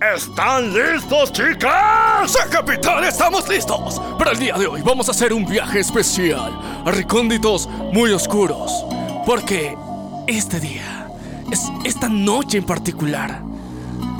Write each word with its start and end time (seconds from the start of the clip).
¿Están 0.00 0.74
listos, 0.74 1.32
chicas? 1.32 2.30
¡Sí, 2.30 2.38
capitán! 2.50 3.02
¡Estamos 3.02 3.48
listos! 3.48 3.98
Para 4.18 4.32
el 4.32 4.38
día 4.38 4.54
de 4.58 4.66
hoy 4.66 4.82
vamos 4.82 5.08
a 5.08 5.12
hacer 5.12 5.32
un 5.32 5.46
viaje 5.46 5.80
especial 5.80 6.52
a 6.84 6.90
recónditos 6.90 7.66
muy 7.94 8.12
oscuros. 8.12 8.84
Porque 9.24 9.74
este 10.26 10.60
día, 10.60 11.08
es, 11.50 11.62
esta 11.84 12.10
noche 12.10 12.58
en 12.58 12.64
particular, 12.64 13.40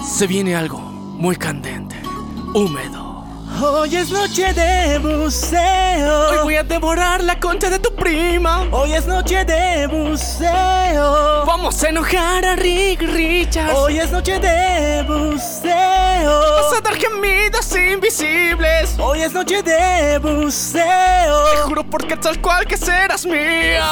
se 0.02 0.26
viene 0.26 0.56
algo 0.56 0.78
muy 0.78 1.36
candente, 1.36 1.96
húmedo. 2.54 3.05
Hoy 3.62 3.96
es 3.96 4.10
noche 4.10 4.52
de 4.52 4.98
buceo. 4.98 6.28
Hoy 6.28 6.36
voy 6.42 6.56
a 6.56 6.62
devorar 6.62 7.24
la 7.24 7.40
concha 7.40 7.70
de 7.70 7.78
tu 7.78 7.94
prima. 7.94 8.66
Hoy 8.70 8.92
es 8.92 9.06
noche 9.06 9.44
de 9.46 9.86
buceo. 9.86 11.46
Vamos 11.46 11.82
a 11.82 11.88
enojar 11.88 12.44
a 12.44 12.56
Rick 12.56 13.00
Richards. 13.00 13.72
Hoy 13.74 13.98
es 13.98 14.10
noche 14.10 14.38
de 14.38 15.02
buceo. 15.04 16.40
Vas 16.60 16.78
a 16.78 16.80
dar 16.82 16.96
gemidos 16.96 17.74
invisibles. 17.74 18.94
Hoy 18.98 19.22
es 19.22 19.32
noche 19.32 19.62
de 19.62 20.18
buceo. 20.18 21.50
Te 21.50 21.56
juro 21.62 21.82
porque 21.84 22.16
tal 22.16 22.38
cual 22.42 22.66
que 22.66 22.76
serás 22.76 23.24
mía. 23.24 23.86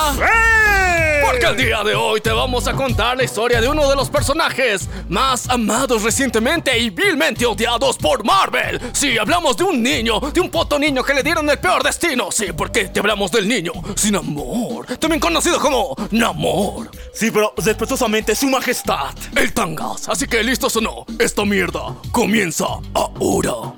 Porque 1.24 1.46
el 1.46 1.56
día 1.56 1.82
de 1.82 1.94
hoy 1.94 2.20
te 2.20 2.30
vamos 2.30 2.68
a 2.68 2.74
contar 2.74 3.16
la 3.16 3.24
historia 3.24 3.58
de 3.58 3.68
uno 3.68 3.88
de 3.88 3.96
los 3.96 4.10
personajes 4.10 4.88
más 5.08 5.48
amados 5.48 6.02
recientemente 6.02 6.78
y 6.78 6.90
vilmente 6.90 7.46
odiados 7.46 7.96
por 7.96 8.22
Marvel. 8.24 8.78
Si 8.92 9.16
hablamos 9.16 9.56
de 9.56 9.64
un 9.64 9.82
niño, 9.82 10.20
de 10.20 10.40
un 10.40 10.50
poto 10.50 10.78
niño 10.78 11.02
que 11.02 11.14
le 11.14 11.22
dieron 11.22 11.48
el 11.48 11.58
peor 11.58 11.82
destino. 11.82 12.30
Sí, 12.30 12.48
porque 12.54 12.88
te 12.88 13.00
hablamos 13.00 13.32
del 13.32 13.48
niño 13.48 13.72
sin 13.96 14.16
amor, 14.16 14.98
también 14.98 15.18
conocido 15.18 15.58
como 15.58 15.96
Namor. 16.10 16.90
Sí, 17.14 17.30
pero 17.30 17.54
respetuosamente, 17.56 18.34
su 18.34 18.48
majestad. 18.48 19.14
El 19.34 19.54
Tangas. 19.54 20.08
Así 20.10 20.26
que 20.26 20.42
listos 20.42 20.76
o 20.76 20.82
no, 20.82 21.06
esta 21.18 21.44
mierda 21.46 21.94
comienza 22.12 22.66
ahora. 22.92 23.72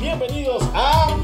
Bienvenidos 0.00 0.62
a 0.74 1.16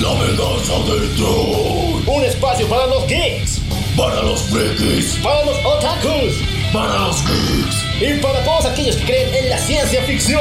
La 0.00 0.14
venganza 0.14 0.78
del 0.86 1.14
troll. 1.14 2.02
un 2.06 2.24
espacio 2.24 2.66
para 2.68 2.86
los 2.86 3.06
geeks, 3.06 3.60
Para 3.96 4.22
los 4.22 4.40
frikis, 4.44 5.16
para 5.22 5.44
los 5.44 5.56
otakus 5.64 6.34
para 6.72 6.98
los 7.00 7.16
geeks 7.26 7.76
y 8.00 8.20
para 8.20 8.42
todos 8.44 8.64
aquellos 8.66 8.96
que 8.96 9.04
creen 9.04 9.34
en 9.34 9.50
la 9.50 9.58
ciencia 9.58 10.02
ficción. 10.04 10.40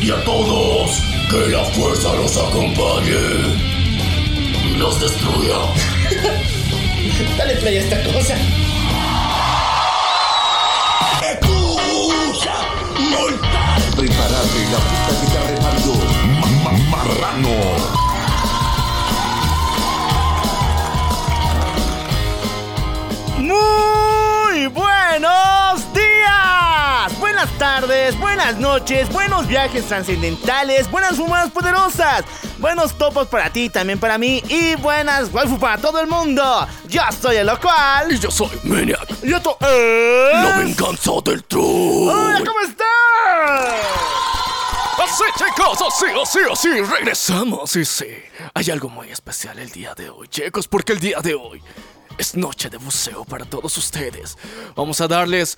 y 0.00 0.10
a 0.10 0.22
todos, 0.24 0.90
que 1.30 1.48
la 1.48 1.64
fuerza 1.64 2.14
los 2.14 2.36
acompañe 2.36 3.18
y 4.64 4.76
los 4.76 5.00
destruya. 5.00 5.56
Dale 7.38 7.54
play 7.56 7.78
a 7.78 7.80
esta 7.80 8.02
cosa. 8.12 8.36
¡Escucha! 11.32 12.54
¡Mortal! 13.10 13.82
Prepárate, 13.96 14.60
la 14.70 14.78
puta 14.78 15.12
que 15.20 15.26
te 15.32 15.38
arrepando. 15.38 15.92
¡Marrano! 16.90 17.99
Muy 23.50 24.66
buenos 24.68 25.92
días, 25.92 27.18
buenas 27.18 27.50
tardes, 27.58 28.16
buenas 28.20 28.56
noches, 28.58 29.08
buenos 29.12 29.48
viajes 29.48 29.86
trascendentales, 29.86 30.88
buenas 30.88 31.16
fumadas 31.16 31.50
poderosas, 31.50 32.24
buenos 32.58 32.96
topos 32.96 33.26
para 33.26 33.50
ti, 33.50 33.68
también 33.68 33.98
para 33.98 34.18
mí 34.18 34.40
y 34.48 34.76
buenas 34.76 35.32
waifu 35.32 35.58
para 35.58 35.78
todo 35.78 35.98
el 35.98 36.06
mundo. 36.06 36.64
Yo 36.86 37.02
soy 37.20 37.36
el 37.38 37.48
local. 37.48 38.12
Y 38.12 38.20
yo 38.20 38.30
soy 38.30 38.50
Maniac. 38.62 39.08
Y 39.24 39.32
esto 39.32 39.56
es... 39.62 40.44
La 40.44 40.58
venganza 40.58 41.10
del 41.24 41.42
troll. 41.42 42.08
Hola, 42.08 42.42
¿cómo 42.46 42.60
estás? 42.60 42.86
Así 45.02 45.24
chicos, 45.36 45.78
así, 45.88 46.06
así, 46.22 46.38
así, 46.52 46.82
regresamos. 46.82 47.74
Y 47.74 47.84
sí, 47.84 48.06
hay 48.54 48.70
algo 48.70 48.88
muy 48.88 49.10
especial 49.10 49.58
el 49.58 49.72
día 49.72 49.92
de 49.96 50.08
hoy, 50.08 50.28
chicos, 50.28 50.68
porque 50.68 50.92
el 50.92 51.00
día 51.00 51.18
de 51.20 51.34
hoy 51.34 51.60
es 52.20 52.36
noche 52.36 52.68
de 52.68 52.76
buceo 52.76 53.24
para 53.24 53.46
todos 53.46 53.76
ustedes. 53.78 54.36
Vamos 54.76 55.00
a 55.00 55.08
darles 55.08 55.56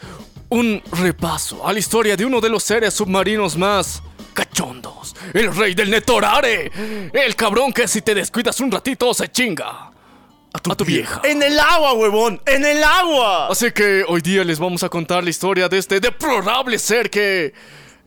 un 0.48 0.80
repaso 0.92 1.66
a 1.66 1.72
la 1.72 1.80
historia 1.80 2.16
de 2.16 2.24
uno 2.24 2.40
de 2.40 2.48
los 2.48 2.62
seres 2.62 2.94
submarinos 2.94 3.56
más 3.56 4.00
cachondos, 4.32 5.14
el 5.34 5.54
rey 5.54 5.74
del 5.74 5.90
Netorare, 5.90 6.70
el 7.12 7.36
cabrón 7.36 7.72
que 7.72 7.88
si 7.88 8.00
te 8.00 8.14
descuidas 8.14 8.60
un 8.60 8.70
ratito 8.70 9.12
se 9.12 9.30
chinga 9.30 9.90
a 10.52 10.58
tu, 10.60 10.70
a 10.70 10.76
tu 10.76 10.84
vieja. 10.84 11.20
En 11.24 11.42
el 11.42 11.58
agua, 11.58 11.94
huevón, 11.94 12.40
en 12.46 12.64
el 12.64 12.82
agua. 12.84 13.48
Así 13.48 13.72
que 13.72 14.04
hoy 14.06 14.20
día 14.20 14.44
les 14.44 14.58
vamos 14.60 14.84
a 14.84 14.88
contar 14.88 15.24
la 15.24 15.30
historia 15.30 15.68
de 15.68 15.78
este 15.78 15.98
deplorable 15.98 16.78
ser 16.78 17.10
que... 17.10 17.52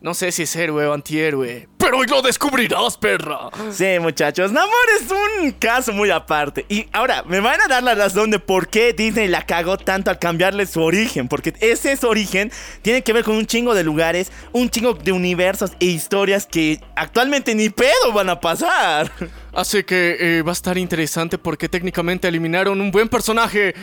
No 0.06 0.14
sé 0.14 0.30
si 0.30 0.44
es 0.44 0.54
héroe 0.54 0.86
o 0.86 0.92
antihéroe, 0.92 1.66
pero 1.78 1.98
hoy 1.98 2.06
lo 2.06 2.22
descubrirás, 2.22 2.96
perra. 2.96 3.50
Sí, 3.72 3.98
muchachos, 4.00 4.52
Namor 4.52 4.70
es 5.00 5.10
un 5.10 5.50
caso 5.50 5.92
muy 5.92 6.10
aparte. 6.10 6.64
Y 6.68 6.86
ahora, 6.92 7.24
me 7.26 7.40
van 7.40 7.60
a 7.60 7.66
dar 7.66 7.82
la 7.82 7.96
razón 7.96 8.30
de 8.30 8.38
por 8.38 8.68
qué 8.68 8.92
Disney 8.92 9.26
la 9.26 9.44
cagó 9.44 9.76
tanto 9.76 10.08
al 10.12 10.20
cambiarle 10.20 10.64
su 10.66 10.80
origen. 10.80 11.26
Porque 11.26 11.54
ese 11.58 11.96
su 11.96 12.06
origen 12.06 12.52
tiene 12.82 13.02
que 13.02 13.12
ver 13.12 13.24
con 13.24 13.34
un 13.34 13.46
chingo 13.46 13.74
de 13.74 13.82
lugares, 13.82 14.30
un 14.52 14.70
chingo 14.70 14.94
de 14.94 15.10
universos 15.10 15.72
e 15.80 15.86
historias 15.86 16.46
que 16.46 16.80
actualmente 16.94 17.56
ni 17.56 17.68
pedo 17.68 18.12
van 18.14 18.30
a 18.30 18.40
pasar. 18.40 19.10
Así 19.52 19.82
que 19.82 20.18
eh, 20.20 20.42
va 20.42 20.50
a 20.50 20.52
estar 20.52 20.78
interesante 20.78 21.36
porque 21.36 21.68
técnicamente 21.68 22.28
eliminaron 22.28 22.80
un 22.80 22.92
buen 22.92 23.08
personaje 23.08 23.74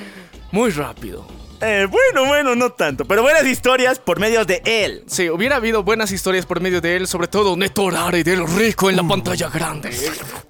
muy 0.54 0.72
rápido. 0.72 1.43
Eh, 1.66 1.88
bueno, 1.90 2.28
bueno, 2.28 2.56
no 2.56 2.72
tanto, 2.72 3.06
pero 3.06 3.22
buenas 3.22 3.46
historias 3.46 3.97
por 3.97 4.19
medio 4.19 4.44
de 4.44 4.62
él. 4.66 5.06
Sí, 5.07 5.29
hubiera 5.29 5.56
habido 5.56 5.81
buenas 5.81 6.12
historias 6.12 6.46
por 6.46 6.59
medio 6.59 6.81
de 6.81 6.97
él, 6.97 7.07
sobre 7.07 7.29
todo 7.29 7.56
Netorare 7.56 8.22
del 8.22 8.46
rico 8.46 8.90
en 8.90 8.97
la 8.97 9.03
pantalla 9.03 9.47
grande. 9.47 9.91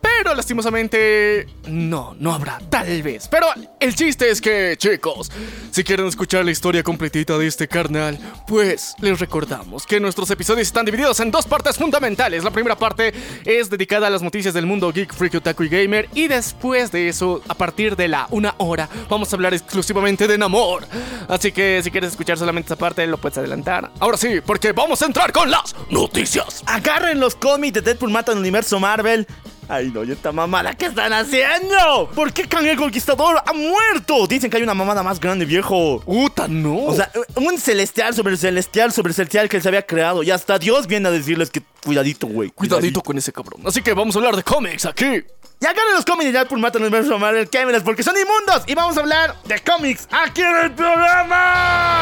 Pero 0.02 0.34
lastimosamente 0.34 1.46
no, 1.68 2.16
no 2.18 2.34
habrá, 2.34 2.58
tal 2.70 3.04
vez. 3.04 3.28
Pero 3.28 3.46
el 3.80 3.94
chiste 3.94 4.32
es 4.32 4.42
que, 4.42 4.76
chicos, 4.78 5.32
si 5.70 5.84
quieren 5.84 6.08
escuchar 6.08 6.46
la 6.46 6.52
historia 6.52 6.82
completita 6.82 7.38
de 7.38 7.46
este 7.46 7.68
carnal, 7.68 8.18
pues 8.48 8.96
les 9.00 9.20
recordamos 9.20 9.86
que 9.86 10.00
nuestros 10.00 10.32
episodios 10.32 10.66
están 10.66 10.86
divididos 10.86 11.20
en 11.20 11.30
dos 11.30 11.46
partes 11.46 11.78
fundamentales. 11.78 12.44
La 12.44 12.52
primera 12.52 12.76
parte 12.76 13.14
es 13.46 13.70
dedicada 13.70 14.08
a 14.08 14.10
las 14.10 14.24
noticias 14.24 14.54
del 14.54 14.66
mundo 14.66 14.92
geek, 14.92 15.14
freak, 15.14 15.36
otaku 15.36 15.64
y 15.64 15.70
gamer. 15.70 16.10
Y 16.16 16.28
después 16.28 16.92
de 16.92 17.10
eso, 17.10 17.44
a 17.48 17.54
partir 17.54 17.96
de 17.96 18.08
la 18.08 18.28
una 18.32 18.56
hora, 18.58 18.90
vamos 19.10 19.32
a 19.32 19.36
hablar 19.36 19.54
exclusivamente 19.54 20.28
de 20.28 20.38
Namor. 20.40 20.88
Así 21.28 21.52
que 21.52 21.82
si 21.84 21.92
quieres 21.92 22.12
escuchar 22.12 22.38
solamente 22.38 22.68
esa 22.68 22.76
parte, 22.76 23.06
lo 23.08 23.18
puedes 23.18 23.38
adelantar. 23.38 23.92
Ahora 24.00 24.18
sí, 24.18 24.42
porque 24.46 24.72
vamos 24.72 25.02
a 25.02 25.06
entrar 25.06 25.32
con 25.32 25.50
las 25.50 25.76
noticias. 25.90 26.64
Agarren 26.66 27.20
los 27.20 27.36
cómics 27.36 27.74
de 27.74 27.82
Deadpool 27.82 28.12
mata 28.12 28.32
al 28.32 28.38
universo 28.38 28.80
Marvel. 28.80 29.28
Ay, 29.70 29.92
no, 29.94 30.04
¿y 30.04 30.12
esta 30.12 30.32
mamada 30.32 30.74
qué 30.76 30.88
están 30.88 31.14
haciendo? 31.14 32.10
¿Por 32.14 32.34
qué 32.34 32.48
Kang 32.48 32.66
el 32.66 32.78
Conquistador 32.78 33.42
ha 33.46 33.54
muerto? 33.54 34.28
Dicen 34.28 34.50
que 34.50 34.58
hay 34.58 34.64
una 34.64 34.74
mamada 34.74 35.04
más 35.04 35.20
grande, 35.20 35.46
viejo. 35.46 36.02
Puta, 36.02 36.48
no. 36.48 36.84
O 36.84 36.94
sea, 36.94 37.10
un 37.36 37.58
celestial 37.58 38.14
sobre 38.14 38.34
el 38.34 38.38
celestial 38.38 38.92
sobre 38.92 39.12
el 39.12 39.16
celestial 39.16 39.48
que 39.48 39.58
él 39.58 39.64
se 39.64 39.70
había 39.70 39.86
creado. 39.86 40.22
Y 40.22 40.32
hasta 40.32 40.60
Dios 40.60 40.86
viene 40.88 41.08
a 41.08 41.12
decirles 41.12 41.50
que 41.50 41.62
cuidadito, 41.84 42.28
güey. 42.28 42.50
cuidadito 42.50 43.02
con 43.02 43.18
ese 43.18 43.32
cabrón. 43.32 43.62
Así 43.66 43.82
que 43.82 43.94
vamos 43.94 44.16
a 44.16 44.20
hablar 44.20 44.36
de 44.36 44.44
cómics 44.44 44.86
aquí. 44.86 45.24
Y 45.64 45.66
agarren 45.66 45.94
los 45.94 46.04
cómics 46.04 46.26
de 46.26 46.34
Deadpool 46.34 46.60
mata 46.60 46.78
al 46.78 46.84
universo 46.84 47.18
Marvel 47.18 47.50
Cámeras 47.50 47.84
porque 47.84 48.04
son 48.04 48.16
inmundos. 48.18 48.64
Y 48.68 48.76
vamos 48.76 48.98
a 48.98 49.00
hablar 49.00 49.42
de 49.46 49.62
cómics 49.62 50.10
aquí 50.12 50.42
en 50.42 50.58
el 50.58 50.74
programa. 50.74 51.94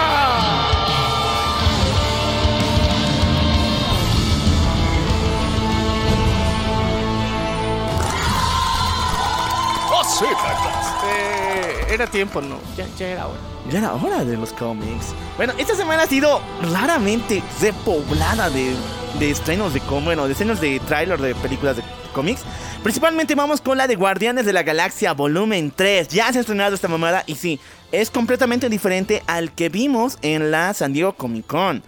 Eh, 11.05 11.85
era 11.89 12.07
tiempo, 12.07 12.41
no. 12.41 12.59
Ya, 12.75 12.88
ya 12.97 13.09
era 13.09 13.28
hora. 13.28 13.50
Ya 13.72 13.80
era 13.80 13.94
hora 13.94 14.26
de 14.26 14.36
los 14.36 14.52
cómics. 14.52 15.14
Bueno, 15.38 15.54
esta 15.58 15.76
semana 15.76 16.04
ha 16.04 16.08
sido 16.08 16.42
raramente 16.74 17.41
repoblada 17.62 18.50
de, 18.50 18.76
de 19.18 19.32
estrenos 19.32 19.73
de 19.73 19.79
cómics, 19.79 20.06
bueno, 20.06 20.26
de 20.26 20.34
estrenos 20.34 20.59
de 20.59 20.79
tráiler 20.82 21.20
de 21.20 21.34
películas 21.35 21.78
de 21.78 21.84
cómics. 22.14 22.41
Principalmente 22.84 23.34
vamos 23.34 23.62
con 23.62 23.78
la 23.78 23.88
de 23.88 23.96
Guardianes 23.96 24.46
de 24.46 24.52
la 24.52 24.64
Galaxia 24.64 25.14
Volumen 25.14 25.72
3. 25.73 26.09
Ya 26.09 26.32
se 26.34 26.40
ha 26.40 26.41
estrenado 26.41 26.76
esta 26.76 26.90
mamada 26.90 27.23
y 27.28 27.35
sí, 27.35 27.59
es 27.94 28.09
completamente 28.09 28.68
diferente 28.68 29.23
al 29.28 29.53
que 29.53 29.70
vimos 29.70 30.17
en 30.22 30.52
la 30.52 30.74
San 30.74 30.91
Diego 30.91 31.14
Comic 31.14 31.47
Con. 31.47 31.82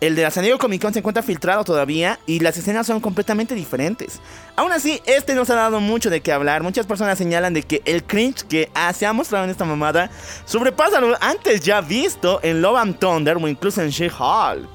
El 0.00 0.14
de 0.14 0.22
la 0.22 0.30
San 0.30 0.42
Diego 0.42 0.58
Comic 0.58 0.82
Con 0.82 0.92
se 0.92 0.98
encuentra 0.98 1.22
filtrado 1.22 1.64
todavía 1.64 2.18
y 2.26 2.40
las 2.40 2.56
escenas 2.58 2.86
son 2.86 3.00
completamente 3.00 3.54
diferentes. 3.54 4.20
Aún 4.54 4.72
así, 4.72 5.00
este 5.06 5.34
nos 5.34 5.48
ha 5.48 5.54
dado 5.54 5.80
mucho 5.80 6.10
de 6.10 6.20
qué 6.20 6.32
hablar. 6.32 6.62
Muchas 6.62 6.86
personas 6.86 7.16
señalan 7.16 7.54
de 7.54 7.62
que 7.62 7.80
el 7.86 8.04
cringe 8.04 8.42
que 8.42 8.70
ah, 8.74 8.92
se 8.92 9.06
ha 9.06 9.12
mostrado 9.14 9.44
en 9.44 9.50
esta 9.50 9.64
mamada 9.64 10.10
sobrepasa 10.44 11.00
lo 11.00 11.16
antes 11.22 11.62
ya 11.62 11.80
visto 11.80 12.40
en 12.42 12.60
Love 12.60 12.76
and 12.76 12.98
Thunder 12.98 13.38
o 13.38 13.48
incluso 13.48 13.80
en 13.80 13.88
She-Hulk. 13.88 14.68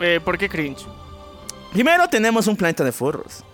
Eh, 0.00 0.20
¿Por 0.24 0.38
qué 0.38 0.48
cringe? 0.48 0.86
Primero 1.72 2.08
tenemos 2.08 2.46
un 2.46 2.56
planeta 2.56 2.84
de 2.84 2.92
furros. 2.92 3.44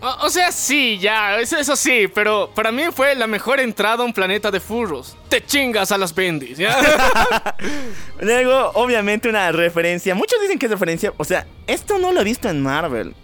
O, 0.00 0.30
sea, 0.30 0.52
sí, 0.52 0.98
ya, 0.98 1.40
eso, 1.40 1.56
eso 1.56 1.74
sí, 1.74 2.06
pero 2.14 2.50
para 2.54 2.70
mí 2.70 2.84
fue 2.92 3.16
la 3.16 3.26
mejor 3.26 3.58
entrada 3.58 4.02
a 4.02 4.06
un 4.06 4.12
planeta 4.12 4.50
de 4.50 4.60
furros. 4.60 5.16
Te 5.28 5.44
chingas 5.44 5.90
a 5.90 5.98
las 5.98 6.14
bendis, 6.14 6.56
¿ya? 6.56 6.76
Luego, 8.20 8.70
obviamente, 8.74 9.28
una 9.28 9.50
referencia. 9.50 10.14
Muchos 10.14 10.40
dicen 10.40 10.58
que 10.58 10.66
es 10.66 10.72
referencia. 10.72 11.12
O 11.16 11.24
sea, 11.24 11.46
esto 11.66 11.98
no 11.98 12.12
lo 12.12 12.20
he 12.20 12.24
visto 12.24 12.48
en 12.48 12.62
Marvel. 12.62 13.14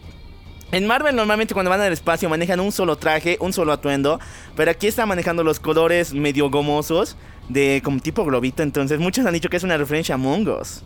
En 0.72 0.88
Marvel 0.88 1.14
normalmente 1.14 1.54
cuando 1.54 1.70
van 1.70 1.80
al 1.80 1.92
espacio 1.92 2.28
manejan 2.28 2.58
un 2.58 2.72
solo 2.72 2.96
traje, 2.96 3.36
un 3.38 3.52
solo 3.52 3.72
atuendo, 3.72 4.18
pero 4.56 4.72
aquí 4.72 4.88
está 4.88 5.06
manejando 5.06 5.44
los 5.44 5.60
colores 5.60 6.12
medio 6.12 6.50
gomosos 6.50 7.16
de 7.48 7.80
como 7.84 8.00
tipo 8.00 8.24
globito, 8.24 8.64
entonces 8.64 8.98
muchos 8.98 9.24
han 9.24 9.34
dicho 9.34 9.48
que 9.48 9.56
es 9.56 9.62
una 9.62 9.76
referencia 9.76 10.16
a 10.16 10.18
Mongos. 10.18 10.82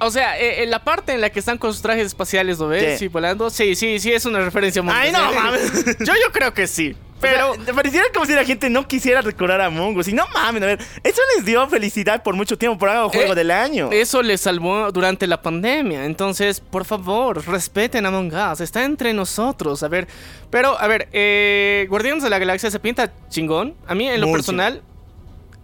O 0.00 0.10
sea, 0.10 0.38
eh, 0.38 0.62
en 0.62 0.70
la 0.70 0.84
parte 0.84 1.12
en 1.12 1.20
la 1.20 1.30
que 1.30 1.38
están 1.38 1.58
con 1.58 1.72
sus 1.72 1.82
trajes 1.82 2.06
espaciales, 2.06 2.58
¿lo 2.58 2.68
ves? 2.68 2.92
Sí. 2.94 2.98
Sí, 2.98 3.08
volando. 3.08 3.50
Sí, 3.50 3.74
sí, 3.74 3.98
sí, 3.98 4.12
es 4.12 4.24
una 4.24 4.40
referencia 4.40 4.82
muy 4.82 4.92
Ay, 4.94 5.12
no, 5.12 5.32
mames. 5.32 5.72
Yo, 6.00 6.12
yo 6.14 6.32
creo 6.32 6.54
que 6.54 6.66
sí. 6.66 6.96
Pero. 7.20 7.54
Pareciera 7.74 8.06
como 8.14 8.26
si 8.26 8.32
la 8.32 8.44
gente 8.44 8.70
no 8.70 8.86
quisiera 8.86 9.20
recordar 9.22 9.60
a 9.60 9.70
Mongos. 9.70 10.06
Y 10.06 10.12
no 10.12 10.24
mames, 10.34 10.62
a 10.62 10.66
ver, 10.66 10.78
eso 11.02 11.20
les 11.34 11.44
dio 11.44 11.66
felicidad 11.68 12.22
por 12.22 12.36
mucho 12.36 12.56
tiempo, 12.56 12.78
por 12.78 12.88
algo 12.90 13.08
juego 13.10 13.32
Eh, 13.32 13.34
del 13.34 13.50
año. 13.50 13.90
Eso 13.90 14.22
les 14.22 14.40
salvó 14.40 14.92
durante 14.92 15.26
la 15.26 15.42
pandemia. 15.42 16.04
Entonces, 16.04 16.60
por 16.60 16.84
favor, 16.84 17.44
respeten 17.48 18.06
a 18.06 18.10
Among 18.10 18.32
Us. 18.32 18.60
Está 18.60 18.84
entre 18.84 19.12
nosotros. 19.14 19.82
A 19.82 19.88
ver. 19.88 20.06
Pero, 20.50 20.78
a 20.78 20.86
ver, 20.86 21.08
eh, 21.12 21.86
Guardianes 21.88 22.22
de 22.22 22.30
la 22.30 22.38
Galaxia 22.38 22.70
se 22.70 22.78
pinta 22.78 23.12
chingón. 23.28 23.74
A 23.88 23.96
mí, 23.96 24.08
en 24.08 24.20
lo 24.20 24.30
personal, 24.30 24.82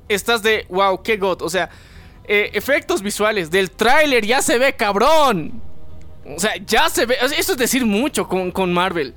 estás 0.08 0.42
de 0.42 0.66
wow, 0.70 1.02
qué 1.04 1.18
god. 1.18 1.42
O 1.42 1.48
sea, 1.48 1.70
eh, 2.26 2.50
efectos 2.54 3.02
visuales 3.02 3.50
del 3.50 3.70
tráiler 3.70 4.24
ya 4.24 4.42
se 4.42 4.58
ve 4.58 4.72
cabrón. 4.74 5.60
O 6.26 6.40
sea, 6.40 6.52
ya 6.66 6.88
se 6.88 7.04
ve. 7.06 7.16
Eso 7.20 7.52
es 7.52 7.58
decir 7.58 7.84
mucho 7.84 8.26
con, 8.28 8.50
con 8.50 8.72
Marvel. 8.72 9.14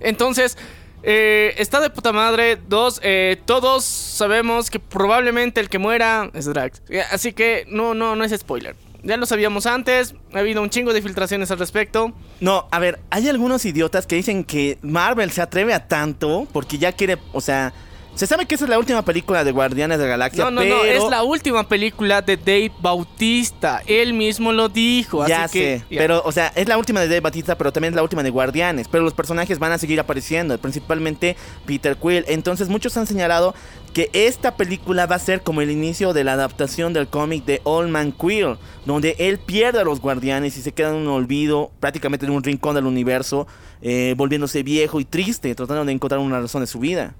Entonces. 0.00 0.56
eh, 1.02 1.54
está 1.58 1.80
de 1.80 1.90
puta 1.90 2.12
madre. 2.12 2.58
Dos, 2.68 3.00
eh, 3.02 3.40
todos 3.44 3.84
sabemos 3.84 4.70
que 4.70 4.78
probablemente 4.78 5.60
el 5.60 5.68
que 5.68 5.78
muera 5.78 6.30
es 6.34 6.44
Drax. 6.46 6.82
Así 7.10 7.32
que 7.32 7.64
no, 7.68 7.94
no, 7.94 8.14
no 8.16 8.24
es 8.24 8.32
spoiler. 8.38 8.76
Ya 9.02 9.16
lo 9.16 9.26
sabíamos 9.26 9.66
antes. 9.66 10.14
Ha 10.32 10.38
habido 10.38 10.62
un 10.62 10.70
chingo 10.70 10.92
de 10.92 11.02
filtraciones 11.02 11.50
al 11.50 11.58
respecto. 11.58 12.12
No, 12.40 12.68
a 12.70 12.78
ver, 12.78 13.00
hay 13.10 13.28
algunos 13.28 13.64
idiotas 13.64 14.06
que 14.06 14.14
dicen 14.14 14.44
que 14.44 14.78
Marvel 14.82 15.32
se 15.32 15.42
atreve 15.42 15.74
a 15.74 15.88
tanto 15.88 16.46
porque 16.52 16.78
ya 16.78 16.92
quiere, 16.92 17.18
o 17.32 17.40
sea, 17.40 17.72
se 18.14 18.26
sabe 18.26 18.46
que 18.46 18.54
esa 18.54 18.64
es 18.64 18.70
la 18.70 18.78
última 18.78 19.02
película 19.02 19.42
de 19.42 19.52
Guardianes 19.52 19.98
de 19.98 20.04
la 20.04 20.10
Galaxia, 20.10 20.44
No, 20.44 20.50
no, 20.50 20.60
pero 20.60 20.76
no. 20.76 20.84
Es 20.84 21.10
la 21.10 21.22
última 21.22 21.66
película 21.66 22.20
de 22.20 22.36
Dave 22.36 22.72
Bautista. 22.80 23.82
Él 23.86 24.12
mismo 24.12 24.52
lo 24.52 24.68
dijo. 24.68 25.26
ya 25.26 25.44
así 25.44 25.58
que, 25.58 25.78
sé, 25.78 25.84
ya. 25.90 26.00
pero, 26.00 26.22
o 26.24 26.30
sea, 26.30 26.52
es 26.54 26.68
la 26.68 26.76
última 26.76 27.00
de 27.00 27.08
Dave 27.08 27.20
Batista, 27.20 27.56
pero 27.56 27.72
también 27.72 27.92
es 27.92 27.96
la 27.96 28.02
última 28.02 28.22
de 28.22 28.28
Guardianes. 28.28 28.86
Pero 28.88 29.02
los 29.02 29.14
personajes 29.14 29.58
van 29.58 29.72
a 29.72 29.78
seguir 29.78 29.98
apareciendo, 29.98 30.58
principalmente 30.58 31.36
Peter 31.64 31.96
Quill. 31.96 32.24
Entonces, 32.28 32.68
muchos 32.68 32.96
han 32.98 33.06
señalado 33.06 33.54
que 33.94 34.10
esta 34.12 34.56
película 34.56 35.06
va 35.06 35.16
a 35.16 35.18
ser 35.18 35.42
como 35.42 35.62
el 35.62 35.70
inicio 35.70 36.12
de 36.12 36.24
la 36.24 36.34
adaptación 36.34 36.92
del 36.92 37.08
cómic 37.08 37.44
de 37.46 37.60
Old 37.64 37.90
Man 37.90 38.12
Quill, 38.12 38.56
donde 38.84 39.16
él 39.18 39.38
pierde 39.38 39.80
a 39.80 39.84
los 39.84 40.00
Guardianes 40.00 40.56
y 40.58 40.62
se 40.62 40.72
queda 40.72 40.90
en 40.90 40.96
un 40.96 41.08
olvido, 41.08 41.70
prácticamente 41.80 42.26
en 42.26 42.32
un 42.32 42.42
rincón 42.42 42.74
del 42.74 42.86
universo, 42.86 43.46
eh, 43.80 44.14
volviéndose 44.18 44.62
viejo 44.62 45.00
y 45.00 45.06
triste, 45.06 45.54
tratando 45.54 45.84
de 45.84 45.92
encontrar 45.92 46.20
una 46.20 46.40
razón 46.40 46.60
de 46.60 46.66
su 46.66 46.78
vida. 46.78 47.14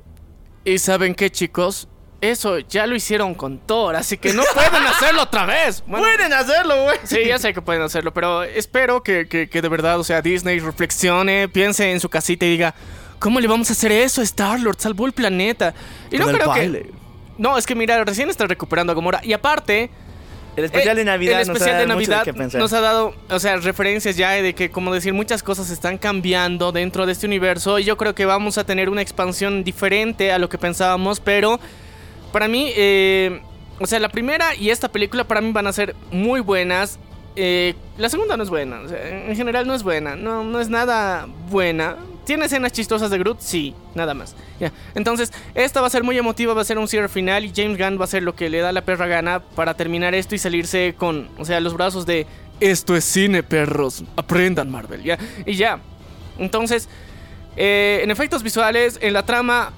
¿Y 0.64 0.78
saben 0.78 1.14
qué, 1.14 1.30
chicos? 1.30 1.88
Eso 2.20 2.60
ya 2.60 2.86
lo 2.86 2.94
hicieron 2.94 3.34
con 3.34 3.58
Thor, 3.58 3.96
así 3.96 4.16
que 4.16 4.32
no 4.32 4.44
pueden 4.54 4.86
hacerlo 4.86 5.22
otra 5.22 5.44
vez. 5.44 5.82
Bueno, 5.86 6.06
¡Pueden 6.06 6.32
hacerlo, 6.32 6.84
güey! 6.84 6.98
Sí, 7.02 7.18
ya 7.26 7.38
sé 7.38 7.52
que 7.52 7.60
pueden 7.60 7.82
hacerlo, 7.82 8.14
pero 8.14 8.44
espero 8.44 9.02
que, 9.02 9.26
que- 9.26 9.48
que 9.48 9.60
de 9.60 9.68
verdad, 9.68 9.98
o 9.98 10.04
sea, 10.04 10.22
Disney 10.22 10.60
reflexione, 10.60 11.48
piense 11.48 11.90
en 11.90 11.98
su 11.98 12.08
casita 12.08 12.46
y 12.46 12.50
diga, 12.50 12.74
¿cómo 13.18 13.40
le 13.40 13.48
vamos 13.48 13.70
a 13.70 13.72
hacer 13.72 13.90
eso 13.90 14.20
a 14.20 14.24
Star-Lord? 14.24 14.76
Salvó 14.78 15.06
el 15.06 15.12
planeta. 15.12 15.74
Y 16.12 16.18
no 16.18 16.26
Con 16.26 16.34
creo 16.34 16.46
baile. 16.48 16.82
que... 16.82 16.92
No, 17.38 17.58
es 17.58 17.66
que 17.66 17.74
mira, 17.74 18.04
recién 18.04 18.30
está 18.30 18.46
recuperando 18.46 18.92
a 18.92 18.94
Gamora. 18.94 19.20
Y 19.24 19.32
aparte, 19.32 19.90
El 20.56 20.64
especial 20.64 20.96
de 20.96 21.02
eh, 21.02 21.04
Navidad 21.06 21.40
el 21.40 21.50
especial 21.50 21.70
nos 21.70 21.80
de 21.80 21.86
da 21.86 21.94
mucho 21.94 22.10
Navidad 22.10 22.34
pensar. 22.34 22.60
nos 22.60 22.72
ha 22.72 22.80
dado, 22.80 23.14
o 23.30 23.38
sea, 23.38 23.56
referencias 23.56 24.16
ya 24.16 24.30
de 24.32 24.54
que, 24.54 24.70
como 24.70 24.92
decir, 24.92 25.14
muchas 25.14 25.42
cosas 25.42 25.70
están 25.70 25.96
cambiando 25.98 26.72
dentro 26.72 27.06
de 27.06 27.12
este 27.12 27.26
universo. 27.26 27.78
Y 27.78 27.84
yo 27.84 27.96
creo 27.96 28.14
que 28.14 28.26
vamos 28.26 28.58
a 28.58 28.64
tener 28.64 28.88
una 28.90 29.00
expansión 29.02 29.64
diferente 29.64 30.30
a 30.30 30.38
lo 30.38 30.48
que 30.48 30.58
pensábamos, 30.58 31.20
pero 31.20 31.58
para 32.32 32.48
mí, 32.48 32.70
eh, 32.76 33.40
o 33.78 33.86
sea, 33.86 33.98
la 33.98 34.10
primera 34.10 34.54
y 34.54 34.70
esta 34.70 34.88
película 34.90 35.24
para 35.24 35.40
mí 35.40 35.52
van 35.52 35.66
a 35.66 35.72
ser 35.72 35.96
muy 36.10 36.40
buenas. 36.40 36.98
Eh, 37.34 37.74
la 37.96 38.10
segunda 38.10 38.36
no 38.36 38.42
es 38.42 38.50
buena, 38.50 38.80
o 38.80 38.88
sea, 38.88 39.08
en 39.08 39.34
general 39.34 39.66
no 39.66 39.74
es 39.74 39.82
buena, 39.82 40.16
no, 40.16 40.44
no 40.44 40.60
es 40.60 40.68
nada 40.68 41.26
buena. 41.48 41.96
¿Tiene 42.24 42.46
escenas 42.46 42.72
chistosas 42.72 43.10
de 43.10 43.18
Groot? 43.18 43.40
Sí, 43.40 43.74
nada 43.94 44.14
más. 44.14 44.34
Ya. 44.60 44.72
Entonces, 44.94 45.32
esta 45.54 45.80
va 45.80 45.88
a 45.88 45.90
ser 45.90 46.04
muy 46.04 46.16
emotiva, 46.16 46.54
va 46.54 46.62
a 46.62 46.64
ser 46.64 46.78
un 46.78 46.88
cierre 46.88 47.08
final 47.08 47.44
y 47.44 47.52
James 47.54 47.78
Gunn 47.78 47.98
va 47.98 48.02
a 48.02 48.04
hacer 48.04 48.22
lo 48.22 48.34
que 48.34 48.48
le 48.48 48.58
da 48.58 48.72
la 48.72 48.82
perra 48.82 49.06
gana 49.06 49.40
para 49.40 49.74
terminar 49.74 50.14
esto 50.14 50.34
y 50.34 50.38
salirse 50.38 50.94
con, 50.96 51.28
o 51.38 51.44
sea, 51.44 51.60
los 51.60 51.74
brazos 51.74 52.06
de 52.06 52.26
esto 52.60 52.94
es 52.94 53.04
cine, 53.04 53.42
perros, 53.42 54.04
aprendan 54.16 54.70
Marvel, 54.70 55.02
ya. 55.02 55.18
Y 55.44 55.54
ya. 55.54 55.80
Entonces, 56.38 56.88
eh, 57.56 58.00
en 58.02 58.10
efectos 58.10 58.42
visuales, 58.42 58.98
en 59.02 59.12
la 59.12 59.24
trama, 59.24 59.72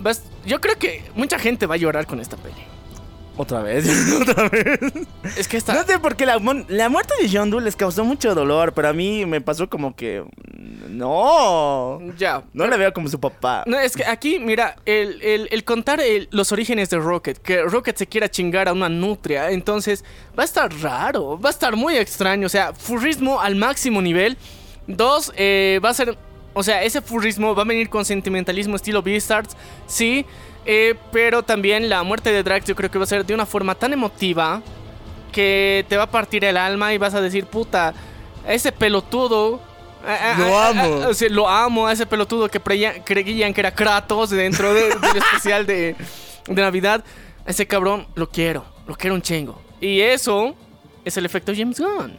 yo 0.44 0.60
creo 0.60 0.78
que 0.78 1.02
mucha 1.14 1.38
gente 1.38 1.66
va 1.66 1.74
a 1.74 1.78
llorar 1.78 2.06
con 2.06 2.20
esta 2.20 2.36
peli. 2.36 2.73
Otra 3.36 3.62
vez, 3.62 3.84
otra 4.20 4.48
vez. 4.48 4.78
Es 5.36 5.48
que 5.48 5.56
esta... 5.56 5.74
No 5.74 5.82
sé 5.84 5.98
por 5.98 6.14
qué 6.14 6.24
la, 6.24 6.38
la 6.68 6.88
muerte 6.88 7.14
de 7.20 7.28
John 7.32 7.50
Doe 7.50 7.60
les 7.62 7.74
causó 7.74 8.04
mucho 8.04 8.32
dolor, 8.34 8.72
pero 8.74 8.88
a 8.88 8.92
mí 8.92 9.26
me 9.26 9.40
pasó 9.40 9.68
como 9.68 9.96
que. 9.96 10.22
mm, 10.22 10.96
No. 10.96 11.98
Ya. 12.16 12.44
No 12.52 12.66
le 12.68 12.76
veo 12.76 12.92
como 12.92 13.08
su 13.08 13.18
papá. 13.18 13.64
No, 13.66 13.78
es 13.78 13.96
que 13.96 14.04
aquí, 14.04 14.38
mira, 14.38 14.76
el, 14.86 15.20
el- 15.22 15.48
el 15.50 15.64
contar 15.64 16.00
el- 16.00 16.28
los 16.30 16.52
orígenes 16.52 16.90
de 16.90 16.98
Rocket, 16.98 17.38
que 17.38 17.62
Rocket 17.62 17.96
se 17.96 18.06
quiera 18.06 18.30
chingar 18.30 18.68
a 18.68 18.72
una 18.72 18.88
nutria, 18.88 19.50
entonces 19.50 20.04
va 20.38 20.42
a 20.42 20.46
estar 20.46 20.72
raro, 20.80 21.38
va 21.40 21.48
a 21.48 21.52
estar 21.52 21.74
muy 21.74 21.96
extraño, 21.96 22.46
o 22.46 22.50
sea, 22.50 22.72
furrismo 22.72 23.40
al 23.40 23.56
máximo 23.56 24.00
nivel. 24.00 24.36
Dos, 24.86 25.32
eh, 25.36 25.80
va 25.84 25.88
a 25.90 25.94
ser, 25.94 26.16
o 26.52 26.62
sea, 26.62 26.84
ese 26.84 27.00
furrismo 27.00 27.54
va 27.54 27.62
a 27.62 27.66
venir 27.66 27.88
con 27.88 28.04
sentimentalismo 28.04 28.76
estilo 28.76 29.02
Beastars, 29.02 29.56
sí, 29.86 30.24
eh, 30.66 30.94
pero 31.12 31.42
también 31.42 31.88
la 31.88 32.02
muerte 32.02 32.32
de 32.32 32.42
Drax 32.42 32.66
yo 32.66 32.74
creo 32.76 32.90
que 32.90 32.98
va 32.98 33.04
a 33.04 33.06
ser 33.06 33.24
de 33.26 33.34
una 33.34 33.46
forma 33.46 33.74
tan 33.74 33.92
emotiva 33.92 34.62
que 35.32 35.84
te 35.88 35.96
va 35.96 36.04
a 36.04 36.10
partir 36.10 36.44
el 36.44 36.56
alma 36.56 36.92
y 36.94 36.98
vas 36.98 37.14
a 37.14 37.20
decir, 37.20 37.46
puta, 37.46 37.92
ese 38.48 38.72
pelotudo. 38.72 39.60
a- 40.06 40.32
a- 40.34 40.38
Lo 40.38 40.58
a- 40.58 40.68
amo. 40.68 40.94
o 41.08 41.14
sea, 41.14 41.28
lo 41.30 41.48
amo 41.48 41.86
a 41.86 41.92
ese 41.92 42.04
pelotudo 42.06 42.48
que 42.48 42.60
creían 42.60 43.54
que 43.54 43.60
era 43.60 43.74
Kratos 43.74 44.30
dentro 44.30 44.72
de- 44.74 44.90
del 44.90 45.16
especial 45.16 45.66
de, 45.66 45.96
de 46.46 46.62
Navidad. 46.62 47.02
Ese 47.46 47.66
cabrón 47.66 48.06
lo 48.14 48.28
quiero, 48.28 48.64
lo 48.86 48.94
quiero 48.96 49.14
un 49.14 49.22
chingo. 49.22 49.60
Y 49.80 50.00
eso 50.00 50.54
es 51.04 51.16
el 51.16 51.24
efecto 51.26 51.52
James 51.56 51.80
Gunn. 51.80 52.16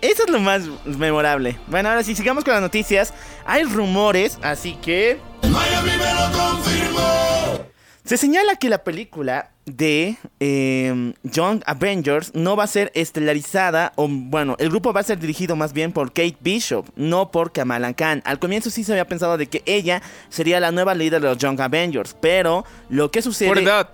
Eso 0.00 0.24
es 0.24 0.30
lo 0.30 0.40
más 0.40 0.62
memorable. 0.84 1.56
Bueno, 1.66 1.88
ahora 1.90 2.02
sí, 2.02 2.14
sigamos 2.14 2.42
con 2.44 2.52
las 2.54 2.62
noticias. 2.62 3.12
Hay 3.46 3.64
rumores, 3.64 4.38
así 4.42 4.74
que. 4.82 5.18
Se 8.04 8.16
señala 8.16 8.56
que 8.56 8.68
la 8.68 8.82
película 8.82 9.50
de 9.66 10.16
eh, 10.40 11.12
Young 11.22 11.62
Avengers 11.66 12.32
no 12.34 12.56
va 12.56 12.64
a 12.64 12.66
ser 12.66 12.90
estelarizada, 12.94 13.92
o 13.96 14.08
bueno, 14.08 14.56
el 14.58 14.70
grupo 14.70 14.92
va 14.92 15.00
a 15.00 15.04
ser 15.04 15.18
dirigido 15.18 15.54
más 15.54 15.72
bien 15.72 15.92
por 15.92 16.08
Kate 16.08 16.36
Bishop, 16.40 16.88
no 16.96 17.30
por 17.30 17.52
Kamala 17.52 17.92
Khan. 17.94 18.22
Al 18.24 18.38
comienzo 18.38 18.70
sí 18.70 18.84
se 18.84 18.92
había 18.92 19.06
pensado 19.06 19.36
de 19.36 19.46
que 19.46 19.62
ella 19.66 20.02
sería 20.28 20.60
la 20.60 20.72
nueva 20.72 20.94
líder 20.94 21.20
de 21.20 21.28
los 21.28 21.38
Young 21.38 21.60
Avengers, 21.60 22.16
pero 22.20 22.64
lo 22.88 23.10
que 23.10 23.22
sucede... 23.22 23.48
Por 23.48 23.58
edad. 23.58 23.90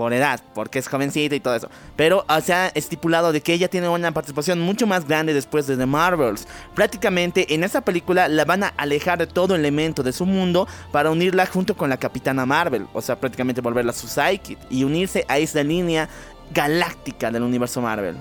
Por 0.00 0.12
edad, 0.12 0.40
porque 0.54 0.78
es 0.78 0.88
jovencita 0.88 1.34
y 1.34 1.40
todo 1.40 1.54
eso. 1.54 1.68
Pero 1.96 2.24
ah, 2.28 2.40
se 2.40 2.54
ha 2.54 2.68
estipulado 2.68 3.32
de 3.32 3.40
que 3.40 3.52
ella 3.52 3.68
tiene 3.68 3.88
una 3.88 4.12
participación 4.12 4.60
mucho 4.60 4.86
más 4.86 5.06
grande 5.06 5.34
después 5.34 5.66
de 5.66 5.76
The 5.76 5.86
Marvels. 5.86 6.46
Prácticamente 6.74 7.54
en 7.54 7.64
esta 7.64 7.80
película 7.82 8.28
la 8.28 8.44
van 8.44 8.64
a 8.64 8.68
alejar 8.76 9.18
de 9.18 9.26
todo 9.26 9.54
elemento 9.54 10.02
de 10.02 10.12
su 10.12 10.26
mundo 10.26 10.66
para 10.92 11.10
unirla 11.10 11.46
junto 11.46 11.76
con 11.76 11.90
la 11.90 11.96
Capitana 11.96 12.46
Marvel. 12.46 12.86
O 12.92 13.02
sea, 13.02 13.20
prácticamente 13.20 13.60
volverla 13.60 13.92
su 13.92 14.08
sidekick 14.08 14.58
y 14.70 14.84
unirse 14.84 15.24
a 15.28 15.38
esa 15.38 15.62
línea 15.62 16.08
galáctica 16.52 17.30
del 17.30 17.42
universo 17.42 17.80
Marvel. 17.80 18.16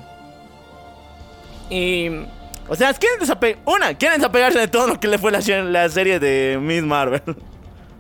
Y 1.70 2.10
O 2.68 2.76
sea, 2.76 2.94
quieren 2.94 3.20
desapegar... 3.20 3.62
Una, 3.66 3.94
quieren 3.94 4.20
desapegarse 4.20 4.60
de 4.60 4.68
todo 4.68 4.88
lo 4.88 5.00
que 5.00 5.08
le 5.08 5.18
fue 5.18 5.32
la, 5.32 5.40
la 5.64 5.90
serie 5.90 6.20
de 6.20 6.60
Miss 6.62 6.84
Marvel. 6.84 7.22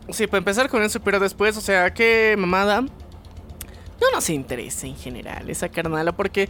sí, 0.09 0.27
para 0.27 0.39
empezar 0.39 0.69
con 0.69 0.83
eso, 0.83 0.99
pero 0.99 1.19
después, 1.19 1.55
o 1.57 1.61
sea, 1.61 1.93
qué 1.93 2.35
mamada. 2.37 2.83
No 4.01 4.11
nos 4.11 4.29
interesa 4.29 4.87
en 4.87 4.95
general 4.95 5.49
esa 5.49 5.69
carnala 5.69 6.11
porque 6.13 6.47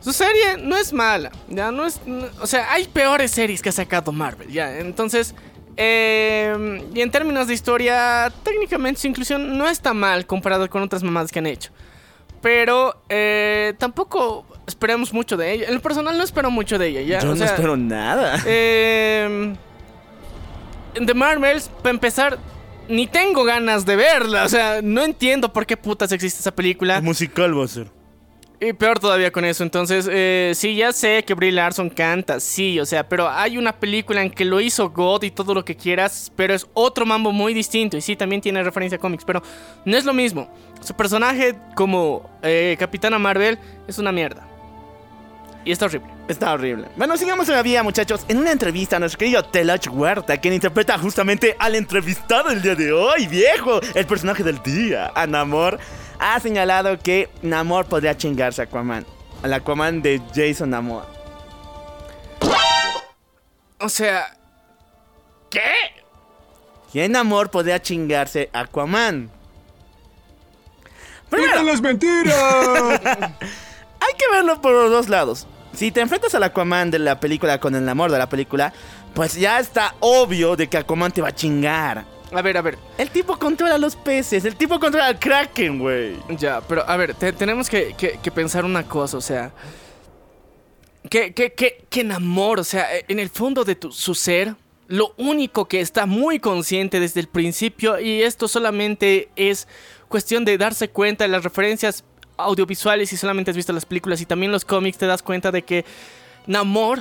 su 0.00 0.12
serie 0.12 0.56
no 0.62 0.76
es 0.76 0.92
mala. 0.92 1.30
Ya 1.48 1.70
no 1.70 1.86
es. 1.86 2.00
no- 2.06 2.26
o 2.40 2.46
sea, 2.46 2.72
hay 2.72 2.86
peores 2.86 3.30
series 3.30 3.62
que 3.62 3.68
ha 3.70 3.72
sacado 3.72 4.12
Marvel. 4.12 4.48
Ya, 4.50 4.78
entonces. 4.78 5.34
eh, 5.76 6.84
y 6.94 7.00
en 7.00 7.10
términos 7.10 7.46
de 7.46 7.54
historia, 7.54 8.30
técnicamente 8.42 9.00
su 9.00 9.06
inclusión 9.06 9.56
no 9.56 9.68
está 9.68 9.94
mal 9.94 10.26
comparado 10.26 10.68
con 10.68 10.82
otras 10.82 11.02
mamadas 11.02 11.30
que 11.32 11.38
han 11.38 11.46
hecho. 11.46 11.70
Pero 12.42 13.00
eh, 13.08 13.74
tampoco 13.78 14.44
esperamos 14.66 15.12
mucho 15.12 15.36
de 15.36 15.52
ella. 15.52 15.66
En 15.68 15.74
el 15.74 15.80
personal 15.80 16.16
no 16.18 16.24
espero 16.24 16.50
mucho 16.50 16.78
de 16.78 16.88
ella. 16.88 17.00
Ya, 17.02 17.20
Yo 17.20 17.32
o 17.32 17.34
no 17.34 17.44
espero 17.44 17.76
nada. 17.76 18.38
eh, 18.46 19.54
The 20.94 21.14
Marvels, 21.14 21.68
para 21.82 21.90
empezar, 21.90 22.38
ni 22.90 23.06
tengo 23.06 23.44
ganas 23.44 23.86
de 23.86 23.96
verla. 23.96 24.44
O 24.44 24.48
sea, 24.48 24.80
no 24.82 25.02
entiendo 25.02 25.52
por 25.52 25.66
qué 25.66 25.76
putas 25.76 26.12
existe 26.12 26.40
esa 26.40 26.54
película. 26.54 26.96
El 26.96 27.02
musical 27.02 27.58
va 27.58 27.64
a 27.64 27.68
ser. 27.68 28.00
Y 28.62 28.74
peor 28.74 28.98
todavía 28.98 29.32
con 29.32 29.46
eso. 29.46 29.62
Entonces, 29.62 30.06
eh, 30.10 30.52
sí, 30.54 30.74
ya 30.74 30.92
sé 30.92 31.24
que 31.24 31.32
Brie 31.32 31.50
Larson 31.50 31.88
canta, 31.88 32.40
sí, 32.40 32.78
o 32.78 32.84
sea, 32.84 33.08
pero 33.08 33.26
hay 33.30 33.56
una 33.56 33.72
película 33.72 34.20
en 34.20 34.30
que 34.30 34.44
lo 34.44 34.60
hizo 34.60 34.90
God 34.90 35.22
y 35.22 35.30
todo 35.30 35.54
lo 35.54 35.64
que 35.64 35.76
quieras, 35.76 36.30
pero 36.36 36.52
es 36.52 36.66
otro 36.74 37.06
mambo 37.06 37.32
muy 37.32 37.54
distinto. 37.54 37.96
Y 37.96 38.02
sí, 38.02 38.16
también 38.16 38.42
tiene 38.42 38.62
referencia 38.62 38.96
a 38.96 39.00
cómics, 39.00 39.24
pero 39.24 39.42
no 39.86 39.96
es 39.96 40.04
lo 40.04 40.12
mismo. 40.12 40.52
Su 40.82 40.94
personaje 40.94 41.56
como 41.74 42.28
eh, 42.42 42.76
Capitana 42.78 43.18
Marvel 43.18 43.58
es 43.88 43.98
una 43.98 44.12
mierda. 44.12 44.49
Y 45.64 45.72
está 45.72 45.86
horrible. 45.86 46.10
Está 46.28 46.52
horrible. 46.52 46.88
Bueno, 46.96 47.16
sigamos 47.16 47.48
en 47.48 47.54
la 47.56 47.62
vía, 47.62 47.82
muchachos. 47.82 48.24
En 48.28 48.38
una 48.38 48.52
entrevista, 48.52 48.98
nuestro 48.98 49.18
querido 49.18 49.44
Telach 49.44 49.88
Huerta, 49.90 50.38
quien 50.38 50.54
interpreta 50.54 50.96
justamente 50.98 51.56
al 51.58 51.74
entrevistado 51.74 52.50
el 52.50 52.62
día 52.62 52.74
de 52.74 52.92
hoy, 52.92 53.26
viejo, 53.26 53.80
el 53.94 54.06
personaje 54.06 54.42
del 54.42 54.62
día, 54.62 55.12
a 55.14 55.26
Namor, 55.26 55.78
ha 56.18 56.40
señalado 56.40 56.98
que 56.98 57.28
Namor 57.42 57.86
podría 57.86 58.16
chingarse 58.16 58.62
a 58.62 58.64
Aquaman. 58.64 59.04
Al 59.42 59.52
Aquaman 59.52 60.02
de 60.02 60.22
Jason 60.34 60.70
Namor. 60.70 61.06
O 63.78 63.88
sea, 63.88 64.36
¿qué? 65.50 65.60
Que 66.92 67.08
Namor 67.08 67.50
podría 67.50 67.80
chingarse 67.82 68.50
a 68.52 68.60
Aquaman. 68.60 69.30
Primero, 71.28 71.62
las 71.62 71.80
mentiras! 71.80 73.00
hay 74.00 74.14
que 74.18 74.24
verlo 74.32 74.60
por 74.60 74.72
los 74.72 74.90
dos 74.90 75.08
lados. 75.08 75.46
Si 75.72 75.92
te 75.92 76.00
enfrentas 76.00 76.34
al 76.34 76.42
Aquaman 76.42 76.90
de 76.90 76.98
la 76.98 77.20
película 77.20 77.60
con 77.60 77.74
el 77.74 77.84
Namor 77.84 78.10
de 78.10 78.18
la 78.18 78.28
película, 78.28 78.72
pues 79.14 79.34
ya 79.34 79.60
está 79.60 79.94
obvio 80.00 80.56
de 80.56 80.68
que 80.68 80.76
Aquaman 80.78 81.12
te 81.12 81.22
va 81.22 81.28
a 81.28 81.34
chingar. 81.34 82.04
A 82.32 82.42
ver, 82.42 82.56
a 82.56 82.62
ver. 82.62 82.78
El 82.98 83.10
tipo 83.10 83.38
controla 83.38 83.76
los 83.78 83.96
peces, 83.96 84.44
el 84.44 84.56
tipo 84.56 84.78
controla 84.80 85.06
al 85.06 85.18
Kraken, 85.18 85.78
güey. 85.78 86.16
Ya, 86.38 86.60
pero 86.60 86.88
a 86.88 86.96
ver, 86.96 87.14
te- 87.14 87.32
tenemos 87.32 87.68
que, 87.68 87.94
que- 87.96 88.18
que 88.22 88.30
pensar 88.30 88.64
una 88.64 88.84
cosa, 88.84 89.16
o 89.16 89.20
sea. 89.20 89.52
Que, 91.08 91.32
que, 91.32 91.52
que, 91.54 91.84
que 91.88 92.04
Namor, 92.04 92.60
o 92.60 92.64
sea, 92.64 92.86
en 93.08 93.18
el 93.18 93.30
fondo 93.30 93.64
de 93.64 93.74
tu- 93.74 93.90
su 93.90 94.14
ser, 94.14 94.54
lo 94.86 95.14
único 95.16 95.66
que 95.66 95.80
está 95.80 96.04
muy 96.06 96.38
consciente 96.40 97.00
desde 97.00 97.20
el 97.20 97.28
principio, 97.28 97.98
y 97.98 98.22
esto 98.22 98.48
solamente 98.48 99.28
es 99.36 99.66
cuestión 100.08 100.44
de 100.44 100.58
darse 100.58 100.88
cuenta 100.90 101.24
de 101.24 101.28
las 101.28 101.42
referencias 101.42 102.04
audiovisuales, 102.44 103.08
si 103.08 103.16
solamente 103.16 103.50
has 103.50 103.56
visto 103.56 103.72
las 103.72 103.84
películas 103.86 104.20
y 104.20 104.26
también 104.26 104.52
los 104.52 104.64
cómics, 104.64 104.98
te 104.98 105.06
das 105.06 105.22
cuenta 105.22 105.50
de 105.52 105.62
que 105.62 105.84
Namor 106.46 106.98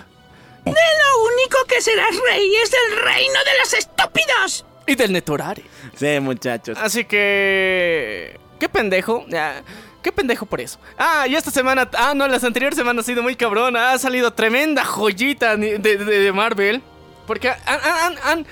Lo 0.65 0.72
único 0.72 1.58
que 1.67 1.81
serás 1.81 2.10
rey 2.29 2.51
es 2.63 2.72
el 2.74 3.01
reino 3.03 3.39
de 3.39 3.60
los 3.60 3.74
estúpidos. 3.74 4.65
y 4.88 4.96
del 4.96 5.12
Netorare. 5.13 5.63
Sí, 5.96 6.19
muchachos. 6.19 6.77
Así 6.81 7.05
que. 7.05 8.39
Qué 8.60 8.67
pendejo. 8.69 9.25
ya, 9.29 9.63
Qué 10.01 10.12
pendejo 10.12 10.46
por 10.46 10.62
eso. 10.62 10.79
Ah, 10.98 11.25
y 11.27 11.36
esta 11.36 11.51
semana. 11.51 11.89
Ah, 11.98 12.13
no, 12.15 12.27
las 12.27 12.43
anteriores 12.43 12.77
semanas 12.77 13.03
ha 13.03 13.08
sido 13.08 13.22
muy 13.24 13.36
cabrón. 13.36 13.75
Ha 13.75 13.98
salido 13.98 14.31
tremenda 14.34 14.84
joyita 14.86 15.55
de, 15.58 15.77
de- 15.77 15.98
de 15.98 16.31
Marvel. 16.31 16.81
Porque 17.27 17.50
han, 17.50 17.60
han- 17.67 18.17
han- 18.24 18.46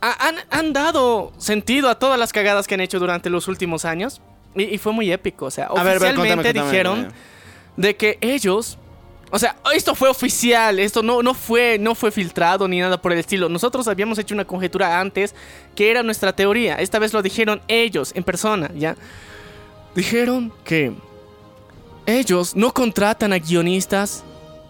han- 0.00 0.16
han- 0.20 0.44
han 0.50 0.72
dado 0.72 1.32
sentido 1.38 1.88
a 1.90 1.98
todas 1.98 2.18
las 2.18 2.32
cagadas 2.32 2.66
que 2.66 2.74
han 2.74 2.80
hecho 2.80 2.98
durante 2.98 3.28
los 3.28 3.48
últimos 3.48 3.84
años. 3.84 4.20
Y, 4.54 4.62
y 4.64 4.78
fue 4.78 4.92
muy 4.92 5.10
épico. 5.12 5.46
O 5.46 5.50
sea, 5.50 5.66
A 5.66 5.82
ver, 5.82 5.96
oficialmente 5.96 6.28
contame, 6.28 6.42
contame, 6.44 6.66
dijeron 6.70 6.94
contame. 7.04 7.20
de 7.76 7.96
que 7.96 8.18
ellos. 8.20 8.78
O 9.34 9.38
sea, 9.38 9.56
esto 9.74 9.94
fue 9.94 10.10
oficial, 10.10 10.78
esto 10.78 11.02
no, 11.02 11.22
no, 11.22 11.32
fue, 11.32 11.78
no 11.80 11.94
fue 11.94 12.10
filtrado 12.10 12.68
ni 12.68 12.80
nada 12.80 13.00
por 13.00 13.12
el 13.12 13.18
estilo. 13.18 13.48
Nosotros 13.48 13.88
habíamos 13.88 14.18
hecho 14.18 14.34
una 14.34 14.44
conjetura 14.44 15.00
antes 15.00 15.34
que 15.74 15.90
era 15.90 16.02
nuestra 16.02 16.34
teoría. 16.36 16.74
Esta 16.76 16.98
vez 16.98 17.14
lo 17.14 17.22
dijeron 17.22 17.62
ellos 17.66 18.12
en 18.14 18.24
persona, 18.24 18.70
¿ya? 18.74 18.94
Dijeron 19.94 20.52
que 20.64 20.92
ellos 22.04 22.54
no 22.56 22.74
contratan 22.74 23.32
a 23.32 23.38
guionistas 23.38 24.22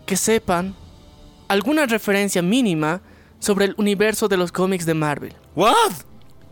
que 0.06 0.16
sepan 0.16 0.76
alguna 1.48 1.86
referencia 1.86 2.40
mínima 2.40 3.00
sobre 3.40 3.64
el 3.64 3.74
universo 3.78 4.28
de 4.28 4.36
los 4.36 4.52
cómics 4.52 4.86
de 4.86 4.94
Marvel. 4.94 5.34
¿What? 5.56 5.92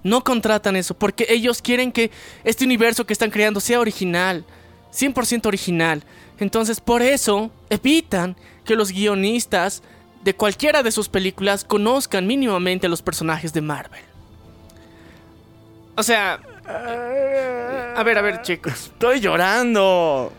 No 0.02 0.25
contratan 0.25 0.76
eso 0.76 0.95
porque 0.95 1.26
ellos 1.28 1.61
quieren 1.62 1.92
que 1.92 2.11
este 2.45 2.64
universo 2.64 3.07
que 3.07 3.12
están 3.12 3.30
creando 3.30 3.61
sea 3.61 3.80
original, 3.80 4.45
100% 4.92 5.47
original. 5.47 6.02
Entonces, 6.38 6.80
por 6.80 7.02
eso 7.02 7.50
evitan 7.69 8.37
que 8.64 8.75
los 8.75 8.92
guionistas 8.92 9.83
de 10.23 10.35
cualquiera 10.35 10.83
de 10.83 10.90
sus 10.92 11.09
películas 11.09 11.64
conozcan 11.64 12.26
mínimamente 12.26 12.87
a 12.87 12.90
los 12.90 13.02
personajes 13.02 13.52
de 13.52 13.61
Marvel. 13.61 14.02
O 15.97 16.02
sea, 16.02 16.40
a 16.66 18.02
ver, 18.02 18.19
a 18.19 18.23
ver, 18.23 18.42
chicos, 18.42 18.73
Estoy 18.73 19.21
llorando. 19.21 20.33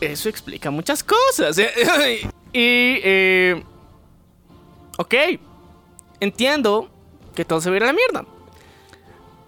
eso 0.00 0.28
explica 0.28 0.70
muchas 0.70 1.02
cosas. 1.04 1.56
¿eh? 1.58 1.70
y, 2.52 3.00
eh, 3.02 3.62
ok, 4.98 5.14
entiendo 6.20 6.90
que 7.34 7.44
todo 7.44 7.60
se 7.60 7.70
va 7.70 7.74
a 7.74 7.76
ir 7.78 7.82
a 7.84 7.86
la 7.86 7.92
mierda. 7.92 8.24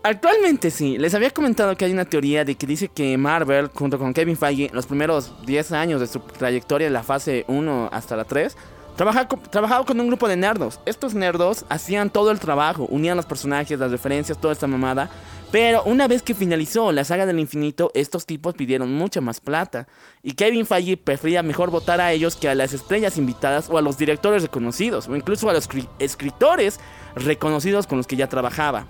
Actualmente 0.04 0.71
sí. 0.73 0.99
Les 0.99 1.14
había 1.14 1.30
comentado 1.30 1.76
que 1.76 1.85
hay 1.85 1.92
una 1.92 2.04
teoría 2.04 2.44
de 2.44 2.56
que 2.56 2.66
dice 2.66 2.88
que 2.88 3.16
Marvel, 3.16 3.68
junto 3.73 3.99
con 3.99 4.12
Kevin 4.12 4.37
Feige, 4.37 4.66
en 4.66 4.75
los 4.75 4.87
primeros 4.87 5.32
10 5.47 5.73
años 5.73 6.00
de 6.00 6.09
su 6.09 6.18
trayectoria 6.21 6.88
de 6.88 6.92
la 6.92 7.04
fase 7.04 7.44
1 7.47 7.88
hasta 7.92 8.16
la 8.16 8.25
3, 8.25 8.56
trabaja 8.97 9.28
trabajaba 9.28 9.85
con 9.85 10.00
un 10.00 10.09
grupo 10.09 10.26
de 10.26 10.37
nerdos. 10.37 10.80
Estos 10.87 11.14
nerdos 11.14 11.64
hacían 11.68 12.11
todo 12.11 12.32
el 12.32 12.40
trabajo, 12.40 12.87
unían 12.90 13.16
los 13.16 13.26
personajes, 13.26 13.78
las 13.78 13.92
referencias, 13.92 14.40
toda 14.40 14.52
esta 14.52 14.66
mamada. 14.66 15.09
Pero 15.52 15.85
una 15.85 16.09
vez 16.09 16.23
que 16.23 16.35
finalizó 16.35 16.90
la 16.90 17.04
saga 17.04 17.25
del 17.25 17.38
infinito, 17.38 17.92
estos 17.94 18.26
tipos 18.26 18.54
pidieron 18.54 18.92
mucha 18.92 19.21
más 19.21 19.38
plata. 19.38 19.87
Y 20.23 20.32
Kevin 20.32 20.66
Feige 20.66 20.97
prefería 20.97 21.44
mejor 21.44 21.71
votar 21.71 22.00
a 22.00 22.11
ellos 22.11 22.35
que 22.35 22.49
a 22.49 22.54
las 22.56 22.73
estrellas 22.73 23.18
invitadas 23.18 23.68
o 23.71 23.78
a 23.78 23.82
los 23.82 23.99
directores 23.99 24.42
reconocidos, 24.42 25.06
o 25.09 25.14
incluso 25.14 25.49
a 25.49 25.52
los 25.52 25.68
cri- 25.71 25.88
escritores 26.00 26.80
reconocidos 27.14 27.87
con 27.87 27.99
los 27.99 28.09
que 28.09 28.16
ya 28.16 28.28
trabajaba. 28.28 28.87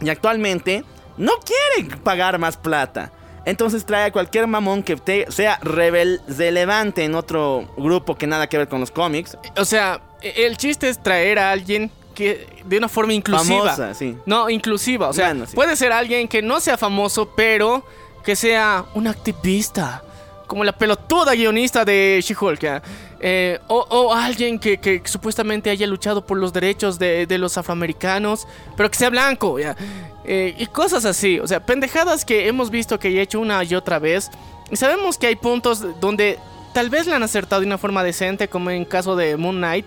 Y 0.00 0.08
actualmente 0.08 0.84
no 1.16 1.32
quiere 1.40 1.96
pagar 2.02 2.38
más 2.38 2.56
plata. 2.56 3.12
Entonces 3.44 3.84
trae 3.86 4.04
a 4.04 4.12
cualquier 4.12 4.46
mamón 4.46 4.82
que 4.82 4.96
te- 4.96 5.30
sea 5.30 5.58
rebel- 5.60 6.20
relevante 6.28 7.04
en 7.04 7.14
otro 7.14 7.68
grupo 7.76 8.16
que 8.16 8.26
nada 8.26 8.46
que 8.48 8.58
ver 8.58 8.68
con 8.68 8.80
los 8.80 8.90
cómics. 8.90 9.36
O 9.56 9.64
sea, 9.64 10.00
el 10.22 10.56
chiste 10.56 10.88
es 10.88 11.02
traer 11.02 11.38
a 11.38 11.50
alguien 11.50 11.90
que 12.14 12.46
de 12.66 12.76
una 12.76 12.88
forma 12.88 13.14
inclusiva. 13.14 13.60
Famosa, 13.70 13.94
sí. 13.94 14.16
No, 14.26 14.50
inclusiva. 14.50 15.08
O 15.08 15.12
sea, 15.12 15.28
Bueno, 15.28 15.46
sí. 15.46 15.54
puede 15.54 15.74
ser 15.76 15.92
alguien 15.92 16.28
que 16.28 16.42
no 16.42 16.60
sea 16.60 16.76
famoso, 16.76 17.30
pero 17.34 17.84
que 18.24 18.36
sea 18.36 18.84
un 18.94 19.06
activista. 19.06 20.02
Como 20.46 20.64
la 20.64 20.72
pelotuda 20.72 21.32
guionista 21.34 21.84
de 21.84 22.20
She-Hulk. 22.22 22.82
Eh, 23.22 23.58
o, 23.68 23.84
o 23.90 24.14
alguien 24.14 24.58
que, 24.58 24.78
que 24.78 25.02
supuestamente 25.04 25.68
haya 25.68 25.86
luchado 25.86 26.24
por 26.24 26.38
los 26.38 26.54
derechos 26.54 26.98
de, 26.98 27.26
de 27.26 27.36
los 27.36 27.58
afroamericanos, 27.58 28.48
pero 28.76 28.90
que 28.90 28.96
sea 28.96 29.10
blanco. 29.10 29.58
¿ya? 29.58 29.76
Eh, 30.24 30.54
y 30.58 30.66
cosas 30.66 31.04
así. 31.04 31.38
O 31.38 31.46
sea, 31.46 31.64
pendejadas 31.64 32.24
que 32.24 32.48
hemos 32.48 32.70
visto 32.70 32.98
que 32.98 33.08
he 33.08 33.20
hecho 33.20 33.40
una 33.40 33.62
y 33.62 33.74
otra 33.74 33.98
vez. 33.98 34.30
Y 34.70 34.76
sabemos 34.76 35.18
que 35.18 35.26
hay 35.26 35.36
puntos 35.36 36.00
donde 36.00 36.38
tal 36.72 36.88
vez 36.88 37.06
le 37.06 37.14
han 37.14 37.22
acertado 37.22 37.60
de 37.60 37.66
una 37.66 37.78
forma 37.78 38.02
decente, 38.02 38.48
como 38.48 38.70
en 38.70 38.84
caso 38.86 39.16
de 39.16 39.36
Moon 39.36 39.56
Knight. 39.56 39.86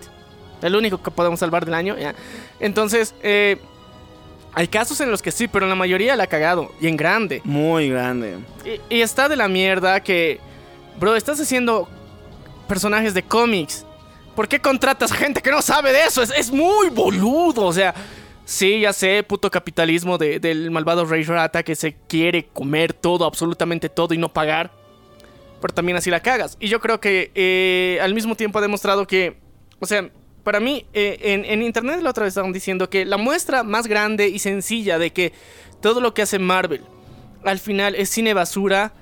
El 0.62 0.76
único 0.76 1.02
que 1.02 1.10
podemos 1.10 1.40
salvar 1.40 1.64
del 1.64 1.74
año. 1.74 1.98
¿ya? 1.98 2.14
Entonces, 2.60 3.14
eh, 3.22 3.58
hay 4.52 4.68
casos 4.68 5.00
en 5.00 5.10
los 5.10 5.22
que 5.22 5.32
sí, 5.32 5.48
pero 5.48 5.66
la 5.66 5.74
mayoría 5.74 6.14
la 6.14 6.24
ha 6.24 6.28
cagado. 6.28 6.70
Y 6.80 6.86
en 6.86 6.96
grande. 6.96 7.40
Muy 7.42 7.88
grande. 7.88 8.36
Y, 8.64 8.96
y 8.96 9.00
está 9.00 9.28
de 9.28 9.36
la 9.36 9.48
mierda 9.48 10.00
que, 10.00 10.38
bro, 11.00 11.16
estás 11.16 11.40
haciendo 11.40 11.88
personajes 12.68 13.14
de 13.14 13.22
cómics. 13.22 13.84
¿Por 14.34 14.48
qué 14.48 14.58
contratas 14.60 15.12
a 15.12 15.16
gente 15.16 15.40
que 15.40 15.50
no 15.50 15.62
sabe 15.62 15.92
de 15.92 16.04
eso? 16.04 16.22
Es, 16.22 16.50
muy 16.50 16.88
boludo. 16.90 17.64
O 17.66 17.72
sea, 17.72 17.94
sí, 18.44 18.80
ya 18.80 18.92
sé, 18.92 19.22
puto 19.22 19.50
capitalismo 19.50 20.18
de- 20.18 20.40
del 20.40 20.70
malvado 20.70 21.04
Rey 21.06 21.22
Rata 21.22 21.62
que 21.62 21.76
se 21.76 21.94
quiere 22.08 22.46
comer 22.46 22.92
todo, 22.92 23.24
absolutamente 23.26 23.88
todo 23.88 24.12
y 24.14 24.18
no 24.18 24.32
pagar. 24.32 24.72
Pero 25.60 25.72
también 25.72 25.96
así 25.96 26.10
la 26.10 26.20
cagas. 26.20 26.56
Y 26.60 26.68
yo 26.68 26.80
creo 26.80 27.00
que 27.00 27.30
eh, 27.34 27.98
al 28.02 28.12
mismo 28.12 28.34
tiempo 28.34 28.58
ha 28.58 28.62
demostrado 28.62 29.06
que, 29.06 29.38
o 29.78 29.86
sea, 29.86 30.10
para 30.42 30.60
mí, 30.60 30.84
eh, 30.92 31.18
en, 31.22 31.44
en 31.46 31.62
internet 31.62 32.00
la 32.02 32.10
otra 32.10 32.24
vez 32.24 32.32
estaban 32.32 32.52
diciendo 32.52 32.90
que 32.90 33.04
la 33.06 33.16
muestra 33.16 33.62
más 33.62 33.86
grande 33.86 34.28
y 34.28 34.38
sencilla 34.40 34.98
de 34.98 35.10
que 35.12 35.32
todo 35.80 36.00
lo 36.00 36.12
que 36.12 36.22
hace 36.22 36.38
Marvel 36.38 36.82
al 37.44 37.58
final 37.58 37.94
es 37.94 38.08
cine 38.10 38.32
basura 38.34 38.92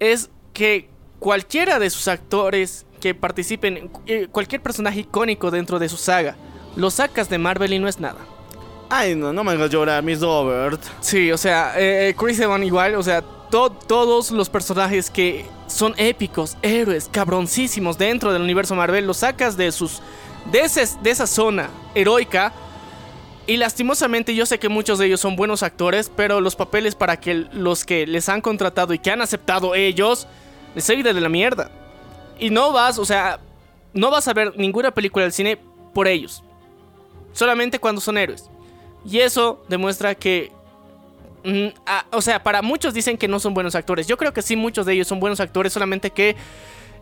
es 0.00 0.30
que 0.54 0.88
cualquiera 1.18 1.78
de 1.78 1.90
sus 1.90 2.08
actores 2.08 2.85
que 2.96 3.14
participen, 3.14 3.90
eh, 4.06 4.28
cualquier 4.30 4.62
personaje 4.62 5.00
icónico 5.00 5.50
dentro 5.50 5.78
de 5.78 5.88
su 5.88 5.96
saga, 5.96 6.36
lo 6.76 6.90
sacas 6.90 7.28
de 7.30 7.38
Marvel 7.38 7.72
y 7.72 7.78
no 7.78 7.88
es 7.88 8.00
nada. 8.00 8.18
Ay, 8.88 9.14
no, 9.14 9.32
no 9.32 9.42
me 9.42 9.52
hagas 9.52 9.70
llorar, 9.70 10.02
Miss 10.02 10.20
Robert. 10.20 10.80
Sí, 11.00 11.32
o 11.32 11.38
sea, 11.38 11.72
eh, 11.76 12.14
Chris 12.16 12.38
Evans 12.38 12.64
igual, 12.64 12.94
o 12.94 13.02
sea, 13.02 13.22
to- 13.50 13.70
todos 13.70 14.30
los 14.30 14.48
personajes 14.48 15.10
que 15.10 15.44
son 15.66 15.94
épicos, 15.96 16.56
héroes, 16.62 17.08
cabroncísimos 17.10 17.98
dentro 17.98 18.32
del 18.32 18.42
universo 18.42 18.74
Marvel, 18.76 19.06
los 19.06 19.18
sacas 19.18 19.56
de 19.56 19.72
sus 19.72 20.00
de, 20.52 20.60
ese- 20.60 20.86
de 21.02 21.10
esa 21.10 21.26
zona 21.26 21.68
heroica 21.94 22.52
Y 23.48 23.56
lastimosamente 23.58 24.34
yo 24.34 24.44
sé 24.44 24.58
que 24.58 24.68
muchos 24.68 24.98
de 24.98 25.06
ellos 25.06 25.20
son 25.20 25.36
buenos 25.36 25.62
actores, 25.62 26.10
pero 26.16 26.40
los 26.40 26.56
papeles 26.56 26.96
para 26.96 27.18
que 27.20 27.46
los 27.52 27.84
que 27.84 28.04
les 28.06 28.28
han 28.28 28.40
contratado 28.40 28.92
y 28.92 28.98
que 28.98 29.12
han 29.12 29.20
aceptado 29.22 29.76
ellos, 29.76 30.26
les 30.74 30.90
ha 30.90 30.94
ido 30.94 31.14
de 31.14 31.20
la 31.20 31.28
mierda. 31.28 31.70
Y 32.38 32.50
no 32.50 32.72
vas, 32.72 32.98
o 32.98 33.04
sea, 33.04 33.40
no 33.92 34.10
vas 34.10 34.28
a 34.28 34.34
ver 34.34 34.52
ninguna 34.56 34.92
película 34.92 35.24
del 35.24 35.32
cine 35.32 35.58
por 35.94 36.06
ellos. 36.08 36.42
Solamente 37.32 37.78
cuando 37.78 38.00
son 38.00 38.18
héroes. 38.18 38.50
Y 39.04 39.18
eso 39.18 39.64
demuestra 39.68 40.14
que... 40.14 40.52
mm, 41.44 41.68
o 42.12 42.20
sea, 42.20 42.42
para 42.42 42.62
muchos 42.62 42.94
dicen 42.94 43.16
que 43.16 43.28
no 43.28 43.40
son 43.40 43.54
buenos 43.54 43.74
actores. 43.74 44.06
Yo 44.06 44.16
creo 44.16 44.32
que 44.32 44.42
sí, 44.42 44.56
muchos 44.56 44.86
de 44.86 44.94
ellos 44.94 45.08
son 45.08 45.20
buenos 45.20 45.40
actores, 45.40 45.72
solamente 45.72 46.10
que 46.10 46.36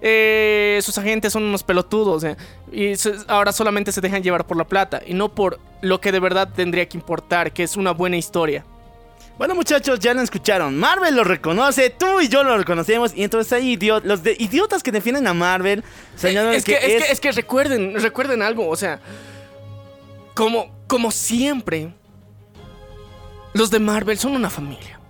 eh, 0.00 0.80
sus 0.82 0.98
agentes 0.98 1.32
son 1.32 1.44
unos 1.44 1.62
pelotudos. 1.62 2.24
y 2.72 2.92
ahora 3.26 3.52
solamente 3.52 3.90
se 3.90 4.00
dejan 4.00 4.22
llevar 4.22 4.46
por 4.46 4.56
la 4.56 4.64
plata 4.64 5.00
y 5.06 5.14
no 5.14 5.34
por 5.34 5.58
lo 5.80 6.00
que 6.00 6.12
de 6.12 6.20
verdad 6.20 6.48
tendría 6.54 6.86
que 6.88 6.98
importar, 6.98 7.52
que 7.52 7.62
es 7.62 7.76
una 7.76 7.92
buena 7.92 8.16
historia. 8.16 8.64
Bueno, 9.38 9.54
muchachos, 9.56 9.98
ya 9.98 10.14
lo 10.14 10.20
escucharon. 10.22 10.76
Marvel 10.78 11.16
lo 11.16 11.24
reconoce, 11.24 11.90
tú 11.90 12.20
y 12.20 12.28
yo 12.28 12.44
lo 12.44 12.56
reconocemos. 12.56 13.12
Y 13.16 13.24
entonces 13.24 13.52
hay 13.52 13.76
idiot- 13.76 14.04
los 14.04 14.22
de 14.22 14.36
idiotas 14.38 14.82
que 14.82 14.92
defienden 14.92 15.26
a 15.26 15.34
Marvel. 15.34 15.80
Eh, 16.22 16.52
es, 16.54 16.64
que, 16.64 16.78
que 16.78 16.96
es, 16.96 17.04
que, 17.04 17.12
es 17.12 17.20
que 17.20 17.32
recuerden, 17.32 18.00
recuerden 18.00 18.42
algo, 18.42 18.68
o 18.68 18.76
sea, 18.76 19.00
como, 20.34 20.72
como 20.86 21.10
siempre, 21.10 21.92
los 23.54 23.70
de 23.70 23.80
Marvel 23.80 24.18
son 24.18 24.32
una 24.36 24.50
familia. 24.50 25.00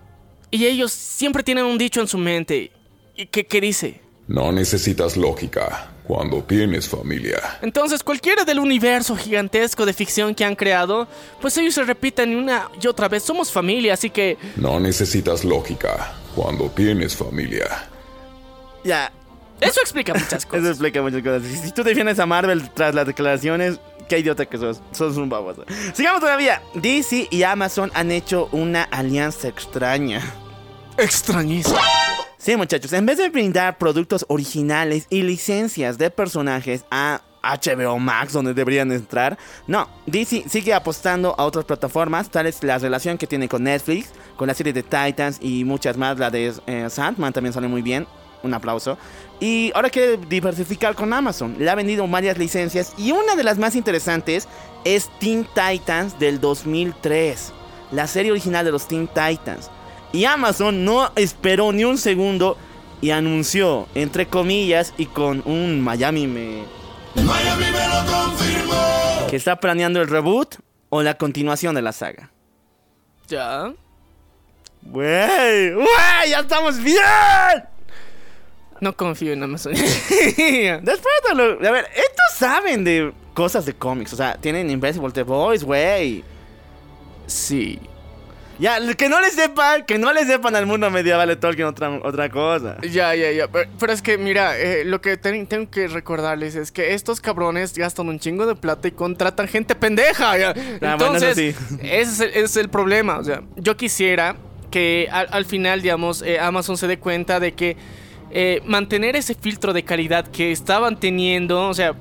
Y 0.49 0.65
ellos 0.65 0.91
siempre 0.91 1.43
tienen 1.43 1.65
un 1.65 1.77
dicho 1.77 2.01
en 2.01 2.07
su 2.07 2.17
mente 2.17 2.71
y 3.15 3.27
que, 3.27 3.45
que 3.45 3.61
dice, 3.61 4.01
No 4.27 4.51
necesitas 4.51 5.17
lógica 5.17 5.91
cuando 6.07 6.43
tienes 6.43 6.87
familia. 6.87 7.57
entonces 7.61 8.03
cualquiera 8.03 8.45
del 8.45 8.59
universo 8.59 9.15
gigantesco 9.15 9.85
de 9.85 9.93
ficción 9.93 10.35
que 10.35 10.45
han 10.45 10.55
creado, 10.55 11.07
pues 11.41 11.57
ellos 11.57 11.73
se 11.73 11.83
repiten 11.83 12.35
una 12.35 12.69
y 12.81 12.87
otra 12.87 13.07
vez, 13.07 13.23
somos 13.23 13.51
familia, 13.51 13.93
así 13.93 14.09
que... 14.09 14.37
No 14.55 14.79
necesitas 14.79 15.43
lógica 15.43 16.13
cuando 16.35 16.69
tienes 16.69 17.15
familia. 17.15 17.87
Ya, 18.83 19.11
Eso 19.59 19.79
explica 19.81 20.13
muchas 20.13 20.33
eso 20.43 20.47
cosas. 20.47 20.67
explica 20.67 21.01
muchas 21.01 21.21
cosas. 21.23 21.43
Si, 21.43 21.71
tú 21.71 21.83
defiendes 21.83 22.19
a 22.19 22.25
Marvel 22.25 22.69
tras 22.71 22.93
las 22.93 23.07
declaraciones, 23.07 23.79
qué 24.07 24.19
idiota 24.19 24.45
que 24.45 24.57
sos. 24.57 24.81
Sos 24.91 25.17
un 25.17 25.29
baboso. 25.29 25.65
Sigamos 25.93 26.19
todavía. 26.21 26.61
DC 26.75 27.27
y 27.31 27.43
Amazon 27.43 27.91
han 27.95 28.11
hecho 28.11 28.47
una 28.51 28.83
alianza 28.83 29.47
extraña. 29.47 30.21
Extrañísimo. 30.97 31.77
Sí, 32.45 32.55
muchachos, 32.55 32.93
en 32.93 33.07
vez 33.07 33.17
de 33.17 33.29
brindar 33.29 33.79
productos 33.79 34.23
originales 34.29 35.07
y 35.09 35.23
licencias 35.23 35.97
de 35.97 36.11
personajes 36.11 36.85
a 36.91 37.21
HBO 37.41 37.97
Max, 37.97 38.33
donde 38.33 38.53
deberían 38.53 38.91
entrar, 38.91 39.35
no, 39.65 39.89
DC 40.05 40.43
sigue 40.47 40.71
apostando 40.71 41.33
a 41.39 41.43
otras 41.43 41.65
plataformas, 41.65 42.29
tales 42.29 42.63
la 42.63 42.77
relación 42.77 43.17
que 43.17 43.25
tiene 43.25 43.49
con 43.49 43.63
Netflix, 43.63 44.11
con 44.37 44.47
la 44.47 44.53
serie 44.53 44.73
de 44.73 44.83
Titans 44.83 45.39
y 45.41 45.63
muchas 45.63 45.97
más, 45.97 46.19
la 46.19 46.29
de 46.29 46.53
eh, 46.67 46.87
Sandman 46.87 47.33
también 47.33 47.51
sale 47.51 47.67
muy 47.67 47.81
bien, 47.81 48.05
un 48.43 48.53
aplauso. 48.53 48.95
Y 49.39 49.71
ahora 49.73 49.89
quiere 49.89 50.17
diversificar 50.17 50.93
con 50.93 51.13
Amazon, 51.13 51.55
le 51.57 51.67
ha 51.67 51.73
vendido 51.73 52.07
varias 52.07 52.37
licencias 52.37 52.93
y 52.95 53.11
una 53.11 53.35
de 53.35 53.43
las 53.43 53.57
más 53.57 53.75
interesantes 53.75 54.47
es 54.83 55.09
Teen 55.19 55.47
Titans 55.55 56.19
del 56.19 56.39
2003, 56.39 57.53
la 57.91 58.05
serie 58.05 58.29
original 58.29 58.63
de 58.63 58.71
los 58.71 58.87
Teen 58.87 59.07
Titans. 59.07 59.71
Y 60.15 60.23
Amazon 60.23 60.85
no 60.85 61.11
esperó 61.17 61.73
ni 61.73 61.83
un 61.83 61.97
segundo 61.97 62.57
y 63.01 63.09
anunció, 63.09 63.89
entre 63.95 64.27
comillas, 64.27 64.93
y 64.97 65.07
con 65.07 65.43
un 65.45 65.81
Miami 65.81 66.25
me... 66.25 66.63
Que 69.29 69.35
está 69.35 69.57
planeando 69.57 70.01
el 70.01 70.07
reboot 70.07 70.55
o 70.87 71.03
la 71.03 71.17
continuación 71.17 71.75
de 71.75 71.81
la 71.81 71.91
saga. 71.91 72.31
Ya. 73.27 73.73
¡Wey! 74.83 75.73
¡Wey! 75.73 76.29
¡Ya 76.29 76.39
estamos 76.39 76.81
bien! 76.81 76.95
No 78.79 78.95
confío 78.95 79.33
en 79.33 79.43
Amazon. 79.43 79.73
Después 79.73 81.13
de 81.27 81.35
lo... 81.35 81.67
A 81.67 81.71
ver, 81.71 81.89
estos 81.93 82.37
saben 82.37 82.85
de 82.85 83.11
cosas 83.33 83.65
de 83.65 83.73
cómics. 83.73 84.13
O 84.13 84.15
sea, 84.15 84.37
tienen 84.37 84.69
Invisible 84.69 85.11
The 85.11 85.23
Boys, 85.23 85.65
güey. 85.65 86.23
sí. 87.27 87.81
Ya, 88.59 88.79
que 88.95 89.09
no 89.09 89.19
les 89.19 89.33
sepan, 89.33 89.85
que 89.85 89.97
no 89.97 90.13
les 90.13 90.27
sepan 90.27 90.55
al 90.55 90.65
mundo 90.65 90.89
medieval 90.89 91.27
de 91.27 91.35
Tolkien 91.35 91.67
otra, 91.67 91.89
otra 92.03 92.29
cosa. 92.29 92.77
Ya, 92.81 93.13
ya, 93.15 93.31
ya. 93.31 93.47
Pero, 93.49 93.69
pero 93.79 93.91
es 93.93 94.01
que, 94.01 94.17
mira, 94.17 94.57
eh, 94.57 94.85
lo 94.85 95.01
que 95.01 95.17
ten- 95.17 95.45
tengo 95.47 95.69
que 95.69 95.87
recordarles 95.87 96.55
es 96.55 96.71
que 96.71 96.93
estos 96.93 97.19
cabrones 97.19 97.77
gastan 97.77 98.07
un 98.07 98.17
chingo 98.19 98.45
de 98.45 98.55
plata 98.55 98.87
y 98.87 98.91
contratan 98.91 99.47
gente 99.47 99.75
pendeja. 99.75 100.37
ya. 100.37 100.49
Ah, 100.81 100.95
bueno, 100.97 101.15
eso 101.17 101.25
Entonces, 101.27 101.55
sí. 101.57 101.77
ese, 101.81 102.01
es 102.01 102.19
el, 102.21 102.29
ese 102.29 102.39
es 102.43 102.55
el 102.57 102.69
problema. 102.69 103.17
O 103.17 103.23
sea, 103.23 103.41
yo 103.57 103.75
quisiera 103.75 104.35
que 104.71 105.07
al, 105.11 105.27
al 105.31 105.45
final, 105.45 105.81
digamos, 105.81 106.21
eh, 106.21 106.39
Amazon 106.39 106.77
se 106.77 106.87
dé 106.87 106.97
cuenta 106.97 107.39
de 107.39 107.53
que 107.53 107.75
eh, 108.31 108.61
mantener 108.65 109.15
ese 109.15 109.35
filtro 109.35 109.73
de 109.73 109.83
calidad 109.83 110.27
que 110.27 110.51
estaban 110.51 110.99
teniendo, 110.99 111.67
o 111.69 111.73
sea, 111.73 111.93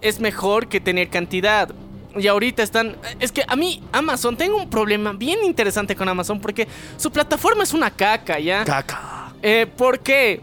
es 0.00 0.20
mejor 0.20 0.68
que 0.68 0.80
tener 0.80 1.08
cantidad. 1.08 1.68
Y 2.16 2.26
ahorita 2.26 2.62
están... 2.62 2.96
Es 3.20 3.32
que 3.32 3.44
a 3.46 3.56
mí, 3.56 3.82
Amazon, 3.92 4.36
tengo 4.36 4.56
un 4.56 4.70
problema 4.70 5.12
bien 5.12 5.44
interesante 5.44 5.96
con 5.96 6.08
Amazon 6.08 6.40
porque 6.40 6.68
su 6.96 7.10
plataforma 7.10 7.62
es 7.62 7.72
una 7.72 7.90
caca, 7.90 8.38
¿ya? 8.38 8.64
Caca. 8.64 9.32
Eh, 9.42 9.66
¿Por 9.66 10.00
qué? 10.00 10.40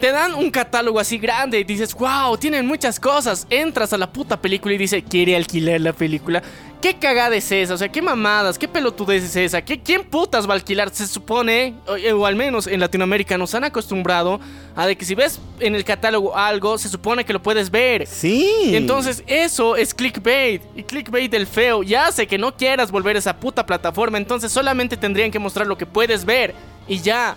Te 0.00 0.10
dan 0.10 0.34
un 0.34 0.50
catálogo 0.50 0.98
así 0.98 1.18
grande 1.18 1.60
y 1.60 1.64
dices, 1.64 1.94
wow, 1.94 2.36
tienen 2.36 2.66
muchas 2.66 2.98
cosas. 2.98 3.46
Entras 3.50 3.92
a 3.92 3.98
la 3.98 4.12
puta 4.12 4.40
película 4.40 4.74
y 4.74 4.78
dice, 4.78 5.02
quiere 5.02 5.36
alquilar 5.36 5.80
la 5.80 5.92
película. 5.92 6.42
¿Qué 6.82 6.98
cagada 6.98 7.36
es 7.36 7.52
esa? 7.52 7.74
O 7.74 7.76
sea, 7.78 7.92
qué 7.92 8.02
mamadas, 8.02 8.58
qué 8.58 8.66
pelotudez 8.66 9.22
es 9.22 9.36
esa. 9.36 9.62
¿Qué, 9.62 9.80
¿Quién 9.80 10.02
putas 10.02 10.48
va 10.48 10.54
a 10.54 10.56
alquilar? 10.56 10.90
Se 10.92 11.06
supone, 11.06 11.74
o, 11.86 11.94
eh, 11.94 12.12
o 12.12 12.26
al 12.26 12.34
menos 12.34 12.66
en 12.66 12.80
Latinoamérica 12.80 13.38
nos 13.38 13.54
han 13.54 13.62
acostumbrado 13.62 14.40
a 14.74 14.88
de 14.88 14.96
que 14.96 15.04
si 15.04 15.14
ves 15.14 15.38
en 15.60 15.76
el 15.76 15.84
catálogo 15.84 16.36
algo, 16.36 16.76
se 16.78 16.88
supone 16.88 17.24
que 17.24 17.32
lo 17.32 17.40
puedes 17.40 17.70
ver. 17.70 18.08
Sí. 18.08 18.72
Entonces 18.74 19.22
eso 19.28 19.76
es 19.76 19.94
clickbait 19.94 20.60
y 20.74 20.82
clickbait 20.82 21.30
del 21.30 21.46
feo 21.46 21.84
ya 21.84 22.08
hace 22.08 22.26
que 22.26 22.36
no 22.36 22.56
quieras 22.56 22.90
volver 22.90 23.14
a 23.14 23.20
esa 23.20 23.36
puta 23.36 23.64
plataforma, 23.64 24.18
entonces 24.18 24.50
solamente 24.50 24.96
tendrían 24.96 25.30
que 25.30 25.38
mostrar 25.38 25.68
lo 25.68 25.78
que 25.78 25.86
puedes 25.86 26.24
ver 26.24 26.52
y 26.88 26.98
ya. 26.98 27.36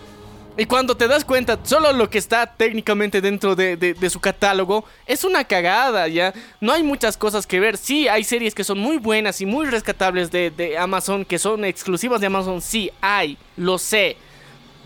Y 0.58 0.66
cuando 0.66 0.96
te 0.96 1.08
das 1.10 1.26
cuenta, 1.26 1.60
solo 1.64 1.92
lo 1.92 2.10
que 2.10 2.18
está 2.18 2.48
técnicamente 2.48 3.20
dentro 3.20 3.56
de, 3.56 3.76
de- 3.76 4.10
su 4.10 4.22
catálogo 4.22 4.86
es 5.06 5.26
una 5.26 5.44
cagada, 5.44 6.08
¿ya? 6.08 6.34
No 6.62 6.72
hay 6.72 6.82
muchas 6.82 7.18
cosas 7.18 7.46
que 7.46 7.60
ver. 7.60 7.76
Sí, 7.78 8.08
hay 8.08 8.24
series 8.24 8.56
que 8.56 8.64
son 8.64 8.80
muy 8.80 8.98
buenas 8.98 9.42
y 9.42 9.46
muy 9.46 9.66
rescatables 9.66 10.32
de, 10.32 10.52
de 10.52 10.78
Amazon, 10.78 11.26
que 11.26 11.40
son 11.40 11.66
exclusivas 11.66 12.22
de 12.22 12.28
Amazon. 12.28 12.62
Sí, 12.62 12.90
hay, 13.02 13.38
lo 13.58 13.78
sé. 13.78 14.16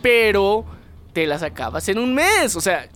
Pero 0.02 0.66
te 1.14 1.28
las 1.28 1.44
acabas 1.44 1.88
en 1.90 2.00
un 2.00 2.16
mes. 2.16 2.56
O 2.56 2.62
sea, 2.62 2.88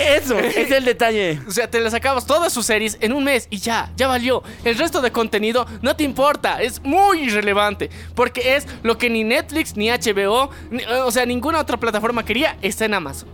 Eso 0.00 0.38
es 0.38 0.70
el 0.70 0.84
detalle. 0.84 1.40
o 1.46 1.50
sea, 1.50 1.70
te 1.70 1.80
las 1.80 1.94
acabas 1.94 2.26
todas 2.26 2.52
sus 2.52 2.66
series 2.66 2.96
en 3.00 3.12
un 3.12 3.24
mes 3.24 3.46
y 3.50 3.58
ya, 3.58 3.92
ya 3.96 4.06
valió. 4.08 4.42
El 4.64 4.76
resto 4.78 5.00
de 5.00 5.12
contenido 5.12 5.66
no 5.82 5.94
te 5.96 6.04
importa, 6.04 6.60
es 6.62 6.82
muy 6.82 7.20
irrelevante. 7.24 7.90
Porque 8.14 8.56
es 8.56 8.66
lo 8.82 8.96
que 8.98 9.10
ni 9.10 9.24
Netflix, 9.24 9.76
ni 9.76 9.88
HBO, 9.90 10.50
ni- 10.70 10.84
o 10.84 11.10
sea, 11.10 11.26
ninguna 11.26 11.60
otra 11.60 11.76
plataforma 11.76 12.24
quería, 12.24 12.56
está 12.62 12.84
en 12.86 12.94
Amazon. 12.94 13.28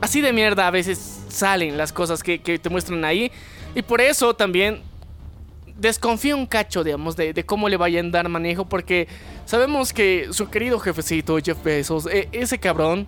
Así 0.00 0.20
de 0.20 0.32
mierda 0.32 0.66
a 0.66 0.70
veces 0.70 0.98
salen 1.28 1.76
las 1.76 1.92
cosas 1.92 2.22
que, 2.22 2.38
te 2.38 2.68
muestran 2.70 3.04
ahí. 3.04 3.32
Y 3.74 3.82
por 3.82 4.00
eso 4.00 4.34
también 4.34 4.82
desconfío 5.76 6.36
un 6.36 6.46
cacho, 6.46 6.84
digamos, 6.84 7.16
de, 7.16 7.32
de 7.32 7.44
cómo 7.44 7.68
le 7.68 7.76
vayan 7.76 8.06
a 8.06 8.10
dar 8.10 8.28
manejo. 8.28 8.64
Porque 8.68 9.08
sabemos 9.44 9.92
que 9.92 10.28
su 10.32 10.48
querido 10.50 10.78
jefecito, 10.78 11.36
Jeff 11.44 11.62
Bezos, 11.62 12.06
e- 12.06 12.28
ese 12.32 12.58
cabrón, 12.58 13.06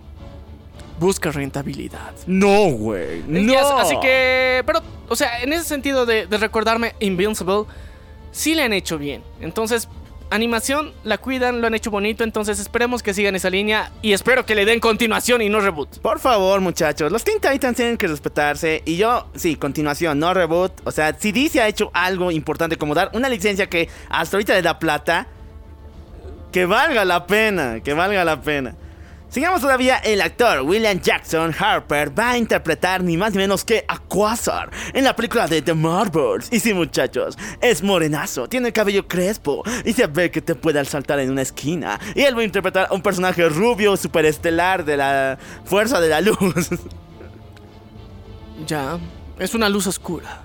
busca 1.01 1.31
rentabilidad. 1.31 2.13
No, 2.27 2.69
güey. 2.71 3.23
No. 3.27 3.39
Y 3.39 3.55
as- 3.55 3.71
Así 3.71 3.95
que, 4.01 4.63
pero, 4.65 4.79
o 5.09 5.15
sea, 5.17 5.41
en 5.41 5.51
ese 5.51 5.65
sentido 5.65 6.05
de, 6.05 6.27
de 6.27 6.37
recordarme 6.37 6.93
Invincible, 7.01 7.63
sí 8.31 8.53
le 8.55 8.63
han 8.63 8.71
hecho 8.71 8.97
bien. 8.99 9.23
Entonces, 9.41 9.89
animación, 10.29 10.93
la 11.03 11.17
cuidan, 11.17 11.59
lo 11.59 11.67
han 11.67 11.73
hecho 11.73 11.89
bonito. 11.91 12.23
Entonces, 12.23 12.59
esperemos 12.59 13.01
que 13.03 13.13
sigan 13.15 13.35
esa 13.35 13.49
línea 13.49 13.91
y 14.03 14.13
espero 14.13 14.45
que 14.45 14.53
le 14.55 14.63
den 14.63 14.79
continuación 14.79 15.41
y 15.41 15.49
no 15.49 15.59
reboot. 15.59 15.97
Por 15.99 16.19
favor, 16.19 16.61
muchachos, 16.61 17.11
los 17.11 17.23
Teen 17.23 17.41
Titans 17.41 17.75
tienen 17.75 17.97
que 17.97 18.07
respetarse. 18.07 18.83
Y 18.85 18.95
yo, 18.95 19.27
sí, 19.35 19.55
continuación, 19.55 20.19
no 20.19 20.33
reboot. 20.35 20.71
O 20.85 20.91
sea, 20.91 21.13
si 21.19 21.31
DC 21.31 21.59
ha 21.59 21.67
hecho 21.67 21.89
algo 21.95 22.29
importante 22.31 22.77
como 22.77 22.93
dar 22.93 23.09
una 23.13 23.27
licencia 23.27 23.67
que 23.67 23.89
hasta 24.07 24.37
ahorita 24.37 24.53
le 24.53 24.61
da 24.61 24.77
plata, 24.79 25.27
que 26.51 26.65
valga 26.67 27.03
la 27.05 27.25
pena, 27.25 27.79
que 27.83 27.93
valga 27.93 28.23
la 28.23 28.39
pena. 28.41 28.75
Sigamos 29.31 29.61
todavía, 29.61 29.95
el 29.99 30.19
actor 30.19 30.61
William 30.63 30.99
Jackson 30.99 31.55
Harper 31.57 32.11
va 32.19 32.31
a 32.31 32.37
interpretar 32.37 33.01
ni 33.01 33.15
más 33.15 33.31
ni 33.31 33.37
menos 33.37 33.63
que 33.63 33.85
a 33.87 33.97
Quasar 33.97 34.69
en 34.93 35.05
la 35.05 35.15
película 35.15 35.47
de 35.47 35.61
The 35.61 35.73
Marvels. 35.73 36.49
Y 36.51 36.59
sí, 36.59 36.73
muchachos, 36.73 37.37
es 37.61 37.81
morenazo, 37.81 38.49
tiene 38.49 38.67
el 38.67 38.73
cabello 38.73 39.07
crespo 39.07 39.63
y 39.85 39.93
se 39.93 40.07
ve 40.07 40.31
que 40.31 40.41
te 40.41 40.53
puede 40.53 40.83
saltar 40.83 41.17
en 41.19 41.31
una 41.31 41.43
esquina. 41.43 41.97
Y 42.13 42.23
él 42.23 42.35
va 42.35 42.41
a 42.41 42.43
interpretar 42.43 42.87
a 42.89 42.93
un 42.93 43.01
personaje 43.01 43.47
rubio, 43.47 43.95
superestelar 43.95 44.83
de 44.83 44.97
la 44.97 45.39
fuerza 45.63 46.01
de 46.01 46.09
la 46.09 46.19
luz. 46.19 46.37
Ya, 48.67 48.99
es 49.39 49.55
una 49.55 49.69
luz 49.69 49.87
oscura. 49.87 50.43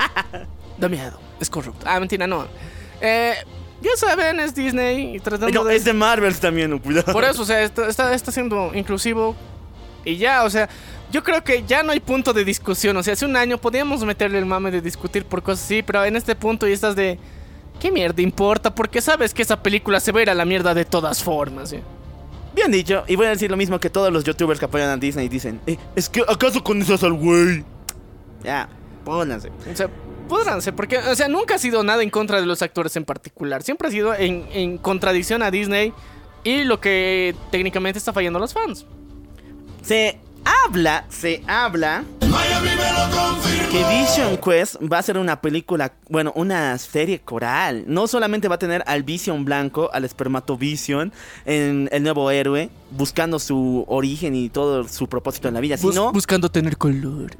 da 0.78 0.88
miedo, 0.88 1.20
es 1.38 1.50
corrupto. 1.50 1.84
Ah, 1.86 2.00
mentira, 2.00 2.26
no. 2.26 2.46
Eh, 2.98 3.34
ya 3.82 3.90
saben, 3.96 4.40
es 4.40 4.54
Disney 4.54 5.16
y 5.16 5.20
tratando 5.20 5.62
No, 5.62 5.64
de... 5.64 5.76
es 5.76 5.84
de 5.84 5.92
Marvel 5.92 6.38
también, 6.38 6.78
cuidado. 6.78 7.12
Por 7.12 7.24
eso, 7.24 7.42
o 7.42 7.44
sea, 7.44 7.62
está, 7.62 7.88
está, 7.88 8.14
está 8.14 8.32
siendo 8.32 8.72
inclusivo. 8.74 9.34
Y 10.04 10.16
ya, 10.16 10.44
o 10.44 10.50
sea, 10.50 10.68
yo 11.10 11.22
creo 11.22 11.44
que 11.44 11.64
ya 11.66 11.82
no 11.82 11.92
hay 11.92 12.00
punto 12.00 12.32
de 12.32 12.44
discusión. 12.44 12.96
O 12.96 13.02
sea, 13.02 13.12
hace 13.12 13.24
un 13.24 13.36
año 13.36 13.58
podíamos 13.58 14.04
meterle 14.04 14.38
el 14.38 14.46
mame 14.46 14.70
de 14.70 14.80
discutir 14.80 15.24
por 15.24 15.42
cosas 15.42 15.64
así, 15.64 15.82
pero 15.82 16.04
en 16.04 16.16
este 16.16 16.34
punto 16.34 16.66
ya 16.66 16.74
estás 16.74 16.96
de. 16.96 17.18
¿Qué 17.80 17.90
mierda 17.90 18.22
importa? 18.22 18.74
Porque 18.74 19.00
sabes 19.00 19.34
que 19.34 19.42
esa 19.42 19.60
película 19.62 19.98
se 19.98 20.12
va 20.12 20.20
a 20.20 20.22
ir 20.22 20.30
a 20.30 20.34
la 20.34 20.44
mierda 20.44 20.72
de 20.72 20.84
todas 20.84 21.22
formas. 21.22 21.72
¿eh? 21.72 21.82
Bien 22.54 22.70
dicho, 22.70 23.02
y 23.08 23.16
voy 23.16 23.26
a 23.26 23.30
decir 23.30 23.50
lo 23.50 23.56
mismo 23.56 23.80
que 23.80 23.90
todos 23.90 24.12
los 24.12 24.24
youtubers 24.24 24.60
que 24.60 24.66
apoyan 24.66 24.88
a 24.90 24.96
Disney 24.96 25.28
dicen, 25.28 25.60
eh, 25.66 25.78
es 25.96 26.08
que 26.08 26.22
¿acaso 26.28 26.62
conoces 26.62 27.02
al 27.02 27.14
güey? 27.14 27.64
Ya, 28.44 28.68
pónganse. 29.04 29.50
O 29.72 29.76
sea, 29.76 29.88
podrán 30.32 30.62
ser, 30.62 30.74
porque, 30.74 30.98
o 30.98 31.14
sea, 31.14 31.28
nunca 31.28 31.56
ha 31.56 31.58
sido 31.58 31.82
nada 31.82 32.02
en 32.02 32.10
contra 32.10 32.40
de 32.40 32.46
los 32.46 32.62
actores 32.62 32.96
en 32.96 33.04
particular. 33.04 33.62
Siempre 33.62 33.88
ha 33.88 33.90
sido 33.90 34.14
en, 34.14 34.46
en 34.52 34.78
contradicción 34.78 35.42
a 35.42 35.50
Disney 35.50 35.92
y 36.44 36.64
lo 36.64 36.80
que 36.80 37.34
técnicamente 37.50 37.98
está 37.98 38.12
fallando 38.12 38.38
a 38.38 38.40
los 38.40 38.54
fans. 38.54 38.86
Se 39.82 40.18
habla, 40.44 41.04
se 41.08 41.42
habla 41.46 42.04
que 43.70 43.84
Vision 43.84 44.36
Quest 44.36 44.76
va 44.90 44.98
a 44.98 45.02
ser 45.02 45.18
una 45.18 45.40
película, 45.40 45.92
bueno, 46.08 46.32
una 46.34 46.76
serie 46.78 47.20
coral. 47.20 47.84
No 47.86 48.06
solamente 48.06 48.48
va 48.48 48.56
a 48.56 48.58
tener 48.58 48.82
al 48.86 49.02
Vision 49.02 49.44
blanco, 49.44 49.90
al 49.92 50.04
Espermatovision, 50.04 51.12
en 51.44 51.88
el 51.92 52.02
nuevo 52.02 52.30
héroe, 52.30 52.70
buscando 52.90 53.38
su 53.38 53.84
origen 53.88 54.34
y 54.34 54.48
todo 54.48 54.88
su 54.88 55.08
propósito 55.08 55.48
en 55.48 55.54
la 55.54 55.60
vida, 55.60 55.76
sino 55.76 56.12
buscando 56.12 56.50
tener 56.50 56.76
color. 56.76 57.32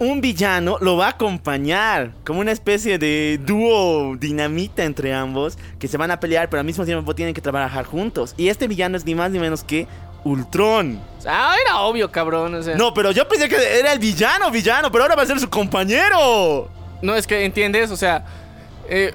Un 0.00 0.20
villano 0.20 0.78
lo 0.80 0.96
va 0.96 1.06
a 1.06 1.10
acompañar, 1.10 2.12
como 2.26 2.40
una 2.40 2.50
especie 2.52 2.98
de 2.98 3.38
dúo 3.44 4.16
dinamita 4.18 4.82
entre 4.82 5.12
ambos, 5.14 5.56
que 5.78 5.86
se 5.86 5.96
van 5.96 6.10
a 6.10 6.18
pelear, 6.18 6.48
pero 6.50 6.58
al 6.60 6.66
mismo 6.66 6.84
tiempo 6.84 7.14
tienen 7.14 7.34
que 7.34 7.40
trabajar 7.40 7.84
juntos. 7.84 8.34
Y 8.36 8.48
este 8.48 8.66
villano 8.66 8.96
es 8.96 9.04
ni 9.04 9.14
más 9.14 9.30
ni 9.30 9.38
menos 9.38 9.62
que 9.62 9.86
Ultron. 10.24 11.00
Ah, 11.26 11.54
era 11.64 11.80
obvio, 11.80 12.10
cabrón. 12.10 12.54
O 12.54 12.62
sea, 12.62 12.76
No, 12.76 12.92
pero 12.92 13.10
yo 13.12 13.26
pensé 13.28 13.48
que 13.48 13.56
era 13.78 13.92
el 13.92 13.98
villano, 13.98 14.50
villano, 14.50 14.90
pero 14.90 15.04
ahora 15.04 15.16
va 15.16 15.22
a 15.22 15.26
ser 15.26 15.38
su 15.38 15.48
compañero. 15.48 16.68
No, 17.02 17.14
es 17.14 17.26
que 17.26 17.44
entiendes, 17.44 17.90
o 17.90 17.96
sea, 17.96 18.24
eh, 18.88 19.12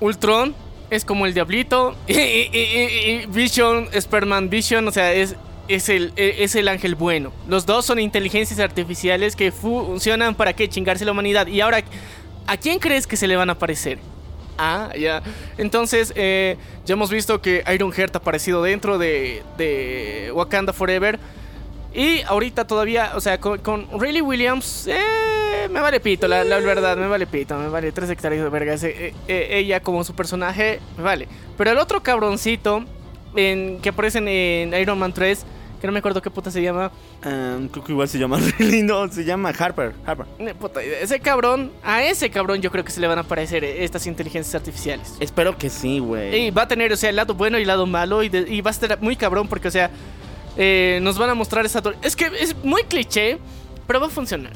Ultron 0.00 0.54
es 0.90 1.04
como 1.04 1.26
el 1.26 1.34
diablito 1.34 1.94
y, 2.08 2.14
y- 2.18 2.50
y- 2.52 3.10
y 3.22 3.26
Vision, 3.26 3.88
Superman 3.92 4.48
Vision, 4.50 4.86
o 4.88 4.92
sea, 4.92 5.12
es, 5.12 5.34
es, 5.74 5.88
el, 5.88 6.12
eh, 6.16 6.36
es 6.40 6.54
el 6.54 6.68
ángel 6.68 6.94
bueno. 6.94 7.32
Los 7.48 7.66
dos 7.66 7.86
son 7.86 7.98
inteligencias 7.98 8.60
artificiales 8.60 9.36
que 9.36 9.52
funcionan 9.52 10.34
para 10.34 10.52
que 10.52 10.68
chingarse 10.68 11.04
la 11.04 11.12
humanidad. 11.12 11.46
Y 11.46 11.60
ahora, 11.60 11.82
¿a 12.46 12.56
quién 12.56 12.78
crees 12.78 13.06
que 13.06 13.16
se 13.16 13.26
le 13.26 13.36
van 13.36 13.48
a 13.48 13.52
aparecer? 13.52 13.98
Ah, 14.58 14.90
ya. 14.98 15.22
Entonces, 15.56 16.12
eh, 16.16 16.56
ya 16.84 16.92
hemos 16.92 17.10
visto 17.10 17.40
que 17.40 17.64
Iron 17.72 17.92
Heart 17.92 18.16
ha 18.16 18.18
aparecido 18.18 18.62
dentro 18.62 18.98
de, 18.98 19.42
de 19.56 20.30
Wakanda 20.34 20.72
Forever. 20.72 21.18
Y 21.92 22.20
ahorita 22.22 22.66
todavía, 22.66 23.12
o 23.16 23.20
sea, 23.20 23.40
con, 23.40 23.58
con 23.58 23.88
Williams, 23.92 24.86
eh, 24.86 25.68
me 25.70 25.80
vale 25.80 25.98
pito, 25.98 26.28
la, 26.28 26.44
verdad, 26.44 26.96
me 26.96 27.08
vale 27.08 27.26
pito, 27.26 27.58
me 27.58 27.68
vale 27.68 27.90
tres 27.90 28.08
hectáreas 28.10 28.44
de 28.44 28.48
verga. 28.48 28.74
eh, 28.74 29.12
eh, 29.26 29.48
ella 29.50 29.80
como 29.80 30.04
su 30.04 30.14
personaje, 30.14 30.78
me 30.96 31.02
vale. 31.02 31.26
Pero 31.58 31.72
el 31.72 31.78
otro 31.78 32.00
cabroncito 32.00 32.84
en, 33.34 33.80
que 33.80 33.88
aparece 33.88 34.18
en, 34.18 34.28
en 34.28 34.80
Iron 34.80 35.00
Man 35.00 35.12
3, 35.12 35.44
que 35.80 35.86
no 35.86 35.92
me 35.92 35.98
acuerdo 36.00 36.20
qué 36.20 36.30
puta 36.30 36.50
se 36.50 36.62
llama. 36.62 36.90
Um, 37.24 37.68
creo 37.68 37.84
que 37.84 37.92
igual 37.92 38.08
se 38.08 38.18
llama 38.18 38.38
Riley, 38.58 38.82
no, 38.82 39.08
se 39.10 39.24
llama 39.24 39.48
Harper. 39.58 39.94
Harper. 40.06 40.26
puta, 40.56 40.82
ese 40.82 41.20
cabrón, 41.20 41.70
a 41.82 42.02
ese 42.04 42.30
cabrón 42.30 42.60
yo 42.60 42.70
creo 42.70 42.84
que 42.84 42.90
se 42.92 43.00
le 43.00 43.06
van 43.06 43.18
a 43.18 43.22
aparecer 43.22 43.64
eh, 43.64 43.82
estas 43.84 44.06
inteligencias 44.06 44.54
artificiales. 44.54 45.14
Espero 45.20 45.56
que 45.56 45.70
sí, 45.70 45.98
güey. 45.98 46.46
Y 46.46 46.50
va 46.50 46.62
a 46.62 46.68
tener, 46.68 46.92
o 46.92 46.96
sea, 46.96 47.10
el 47.10 47.16
lado 47.16 47.34
bueno 47.34 47.58
y 47.58 47.62
el 47.62 47.68
lado 47.68 47.86
malo. 47.86 48.22
Y, 48.22 48.28
de- 48.28 48.46
y 48.48 48.60
va 48.60 48.70
a 48.70 48.72
estar 48.72 49.00
muy 49.00 49.16
cabrón 49.16 49.48
porque, 49.48 49.68
o 49.68 49.70
sea, 49.70 49.90
eh, 50.56 50.98
nos 51.02 51.16
van 51.18 51.30
a 51.30 51.34
mostrar 51.34 51.64
esa... 51.64 51.82
Es 52.02 52.14
que 52.16 52.30
es 52.38 52.54
muy 52.64 52.82
cliché, 52.84 53.38
pero 53.86 54.00
va 54.00 54.06
a 54.06 54.10
funcionar. 54.10 54.52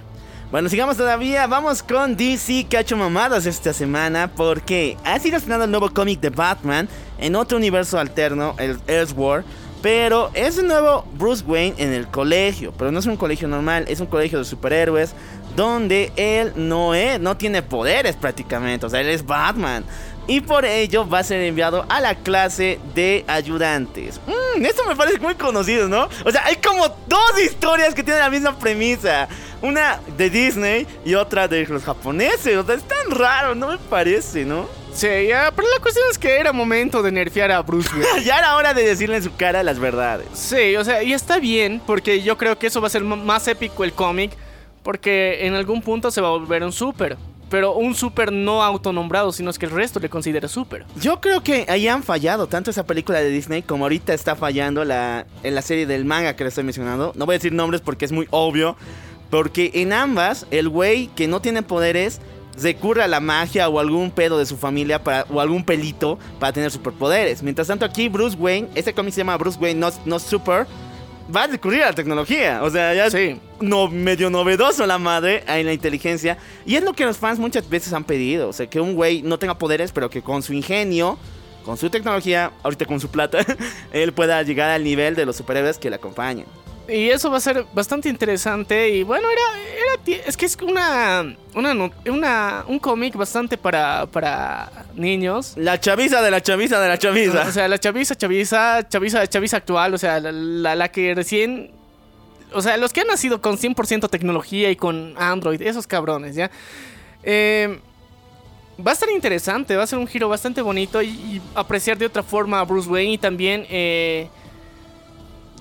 Bueno, 0.51 0.69
sigamos 0.69 0.97
todavía. 0.97 1.47
Vamos 1.47 1.83
con 1.83 2.17
DC 2.17 2.67
que 2.69 2.77
ha 2.77 2.81
hecho 2.81 2.97
mamadas 2.97 3.47
esta 3.47 3.73
semana 3.73 4.31
porque 4.37 4.97
ha 5.05 5.19
sido 5.19 5.37
estrenado 5.39 5.65
el 5.65 5.71
nuevo 5.71 5.91
cómic 5.93 6.21
de 6.21 6.31
Batman 6.31 6.89
en 7.19 7.35
otro 7.35 7.57
universo 7.57 7.99
alterno, 7.99 8.55
el 8.59 8.79
Elseworld. 8.87 9.45
Pero 9.85 10.31
es 10.33 10.57
un 10.57 10.69
nuevo 10.69 11.05
Bruce 11.13 11.45
Wayne 11.47 11.75
en 11.77 11.93
el 11.93 12.09
colegio. 12.09 12.73
Pero 12.73 12.91
no 12.91 13.01
es 13.01 13.05
un 13.05 13.19
colegio 13.19 13.49
normal, 13.49 13.85
es 13.87 14.01
un 14.01 14.07
colegio 14.07 14.39
de 14.39 14.47
superhéroes. 14.47 15.15
Donde 15.57 16.11
él 16.17 16.55
no 16.57 16.95
es, 16.95 17.21
no 17.21 17.37
tiene 17.37 17.61
poderes 17.61 18.17
prácticamente. 18.17 18.87
O 18.87 18.89
sea, 18.89 19.03
él 19.03 19.11
es 19.11 19.27
Batman. 19.27 19.85
Y 20.27 20.41
por 20.41 20.65
ello 20.65 21.07
va 21.07 21.19
a 21.19 21.23
ser 21.23 21.43
enviado 21.43 21.85
a 21.91 22.01
la 22.01 22.15
clase 22.15 22.81
de 22.95 23.27
ayudantes. 23.29 24.23
Mmm, 24.27 24.65
esto 24.65 24.87
me 24.89 24.97
parece 24.97 25.19
muy 25.19 25.35
conocido, 25.35 25.87
¿no? 25.87 26.09
O 26.25 26.31
sea, 26.31 26.47
hay 26.47 26.57
como 26.57 26.89
dos 26.89 27.43
historias 27.45 27.95
que 27.95 28.03
tienen 28.03 28.23
la 28.23 28.31
misma 28.31 28.59
premisa. 28.59 29.29
Una 29.61 30.01
de 30.17 30.31
Disney 30.31 30.87
y 31.05 31.15
otra 31.15 31.47
de 31.47 31.67
los 31.67 31.85
japoneses. 31.85 32.57
O 32.57 32.65
sea, 32.65 32.75
es 32.75 32.85
tan 32.85 33.11
raro, 33.11 33.55
no 33.55 33.69
me 33.69 33.77
parece, 33.77 34.47
¿no? 34.47 34.67
Sí, 34.95 35.09
ya, 35.29 35.53
pero 35.55 35.67
la 35.69 35.83
cuestión 35.83 36.07
es 36.09 36.19
que 36.19 36.39
era 36.39 36.53
momento 36.53 37.03
de 37.03 37.11
nerfear 37.11 37.51
a 37.51 37.61
Bruce 37.63 37.91
Wayne. 37.93 38.25
ya 38.25 38.39
era 38.39 38.55
hora 38.55 38.73
de 38.75 38.85
decirle 38.85 39.17
en 39.17 39.25
su 39.25 39.35
cara 39.35 39.65
las 39.65 39.81
verdades. 39.81 40.29
Sí, 40.33 40.77
o 40.77 40.85
sea, 40.85 41.03
y 41.03 41.13
está 41.13 41.39
bien, 41.41 41.83
porque 41.85 42.23
yo 42.23 42.39
creo 42.39 42.57
que 42.59 42.69
eso 42.69 42.81
va 42.81 42.87
a 42.87 42.91
ser 42.91 43.03
más 43.03 43.49
épico 43.49 43.83
el 43.83 43.93
cómic, 43.93 44.33
porque 44.85 45.47
en 45.47 45.55
algún 45.55 45.83
punto 45.83 46.13
se 46.13 46.21
va 46.21 46.29
a 46.29 46.31
volver 46.31 46.63
un 46.63 46.73
super. 46.73 47.17
Pero 47.51 47.75
un 47.75 47.95
super 47.95 48.33
no 48.33 48.63
autonombrado, 48.63 49.31
sino 49.33 49.51
es 49.51 49.59
que 49.59 49.67
el 49.67 49.73
resto 49.73 50.01
le 50.01 50.09
considera 50.09 50.49
super. 50.49 50.87
Yo 50.97 51.21
creo 51.21 51.43
que 51.43 51.67
ahí 51.69 51.87
han 51.89 52.03
fallado 52.03 52.47
tanto 52.47 52.71
esa 52.71 52.85
película 52.87 53.21
de 53.21 53.29
Disney 53.29 53.63
como 53.63 53.85
ahorita 53.85 54.15
está 54.15 54.35
fallando 54.35 54.85
la, 54.85 55.27
en 55.43 55.55
la 55.55 55.63
serie 55.63 55.87
del 55.87 56.05
manga 56.05 56.37
que 56.37 56.45
le 56.45 56.49
estoy 56.49 56.65
mencionando. 56.65 57.13
No 57.17 57.27
voy 57.27 57.35
a 57.35 57.39
decir 57.39 57.53
nombres 57.53 57.81
porque 57.81 58.07
es 58.07 58.13
muy 58.13 58.27
obvio. 58.31 58.77
Porque 59.31 59.73
en 59.75 59.93
ambas, 59.93 60.47
el 60.51 60.69
güey 60.69 61.09
que 61.09 61.29
no 61.29 61.41
tiene 61.41 61.63
poderes 61.63 62.21
recurre 62.63 63.03
a 63.03 63.09
la 63.09 63.21
magia 63.21 63.69
o 63.69 63.79
algún 63.79 64.11
pedo 64.11 64.39
de 64.39 64.47
su 64.47 64.57
familia 64.57 65.03
para, 65.03 65.27
o 65.31 65.41
algún 65.41 65.65
pelito 65.65 66.19
para 66.39 66.53
tener 66.53 66.71
superpoderes. 66.71 67.43
Mientras 67.43 67.67
tanto 67.69 67.85
aquí 67.85 68.09
Bruce 68.09 68.37
Wayne, 68.37 68.69
este 68.75 68.93
cómic 68.95 69.13
se 69.15 69.19
llama 69.19 69.37
Bruce 69.37 69.59
Wayne 69.61 69.81
No, 69.81 69.91
no 70.05 70.19
Super, 70.19 70.67
va 71.35 71.45
a 71.45 71.47
recurrir 71.47 71.83
a 71.83 71.87
la 71.87 71.93
tecnología. 71.93 72.61
O 72.63 72.71
sea, 72.71 72.95
ya 72.95 73.11
Sí. 73.11 73.41
no, 73.61 73.89
medio 73.89 74.31
novedoso 74.31 74.87
la 74.87 74.99
madre 74.99 75.43
en 75.47 75.67
la 75.67 75.73
inteligencia. 75.73 76.39
Y 76.67 76.77
es 76.77 76.83
lo 76.83 76.93
que 76.93 77.05
los 77.05 77.17
fans 77.17 77.39
muchas 77.39 77.69
veces 77.69 77.93
han 77.93 78.05
pedido. 78.05 78.49
O 78.49 78.53
sea, 78.53 78.67
que 78.69 78.81
un 78.81 78.95
güey 78.95 79.23
no 79.23 79.39
tenga 79.39 79.59
poderes, 79.59 79.91
pero 79.93 80.11
que 80.11 80.23
con 80.23 80.43
su 80.43 80.53
ingenio, 80.53 81.19
con 81.65 81.77
su 81.77 81.89
tecnología, 81.91 82.53
ahorita 82.63 82.85
con 82.85 83.01
su 83.01 83.09
plata, 83.09 83.39
él 83.93 84.13
pueda 84.13 84.43
llegar 84.43 84.71
al 84.71 84.85
nivel 84.85 85.15
de 85.15 85.25
los 85.27 85.37
superhéroes 85.37 85.79
que 85.79 85.89
le 85.91 85.97
acompañan. 85.97 86.47
Y 86.89 87.09
eso 87.09 87.31
va 87.31 87.39
a 87.39 87.41
ser 87.41 87.65
bastante 87.73 88.09
interesante. 88.09 88.91
Y 88.91 89.03
bueno, 89.05 89.27
era. 89.31 89.63
era 90.19 90.25
es 90.29 90.37
que 90.37 90.45
es 90.47 90.57
una. 90.63 91.35
una, 91.55 91.91
una- 92.07 92.65
un 92.69 92.79
cómic 92.79 93.17
bastante 93.17 93.57
para, 93.57 94.07
para 94.07 94.71
niños. 94.95 95.55
La 95.57 95.81
chaviza 95.81 96.21
de 96.21 96.31
la 96.31 96.43
chaviza 96.43 96.81
de 96.81 96.89
la 96.89 96.99
chaviza. 96.99 97.47
O 97.49 97.53
sea, 97.53 97.69
la 97.69 97.79
chaviza, 97.79 98.15
chaviza, 98.15 98.87
chaviza, 98.89 99.27
chaviza 99.27 99.57
actual. 99.57 99.95
O 99.95 99.99
sea, 99.99 100.21
la, 100.21 100.31
la- 100.33 100.75
la 100.75 100.89
que 100.91 101.15
recién. 101.15 101.71
O 102.53 102.61
sea, 102.63 102.77
los 102.77 102.93
que 102.93 103.01
han 103.01 103.07
nacido 103.09 103.41
con 103.41 103.57
100% 103.57 104.09
tecnología 104.11 104.71
y 104.71 104.77
con 104.77 105.15
Android, 105.17 105.61
esos 105.63 105.87
cabrones, 105.87 106.37
¿ya? 106.37 106.51
Eh, 107.25 107.81
va 108.87 108.91
a 108.91 108.95
estar 108.95 109.09
interesante, 109.11 109.75
va 109.75 109.83
a 109.85 109.87
ser 109.87 109.99
un 109.99 110.07
giro 110.07 110.29
bastante 110.29 110.63
bonito 110.63 111.01
y, 111.03 111.09
y 111.09 111.43
apreciar 111.55 111.97
de 111.99 112.07
otra 112.07 112.23
forma 112.23 112.61
a 112.61 112.65
Bruce 112.65 112.89
Wayne 112.89 113.13
y 113.15 113.19
también. 113.19 113.67
eh, 113.71 114.29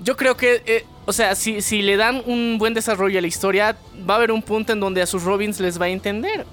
yo 0.02 0.16
creo 0.16 0.36
que, 0.36 0.62
eh, 0.66 0.84
o 1.06 1.12
sea, 1.12 1.34
si, 1.34 1.60
si 1.62 1.82
le 1.82 1.96
dan 1.96 2.22
un 2.26 2.56
buen 2.58 2.74
desarrollo 2.74 3.18
a 3.18 3.22
la 3.22 3.26
historia, 3.28 3.76
va 4.08 4.14
a 4.14 4.16
haber 4.16 4.32
un 4.32 4.42
punto 4.42 4.72
en 4.72 4.80
donde 4.80 5.02
a 5.02 5.06
sus 5.06 5.22
Robins 5.22 5.60
les 5.60 5.80
va 5.80 5.86
a 5.86 5.88
entender. 5.90 6.44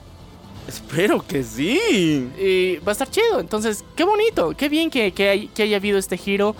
Espero 0.67 1.25
que 1.25 1.43
sí. 1.43 2.29
Y 2.39 2.77
va 2.77 2.91
a 2.91 2.93
estar 2.93 3.09
chido. 3.09 3.39
Entonces, 3.39 3.83
qué 3.95 4.03
bonito, 4.03 4.53
qué 4.55 4.69
bien 4.69 4.89
que, 4.89 5.11
que, 5.11 5.29
hay- 5.29 5.47
que 5.47 5.63
haya 5.63 5.77
habido 5.77 5.97
este 5.97 6.17
giro, 6.17 6.55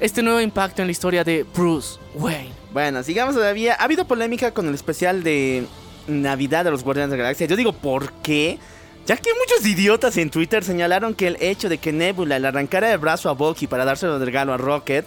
este 0.00 0.22
nuevo 0.22 0.40
impacto 0.40 0.82
en 0.82 0.88
la 0.88 0.92
historia 0.92 1.22
de 1.24 1.44
Bruce 1.54 1.98
Wayne. 2.14 2.52
Bueno, 2.72 3.02
sigamos 3.02 3.34
todavía. 3.34 3.74
Ha 3.78 3.84
habido 3.84 4.04
polémica 4.06 4.50
con 4.52 4.66
el 4.68 4.74
especial 4.74 5.22
de 5.22 5.64
Navidad 6.08 6.64
de 6.64 6.72
los 6.72 6.82
Guardianes 6.82 7.12
de 7.12 7.16
la 7.18 7.22
Galaxia. 7.22 7.46
Yo 7.46 7.56
digo, 7.56 7.72
¿por 7.72 8.12
qué? 8.14 8.58
Ya 9.06 9.16
que 9.16 9.30
muchos 9.38 9.64
idiotas 9.66 10.16
en 10.16 10.30
Twitter 10.30 10.64
señalaron 10.64 11.14
que 11.14 11.28
el 11.28 11.36
hecho 11.40 11.68
de 11.68 11.78
que 11.78 11.92
Nebula 11.92 12.38
le 12.38 12.48
arrancara 12.48 12.90
el 12.90 12.98
brazo 12.98 13.28
a 13.30 13.32
Bucky 13.34 13.66
para 13.66 13.84
dárselo 13.84 14.18
de 14.18 14.24
regalo 14.24 14.52
a 14.52 14.56
Rocket 14.56 15.04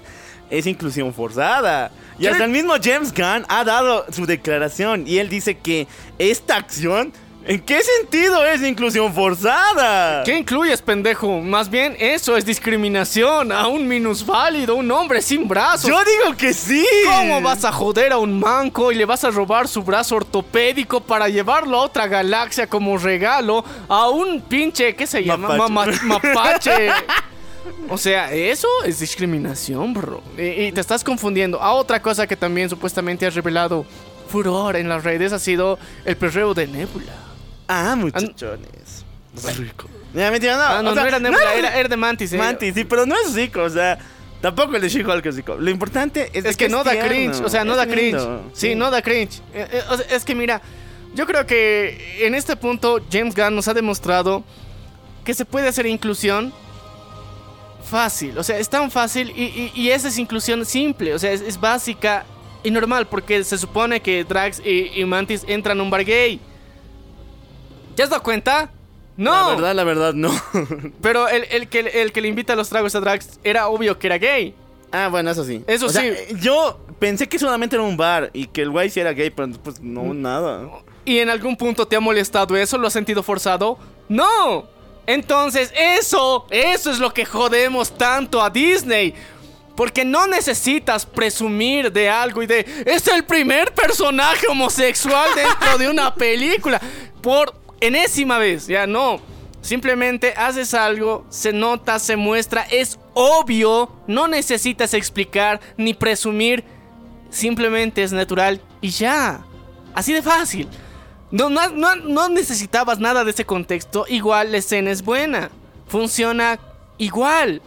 es 0.50 0.66
inclusión 0.68 1.14
forzada. 1.14 1.92
Y 2.20 2.28
hasta 2.28 2.46
el 2.46 2.52
mismo 2.52 2.74
James 2.82 3.14
Gunn 3.14 3.46
ha 3.48 3.64
dado 3.64 4.06
su 4.12 4.26
declaración 4.26 5.06
y 5.08 5.20
él 5.20 5.30
dice 5.30 5.58
que 5.58 5.88
esta 6.18 6.56
acción 6.56 7.14
¿En 7.48 7.62
qué 7.62 7.80
sentido 7.82 8.46
es 8.46 8.62
inclusión 8.62 9.14
forzada? 9.14 10.22
¿Qué 10.26 10.38
incluyes, 10.38 10.82
pendejo? 10.82 11.40
Más 11.40 11.70
bien 11.70 11.96
eso 11.98 12.36
es 12.36 12.46
discriminación 12.46 13.54
a 13.54 13.68
un 13.68 13.88
minusválido, 13.88 14.76
un 14.76 14.92
hombre 14.92 15.22
sin 15.22 15.48
brazos. 15.48 15.90
Yo 15.90 15.98
digo 16.04 16.36
que 16.36 16.54
sí. 16.54 16.86
¿Cómo 17.06 17.40
vas 17.42 17.64
a 17.64 17.72
joder 17.72 18.12
a 18.12 18.18
un 18.18 18.38
manco 18.38 18.92
y 18.92 18.96
le 18.96 19.06
vas 19.06 19.24
a 19.24 19.30
robar 19.32 19.70
su 19.70 19.82
brazo 19.82 20.18
ortopédico 20.18 21.00
para 21.00 21.30
llevarlo 21.30 21.78
a 21.80 21.84
otra 21.84 22.06
galaxia 22.08 22.68
como 22.68 22.98
regalo 22.98 23.64
a 23.88 24.10
un 24.10 24.42
pinche, 24.42 24.94
¿qué 24.94 25.08
se 25.08 25.24
llama? 25.24 25.48
Mapache. 25.58 26.00
Ma- 26.04 26.20
mapache. 26.20 26.90
O 27.90 27.98
sea, 27.98 28.32
eso 28.34 28.68
es 28.86 29.00
discriminación, 29.00 29.94
bro. 29.94 30.22
Y, 30.38 30.66
y 30.66 30.72
te 30.72 30.82
estás 30.82 31.04
confundiendo. 31.04 31.62
A 31.62 31.72
otra 31.74 32.02
cosa 32.02 32.28
que 32.28 32.36
también 32.36 32.70
supuestamente 32.70 33.26
has 33.26 33.36
revelado 33.36 33.86
furor 34.28 34.76
en 34.76 34.90
las 34.90 35.04
redes 35.04 35.32
ha 35.34 35.40
sido 35.40 35.80
el 36.06 36.18
perreo 36.18 36.54
de 36.54 36.68
Nebula. 36.68 37.14
Ah, 37.68 37.96
muchachones. 37.98 39.06
Rico. 39.58 39.88
Ya, 40.14 40.32
mentira, 40.32 40.56
no. 40.58 40.64
Ah, 40.64 40.82
no, 40.82 40.92
o 40.92 40.94
sea, 40.94 41.04
no 41.04 41.08
era 41.10 41.20
Nebula, 41.20 41.54
era, 41.54 41.78
era 41.80 41.90
de 41.90 41.98
Mantis. 41.98 42.34
eh. 42.34 42.38
Mantis, 42.38 42.74
sí, 42.74 42.84
pero 42.86 43.06
no 43.06 43.16
es 43.16 43.34
rico, 43.34 43.62
o 43.62 43.70
sea, 43.70 43.98
tampoco 44.42 44.76
el 44.76 44.82
de 44.82 44.90
She-Hulk 44.90 45.26
es 45.26 45.36
rico. 45.36 45.56
Lo 45.56 45.70
importante 45.70 46.30
es, 46.34 46.46
Es 46.46 46.58
que 46.58 46.70
no 46.70 46.84
da 46.84 46.92
tierno, 46.92 47.10
cringe, 47.10 47.42
o 47.42 47.50
sea, 47.50 47.64
no 47.64 47.76
da 47.76 47.86
cringe. 47.88 48.20
Sí, 48.54 48.74
no 48.76 48.90
da 48.90 49.02
cringe. 49.02 49.42
Eh, 49.54 49.68
eh, 49.72 49.82
o 49.90 49.98
sea, 49.98 50.06
es 50.10 50.26
que 50.26 50.34
mira, 50.34 50.62
yo 51.14 51.26
creo 51.28 51.46
que 51.46 52.26
en 52.26 52.36
este 52.36 52.56
punto 52.56 53.00
James 53.12 53.36
Gunn 53.36 53.56
nos 53.56 53.68
ha 53.68 53.74
demostrado 53.74 54.44
que 55.24 55.34
se 55.34 55.46
puede 55.46 55.68
hacer 55.68 55.86
inclusión 55.86 56.54
fácil. 57.88 58.38
O 58.38 58.44
sea, 58.44 58.58
es 58.60 58.70
tan 58.70 58.92
fácil 58.92 59.32
y, 59.36 59.44
y- 59.46 59.72
y 59.74 59.90
esa 59.92 60.08
es 60.10 60.18
inclusión 60.18 60.66
simple, 60.66 61.14
o 61.14 61.20
sea, 61.20 61.32
es, 61.32 61.42
es 61.42 61.60
básica 61.60 62.26
y 62.64 62.72
normal 62.72 63.08
porque 63.08 63.44
se 63.44 63.58
supone 63.58 64.02
que 64.02 64.24
Drax 64.24 64.62
y, 64.66 65.00
y 65.00 65.06
Mantis 65.06 65.44
entran 65.48 65.80
a 65.80 65.84
un 65.84 65.90
bar 65.90 66.04
gay. 66.04 66.40
¿Ya 67.96 68.04
has 68.04 68.10
dado 68.10 68.22
cuenta? 68.24 68.72
No. 69.16 69.32
La 69.32 69.48
verdad, 69.56 69.76
la 69.76 69.84
verdad, 69.84 70.14
no. 70.14 70.32
Pero 71.02 71.28
el, 71.28 71.46
el 71.50 71.68
que, 71.70 71.80
el 71.80 72.12
que 72.12 72.22
le 72.22 72.28
invita 72.28 72.54
a 72.54 72.56
los 72.56 72.70
tragos 72.70 72.94
a 72.96 73.00
Drax 73.00 73.40
era 73.44 73.68
obvio 73.70 73.98
que 73.98 74.08
era 74.08 74.18
gay. 74.20 74.54
ah, 74.92 75.08
bueno, 75.10 75.32
eso 75.32 75.44
sí. 75.44 75.64
Eso 75.68 75.88
O 75.88 75.90
sea, 75.90 76.02
sí. 76.04 76.36
yo 76.40 76.80
pensé 77.00 77.28
que 77.28 77.40
solamente 77.40 77.76
era 77.76 77.84
un 77.84 77.98
bar 77.98 78.30
y 78.34 78.46
que 78.48 78.62
el 78.62 78.70
güey 78.70 78.90
sí 78.92 79.00
era 79.00 79.14
gay, 79.14 79.30
pero 79.32 79.50
pues 79.64 79.80
no, 79.82 80.04
Mm. 80.04 80.22
nada. 80.22 80.70
¿Y 81.06 81.20
en 81.20 81.30
algún 81.30 81.56
punto 81.56 81.88
te 81.88 81.96
ha 81.96 82.00
molestado 82.00 82.56
eso? 82.58 82.78
¿Lo 82.78 82.88
has 82.88 82.94
sentido 82.94 83.24
forzado? 83.24 83.78
¡No! 84.10 84.66
Entonces, 85.08 85.72
eso, 85.76 86.46
eso 86.52 86.92
es 86.92 87.00
lo 87.00 87.14
que 87.14 87.26
jodemos 87.26 87.98
tanto 87.98 88.42
a 88.42 88.50
Disney. 88.50 89.16
Porque 89.76 90.04
no 90.04 90.28
necesitas 90.28 91.06
presumir 91.06 91.92
de 91.92 92.10
algo 92.10 92.44
y 92.44 92.48
de... 92.48 92.84
Es 92.86 93.08
el 93.08 93.24
primer 93.24 93.74
personaje 93.74 94.48
homosexual 94.48 95.30
dentro 95.36 95.78
de 95.78 95.88
una 95.90 96.14
película. 96.14 96.82
Por 97.22 97.54
enésima 97.80 98.38
vez, 98.38 98.68
ya 98.68 98.86
no. 98.86 99.22
Simplemente 99.62 100.34
haces 100.36 100.74
algo, 100.74 101.26
se 101.30 101.54
nota, 101.54 102.00
se 102.00 102.16
muestra, 102.16 102.64
es 102.70 103.00
obvio. 103.14 103.92
No 104.08 104.28
necesitas 104.28 104.94
explicar 104.94 105.62
ni 105.78 105.94
presumir. 105.94 106.64
Simplemente 107.30 108.04
es 108.04 108.12
natural 108.12 108.62
y 108.82 108.90
ya. 108.90 109.46
Así 109.94 110.12
de 110.12 110.22
fácil. 110.22 110.68
No, 111.32 111.50
no, 111.50 111.96
no, 111.96 112.30
necesitabas 112.30 113.00
nada 113.00 113.24
de 113.24 113.32
ese 113.32 113.46
contexto. 113.46 114.06
Igual 114.08 114.52
la 114.52 114.58
escena 114.58 114.92
es 114.92 115.04
buena. 115.04 115.50
Funciona 115.88 116.60
igual. 116.98 117.62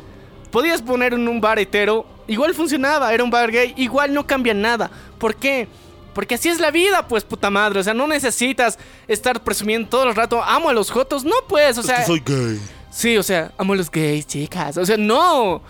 Podías 0.50 0.80
poner 0.80 1.14
en 1.14 1.28
un 1.28 1.40
bar 1.40 1.58
hetero. 1.58 2.06
Igual 2.26 2.54
funcionaba. 2.54 3.12
Era 3.12 3.22
un 3.22 3.30
bar 3.30 3.50
gay. 3.50 3.74
Igual 3.76 4.14
no 4.14 4.26
cambia 4.26 4.54
nada. 4.54 4.90
¿Por 5.18 5.36
qué? 5.36 5.68
Porque 6.14 6.34
así 6.34 6.48
es 6.48 6.58
la 6.58 6.70
vida, 6.70 7.06
pues, 7.06 7.22
puta 7.22 7.50
madre. 7.50 7.80
O 7.80 7.82
sea, 7.82 7.94
no 7.94 8.06
necesitas 8.06 8.78
estar 9.06 9.42
presumiendo 9.42 9.88
todo 9.88 10.04
el 10.04 10.14
rato. 10.14 10.42
Amo 10.42 10.70
a 10.70 10.72
los 10.72 10.90
jotos. 10.90 11.24
No, 11.24 11.34
pues, 11.48 11.76
o 11.78 11.82
sea. 11.82 12.04
gay. 12.24 12.60
Sí, 12.90 13.16
o 13.16 13.22
sea, 13.22 13.52
amo 13.58 13.74
a 13.74 13.76
los 13.76 13.90
gays, 13.90 14.26
chicas. 14.26 14.76
O 14.78 14.86
sea, 14.86 14.96
no. 14.96 15.62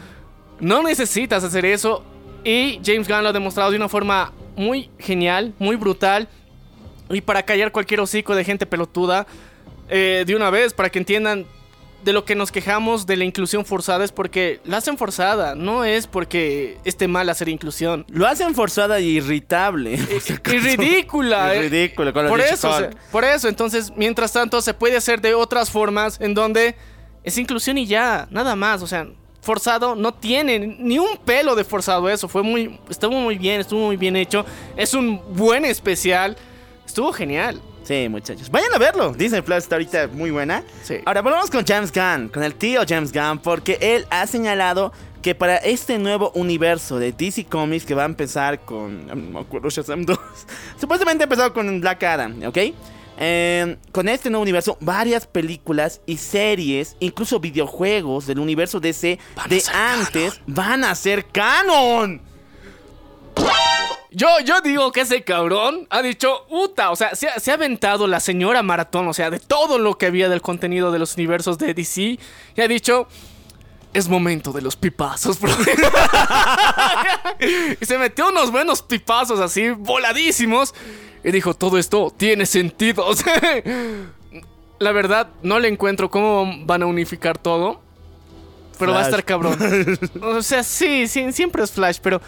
No 0.60 0.82
necesitas 0.82 1.42
hacer 1.42 1.64
eso. 1.64 2.04
Y 2.44 2.80
James 2.84 3.06
Gunn 3.08 3.22
lo 3.22 3.28
ha 3.30 3.32
demostrado 3.32 3.70
de 3.70 3.76
una 3.76 3.88
forma 3.88 4.32
muy 4.56 4.90
genial, 4.98 5.54
muy 5.58 5.76
brutal. 5.76 6.28
Y 7.10 7.20
para 7.20 7.42
callar 7.42 7.72
cualquier 7.72 8.00
hocico 8.00 8.34
de 8.34 8.44
gente 8.44 8.66
pelotuda, 8.66 9.26
eh, 9.88 10.24
de 10.26 10.36
una 10.36 10.50
vez, 10.50 10.72
para 10.72 10.90
que 10.90 10.98
entiendan 10.98 11.46
de 12.04 12.12
lo 12.12 12.24
que 12.24 12.34
nos 12.34 12.50
quejamos 12.50 13.06
de 13.06 13.16
la 13.16 13.24
inclusión 13.24 13.64
forzada, 13.64 14.04
es 14.04 14.12
porque 14.12 14.60
la 14.64 14.78
hacen 14.78 14.96
forzada, 14.96 15.54
no 15.54 15.84
es 15.84 16.06
porque 16.06 16.78
esté 16.84 17.08
mal 17.08 17.28
hacer 17.28 17.48
inclusión. 17.48 18.06
Lo 18.08 18.26
hacen 18.26 18.54
forzada 18.54 19.00
y 19.00 19.16
irritable. 19.16 19.98
por 20.10 20.20
si 20.20 20.32
Y 20.32 20.36
acaso. 20.36 20.56
ridícula. 20.58 21.54
Y 21.54 21.58
eh. 21.58 21.62
ridícula 21.68 22.12
con 22.12 22.28
Por 22.28 22.40
eso, 22.40 22.70
por 23.10 23.24
eso, 23.24 23.48
entonces, 23.48 23.92
mientras 23.96 24.32
tanto, 24.32 24.62
se 24.62 24.72
puede 24.72 24.96
hacer 24.96 25.20
de 25.20 25.34
otras 25.34 25.70
formas 25.70 26.20
en 26.20 26.34
donde 26.34 26.74
es 27.22 27.36
inclusión 27.36 27.76
y 27.76 27.86
ya, 27.86 28.26
nada 28.30 28.56
más, 28.56 28.82
o 28.82 28.86
sea, 28.86 29.06
forzado 29.42 29.94
no 29.94 30.14
tiene 30.14 30.58
ni 30.58 30.98
un 30.98 31.16
pelo 31.24 31.54
de 31.54 31.64
forzado 31.64 32.08
eso, 32.08 32.28
fue 32.28 32.42
muy, 32.42 32.78
estuvo 32.88 33.12
muy 33.12 33.36
bien, 33.36 33.60
estuvo 33.60 33.86
muy 33.86 33.96
bien 33.96 34.16
hecho, 34.16 34.44
es 34.76 34.94
un 34.94 35.20
buen 35.34 35.64
especial, 35.64 36.36
estuvo 36.90 37.12
genial. 37.12 37.60
Sí, 37.84 38.08
muchachos. 38.08 38.50
Vayan 38.50 38.74
a 38.74 38.78
verlo. 38.78 39.12
Disney 39.14 39.40
Plus 39.42 39.58
está 39.58 39.76
ahorita 39.76 40.08
muy 40.08 40.30
buena. 40.30 40.62
Sí. 40.82 40.98
Ahora 41.06 41.22
volvamos 41.22 41.50
con 41.50 41.64
James 41.64 41.90
Gunn, 41.92 42.28
con 42.28 42.42
el 42.42 42.54
tío 42.54 42.82
James 42.86 43.12
Gunn, 43.12 43.38
porque 43.38 43.78
él 43.80 44.06
ha 44.10 44.26
señalado 44.26 44.92
que 45.22 45.34
para 45.34 45.56
este 45.56 45.98
nuevo 45.98 46.30
universo 46.34 46.98
de 46.98 47.12
DC 47.12 47.44
Comics 47.44 47.84
que 47.84 47.94
va 47.94 48.02
a 48.02 48.06
empezar 48.06 48.60
con. 48.60 49.06
No 49.06 49.16
me 49.16 49.40
acuerdo, 49.40 49.70
Shazam 49.70 50.04
2. 50.04 50.18
Supuestamente 50.80 51.24
empezado 51.24 51.52
con 51.52 51.80
Black 51.80 52.02
Adam, 52.02 52.42
¿ok? 52.46 52.58
Eh, 53.22 53.76
con 53.92 54.08
este 54.08 54.30
nuevo 54.30 54.42
universo, 54.42 54.78
varias 54.80 55.26
películas 55.26 56.00
y 56.06 56.16
series, 56.16 56.96
incluso 57.00 57.38
videojuegos 57.38 58.26
del 58.26 58.38
universo 58.38 58.80
DC 58.80 59.18
de 59.48 59.62
antes, 59.74 60.40
van 60.46 60.84
a 60.84 60.94
ser 60.94 61.26
canon. 61.26 62.22
Yo, 64.12 64.28
yo 64.44 64.60
digo 64.60 64.90
que 64.90 65.02
ese 65.02 65.22
cabrón 65.22 65.86
ha 65.88 66.02
dicho, 66.02 66.46
puta, 66.48 66.90
o 66.90 66.96
sea, 66.96 67.14
se 67.14 67.28
ha, 67.28 67.38
se 67.38 67.52
ha 67.52 67.54
aventado 67.54 68.06
la 68.06 68.18
señora 68.18 68.62
maratón, 68.62 69.06
o 69.06 69.14
sea, 69.14 69.30
de 69.30 69.38
todo 69.38 69.78
lo 69.78 69.98
que 69.98 70.06
había 70.06 70.28
del 70.28 70.42
contenido 70.42 70.90
de 70.90 70.98
los 70.98 71.14
universos 71.14 71.58
de 71.58 71.74
DC, 71.74 72.18
y 72.56 72.60
ha 72.60 72.66
dicho, 72.66 73.06
es 73.92 74.08
momento 74.08 74.52
de 74.52 74.62
los 74.62 74.76
pipazos, 74.76 75.40
bro. 75.40 75.52
y 77.80 77.84
se 77.84 77.98
metió 77.98 78.28
unos 78.28 78.50
buenos 78.50 78.82
pipazos 78.82 79.40
así, 79.40 79.70
voladísimos, 79.70 80.74
y 81.24 81.30
dijo, 81.30 81.54
todo 81.54 81.78
esto 81.78 82.12
tiene 82.16 82.46
sentido. 82.46 83.06
O 83.06 83.14
sea, 83.16 83.62
la 84.78 84.92
verdad, 84.92 85.28
no 85.42 85.58
le 85.58 85.68
encuentro 85.68 86.10
cómo 86.10 86.64
van 86.64 86.82
a 86.82 86.86
unificar 86.86 87.38
todo, 87.38 87.80
pero 88.78 88.92
va 88.92 89.00
a 89.00 89.04
estar 89.04 89.24
cabrón. 89.24 89.58
O 90.22 90.42
sea, 90.42 90.62
sí, 90.62 91.06
sí, 91.06 91.32
siempre 91.32 91.62
es 91.62 91.70
Flash, 91.70 91.98
pero... 92.02 92.20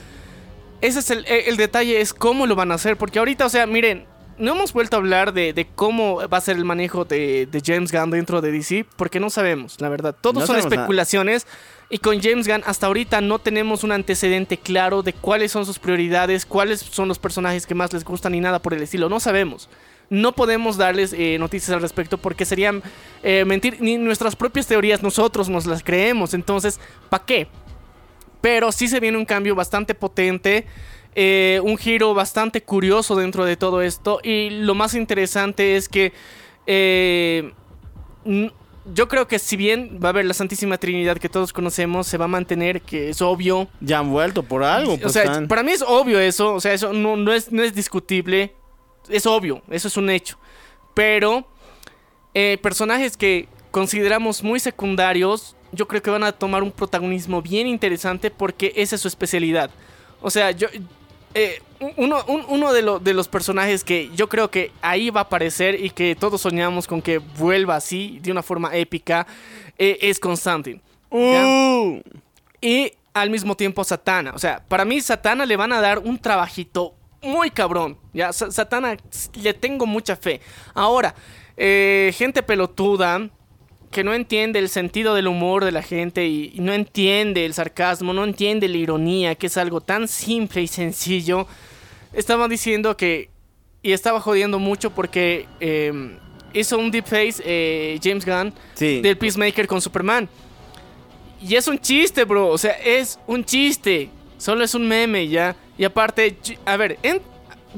Ese 0.82 0.98
es 0.98 1.10
el, 1.10 1.24
el 1.26 1.56
detalle, 1.56 2.00
es 2.02 2.12
cómo 2.12 2.46
lo 2.46 2.54
van 2.54 2.70
a 2.72 2.74
hacer. 2.74 2.98
Porque 2.98 3.18
ahorita, 3.18 3.46
o 3.46 3.48
sea, 3.48 3.66
miren, 3.66 4.04
no 4.38 4.52
hemos 4.52 4.72
vuelto 4.72 4.96
a 4.96 4.98
hablar 4.98 5.32
de, 5.32 5.52
de 5.52 5.66
cómo 5.66 6.26
va 6.28 6.38
a 6.38 6.40
ser 6.40 6.56
el 6.56 6.64
manejo 6.64 7.04
de, 7.04 7.46
de 7.46 7.62
James 7.64 7.92
Gunn 7.92 8.10
dentro 8.10 8.40
de 8.40 8.50
DC, 8.52 8.84
porque 8.96 9.20
no 9.20 9.30
sabemos, 9.30 9.80
la 9.80 9.88
verdad. 9.88 10.14
Todos 10.20 10.40
No 10.42 10.46
son 10.46 10.56
nada. 10.56 10.68
especulaciones. 10.68 11.46
Y 11.88 11.98
con 11.98 12.20
James 12.22 12.48
Gunn 12.48 12.62
hasta 12.64 12.86
ahorita 12.86 13.20
no 13.20 13.38
tenemos 13.38 13.84
un 13.84 13.92
antecedente 13.92 14.56
claro 14.56 15.02
de 15.02 15.12
cuáles 15.12 15.52
son 15.52 15.66
sus 15.66 15.78
prioridades, 15.78 16.46
cuáles 16.46 16.80
son 16.80 17.06
los 17.06 17.18
personajes 17.18 17.66
que 17.66 17.74
más 17.74 17.92
les 17.92 18.02
gustan 18.04 18.34
y 18.34 18.40
nada 18.40 18.60
por 18.60 18.72
el 18.74 18.82
estilo. 18.82 19.08
No 19.10 19.20
sabemos. 19.20 19.68
No 20.08 20.32
podemos 20.32 20.76
darles 20.76 21.12
eh, 21.12 21.36
noticias 21.38 21.70
al 21.70 21.80
respecto 21.80 22.18
porque 22.18 22.44
serían 22.44 22.82
eh, 23.22 23.44
mentir. 23.46 23.76
Ni 23.80 23.96
nuestras 23.98 24.36
propias 24.36 24.66
teorías 24.66 25.02
nosotros 25.02 25.48
nos 25.48 25.66
las 25.66 25.82
creemos. 25.82 26.34
Entonces, 26.34 26.80
¿para 27.08 27.24
qué? 27.24 27.46
Pero 28.42 28.70
sí 28.72 28.88
se 28.88 29.00
viene 29.00 29.16
un 29.16 29.24
cambio 29.24 29.54
bastante 29.54 29.94
potente. 29.94 30.66
eh, 31.14 31.60
un 31.62 31.76
giro 31.76 32.12
bastante 32.14 32.62
curioso 32.62 33.14
dentro 33.16 33.44
de 33.44 33.56
todo 33.56 33.80
esto. 33.82 34.20
Y 34.22 34.50
lo 34.50 34.74
más 34.74 34.94
interesante 34.94 35.76
es 35.76 35.88
que. 35.88 36.12
eh, 36.66 37.52
yo 38.94 39.06
creo 39.08 39.28
que 39.28 39.38
si 39.38 39.56
bien 39.56 40.00
va 40.02 40.08
a 40.08 40.10
haber 40.10 40.24
la 40.24 40.34
Santísima 40.34 40.76
Trinidad 40.76 41.18
que 41.18 41.28
todos 41.28 41.52
conocemos, 41.52 42.06
se 42.06 42.18
va 42.18 42.24
a 42.24 42.28
mantener, 42.28 42.80
que 42.82 43.10
es 43.10 43.22
obvio. 43.22 43.68
Ya 43.80 44.00
han 44.00 44.10
vuelto 44.10 44.42
por 44.42 44.64
algo. 44.64 44.94
o 44.94 44.98
pues, 44.98 45.12
sea, 45.12 45.22
están- 45.24 45.46
para 45.48 45.62
mí 45.62 45.70
es 45.72 45.82
obvio 45.86 46.18
eso. 46.18 46.54
O 46.54 46.60
sea, 46.60 46.72
eso 46.72 46.92
no, 46.92 47.16
no 47.16 47.32
es, 47.32 47.52
no 47.52 47.62
es 47.62 47.74
discutible. 47.74 48.54
Es 49.08 49.24
obvio, 49.26 49.62
eso 49.70 49.86
es 49.88 49.96
un 49.96 50.10
hecho. 50.10 50.36
Pero 50.94 51.46
eh, 52.34 52.58
personajes 52.62 53.16
que 53.16 53.48
consideramos 53.70 54.42
muy 54.42 54.58
secundarios, 54.60 55.56
yo 55.72 55.88
creo 55.88 56.02
que 56.02 56.10
van 56.10 56.24
a 56.24 56.32
tomar 56.32 56.62
un 56.62 56.70
protagonismo 56.72 57.42
bien 57.42 57.66
interesante 57.66 58.30
porque 58.30 58.72
esa 58.76 58.94
es 58.96 59.00
su 59.02 59.08
especialidad. 59.08 59.70
O 60.20 60.30
sea, 60.30 60.50
yo... 60.52 60.68
eh, 61.34 61.60
uno, 61.96 62.22
un- 62.28 62.44
uno 62.48 62.72
de, 62.72 62.82
lo- 62.82 62.98
de 63.00 63.12
los 63.14 63.26
personajes 63.26 63.82
que 63.82 64.10
yo 64.14 64.28
creo 64.28 64.50
que 64.50 64.70
ahí 64.82 65.10
va 65.10 65.22
a 65.22 65.24
aparecer 65.24 65.82
y 65.84 65.90
que 65.90 66.14
todos 66.14 66.40
soñamos 66.42 66.86
con 66.86 67.02
que 67.02 67.18
vuelva 67.18 67.74
así, 67.76 68.20
de 68.22 68.30
una 68.30 68.42
forma 68.42 68.76
épica, 68.76 69.26
eh, 69.78 69.98
es 70.02 70.20
Constantine. 70.20 70.80
Uh, 71.10 72.00
Y 72.60 72.92
al 73.14 73.30
mismo 73.30 73.56
tiempo 73.56 73.82
Satana. 73.82 74.32
O 74.34 74.38
sea, 74.38 74.62
para 74.68 74.84
mí 74.84 75.00
Satana 75.00 75.44
le 75.44 75.56
van 75.56 75.72
a 75.72 75.80
dar 75.80 75.98
un 75.98 76.18
trabajito 76.18 76.94
muy 77.20 77.50
cabrón. 77.50 77.98
Ya, 78.12 78.32
Sa- 78.32 78.50
Satana 78.52 78.96
le 79.34 79.54
tengo 79.54 79.84
mucha 79.86 80.14
fe. 80.16 80.40
Ahora, 80.74 81.14
eh, 81.56 82.12
gente 82.16 82.42
pelotuda 82.42 83.28
que 83.92 84.02
no 84.02 84.12
entiende 84.14 84.58
el 84.58 84.68
sentido 84.68 85.14
del 85.14 85.28
humor 85.28 85.64
de 85.64 85.70
la 85.70 85.82
gente 85.82 86.26
y, 86.26 86.50
y 86.54 86.60
no 86.60 86.72
entiende 86.72 87.44
el 87.44 87.54
sarcasmo, 87.54 88.12
no 88.12 88.24
entiende 88.24 88.66
la 88.68 88.76
ironía, 88.78 89.34
que 89.36 89.46
es 89.46 89.56
algo 89.56 89.80
tan 89.80 90.08
simple 90.08 90.62
y 90.62 90.66
sencillo. 90.66 91.46
Estaba 92.12 92.48
diciendo 92.48 92.96
que 92.96 93.30
y 93.82 93.92
estaba 93.92 94.20
jodiendo 94.20 94.58
mucho 94.58 94.90
porque 94.90 95.46
eh, 95.60 95.92
hizo 96.52 96.78
un 96.78 96.90
deepface 96.90 97.42
eh, 97.44 97.98
James 98.02 98.24
Gunn 98.24 98.52
Sí. 98.74 99.00
del 99.00 99.16
Peacemaker 99.16 99.66
con 99.66 99.80
Superman. 99.80 100.28
Y 101.40 101.56
es 101.56 101.66
un 101.66 101.78
chiste, 101.78 102.24
bro. 102.24 102.48
O 102.48 102.58
sea, 102.58 102.72
es 102.72 103.18
un 103.26 103.44
chiste. 103.44 104.08
Solo 104.38 104.62
es 104.64 104.74
un 104.74 104.86
meme 104.86 105.26
ya. 105.28 105.56
Y 105.76 105.84
aparte, 105.84 106.36
a 106.64 106.76
ver, 106.76 106.98
en- 107.02 107.20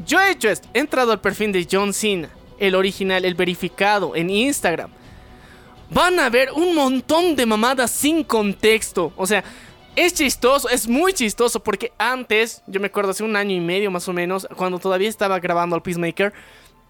yo 0.04 0.20
he 0.20 0.32
hecho 0.32 0.50
esto. 0.50 0.68
He 0.74 0.80
entrado 0.80 1.12
al 1.12 1.20
perfil 1.20 1.52
de 1.52 1.66
John 1.70 1.92
Cena, 1.94 2.28
el 2.58 2.74
original, 2.74 3.24
el 3.24 3.34
verificado, 3.34 4.14
en 4.14 4.28
Instagram. 4.28 4.90
Van 5.90 6.18
a 6.18 6.28
ver 6.30 6.50
un 6.52 6.74
montón 6.74 7.36
de 7.36 7.46
mamadas 7.46 7.90
sin 7.90 8.24
contexto. 8.24 9.12
O 9.16 9.26
sea, 9.26 9.44
es 9.96 10.14
chistoso, 10.14 10.68
es 10.68 10.88
muy 10.88 11.12
chistoso 11.12 11.60
porque 11.60 11.92
antes, 11.98 12.62
yo 12.66 12.80
me 12.80 12.86
acuerdo 12.86 13.12
hace 13.12 13.22
un 13.22 13.36
año 13.36 13.54
y 13.54 13.60
medio 13.60 13.90
más 13.90 14.08
o 14.08 14.12
menos, 14.12 14.48
cuando 14.56 14.78
todavía 14.78 15.08
estaba 15.08 15.38
grabando 15.38 15.76
al 15.76 15.82
Peacemaker, 15.82 16.32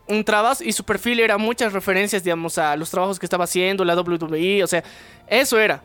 entrabas 0.06 0.60
y 0.60 0.72
su 0.72 0.84
perfil 0.84 1.20
era 1.20 1.36
muchas 1.38 1.72
referencias, 1.72 2.24
digamos, 2.24 2.56
a 2.58 2.76
los 2.76 2.90
trabajos 2.90 3.18
que 3.18 3.26
estaba 3.26 3.44
haciendo, 3.44 3.84
la 3.84 3.94
WWE, 3.94 4.64
o 4.64 4.66
sea, 4.66 4.82
eso 5.26 5.58
era. 5.58 5.82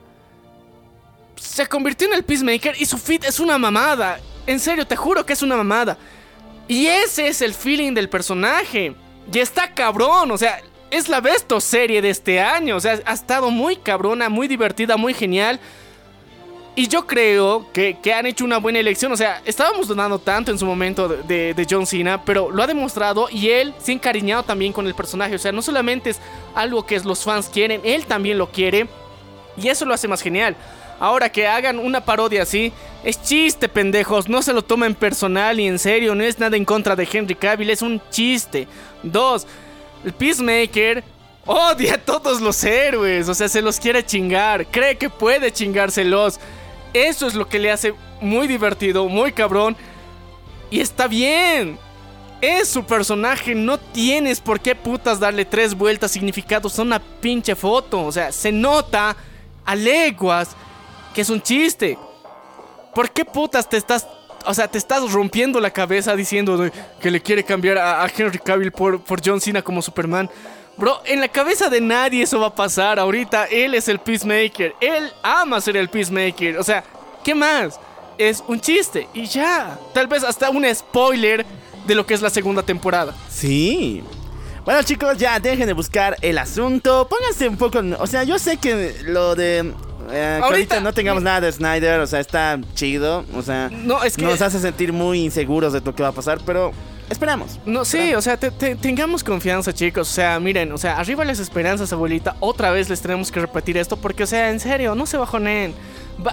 Se 1.36 1.68
convirtió 1.68 2.08
en 2.08 2.14
el 2.14 2.24
Peacemaker 2.24 2.76
y 2.80 2.86
su 2.86 2.98
feed 2.98 3.26
es 3.26 3.40
una 3.40 3.58
mamada. 3.58 4.20
En 4.46 4.60
serio, 4.60 4.86
te 4.86 4.96
juro 4.96 5.26
que 5.26 5.34
es 5.34 5.42
una 5.42 5.56
mamada. 5.56 5.98
Y 6.68 6.86
ese 6.86 7.28
es 7.28 7.42
el 7.42 7.54
feeling 7.54 7.94
del 7.94 8.10
personaje. 8.10 8.94
Y 9.32 9.40
está 9.40 9.74
cabrón, 9.74 10.32
o 10.32 10.38
sea, 10.38 10.62
es 10.92 11.10
la 11.10 11.22
besto 11.22 11.60
serie 11.62 12.02
de 12.02 12.10
este 12.10 12.40
año. 12.40 12.76
O 12.76 12.80
sea, 12.80 13.00
ha 13.06 13.14
estado 13.14 13.50
muy 13.52 13.76
cabrona, 13.76 14.30
muy 14.30 14.48
divertida, 14.48 14.98
muy 14.98 15.14
genial. 15.14 15.60
Y 16.76 16.88
yo 16.88 17.06
creo 17.06 17.68
que, 17.74 17.98
que 18.02 18.14
han 18.14 18.26
hecho 18.26 18.46
una 18.46 18.58
buena 18.58 18.80
elección. 18.80 19.12
O 19.12 19.18
sea, 19.18 19.42
estábamos 19.46 19.88
dudando 19.88 20.18
tanto 20.18 20.52
en 20.52 20.58
su 20.58 20.66
momento 20.66 21.08
de, 21.10 21.24
de- 21.24 21.54
de 21.54 21.68
John 21.70 21.86
Cena, 21.86 22.24
pero 22.24 22.50
lo 22.52 22.64
ha 22.64 22.68
demostrado 22.68 23.28
y 23.30 23.50
él 23.50 23.74
se 23.80 23.92
ha 23.92 23.96
encariñado 23.96 24.44
también 24.44 24.72
con 24.72 24.88
el 24.88 24.96
personaje. 24.96 25.36
O 25.36 25.40
sea, 25.40 25.52
no 25.52 25.62
solamente 25.62 26.12
es 26.12 26.20
algo 26.56 26.86
que 26.86 26.98
los 27.02 27.24
fans 27.24 27.50
quieren, 27.52 27.82
él 27.84 28.06
también 28.06 28.38
lo 28.38 28.50
quiere. 28.50 28.88
Y 29.58 29.68
eso 29.68 29.84
lo 29.86 29.94
hace 29.94 30.08
más 30.08 30.22
genial. 30.22 30.56
Ahora 31.02 31.30
que 31.30 31.48
hagan 31.48 31.80
una 31.80 32.02
parodia 32.02 32.44
así, 32.44 32.72
es 33.04 33.22
chiste, 33.22 33.68
pendejos. 33.68 34.30
No 34.30 34.42
se 34.42 34.54
lo 34.54 34.62
tomen 34.62 34.96
personal 34.96 35.60
y 35.60 35.68
en 35.68 35.80
serio. 35.80 36.16
No 36.16 36.24
es 36.24 36.40
nada 36.40 36.56
en 36.56 36.66
contra 36.66 36.96
de 36.96 37.08
Henry 37.12 37.36
Cavill, 37.36 37.70
es 37.72 37.82
un 37.82 38.02
chiste. 38.10 38.68
Dos, 39.04 39.48
el 40.04 40.14
Peacemaker 40.14 41.04
odia 41.46 41.96
a 41.96 41.98
todos 41.98 42.42
los 42.42 42.64
héroes. 42.64 43.28
O 43.30 43.34
sea, 43.34 43.50
se 43.50 43.62
los 43.62 43.80
quiere 43.80 44.06
chingar. 44.06 44.68
Cree 44.68 44.98
que 44.98 45.10
puede 45.10 45.52
chingárselos. 45.52 46.40
Eso 46.94 47.28
es 47.28 47.36
lo 47.36 47.48
que 47.48 47.60
le 47.60 47.72
hace 47.72 47.94
muy 48.22 48.48
divertido, 48.48 49.08
muy 49.08 49.32
cabrón. 49.32 49.76
Y 50.70 50.80
está 50.80 51.08
bien. 51.08 51.78
Es 52.42 52.70
su 52.70 52.86
personaje, 52.86 53.54
no 53.54 53.78
tienes 53.78 54.40
por 54.40 54.62
qué 54.62 54.74
putas 54.74 55.20
darle 55.20 55.44
tres 55.44 55.76
vueltas 55.76 56.12
significados 56.12 56.80
a 56.80 56.84
una 56.84 57.00
pinche 57.00 57.56
foto. 57.56 58.06
O 58.06 58.12
sea, 58.12 58.32
se 58.32 58.52
nota 58.52 59.16
a 59.66 59.76
leguas 59.76 60.56
que 61.14 61.22
es 61.22 61.30
un 61.30 61.42
chiste. 61.42 61.98
¿Por 62.94 63.12
qué 63.12 63.26
putas 63.26 63.68
te 63.68 63.78
estás... 63.78 64.08
O 64.50 64.54
sea, 64.56 64.68
te 64.68 64.80
estás 64.80 65.12
rompiendo 65.12 65.60
la 65.60 65.70
cabeza 65.70 66.16
diciendo 66.16 66.72
que 67.00 67.12
le 67.12 67.22
quiere 67.22 67.44
cambiar 67.44 67.78
a, 67.78 68.04
a 68.04 68.08
Henry 68.08 68.40
Cavill 68.40 68.72
por, 68.72 69.00
por 69.00 69.22
John 69.24 69.40
Cena 69.40 69.62
como 69.62 69.80
Superman. 69.80 70.28
Bro, 70.76 71.04
en 71.06 71.22
la 71.22 71.28
cabeza 71.28 71.70
de 71.70 71.80
nadie 71.80 72.24
eso 72.24 72.40
va 72.40 72.48
a 72.48 72.56
pasar. 72.56 72.98
Ahorita 72.98 73.46
él 73.46 73.76
es 73.76 73.88
el 73.88 74.00
Peacemaker. 74.00 74.74
Él 74.82 75.12
ama 75.22 75.62
ser 75.62 75.78
el 75.78 75.88
Peacemaker. 75.88 76.58
O 76.58 76.64
sea, 76.64 76.84
¿qué 77.24 77.36
más? 77.36 77.80
Es 78.18 78.44
un 78.48 78.60
chiste. 78.60 79.08
Y 79.14 79.28
ya. 79.28 79.78
Tal 79.94 80.08
vez 80.08 80.24
hasta 80.24 80.50
un 80.50 80.66
spoiler 80.74 81.46
de 81.86 81.94
lo 81.94 82.08
que 82.08 82.16
es 82.16 82.22
la 82.24 82.32
segunda 82.32 82.64
temporada. 82.64 83.14
Sí. 83.30 84.04
Bueno, 84.66 84.82
chicos, 84.82 85.16
ya 85.20 85.40
dejen 85.40 85.68
de 85.68 85.74
buscar 85.74 86.18
el 86.22 86.40
asunto. 86.40 87.08
Pónganse 87.08 87.48
un 87.48 87.58
poco. 87.58 87.84
O 88.00 88.08
sea, 88.08 88.24
yo 88.24 88.40
sé 88.40 88.58
que 88.58 88.96
lo 89.04 89.36
de. 89.36 89.76
Eh, 90.12 90.38
que 90.40 90.46
ahorita, 90.46 90.80
no 90.80 90.94
tengamos 90.94 91.24
nada 91.24 91.42
de 91.42 91.52
Snyder, 91.52 92.00
o 92.00 92.08
sea, 92.08 92.20
está 92.20 92.60
chido. 92.76 93.26
O 93.36 93.42
sea, 93.42 93.70
No, 93.72 94.04
es 94.04 94.16
que- 94.18 94.24
nos 94.24 94.42
hace 94.42 94.60
sentir 94.60 94.94
muy 94.94 95.20
inseguros 95.24 95.74
de 95.74 95.82
lo 95.82 95.94
que 95.96 96.04
va 96.04 96.10
a 96.10 96.14
pasar, 96.14 96.40
pero 96.46 96.72
esperamos. 97.10 97.60
No, 97.66 97.86
sí, 97.86 98.14
o 98.14 98.22
sea, 98.22 98.38
te- 98.38 98.52
te- 98.52 98.76
tengamos 98.76 99.24
confianza, 99.24 99.74
chicos. 99.74 100.10
O 100.10 100.14
sea, 100.14 100.40
miren, 100.40 100.72
o 100.72 100.78
sea, 100.78 100.98
arriba 101.00 101.26
las 101.26 101.40
esperanzas, 101.40 101.92
abuelita. 101.94 102.36
Otra 102.40 102.72
vez 102.72 102.90
les 102.90 103.02
tenemos 103.02 103.32
que 103.32 103.40
repetir 103.40 103.78
esto 103.78 103.98
porque, 103.98 104.24
o 104.24 104.28
sea, 104.28 104.50
en 104.52 104.60
serio, 104.60 104.96
no 104.96 105.06
se 105.06 105.18
bajonen. 105.18 105.74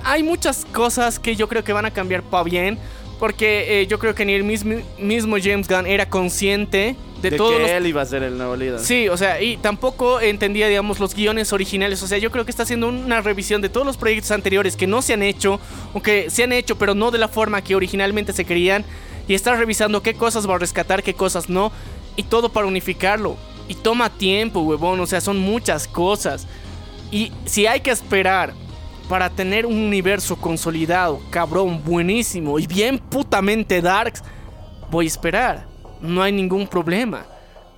Hay 0.04 0.22
muchas 0.24 0.64
cosas 0.72 1.18
que 1.18 1.36
yo 1.36 1.48
creo 1.48 1.62
que 1.62 1.72
van 1.72 1.86
a 1.86 1.90
cambiar 1.92 2.22
para 2.22 2.42
bien. 2.44 2.78
Porque 3.18 3.81
eh, 3.81 3.87
yo 3.87 3.98
creo 3.98 4.14
que 4.14 4.24
ni 4.24 4.35
el 4.35 4.44
mismo, 4.44 4.76
mismo 4.98 5.37
James 5.42 5.68
Gunn 5.68 5.87
era 5.87 6.09
consciente 6.09 6.96
de, 7.22 7.31
De, 7.31 7.37
todos 7.38 7.55
que 7.55 7.61
los 7.61 7.70
él 7.70 7.87
iba 7.87 8.02
a 8.02 8.05
ser 8.05 8.22
el 8.22 8.37
nuevo 8.37 8.57
líder. 8.57 8.79
Sí, 8.79 9.09
o 9.09 9.16
sea, 9.16 9.40
y 9.40 9.57
tampoco 9.57 10.20
entendía, 10.20 10.68
digamos, 10.68 11.00
los 11.00 11.14
guiones 11.14 11.52
originales. 11.52 12.02
O 12.02 12.07
sea, 12.07 12.18
yo 12.18 12.31
creo 12.31 12.44
que 12.44 12.50
está 12.50 12.64
haciendo 12.64 12.88
una 12.88 13.22
revisión 13.22 13.62
de 13.62 13.70
todos 13.70 13.87
los 13.87 13.96
proyectos 13.96 14.31
anteriores 14.33 14.76
que 14.76 14.87
no 14.87 15.00
se 15.00 15.14
han 15.14 15.22
hecho, 15.22 15.59
o 15.94 16.02
que 16.02 16.29
se 16.29 16.44
han 16.44 16.52
hecho, 16.52 16.76
pero 16.76 16.94
no 16.94 17.11
de 17.11 17.18
la 17.18 17.29
forma 17.29 17.62
que 17.62 17.74
originalmente 17.74 18.35
se 18.35 18.44
querían. 18.44 18.85
Y 19.29 19.35
está 19.35 19.57
revisando 19.57 20.02
qué 20.02 20.14
cosas 20.14 20.48
va 20.48 20.55
a 20.55 20.59
rescatar, 20.59 21.02
qué 21.02 21.14
cosas 21.14 21.48
no. 21.48 21.72
Y 22.16 22.24
todo 22.24 22.50
para 22.50 22.66
unificarlo. 22.66 23.37
Y 23.66 23.74
toma 23.74 24.11
tiempo, 24.11 24.61
huevón. 24.61 25.00
O 25.00 25.07
sea, 25.07 25.22
son 25.22 25.38
muchas 25.38 25.88
cosas. 25.88 26.46
Y 27.11 27.33
si 27.46 27.66
hay 27.66 27.81
que 27.81 27.90
esperar 27.90 28.52
para 29.09 29.31
tener 29.31 29.66
un 29.66 29.77
universo 29.77 30.37
consolidado, 30.37 31.21
cabrón, 31.31 31.83
buenísimo 31.85 32.59
y 32.59 32.66
bien 32.66 32.99
putamente 32.99 33.81
darks, 33.81 34.23
voy 34.90 35.05
a 35.07 35.09
esperar. 35.09 35.66
No 36.01 36.23
hay 36.23 36.33
ningún 36.33 36.66
problema. 36.66 37.25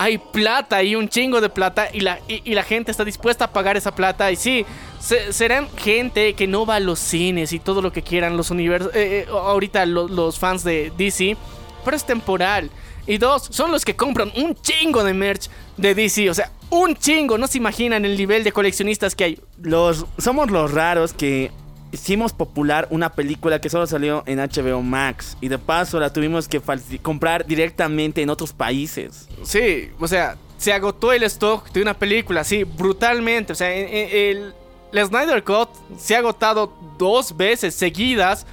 Hay 0.01 0.17
plata 0.19 0.83
y 0.83 0.95
un 0.95 1.09
chingo 1.09 1.41
de 1.41 1.49
plata 1.49 1.88
y 1.93 2.01
la, 2.01 2.62
gente 2.62 2.91
está 2.91 3.05
dispuesta 3.05 3.47
a 3.47 3.53
pagar 3.53 3.77
esa 3.77 3.95
plata. 3.95 4.31
Y 4.31 4.37
sí, 4.37 4.64
se- 5.01 5.33
serán 5.33 5.69
gente 5.77 6.35
que 6.35 6.47
no 6.47 6.64
va 6.64 6.77
a 6.77 6.81
los 6.81 6.99
cines 7.01 7.53
y 7.53 7.59
todo 7.59 7.83
lo 7.83 7.93
que 7.93 8.03
quieran 8.03 8.37
los 8.37 8.51
universos. 8.51 8.95
eh, 8.95 9.27
eh, 9.27 9.31
ahorita 9.31 9.85
lo- 9.87 10.07
los 10.09 10.38
fans 10.38 10.62
de 10.62 10.93
DC, 10.97 11.37
pero 11.85 11.97
es 11.97 12.05
temporal. 12.05 12.71
Y 13.09 13.19
dos, 13.19 13.49
son 13.51 13.73
los 13.73 13.85
que 13.85 13.97
compran 13.97 14.31
un 14.37 14.55
chingo 14.55 15.03
de 15.03 15.14
merch 15.14 15.49
de 15.79 15.95
DC. 15.95 16.29
O 16.29 16.35
sea, 16.35 16.51
un 16.71 16.95
chingo. 16.95 17.38
No 17.38 17.47
se 17.47 17.59
imaginan 17.59 18.05
el 18.05 18.17
nivel 18.17 18.45
de 18.45 18.53
coleccionistas 18.53 19.14
que 19.14 19.25
hay. 19.25 19.41
Los, 19.62 20.05
somos 20.19 20.51
los 20.51 20.73
raros 20.73 21.12
que 21.14 21.51
hicimos 21.91 22.35
popular 22.35 22.87
una 22.91 23.11
película 23.14 23.61
que 23.62 23.71
solo 23.71 23.87
salió 23.87 24.23
en 24.27 24.38
HBO 24.38 24.83
Max. 24.83 25.37
Y 25.41 25.49
de 25.49 25.59
paso 25.59 25.99
la 25.99 26.12
tuvimos 26.12 26.47
que 26.49 26.61
comprar 27.01 27.47
directamente 27.47 28.21
en 28.21 28.29
otros 28.29 28.53
países. 28.53 29.27
Sí, 29.43 29.88
o 29.99 30.07
sea, 30.07 30.37
se 30.59 30.73
agotó 30.73 31.12
el 31.12 31.23
stock 31.23 31.71
de 31.73 31.81
una 31.81 31.95
película, 31.95 32.45
sí, 32.45 32.64
brutalmente. 32.64 33.53
O 33.53 33.57
sea, 33.57 33.75
en- 33.75 33.88
en- 33.88 34.09
el, 34.12 34.55
la 34.93 35.07
Snyder 35.07 35.43
Cut 35.45 35.69
se 35.99 36.14
ha 36.14 36.19
agotado 36.19 36.75
dos 36.99 37.35
veces 37.37 37.75
seguidas 37.75 38.47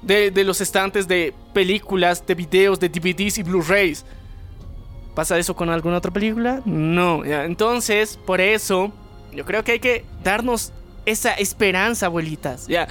de, 0.00 0.30
de 0.32 0.42
los 0.42 0.60
estantes 0.60 1.06
de 1.06 1.32
películas, 1.52 2.26
de 2.26 2.34
videos, 2.34 2.80
de 2.80 2.88
DVDs 2.88 3.38
y 3.38 3.42
Blu-rays. 3.44 4.04
¿Pasa 5.14 5.38
eso 5.38 5.54
con 5.54 5.68
alguna 5.70 5.98
otra 5.98 6.10
película? 6.10 6.62
No. 6.64 7.24
Entonces, 7.24 8.18
por 8.24 8.40
eso, 8.40 8.92
yo 9.32 9.44
creo 9.44 9.62
que 9.64 9.72
hay 9.72 9.78
que 9.80 10.04
darnos 10.24 10.72
esa 11.04 11.32
esperanza, 11.34 12.06
abuelitas. 12.06 12.66
Ya, 12.68 12.86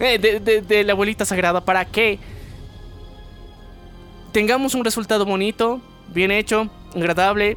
eh, 0.00 0.18
de, 0.18 0.40
de- 0.40 0.62
de 0.62 0.84
la 0.84 0.92
abuelita 0.92 1.24
sagrada, 1.24 1.64
para 1.64 1.84
que 1.84 2.18
tengamos 4.32 4.74
un 4.74 4.84
resultado 4.84 5.24
bonito, 5.24 5.80
bien 6.08 6.30
hecho, 6.30 6.68
agradable 6.94 7.56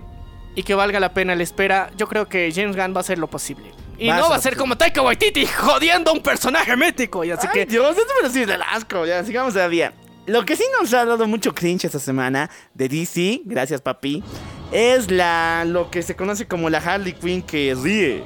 y 0.56 0.64
que 0.64 0.74
valga 0.76 1.00
la 1.00 1.14
pena 1.14 1.36
la 1.36 1.44
espera. 1.44 1.92
Yo 1.98 2.08
creo 2.08 2.28
que 2.28 2.52
James 2.54 2.76
Gunn 2.76 2.94
va 2.94 2.98
a 2.98 3.02
hacer 3.02 3.20
lo 3.20 3.28
posible. 3.28 3.72
Y 3.98 4.10
no 4.10 4.30
va 4.30 4.38
a 4.38 4.42
ser 4.42 4.56
como 4.56 4.78
Taika 4.78 5.02
Waititi 5.02 5.46
jodiendo 5.46 6.12
a 6.12 6.14
un 6.14 6.22
personaje 6.22 6.76
mítico. 6.78 7.24
Y 7.26 7.32
así 7.32 7.48
Ay, 7.48 7.54
que 7.54 7.66
Dios, 7.66 7.98
esto 7.98 8.14
me 8.22 8.28
lo 8.30 8.48
del 8.48 8.62
asco. 8.62 9.06
Ya, 9.06 9.24
sigamos 9.26 9.54
todavía. 9.54 9.94
Lo 10.30 10.46
que 10.46 10.56
sí 10.56 10.64
nos 10.80 10.94
ha 10.94 11.06
dado 11.06 11.26
mucho 11.26 11.56
cringe 11.56 11.86
esta 11.86 11.98
semana 11.98 12.52
de 12.76 12.88
DC, 12.88 13.42
gracias 13.46 13.82
papi, 13.82 14.24
es 14.72 15.10
la 15.10 15.66
lo 15.66 15.90
que 15.90 16.04
se 16.04 16.16
conoce 16.16 16.46
como 16.46 16.70
la 16.70 16.78
Harley 16.78 17.14
Quinn 17.14 17.42
que 17.42 17.76
ríe. 17.76 18.24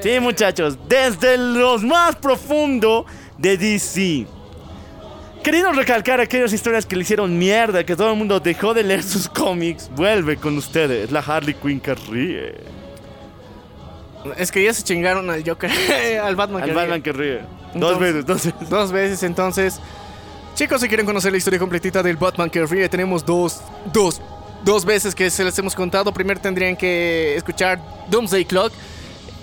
Sí, 0.00 0.20
muchachos, 0.20 0.78
desde 0.88 1.36
los 1.36 1.82
más 1.82 2.14
profundo 2.14 3.06
de 3.38 3.56
DC. 3.56 4.26
Queriendo 5.42 5.72
recalcar 5.72 6.20
aquellas 6.20 6.52
historias 6.52 6.86
que 6.86 6.94
le 6.94 7.02
hicieron 7.02 7.36
mierda, 7.36 7.84
que 7.84 7.96
todo 7.96 8.12
el 8.12 8.16
mundo 8.16 8.38
dejó 8.38 8.72
de 8.72 8.84
leer 8.84 9.02
sus 9.02 9.28
cómics, 9.28 9.90
vuelve 9.96 10.36
con 10.36 10.56
ustedes, 10.56 11.10
la 11.10 11.18
Harley 11.18 11.54
Quinn 11.54 11.80
que 11.80 11.94
ríe. 11.94 12.54
es 14.36 14.52
que 14.52 14.62
ya 14.62 14.72
se 14.72 14.84
chingaron 14.84 15.28
al 15.28 15.42
Joker, 15.44 15.72
al 16.22 16.36
Batman. 16.36 16.62
Al 16.62 16.68
que 16.68 16.74
Batman 16.74 17.02
ríe. 17.02 17.02
que 17.02 17.12
ríe. 17.12 17.65
Dos 17.80 17.98
veces, 17.98 18.26
dos 18.26 18.44
veces. 18.44 18.70
Dos 18.70 18.92
veces, 18.92 19.22
entonces. 19.22 19.80
Chicos, 20.54 20.80
si 20.80 20.88
quieren 20.88 21.04
conocer 21.04 21.32
la 21.32 21.38
historia 21.38 21.58
completita 21.58 22.02
del 22.02 22.16
Batman 22.16 22.48
que 22.48 22.64
ríe, 22.64 22.88
tenemos 22.88 23.24
dos, 23.24 23.60
dos, 23.92 24.22
dos 24.64 24.86
veces 24.86 25.14
que 25.14 25.28
se 25.28 25.44
les 25.44 25.58
hemos 25.58 25.74
contado. 25.74 26.12
Primero 26.12 26.40
tendrían 26.40 26.76
que 26.76 27.36
escuchar 27.36 27.78
Doomsday 28.08 28.46
Clock. 28.46 28.72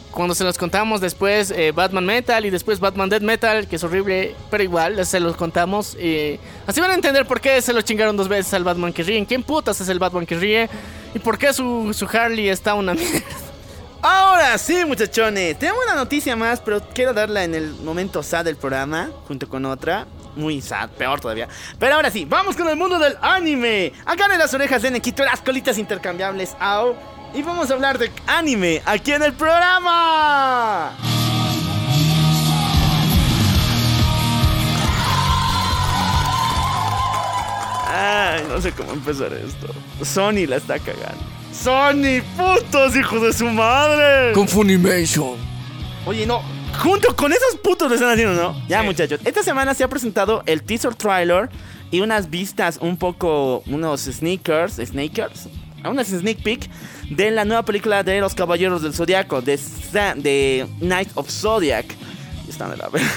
Cuando 0.10 0.36
se 0.36 0.44
los 0.44 0.58
contamos, 0.58 1.02
después 1.02 1.52
eh, 1.52 1.72
Batman 1.72 2.06
Metal 2.06 2.46
y 2.46 2.50
después 2.50 2.80
Batman 2.80 3.10
Dead 3.10 3.22
Metal, 3.22 3.68
que 3.68 3.76
es 3.78 3.84
horrible, 3.84 4.36
pero 4.52 4.64
igual 4.64 5.04
se 5.06 5.20
los 5.20 5.36
contamos. 5.36 5.96
y 5.96 6.40
así 6.68 6.82
van 6.82 6.92
a 6.92 6.96
entender 6.96 7.26
por 7.26 7.42
qué 7.42 7.62
se 7.62 7.74
lo 7.74 7.82
chingaron 7.82 8.16
dos 8.18 8.28
veces 8.28 8.54
al 8.54 8.64
Batman 8.64 8.94
que 8.94 9.04
ríe. 9.04 9.26
¿Quién 9.26 9.44
putas 9.44 9.82
es 9.82 9.90
el 9.90 10.00
Batman 10.00 10.26
que 10.26 10.36
ríe? 10.36 10.70
¿Y 11.16 11.20
por 11.20 11.38
qué 11.38 11.54
su, 11.54 11.94
su 11.94 12.08
Harley 12.08 12.50
está 12.50 12.74
una 12.74 12.94
mierda? 12.94 13.22
Ahora 14.06 14.58
sí, 14.58 14.84
muchachones. 14.84 15.58
Tenemos 15.58 15.82
una 15.86 15.96
noticia 15.96 16.36
más, 16.36 16.60
pero 16.60 16.82
quiero 16.94 17.14
darla 17.14 17.46
en 17.46 17.56
el 17.56 17.72
momento 17.72 18.22
sad 18.22 18.44
del 18.44 18.58
programa, 18.58 19.10
junto 19.30 19.48
con 19.48 19.64
otra. 19.64 20.06
Muy 20.36 20.62
sad, 20.62 20.90
peor 20.90 21.22
todavía. 21.22 21.48
Pero 21.80 21.96
ahora 21.96 22.12
sí, 22.12 22.26
vamos 22.26 22.58
con 22.58 22.68
el 22.68 22.76
mundo 22.76 23.00
del 23.00 23.18
anime. 23.22 23.94
Acá 24.06 24.26
en 24.30 24.40
las 24.40 24.54
orejas 24.54 24.82
de 24.82 24.92
Nequito, 24.92 25.24
las 25.24 25.40
colitas 25.40 25.78
intercambiables. 25.78 26.54
Au. 26.60 26.98
Y 27.34 27.44
vamos 27.44 27.72
a 27.72 27.76
hablar 27.76 27.98
de 27.98 28.12
anime 28.28 28.82
aquí 28.86 29.14
en 29.14 29.24
el 29.24 29.32
programa. 29.32 30.92
Ay, 37.88 38.44
no 38.50 38.60
sé 38.60 38.74
cómo 38.74 38.92
empezar 38.92 39.32
esto. 39.32 39.68
Sony 40.04 40.46
la 40.46 40.58
está 40.58 40.78
cagando. 40.78 41.33
Sony, 41.54 42.22
putos 42.36 42.96
hijos 42.96 43.22
de 43.22 43.34
su 43.34 43.46
madre. 43.46 44.34
Con 44.34 44.48
Funimation. 44.48 45.36
Oye, 46.06 46.26
no. 46.26 46.42
Junto 46.82 47.16
con 47.16 47.32
esos 47.32 47.56
putos 47.64 47.88
lo 47.90 47.96
están 47.96 48.12
haciendo, 48.12 48.34
¿no? 48.42 48.68
Ya, 48.68 48.80
Sí. 48.82 48.86
muchachos. 48.88 49.20
Esta 49.24 49.44
semana 49.44 49.74
se 49.74 49.84
ha 49.84 49.88
presentado 49.88 50.42
el 50.48 50.64
teaser 50.64 50.96
trailer 50.96 51.50
y 51.92 52.02
unas 52.02 52.30
vistas 52.30 52.80
un 52.82 52.98
poco, 52.98 53.62
unos 53.68 54.02
sneakers, 54.02 54.78
sneakers, 54.84 55.48
unas 55.86 56.08
sneak 56.08 56.42
peek 56.42 56.68
de 57.12 57.30
la 57.30 57.46
nueva 57.46 57.64
película 57.64 58.02
de 58.04 58.20
los 58.20 58.34
Caballeros 58.34 58.82
del 58.82 58.94
Zodiaco, 58.94 59.42
de, 59.42 59.60
de 60.16 60.66
Night 60.82 61.10
of 61.14 61.30
Zodiac. 61.30 61.86
Están 62.54 62.70
de 62.72 62.78
la 62.78 62.88
verga. 62.90 63.10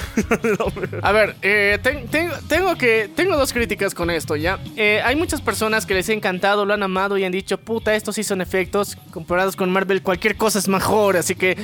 A 1.03 1.11
ver, 1.11 1.35
eh, 1.41 1.77
ten- 1.81 2.07
tengo, 2.07 2.33
tengo 2.47 2.75
que 2.75 3.09
tengo 3.15 3.37
dos 3.37 3.53
críticas 3.53 3.93
con 3.93 4.09
esto, 4.09 4.35
¿ya? 4.35 4.59
Eh, 4.75 4.99
hay 5.05 5.15
muchas 5.15 5.41
personas 5.41 5.85
que 5.85 5.93
les 5.93 6.09
ha 6.09 6.13
encantado, 6.13 6.65
lo 6.65 6.73
han 6.73 6.81
amado 6.83 7.17
y 7.17 7.23
han 7.23 7.31
dicho, 7.31 7.57
puta, 7.59 7.93
estos 7.95 8.15
sí 8.15 8.23
son 8.23 8.41
efectos, 8.41 8.97
comparados 9.11 9.55
con 9.55 9.71
Marvel, 9.71 10.01
cualquier 10.01 10.35
cosa 10.35 10.59
es 10.59 10.67
mejor, 10.67 11.17
así 11.17 11.35
que 11.35 11.55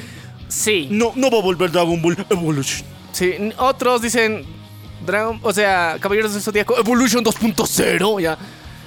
sí. 0.47 0.87
No, 0.91 1.13
no 1.15 1.31
va 1.31 1.39
a 1.39 1.41
volver 1.41 1.71
Dragon 1.71 2.01
Ball 2.01 2.15
Evolution. 2.29 2.87
sí. 3.11 3.33
Otros 3.57 4.01
dicen, 4.01 4.45
Dragon, 5.05 5.39
o 5.41 5.51
sea, 5.51 5.97
Caballeros 5.99 6.33
del 6.33 6.41
Zodíaco, 6.43 6.77
Evolution 6.77 7.23
2.0, 7.25 8.21
ya. 8.21 8.37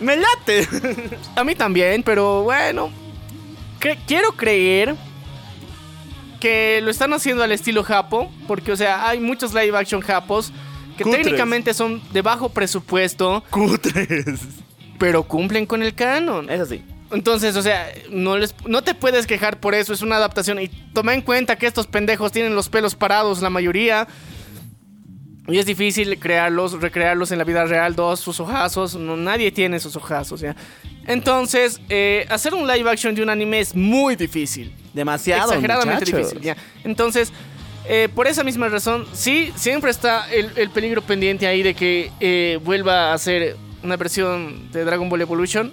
¡Me 0.00 0.16
late! 0.16 0.68
A 1.36 1.42
mí 1.42 1.54
también, 1.54 2.02
pero 2.02 2.42
bueno, 2.42 2.90
cre- 3.80 3.98
quiero 4.06 4.32
creer 4.32 4.94
que 6.40 6.80
lo 6.82 6.90
están 6.90 7.12
haciendo 7.12 7.42
al 7.42 7.52
estilo 7.52 7.82
Japo, 7.82 8.30
porque, 8.46 8.72
o 8.72 8.76
sea, 8.76 9.08
hay 9.08 9.20
muchos 9.20 9.54
live 9.54 9.76
action 9.76 10.00
Japos 10.00 10.52
que 10.96 11.04
Cutres. 11.04 11.24
técnicamente 11.24 11.74
son 11.74 12.02
de 12.12 12.22
bajo 12.22 12.48
presupuesto, 12.48 13.44
Cutres. 13.50 14.40
pero 14.98 15.24
cumplen 15.24 15.66
con 15.66 15.82
el 15.82 15.94
canon. 15.94 16.48
Eso 16.50 16.66
sí. 16.66 16.82
Entonces, 17.12 17.54
o 17.56 17.62
sea, 17.62 17.88
no, 18.10 18.36
les, 18.36 18.54
no 18.66 18.82
te 18.82 18.94
puedes 18.94 19.26
quejar 19.26 19.60
por 19.60 19.74
eso, 19.74 19.92
es 19.92 20.02
una 20.02 20.16
adaptación. 20.16 20.60
Y 20.60 20.68
toma 20.68 21.14
en 21.14 21.22
cuenta 21.22 21.56
que 21.56 21.66
estos 21.66 21.86
pendejos 21.86 22.32
tienen 22.32 22.54
los 22.54 22.68
pelos 22.68 22.94
parados, 22.94 23.42
la 23.42 23.50
mayoría. 23.50 24.08
Y 25.48 25.58
es 25.58 25.66
difícil 25.66 26.18
crearlos, 26.18 26.80
recrearlos 26.80 27.30
en 27.30 27.38
la 27.38 27.44
vida 27.44 27.64
real, 27.64 27.94
dos, 27.94 28.18
sus 28.18 28.40
ojazos. 28.40 28.96
No, 28.96 29.16
nadie 29.16 29.52
tiene 29.52 29.76
esos 29.76 29.94
ojazos, 29.94 30.40
¿ya? 30.40 30.56
Entonces, 31.06 31.80
eh, 31.88 32.26
hacer 32.28 32.52
un 32.54 32.66
live 32.66 32.90
action 32.90 33.14
de 33.14 33.22
un 33.22 33.30
anime 33.30 33.60
es 33.60 33.74
muy 33.74 34.16
difícil. 34.16 34.74
Demasiado, 34.96 35.52
exageradamente 35.52 36.06
muchachos. 36.06 36.30
difícil, 36.30 36.40
¿ya? 36.40 36.56
Entonces, 36.82 37.32
eh, 37.88 38.08
por 38.14 38.26
esa 38.26 38.42
misma 38.42 38.68
razón, 38.68 39.06
sí, 39.12 39.52
siempre 39.54 39.90
está 39.90 40.28
el, 40.32 40.50
el 40.56 40.70
peligro 40.70 41.02
pendiente 41.02 41.46
ahí 41.46 41.62
de 41.62 41.74
que 41.74 42.10
eh, 42.18 42.58
vuelva 42.64 43.12
a 43.12 43.18
ser 43.18 43.56
una 43.82 43.96
versión 43.96 44.70
de 44.72 44.84
Dragon 44.84 45.08
Ball 45.08 45.20
Evolution. 45.20 45.72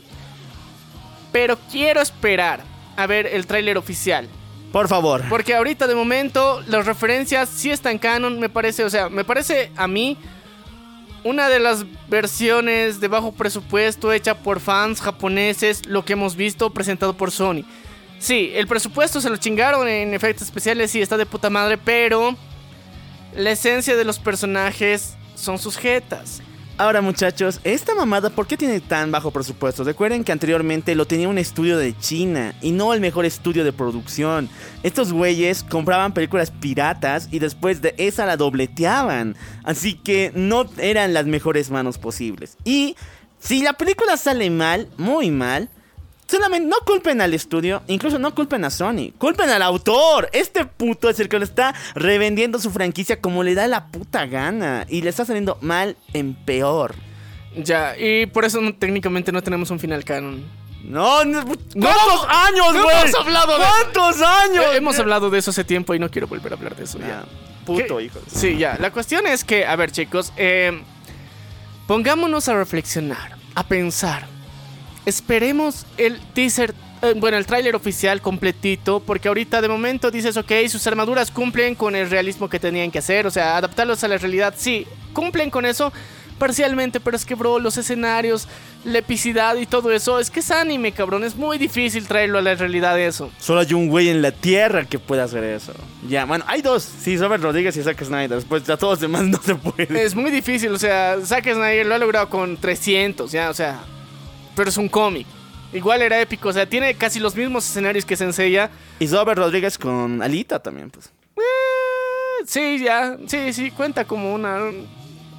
Pero 1.31 1.57
quiero 1.71 2.01
esperar 2.01 2.61
a 2.95 3.07
ver 3.07 3.25
el 3.25 3.47
tráiler 3.47 3.77
oficial. 3.77 4.27
Por 4.71 4.87
favor. 4.87 5.23
Porque 5.29 5.55
ahorita 5.55 5.87
de 5.87 5.95
momento 5.95 6.61
las 6.67 6.85
referencias 6.85 7.49
sí 7.49 7.71
están 7.71 7.97
canon, 7.97 8.39
me 8.39 8.49
parece, 8.49 8.83
o 8.83 8.89
sea, 8.89 9.09
me 9.09 9.23
parece 9.23 9.71
a 9.75 9.87
mí 9.87 10.17
una 11.23 11.47
de 11.47 11.59
las 11.59 11.85
versiones 12.09 12.99
de 12.99 13.07
bajo 13.07 13.31
presupuesto 13.31 14.11
hecha 14.11 14.35
por 14.35 14.59
fans 14.59 14.99
japoneses, 14.99 15.85
lo 15.85 16.03
que 16.03 16.13
hemos 16.13 16.35
visto 16.35 16.69
presentado 16.71 17.13
por 17.15 17.31
Sony. 17.31 17.63
Sí, 18.23 18.51
el 18.55 18.67
presupuesto 18.67 19.19
se 19.19 19.29
lo 19.29 19.35
chingaron 19.35 19.85
en 19.85 20.13
efectos 20.13 20.47
especiales, 20.47 20.91
sí, 20.91 21.01
está 21.01 21.17
de 21.17 21.25
puta 21.25 21.49
madre, 21.49 21.77
pero 21.77 22.37
la 23.35 23.51
esencia 23.51 23.97
de 23.97 24.05
los 24.05 24.17
personajes 24.17 25.17
son 25.35 25.59
sus 25.59 25.75
jetas. 25.75 26.41
Ahora 26.77 27.01
muchachos, 27.01 27.59
esta 27.65 27.93
mamada, 27.93 28.29
¿por 28.29 28.47
qué 28.47 28.55
tiene 28.55 28.79
tan 28.79 29.11
bajo 29.11 29.31
presupuesto? 29.31 29.83
Recuerden 29.83 30.23
que 30.23 30.31
anteriormente 30.31 30.95
lo 30.95 31.05
tenía 31.05 31.27
un 31.27 31.37
estudio 31.37 31.77
de 31.77 31.97
China 31.97 32.55
y 32.61 32.71
no 32.71 32.93
el 32.93 33.01
mejor 33.01 33.25
estudio 33.25 33.65
de 33.65 33.73
producción. 33.73 34.47
Estos 34.83 35.11
güeyes 35.11 35.61
compraban 35.61 36.13
películas 36.13 36.49
piratas 36.49 37.27
y 37.29 37.39
después 37.39 37.81
de 37.81 37.93
esa 37.97 38.25
la 38.25 38.37
dobleteaban. 38.37 39.35
Así 39.65 39.95
que 39.95 40.31
no 40.33 40.65
eran 40.77 41.13
las 41.13 41.25
mejores 41.25 41.69
manos 41.71 41.97
posibles. 41.97 42.55
Y 42.63 42.95
si 43.37 43.63
la 43.63 43.73
película 43.73 44.15
sale 44.15 44.49
mal, 44.49 44.87
muy 44.95 45.29
mal, 45.29 45.69
Solamente 46.35 46.67
no 46.67 46.77
culpen 46.85 47.21
al 47.21 47.33
estudio, 47.33 47.83
incluso 47.87 48.17
no 48.17 48.33
culpen 48.33 48.65
a 48.65 48.69
Sony, 48.69 49.11
culpen 49.17 49.49
al 49.49 49.61
autor. 49.61 50.29
Este 50.33 50.65
puto 50.65 51.09
es 51.09 51.19
el 51.19 51.29
que 51.29 51.37
lo 51.37 51.43
está 51.45 51.75
revendiendo 51.95 52.59
su 52.59 52.71
franquicia 52.71 53.21
como 53.21 53.43
le 53.43 53.53
da 53.53 53.67
la 53.67 53.85
puta 53.87 54.25
gana 54.25 54.85
y 54.89 55.01
le 55.01 55.09
está 55.11 55.25
saliendo 55.25 55.57
mal 55.61 55.95
en 56.13 56.33
peor. 56.33 56.95
Ya, 57.55 57.95
y 57.97 58.25
por 58.25 58.45
eso 58.45 58.59
no- 58.61 58.73
técnicamente 58.73 59.31
no 59.31 59.43
tenemos 59.43 59.69
un 59.69 59.79
final 59.79 60.03
canon. 60.03 60.43
No, 60.83 61.23
no 61.23 61.45
¿cuántos 61.45 61.75
No, 61.75 62.27
años, 62.29 62.83
güey? 62.83 62.97
hemos 63.01 63.15
hablado 63.15 63.57
de 63.57 63.63
eso. 63.63 63.73
¿Cuántos 63.93 64.21
años? 64.21 64.65
Eh, 64.65 64.77
hemos 64.77 64.99
hablado 64.99 65.29
de 65.29 65.39
eso 65.39 65.51
hace 65.51 65.63
tiempo 65.63 65.93
y 65.93 65.99
no 65.99 66.09
quiero 66.09 66.27
volver 66.27 66.51
a 66.51 66.55
hablar 66.55 66.75
de 66.75 66.83
eso 66.83 66.97
ya. 66.99 67.21
Ah, 67.23 67.25
puto 67.65 67.97
¿Qué? 67.97 68.03
hijo. 68.05 68.19
Sí, 68.27 68.57
ya. 68.57 68.75
La 68.79 68.91
cuestión 68.91 69.27
es 69.27 69.43
que, 69.43 69.65
a 69.65 69.75
ver, 69.75 69.91
chicos, 69.91 70.33
eh, 70.35 70.81
pongámonos 71.87 72.47
a 72.49 72.55
reflexionar, 72.55 73.37
a 73.55 73.63
pensar. 73.63 74.32
Esperemos 75.05 75.85
el 75.97 76.19
teaser, 76.33 76.73
eh, 77.01 77.13
bueno, 77.17 77.37
el 77.37 77.45
tráiler 77.45 77.75
oficial 77.75 78.21
completito, 78.21 79.01
porque 79.01 79.27
ahorita 79.27 79.61
de 79.61 79.67
momento 79.67 80.11
dices, 80.11 80.37
ok, 80.37 80.51
sus 80.69 80.85
armaduras 80.87 81.29
cumplen 81.31 81.75
con 81.75 81.95
el 81.95 82.09
realismo 82.09 82.49
que 82.49 82.59
tenían 82.59 82.91
que 82.91 82.99
hacer, 82.99 83.27
o 83.27 83.31
sea, 83.31 83.57
adaptarlos 83.57 84.03
a 84.03 84.07
la 84.07 84.17
realidad, 84.17 84.53
sí, 84.57 84.87
cumplen 85.13 85.49
con 85.49 85.65
eso 85.65 85.91
parcialmente, 86.43 86.99
pero 86.99 87.15
es 87.15 87.25
que, 87.25 87.35
bro, 87.35 87.59
los 87.59 87.77
escenarios, 87.77 88.47
la 88.83 88.99
epicidad 88.99 89.55
y 89.55 89.65
todo 89.65 89.91
eso, 89.91 90.19
es 90.19 90.29
que 90.29 90.41
es 90.41 90.51
anime, 90.51 90.91
cabrón, 90.91 91.23
es 91.23 91.35
muy 91.35 91.57
difícil 91.57 92.07
traerlo 92.07 92.39
a 92.39 92.41
la 92.41 92.55
realidad 92.55 92.99
eso. 92.99 93.31
Solo 93.39 93.61
hay 93.61 93.73
un 93.73 93.87
güey 93.87 94.09
en 94.09 94.21
la 94.21 94.31
tierra 94.31 94.85
que 94.85 94.99
puede 94.99 95.21
hacer 95.21 95.43
eso. 95.43 95.73
Ya, 96.07 96.25
bueno, 96.25 96.43
hay 96.47 96.61
dos. 96.61 96.83
Sí, 96.83 97.17
Robert 97.17 97.43
Rodríguez 97.43 97.77
y 97.77 97.83
Zack 97.83 98.03
Snyder. 98.03 98.31
Después 98.31 98.67
a 98.69 98.77
todos 98.77 98.93
los 98.93 98.99
demás 98.99 99.23
no 99.23 99.41
se 99.41 99.55
puede. 99.55 100.03
Es 100.03 100.15
muy 100.15 100.31
difícil, 100.31 100.71
o 100.71 100.79
sea, 100.79 101.17
Zack 101.23 101.45
Snyder 101.45 101.85
lo 101.85 101.95
ha 101.95 101.99
logrado 101.99 102.29
con 102.29 102.57
300, 102.57 103.31
ya, 103.31 103.49
o 103.49 103.53
sea, 103.53 103.79
pero 104.55 104.69
es 104.69 104.77
un 104.77 104.89
cómic. 104.89 105.27
Igual 105.73 106.01
era 106.03 106.19
épico, 106.21 106.49
o 106.49 106.53
sea, 106.53 106.67
tiene 106.67 106.93
casi 106.95 107.19
los 107.19 107.35
mismos 107.35 107.65
escenarios 107.67 108.05
que 108.05 108.15
Senseiya. 108.15 108.69
Y 108.99 109.07
Robert 109.07 109.39
Rodríguez 109.39 109.77
con 109.77 110.21
Alita 110.21 110.59
también, 110.61 110.91
pues. 110.91 111.11
Eh, 111.35 112.43
sí, 112.45 112.79
ya, 112.83 113.17
sí, 113.27 113.51
sí, 113.53 113.71
cuenta 113.71 114.05
como 114.05 114.33
una 114.35 114.59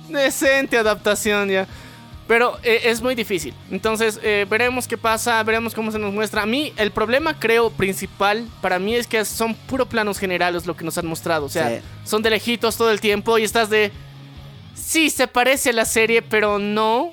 decente 0.08 0.76
adaptación 0.76 1.48
ya. 1.48 1.66
Pero 2.26 2.58
eh, 2.62 2.80
es 2.84 3.02
muy 3.02 3.14
difícil. 3.14 3.52
Entonces, 3.70 4.18
eh, 4.22 4.46
veremos 4.48 4.88
qué 4.88 4.96
pasa, 4.96 5.42
veremos 5.42 5.74
cómo 5.74 5.92
se 5.92 5.98
nos 5.98 6.12
muestra. 6.12 6.42
A 6.42 6.46
mí, 6.46 6.72
el 6.78 6.90
problema, 6.90 7.38
creo, 7.38 7.70
principal 7.70 8.48
para 8.62 8.78
mí 8.78 8.94
es 8.96 9.06
que 9.06 9.24
son 9.26 9.54
puro 9.54 9.86
planos 9.86 10.18
generales 10.18 10.64
lo 10.66 10.74
que 10.74 10.84
nos 10.86 10.96
han 10.96 11.06
mostrado. 11.06 11.44
O 11.44 11.48
sea, 11.50 11.68
Sí. 11.68 11.84
son 12.04 12.22
de 12.22 12.30
lejitos 12.30 12.76
todo 12.78 12.90
el 12.90 13.00
tiempo 13.00 13.36
y 13.38 13.44
estás 13.44 13.68
de. 13.68 13.92
Sí, 14.74 15.10
se 15.10 15.28
parece 15.28 15.70
a 15.70 15.74
la 15.74 15.84
serie, 15.84 16.22
pero 16.22 16.58
no. 16.58 17.10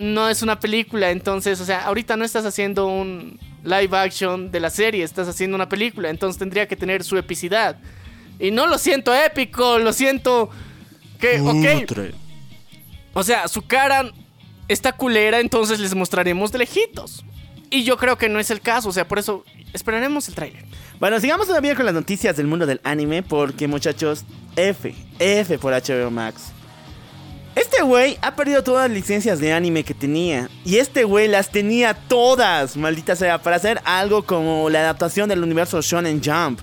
No 0.00 0.28
es 0.28 0.42
una 0.42 0.58
película. 0.58 1.10
Entonces, 1.10 1.60
o 1.60 1.64
sea, 1.64 1.84
ahorita 1.84 2.16
no 2.16 2.24
estás 2.24 2.44
haciendo 2.44 2.88
un 2.88 3.38
live 3.62 3.96
action 3.96 4.50
de 4.50 4.58
la 4.58 4.70
serie, 4.70 5.04
estás 5.04 5.28
haciendo 5.28 5.54
una 5.54 5.68
película. 5.68 6.10
Entonces 6.10 6.38
tendría 6.38 6.66
que 6.66 6.74
tener 6.74 7.04
su 7.04 7.16
epicidad. 7.16 7.76
Y 8.38 8.50
no 8.50 8.66
lo 8.66 8.78
siento 8.78 9.14
épico, 9.14 9.78
lo 9.78 9.92
siento. 9.92 10.50
Que, 11.20 11.38
ok. 11.40 12.16
O 13.12 13.22
sea, 13.22 13.46
su 13.46 13.62
cara 13.62 14.10
está 14.68 14.92
culera, 14.92 15.38
entonces 15.38 15.78
les 15.78 15.94
mostraremos 15.94 16.50
de 16.50 16.58
lejitos. 16.58 17.24
Y 17.68 17.84
yo 17.84 17.96
creo 17.96 18.16
que 18.18 18.28
no 18.28 18.40
es 18.40 18.50
el 18.50 18.60
caso, 18.60 18.88
o 18.88 18.92
sea, 18.92 19.06
por 19.06 19.18
eso 19.18 19.44
esperaremos 19.72 20.28
el 20.28 20.34
tráiler. 20.34 20.64
Bueno, 20.98 21.20
sigamos 21.20 21.46
todavía 21.46 21.76
con 21.76 21.86
las 21.86 21.94
noticias 21.94 22.36
del 22.36 22.46
mundo 22.46 22.66
del 22.66 22.80
anime, 22.84 23.22
porque 23.22 23.68
muchachos, 23.68 24.24
F, 24.56 24.94
F 25.18 25.58
por 25.58 25.72
HBO 25.72 26.10
Max. 26.10 26.52
Este 27.60 27.82
güey 27.82 28.16
ha 28.22 28.36
perdido 28.36 28.64
todas 28.64 28.88
las 28.88 28.96
licencias 28.96 29.38
de 29.38 29.52
anime 29.52 29.84
que 29.84 29.92
tenía. 29.92 30.48
Y 30.64 30.76
este 30.76 31.04
güey 31.04 31.28
las 31.28 31.50
tenía 31.50 31.92
todas, 31.92 32.74
maldita 32.74 33.14
sea, 33.14 33.36
para 33.42 33.56
hacer 33.56 33.82
algo 33.84 34.22
como 34.22 34.70
la 34.70 34.80
adaptación 34.80 35.28
del 35.28 35.42
universo 35.42 35.82
Shonen 35.82 36.22
Jump. 36.24 36.60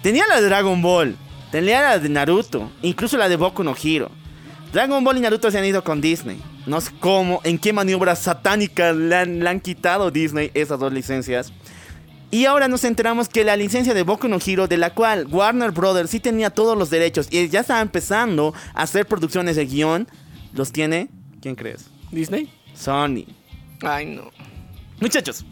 Tenía 0.00 0.24
la 0.28 0.40
de 0.40 0.46
Dragon 0.46 0.80
Ball, 0.80 1.16
tenía 1.50 1.82
la 1.82 1.98
de 1.98 2.08
Naruto, 2.08 2.70
incluso 2.82 3.16
la 3.16 3.28
de 3.28 3.34
Boku 3.34 3.64
no 3.64 3.74
Hero. 3.82 4.12
Dragon 4.72 5.02
Ball 5.02 5.18
y 5.18 5.20
Naruto 5.22 5.50
se 5.50 5.58
han 5.58 5.64
ido 5.64 5.82
con 5.82 6.00
Disney. 6.00 6.40
No 6.66 6.80
sé 6.80 6.92
cómo, 7.00 7.40
en 7.42 7.58
qué 7.58 7.72
maniobras 7.72 8.20
satánicas 8.20 8.94
le 8.94 9.16
han, 9.16 9.40
le 9.40 9.48
han 9.50 9.58
quitado 9.58 10.12
Disney 10.12 10.52
esas 10.54 10.78
dos 10.78 10.92
licencias. 10.92 11.52
Y 12.32 12.46
ahora 12.46 12.66
nos 12.66 12.82
enteramos 12.84 13.28
que 13.28 13.44
la 13.44 13.56
licencia 13.56 13.92
de 13.92 14.02
Boku 14.04 14.26
no 14.26 14.38
Hero, 14.44 14.66
de 14.66 14.78
la 14.78 14.90
cual 14.94 15.26
Warner 15.30 15.70
Brothers 15.70 16.08
sí 16.10 16.18
tenía 16.18 16.48
todos 16.50 16.76
los 16.78 16.88
derechos 16.88 17.28
y 17.30 17.48
ya 17.50 17.60
estaba 17.60 17.80
empezando 17.82 18.54
a 18.74 18.82
hacer 18.82 19.06
producciones 19.06 19.54
de 19.56 19.66
guion, 19.66 20.08
los 20.54 20.72
tiene, 20.72 21.08
¿quién 21.42 21.54
crees? 21.54 21.84
¿Disney? 22.10 22.50
Sony. 22.74 23.26
Ay, 23.82 24.06
no. 24.06 24.30
Muchachos, 24.98 25.44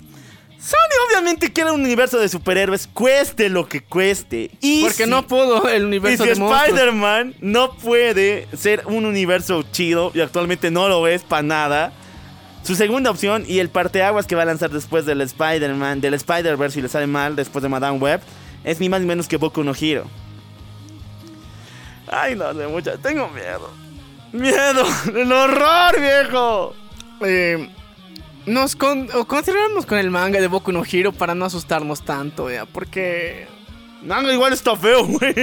Sony 0.58 0.96
obviamente 1.08 1.52
quiere 1.52 1.70
un 1.70 1.80
universo 1.82 2.18
de 2.18 2.28
superhéroes, 2.30 2.86
cueste 2.86 3.48
lo 3.50 3.68
que 3.68 3.82
cueste. 3.82 4.50
Y 4.62 4.82
Porque 4.84 5.04
si- 5.04 5.10
no 5.10 5.26
pudo 5.26 5.68
el 5.68 5.82
y 5.82 5.84
universo 5.86 6.22
si 6.24 6.30
de 6.30 6.34
monstruos. 6.36 6.68
Spider-Man 6.68 7.34
no 7.42 7.76
puede 7.76 8.46
ser 8.56 8.84
un 8.86 9.04
universo 9.04 9.64
chido 9.70 10.12
y 10.14 10.20
actualmente 10.20 10.70
no 10.70 10.88
lo 10.88 11.06
es 11.06 11.22
para 11.22 11.42
nada. 11.42 11.92
Su 12.62 12.74
segunda 12.74 13.10
opción 13.10 13.44
y 13.46 13.58
el 13.58 13.70
parteaguas 13.70 14.26
que 14.26 14.34
va 14.34 14.42
a 14.42 14.46
lanzar 14.46 14.70
después 14.70 15.06
del 15.06 15.20
Spider-Man, 15.22 16.00
del 16.00 16.14
Spider-Verse 16.14 16.74
si 16.74 16.82
le 16.82 16.88
sale 16.88 17.06
mal 17.06 17.34
después 17.34 17.62
de 17.62 17.68
Madame 17.68 17.98
Web, 17.98 18.20
es 18.64 18.80
ni 18.80 18.88
más 18.88 19.00
ni 19.00 19.06
menos 19.06 19.28
que 19.28 19.38
Boku 19.38 19.64
no 19.64 19.72
Hero. 19.78 20.04
Ay, 22.06 22.36
no 22.36 22.52
sé, 22.52 22.66
mucha, 22.66 22.96
tengo 22.98 23.28
miedo. 23.28 23.70
Miedo, 24.32 24.84
el 25.16 25.32
horror, 25.32 26.00
viejo. 26.00 26.74
Eh, 27.22 27.70
nos 28.46 28.76
con, 28.76 29.08
o 29.14 29.24
continuamos 29.26 29.86
con 29.86 29.98
el 29.98 30.10
manga 30.10 30.40
de 30.40 30.46
Boku 30.46 30.72
no 30.72 30.82
Hero 30.84 31.12
para 31.12 31.34
no 31.34 31.46
asustarnos 31.46 32.02
tanto, 32.02 32.50
ya, 32.50 32.66
porque... 32.66 33.46
Manga 34.02 34.32
igual 34.32 34.52
está 34.52 34.76
feo, 34.76 35.06
güey. 35.06 35.34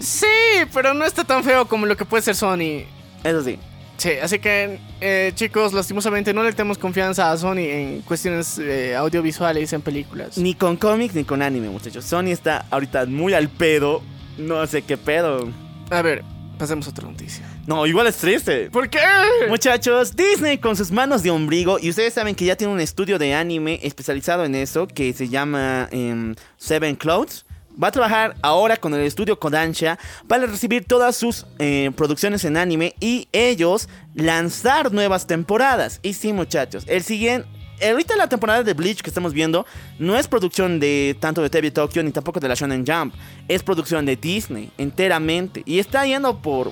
Sí, 0.00 0.26
pero 0.72 0.92
no 0.92 1.04
está 1.04 1.22
tan 1.22 1.44
feo 1.44 1.66
como 1.66 1.86
lo 1.86 1.96
que 1.96 2.04
puede 2.04 2.22
ser 2.22 2.34
Sony. 2.34 2.84
Eso 3.22 3.44
sí. 3.44 3.58
Sí, 3.96 4.10
así 4.20 4.38
que 4.38 4.78
eh, 5.00 5.32
chicos, 5.34 5.72
lastimosamente 5.72 6.34
no 6.34 6.42
le 6.42 6.52
tenemos 6.52 6.78
confianza 6.78 7.30
a 7.30 7.36
Sony 7.36 7.58
en 7.58 8.00
cuestiones 8.02 8.58
eh, 8.58 8.96
audiovisuales, 8.96 9.72
en 9.72 9.82
películas. 9.82 10.38
Ni 10.38 10.54
con 10.54 10.76
cómics 10.76 11.14
ni 11.14 11.24
con 11.24 11.42
anime, 11.42 11.68
muchachos. 11.68 12.04
Sony 12.04 12.28
está 12.28 12.66
ahorita 12.70 13.06
muy 13.06 13.34
al 13.34 13.48
pedo. 13.48 14.02
No 14.38 14.66
sé 14.66 14.82
qué 14.82 14.96
pedo. 14.96 15.48
A 15.90 16.02
ver, 16.02 16.24
pasemos 16.58 16.86
a 16.86 16.90
otra 16.90 17.08
noticia. 17.08 17.44
No, 17.66 17.86
igual 17.86 18.06
es 18.06 18.16
triste. 18.16 18.70
¿Por 18.70 18.88
qué? 18.88 19.00
Muchachos, 19.48 20.16
Disney 20.16 20.58
con 20.58 20.76
sus 20.76 20.90
manos 20.90 21.22
de 21.22 21.30
ombligo, 21.30 21.78
y 21.80 21.90
ustedes 21.90 22.14
saben 22.14 22.34
que 22.34 22.44
ya 22.44 22.56
tiene 22.56 22.72
un 22.72 22.80
estudio 22.80 23.18
de 23.18 23.34
anime 23.34 23.78
especializado 23.82 24.44
en 24.44 24.54
eso, 24.54 24.86
que 24.88 25.12
se 25.12 25.28
llama 25.28 25.88
em, 25.92 26.34
Seven 26.56 26.96
Clouds. 26.96 27.44
Va 27.82 27.88
a 27.88 27.92
trabajar 27.92 28.36
ahora 28.42 28.76
con 28.76 28.94
el 28.94 29.00
estudio 29.00 29.38
Kodansha 29.38 29.98
para 30.26 30.46
recibir 30.46 30.84
todas 30.84 31.16
sus 31.16 31.46
eh, 31.58 31.90
producciones 31.96 32.44
en 32.44 32.56
anime 32.56 32.94
y 33.00 33.28
ellos 33.32 33.88
lanzar 34.14 34.92
nuevas 34.92 35.26
temporadas. 35.26 36.00
Y 36.02 36.14
sí, 36.14 36.32
muchachos, 36.32 36.84
el 36.86 37.02
siguiente... 37.02 37.48
Ahorita 37.82 38.14
la 38.14 38.28
temporada 38.28 38.62
de 38.62 38.74
Bleach 38.74 39.02
que 39.02 39.10
estamos 39.10 39.32
viendo 39.32 39.66
no 39.98 40.16
es 40.16 40.28
producción 40.28 40.78
de 40.78 41.16
tanto 41.18 41.42
de 41.42 41.50
TV 41.50 41.72
Tokyo 41.72 42.00
ni 42.04 42.12
tampoco 42.12 42.38
de 42.38 42.46
la 42.46 42.54
Shonen 42.54 42.84
Jump. 42.86 43.12
Es 43.48 43.64
producción 43.64 44.06
de 44.06 44.14
Disney 44.14 44.70
enteramente. 44.78 45.64
Y 45.66 45.80
está 45.80 46.06
yendo 46.06 46.40
por 46.40 46.70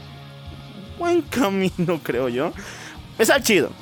buen 1.00 1.22
camino, 1.30 2.00
creo 2.00 2.28
yo. 2.28 2.52
Está 3.18 3.42
chido. 3.42 3.72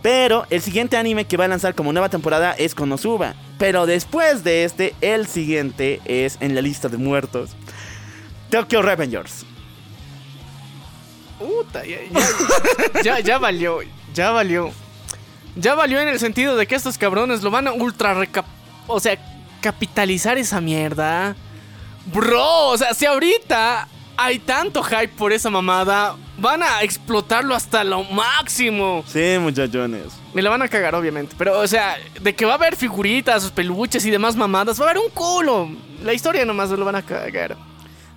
Pero 0.00 0.46
el 0.48 0.62
siguiente 0.62 0.96
anime 0.96 1.26
que 1.26 1.36
va 1.36 1.44
a 1.44 1.48
lanzar 1.48 1.74
como 1.74 1.92
nueva 1.92 2.08
temporada 2.08 2.52
es 2.52 2.74
Konosuba. 2.74 3.34
Pero 3.62 3.86
después 3.86 4.42
de 4.42 4.64
este, 4.64 4.92
el 5.00 5.28
siguiente 5.28 6.00
es 6.04 6.36
en 6.40 6.56
la 6.56 6.62
lista 6.62 6.88
de 6.88 6.96
muertos. 6.96 7.50
Tokyo 8.50 8.82
Revengers. 8.82 9.46
Puta, 11.38 11.84
ya, 13.04 13.20
ya, 13.20 13.38
valió, 13.38 13.78
ya 14.12 14.32
valió. 14.32 14.72
Ya 15.54 15.76
valió 15.76 16.00
en 16.00 16.08
el 16.08 16.18
sentido 16.18 16.56
de 16.56 16.66
que 16.66 16.74
estos 16.74 16.98
cabrones 16.98 17.44
lo 17.44 17.52
van 17.52 17.68
a 17.68 17.72
ultra 17.72 18.14
recap... 18.14 18.46
O 18.88 18.98
sea, 18.98 19.16
capitalizar 19.60 20.38
esa 20.38 20.60
mierda. 20.60 21.36
Bro, 22.12 22.66
o 22.70 22.76
sea, 22.76 22.94
si 22.94 23.06
ahorita 23.06 23.86
hay 24.16 24.38
tanto 24.38 24.82
hype 24.82 25.08
por 25.08 25.32
esa 25.32 25.50
mamada, 25.50 26.16
van 26.38 26.62
a 26.62 26.82
explotarlo 26.82 27.54
hasta 27.54 27.84
lo 27.84 28.04
máximo. 28.04 29.04
Sí, 29.06 29.36
muchachones. 29.40 30.06
Me 30.34 30.42
la 30.42 30.50
van 30.50 30.62
a 30.62 30.68
cagar, 30.68 30.94
obviamente. 30.94 31.34
Pero, 31.38 31.58
o 31.58 31.66
sea, 31.66 31.96
de 32.20 32.34
que 32.34 32.44
va 32.44 32.52
a 32.52 32.56
haber 32.56 32.76
figuritas, 32.76 33.50
peluches 33.50 34.04
y 34.06 34.10
demás 34.10 34.36
mamadas, 34.36 34.80
va 34.80 34.86
a 34.86 34.90
haber 34.90 35.02
un 35.02 35.10
culo. 35.10 35.70
La 36.02 36.12
historia 36.12 36.44
nomás 36.44 36.70
lo 36.70 36.84
van 36.84 36.96
a 36.96 37.02
cagar. 37.02 37.56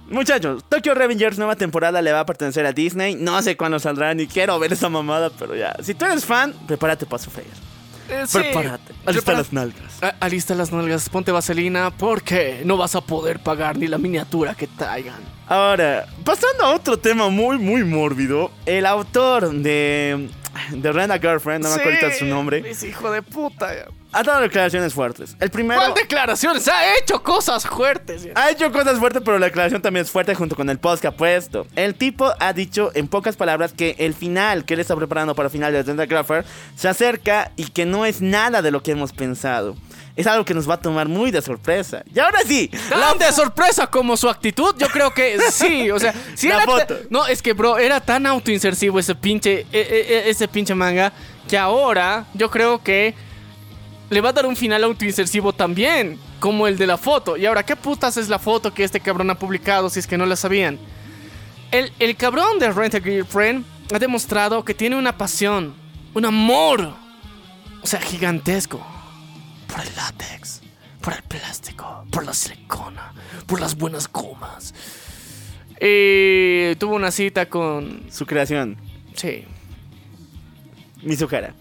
Muchachos, 0.07 0.63
Tokyo 0.69 0.93
Revengers 0.93 1.37
nueva 1.39 1.55
temporada 1.55 1.99
le 2.01 2.11
va 2.11 2.19
a 2.19 2.25
pertenecer 2.25 2.65
a 2.65 2.71
Disney. 2.71 3.15
No 3.15 3.41
sé 3.41 3.57
cuándo 3.57 3.79
saldrá 3.79 4.13
ni 4.13 4.27
quiero 4.27 4.59
ver 4.59 4.71
esa 4.71 4.87
mamada, 4.87 5.31
pero 5.31 5.55
ya. 5.55 5.75
Si 5.81 5.95
tú 5.95 6.05
eres 6.05 6.25
fan, 6.25 6.53
prepárate 6.67 7.05
para 7.07 7.23
sufrir. 7.23 7.47
Eh, 8.09 8.23
sí. 8.27 8.37
Prepárate. 8.39 8.93
Alista 9.05 9.31
Prepara- 9.31 9.37
las 9.37 9.53
nalgas. 9.53 10.03
A- 10.03 10.15
Alista 10.19 10.55
las 10.55 10.71
nalgas, 10.71 11.09
ponte 11.09 11.31
vaselina 11.31 11.91
porque 11.91 12.61
no 12.65 12.77
vas 12.77 12.95
a 12.95 13.01
poder 13.01 13.39
pagar 13.39 13.77
ni 13.77 13.87
la 13.87 13.97
miniatura 13.97 14.55
que 14.55 14.67
traigan. 14.67 15.19
Ahora, 15.47 16.05
pasando 16.23 16.65
a 16.65 16.75
otro 16.75 16.97
tema 16.97 17.29
muy, 17.29 17.57
muy 17.57 17.83
mórbido. 17.83 18.51
El 18.65 18.85
autor 18.85 19.51
de, 19.51 20.29
de 20.71 20.91
Rent 20.91 21.11
a 21.11 21.19
Girlfriend, 21.19 21.63
no 21.63 21.69
me 21.69 21.75
acuerdo 21.81 22.11
su 22.17 22.25
nombre, 22.25 22.63
Es 22.69 22.83
hijo 22.83 23.11
de 23.11 23.21
puta. 23.21 23.71
Ha 24.15 24.23
dado 24.23 24.41
declaraciones 24.41 24.93
fuertes. 24.93 25.35
El 25.39 25.51
primero... 25.51 25.79
¿Cuál 25.81 25.93
declaraciones? 25.93 26.67
Ha 26.67 26.97
hecho 26.97 27.21
cosas 27.21 27.67
fuertes. 27.67 28.27
Ha 28.33 28.49
hecho 28.49 28.71
cosas 28.71 28.97
fuertes, 28.97 29.21
pero 29.25 29.37
la 29.37 29.47
declaración 29.47 29.81
también 29.81 30.05
es 30.05 30.11
fuerte 30.11 30.33
junto 30.35 30.55
con 30.55 30.69
el 30.69 30.79
post 30.79 31.01
que 31.01 31.07
ha 31.07 31.15
puesto. 31.15 31.67
El 31.75 31.95
tipo 31.95 32.33
ha 32.39 32.53
dicho 32.53 32.91
en 32.93 33.07
pocas 33.09 33.35
palabras 33.35 33.73
que 33.73 33.95
el 33.99 34.13
final 34.13 34.63
que 34.63 34.75
él 34.75 34.79
está 34.79 34.95
preparando 34.95 35.35
para 35.35 35.47
el 35.47 35.51
final 35.51 35.73
de 35.73 35.83
Rent 35.83 36.09
Grapher 36.09 36.45
se 36.75 36.87
acerca 36.87 37.51
y 37.57 37.65
que 37.65 37.85
no 37.85 38.05
es 38.05 38.21
nada 38.21 38.61
de 38.61 38.71
lo 38.71 38.81
que 38.81 38.91
hemos 38.91 39.11
pensado. 39.11 39.75
Es 40.15 40.27
algo 40.27 40.45
que 40.45 40.53
nos 40.53 40.69
va 40.69 40.75
a 40.75 40.79
tomar 40.79 41.09
muy 41.09 41.29
de 41.29 41.41
sorpresa. 41.41 42.03
Y 42.13 42.17
ahora 42.19 42.39
sí, 42.47 42.69
Tan 42.89 43.17
de 43.17 43.33
sorpresa 43.33 43.87
como 43.87 44.15
su 44.15 44.29
actitud, 44.29 44.73
yo 44.77 44.87
creo 44.87 45.13
que 45.13 45.37
sí, 45.51 45.91
o 45.91 45.99
sea, 45.99 46.13
sí 46.35 46.47
La 46.47 46.55
era 46.55 46.65
foto. 46.65 46.95
No, 47.09 47.27
es 47.27 47.41
que 47.41 47.51
bro, 47.51 47.77
era 47.77 47.99
tan 47.99 48.25
autoinsersivo 48.25 48.97
ese 48.97 49.13
pinche 49.13 49.65
e- 49.73 49.79
e- 49.81 50.05
e- 50.27 50.29
ese 50.29 50.47
pinche 50.47 50.73
manga 50.73 51.11
que 51.49 51.57
ahora 51.57 52.25
yo 52.33 52.49
creo 52.49 52.81
que 52.81 53.13
le 54.09 54.21
va 54.21 54.29
a 54.29 54.33
dar 54.33 54.45
un 54.45 54.55
final 54.55 54.83
autoinsersivo 54.83 55.53
también, 55.53 56.19
como 56.39 56.67
el 56.67 56.77
de 56.77 56.87
la 56.87 56.97
foto. 56.97 57.37
Y 57.37 57.45
ahora, 57.45 57.63
¿qué 57.63 57.75
putas 57.75 58.17
es 58.17 58.29
la 58.29 58.39
foto 58.39 58.73
que 58.73 58.83
este 58.83 58.99
cabrón 58.99 59.29
ha 59.29 59.35
publicado 59.39 59.89
si 59.89 59.99
es 59.99 60.07
que 60.07 60.17
no 60.17 60.25
la 60.25 60.35
sabían? 60.35 60.77
El, 61.71 61.91
el 61.99 62.15
cabrón 62.15 62.59
de 62.59 62.71
Rent 62.71 62.95
a 62.95 63.01
Girlfriend 63.01 63.65
ha 63.93 63.99
demostrado 63.99 64.63
que 64.63 64.73
tiene 64.73 64.95
una 64.95 65.17
pasión, 65.17 65.73
un 66.13 66.25
amor, 66.25 66.93
o 67.81 67.87
sea, 67.87 67.99
gigantesco 67.99 68.85
por 69.67 69.79
el 69.81 69.95
látex, 69.95 70.61
por 71.01 71.13
el 71.13 71.23
plástico, 71.23 72.05
por 72.11 72.25
la 72.25 72.33
silicona, 72.33 73.13
por 73.47 73.59
las 73.59 73.75
buenas 73.75 74.07
gomas. 74.11 74.73
Y 75.81 76.75
tuvo 76.75 76.95
una 76.95 77.11
cita 77.11 77.47
con. 77.47 78.03
su 78.09 78.25
creación, 78.25 78.77
Sí. 79.15 79.43
Mizuhara. 81.01 81.53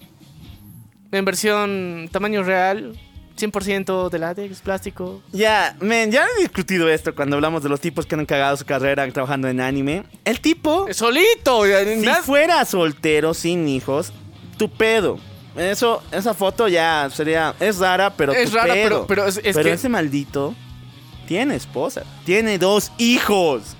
En 1.12 1.24
versión 1.24 2.08
tamaño 2.10 2.42
real, 2.42 2.98
100% 3.38 4.10
de 4.10 4.18
látex, 4.18 4.60
plástico. 4.60 5.22
Ya, 5.32 5.76
men, 5.80 6.10
ya 6.10 6.26
he 6.36 6.40
discutido 6.42 6.88
esto 6.88 7.14
cuando 7.14 7.36
hablamos 7.36 7.62
de 7.62 7.68
los 7.68 7.80
tipos 7.80 8.06
que 8.06 8.14
han 8.14 8.26
cagado 8.26 8.56
su 8.56 8.64
carrera 8.64 9.08
trabajando 9.12 9.48
en 9.48 9.60
anime. 9.60 10.04
El 10.24 10.40
tipo, 10.40 10.86
¡Solito! 10.92 11.64
si 11.64 12.06
fuera 12.24 12.64
soltero, 12.64 13.32
sin 13.34 13.68
hijos, 13.68 14.12
tu 14.56 14.68
pedo. 14.70 15.18
Eso, 15.56 16.02
esa 16.10 16.34
foto 16.34 16.66
ya 16.66 17.08
sería, 17.12 17.54
es 17.60 17.78
rara, 17.78 18.10
pero 18.16 18.32
Es 18.32 18.50
tu 18.50 18.56
rara, 18.56 18.74
pedo. 18.74 18.88
pero- 18.88 19.06
pero 19.06 19.26
es- 19.26 19.40
es 19.44 19.56
que- 19.56 19.72
ese 19.72 19.88
maldito 19.88 20.52
tiene 21.28 21.54
esposa, 21.54 22.02
tiene 22.24 22.58
dos 22.58 22.90
hijos. 22.98 23.76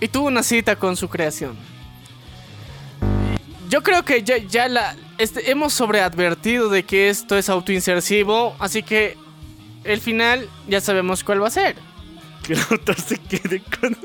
Y 0.00 0.08
tuvo 0.08 0.28
una 0.28 0.42
cita 0.42 0.76
con 0.76 0.96
su 0.96 1.08
creación. 1.08 1.56
Yo 3.72 3.82
creo 3.82 4.04
que 4.04 4.22
ya, 4.22 4.36
ya 4.36 4.68
la 4.68 4.94
este, 5.16 5.50
hemos 5.50 5.72
sobreadvertido 5.72 6.68
de 6.68 6.82
que 6.82 7.08
esto 7.08 7.38
es 7.38 7.48
autoinsersivo, 7.48 8.54
así 8.58 8.82
que 8.82 9.16
el 9.84 9.98
final 9.98 10.46
ya 10.68 10.82
sabemos 10.82 11.24
cuál 11.24 11.42
va 11.42 11.48
a 11.48 11.50
ser. 11.50 11.76
Que 12.42 12.52
el 12.52 12.60
autor 12.70 13.00
se 13.00 13.16
quede 13.16 13.62
con... 13.80 13.96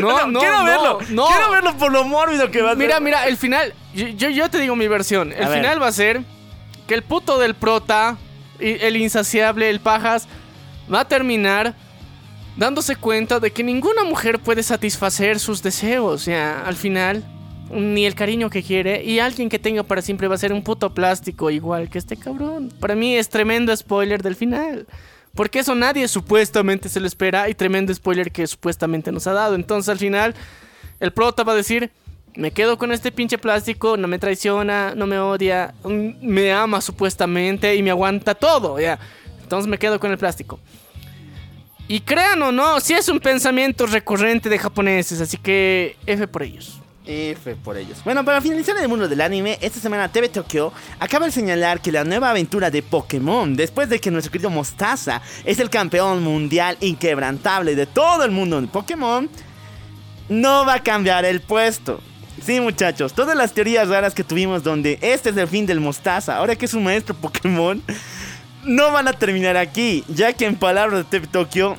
No, 0.00 0.26
no, 0.30 0.40
quiero 0.40 0.58
no, 0.60 0.64
verlo, 0.64 0.98
no. 1.10 1.26
quiero 1.26 1.50
verlo 1.50 1.76
por 1.76 1.92
lo 1.92 2.04
mórbido 2.04 2.50
que 2.50 2.62
va 2.62 2.70
a 2.70 2.72
ser. 2.72 2.78
Mira, 2.78 3.00
mira, 3.00 3.26
el 3.26 3.36
final. 3.36 3.74
Yo, 3.92 4.06
yo, 4.06 4.30
yo 4.30 4.48
te 4.48 4.60
digo 4.60 4.74
mi 4.76 4.88
versión. 4.88 5.30
El 5.30 5.44
A 5.44 5.48
ver. 5.50 5.58
final 5.58 5.82
va 5.82 5.88
a 5.88 5.92
ser 5.92 6.22
que 6.88 6.94
el 6.94 7.02
puto 7.02 7.38
del 7.38 7.54
prota, 7.54 8.16
el 8.60 8.96
insaciable, 8.96 9.68
el 9.68 9.80
pajas, 9.80 10.26
va 10.90 11.00
a 11.00 11.04
terminar 11.08 11.74
dándose 12.56 12.96
cuenta 12.96 13.40
de 13.40 13.50
que 13.50 13.62
ninguna 13.62 14.04
mujer 14.04 14.38
puede 14.38 14.62
satisfacer 14.62 15.38
sus 15.38 15.62
deseos. 15.62 16.24
Ya, 16.24 16.62
al 16.64 16.76
final, 16.76 17.24
ni 17.70 18.06
el 18.06 18.14
cariño 18.14 18.50
que 18.50 18.62
quiere. 18.62 19.02
Y 19.04 19.18
alguien 19.18 19.48
que 19.48 19.58
tenga 19.58 19.82
para 19.82 20.02
siempre 20.02 20.28
va 20.28 20.34
a 20.34 20.38
ser 20.38 20.52
un 20.52 20.62
puto 20.62 20.94
plástico 20.94 21.50
igual 21.50 21.88
que 21.88 21.98
este 21.98 22.16
cabrón. 22.16 22.72
Para 22.80 22.94
mí 22.94 23.16
es 23.16 23.28
tremendo 23.28 23.76
spoiler 23.76 24.22
del 24.22 24.36
final. 24.36 24.86
Porque 25.34 25.58
eso 25.58 25.74
nadie 25.74 26.08
supuestamente 26.08 26.88
se 26.88 26.98
lo 26.98 27.06
espera 27.06 27.48
y 27.48 27.54
tremendo 27.54 27.92
spoiler 27.94 28.32
que 28.32 28.46
supuestamente 28.46 29.12
nos 29.12 29.26
ha 29.26 29.32
dado. 29.32 29.54
Entonces 29.54 29.88
al 29.90 29.98
final 29.98 30.34
el 30.98 31.12
prota 31.12 31.42
va 31.42 31.52
a 31.52 31.56
decir, 31.56 31.90
me 32.34 32.50
quedo 32.50 32.78
con 32.78 32.90
este 32.90 33.12
pinche 33.12 33.36
plástico, 33.36 33.96
no 33.96 34.08
me 34.08 34.18
traiciona, 34.18 34.94
no 34.94 35.06
me 35.06 35.18
odia, 35.18 35.74
mm, 35.84 36.08
me 36.22 36.52
ama 36.52 36.80
supuestamente 36.80 37.74
y 37.74 37.82
me 37.82 37.90
aguanta 37.90 38.34
todo, 38.34 38.80
ya. 38.80 38.98
Entonces 39.42 39.68
me 39.68 39.78
quedo 39.78 40.00
con 40.00 40.10
el 40.10 40.18
plástico. 40.18 40.58
Y 41.88 42.00
crean 42.00 42.42
o 42.42 42.50
no, 42.50 42.80
sí 42.80 42.94
es 42.94 43.08
un 43.08 43.20
pensamiento 43.20 43.86
recurrente 43.86 44.48
de 44.48 44.58
japoneses, 44.58 45.20
así 45.20 45.36
que 45.36 45.96
F 46.06 46.26
por 46.26 46.42
ellos. 46.42 46.80
F 47.06 47.54
por 47.56 47.76
ellos. 47.76 48.02
Bueno, 48.04 48.24
para 48.24 48.40
finalizar 48.40 48.76
el 48.78 48.88
mundo 48.88 49.08
del 49.08 49.20
anime, 49.20 49.58
esta 49.60 49.80
semana 49.80 50.10
TV 50.10 50.28
Tokyo 50.28 50.72
acaba 50.98 51.26
de 51.26 51.32
señalar 51.32 51.80
que 51.80 51.92
la 51.92 52.04
nueva 52.04 52.30
aventura 52.30 52.70
de 52.70 52.82
Pokémon, 52.82 53.56
después 53.56 53.88
de 53.88 54.00
que 54.00 54.10
nuestro 54.10 54.32
querido 54.32 54.50
Mostaza 54.50 55.22
es 55.44 55.58
el 55.60 55.70
campeón 55.70 56.22
mundial 56.22 56.76
inquebrantable 56.80 57.74
de 57.74 57.86
todo 57.86 58.24
el 58.24 58.30
mundo 58.30 58.60
de 58.60 58.66
Pokémon, 58.66 59.28
no 60.28 60.66
va 60.66 60.74
a 60.74 60.82
cambiar 60.82 61.24
el 61.24 61.40
puesto. 61.40 62.00
Sí, 62.44 62.60
muchachos, 62.60 63.14
todas 63.14 63.36
las 63.36 63.52
teorías 63.52 63.88
raras 63.88 64.12
que 64.12 64.22
tuvimos 64.22 64.62
donde 64.62 64.98
este 65.00 65.30
es 65.30 65.36
el 65.36 65.48
fin 65.48 65.64
del 65.64 65.80
Mostaza, 65.80 66.36
ahora 66.36 66.54
que 66.54 66.66
es 66.66 66.74
un 66.74 66.84
maestro 66.84 67.14
Pokémon, 67.14 67.82
no 68.64 68.92
van 68.92 69.08
a 69.08 69.12
terminar 69.12 69.56
aquí, 69.56 70.04
ya 70.08 70.32
que 70.32 70.44
en 70.44 70.56
palabras 70.56 70.98
de 70.98 71.04
TV 71.04 71.26
Tokyo, 71.28 71.76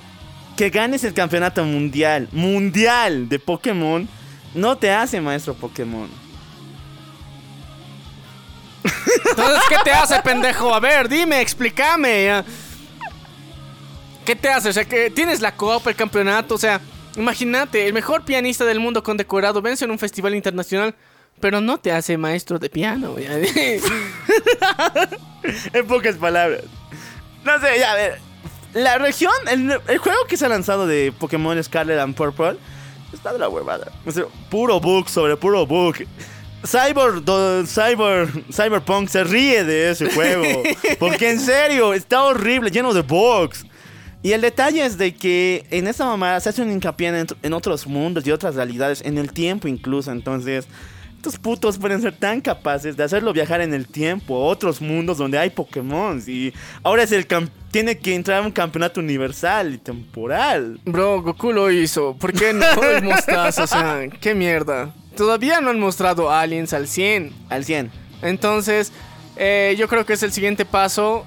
que 0.56 0.70
ganes 0.72 1.04
el 1.04 1.14
campeonato 1.14 1.64
mundial, 1.64 2.28
mundial 2.32 3.30
de 3.30 3.38
Pokémon, 3.38 4.10
no 4.58 4.78
te 4.78 4.92
hace 4.92 5.22
maestro 5.22 5.54
Pokémon. 5.54 6.10
Entonces, 9.30 9.62
¿qué 9.70 9.76
te 9.84 9.92
hace, 9.92 10.20
pendejo? 10.22 10.74
A 10.74 10.80
ver, 10.80 11.08
dime, 11.08 11.42
explícame. 11.42 12.44
¿Qué 14.26 14.36
te 14.36 14.50
hace? 14.50 14.70
O 14.70 14.74
sea, 14.74 14.86
que 14.86 15.10
tienes 15.10 15.40
la 15.42 15.56
copa, 15.56 15.90
el 15.90 15.96
campeonato, 15.96 16.56
o 16.56 16.58
sea, 16.58 16.82
imagínate, 17.16 17.88
el 17.88 17.94
mejor 17.94 18.24
pianista 18.24 18.66
del 18.66 18.80
mundo 18.80 19.04
condecorado 19.04 19.62
vence 19.62 19.86
en 19.86 19.92
un 19.92 20.00
festival 20.00 20.36
internacional, 20.36 20.96
pero 21.40 21.62
no 21.62 21.78
te 21.78 21.92
hace 21.92 22.18
maestro 22.18 22.60
de 22.60 22.70
piano. 22.70 23.18
ya. 23.20 23.38
en 25.74 25.88
pocas 25.88 26.16
palabras. 26.16 26.64
No 27.46 27.60
sé, 27.60 27.80
ya 27.80 27.92
a 27.92 27.96
ver. 27.96 28.20
La 28.74 28.98
región, 28.98 29.34
el, 29.50 29.80
el 29.88 29.98
juego 29.98 30.20
que 30.28 30.36
se 30.36 30.46
ha 30.46 30.50
lanzado 30.50 30.88
de 30.88 31.14
Pokémon 31.18 31.64
Scarlet 31.64 32.00
and 32.00 32.16
Purple 32.16 32.58
está 33.14 33.34
de 33.34 33.40
la 33.40 33.50
huevada. 33.50 33.92
O 34.06 34.12
sea, 34.12 34.26
puro 34.50 34.80
bug 34.80 35.08
sobre 35.10 35.36
puro 35.38 35.66
bug. 35.66 35.96
Cyber, 36.66 37.24
do- 37.24 37.66
Cyber, 37.66 38.28
Cyberpunk 38.52 39.10
se 39.10 39.24
ríe 39.24 39.64
de 39.64 39.92
ese 39.92 40.10
juego. 40.12 40.64
Porque 41.00 41.30
en 41.30 41.40
serio, 41.40 41.94
está 41.94 42.24
horrible, 42.24 42.72
lleno 42.72 42.94
de 42.94 43.02
bugs. 43.02 43.66
Y 44.24 44.32
el 44.32 44.42
detalle 44.42 44.84
es 44.86 44.98
de 44.98 45.14
que 45.16 45.66
en 45.70 45.88
esta 45.88 46.04
mamada 46.06 46.40
se 46.40 46.50
hace 46.50 46.62
un 46.64 46.72
hincapié 46.72 47.10
en, 47.10 47.28
en 47.44 47.54
otros 47.54 47.86
mundos 47.88 48.26
y 48.26 48.32
otras 48.32 48.56
realidades, 48.56 49.02
en 49.06 49.18
el 49.18 49.32
tiempo 49.32 49.68
incluso. 49.68 50.12
Entonces, 50.12 50.66
estos 51.28 51.40
putos 51.42 51.78
pueden 51.78 52.02
ser 52.02 52.16
tan 52.16 52.40
capaces 52.40 52.96
de 52.96 53.04
hacerlo 53.04 53.34
viajar 53.34 53.60
en 53.60 53.74
el 53.74 53.86
tiempo 53.86 54.36
a 54.36 54.46
otros 54.46 54.80
mundos 54.80 55.18
donde 55.18 55.38
hay 55.38 55.50
Pokémon. 55.50 56.24
Y 56.26 56.54
ahora 56.84 57.04
es 57.04 57.12
el 57.12 57.28
tiene 57.70 57.98
que 57.98 58.16
entrar 58.16 58.42
a 58.42 58.46
un 58.46 58.52
campeonato 58.52 59.02
universal 59.02 59.74
y 59.74 59.78
temporal. 59.78 60.80
Bro, 60.86 61.22
Goku 61.24 61.52
lo 61.52 61.70
hizo. 61.70 62.16
¿Por 62.16 62.32
qué 62.32 62.54
no 62.54 62.66
el 62.84 63.04
mostaza? 63.04 63.64
O 63.64 63.68
sea, 63.68 64.08
qué 64.22 64.34
mierda. 64.34 64.94
Todavía 65.18 65.60
no 65.60 65.70
han 65.70 65.80
mostrado 65.80 66.32
aliens 66.32 66.72
al 66.72 66.88
100. 66.88 67.34
Al 67.50 67.66
100. 67.66 67.92
Entonces, 68.22 68.94
eh, 69.36 69.76
yo 69.78 69.90
creo 69.90 70.06
que 70.06 70.14
es 70.14 70.24
el 70.24 70.32
siguiente 70.32 70.64
paso. 70.64 71.26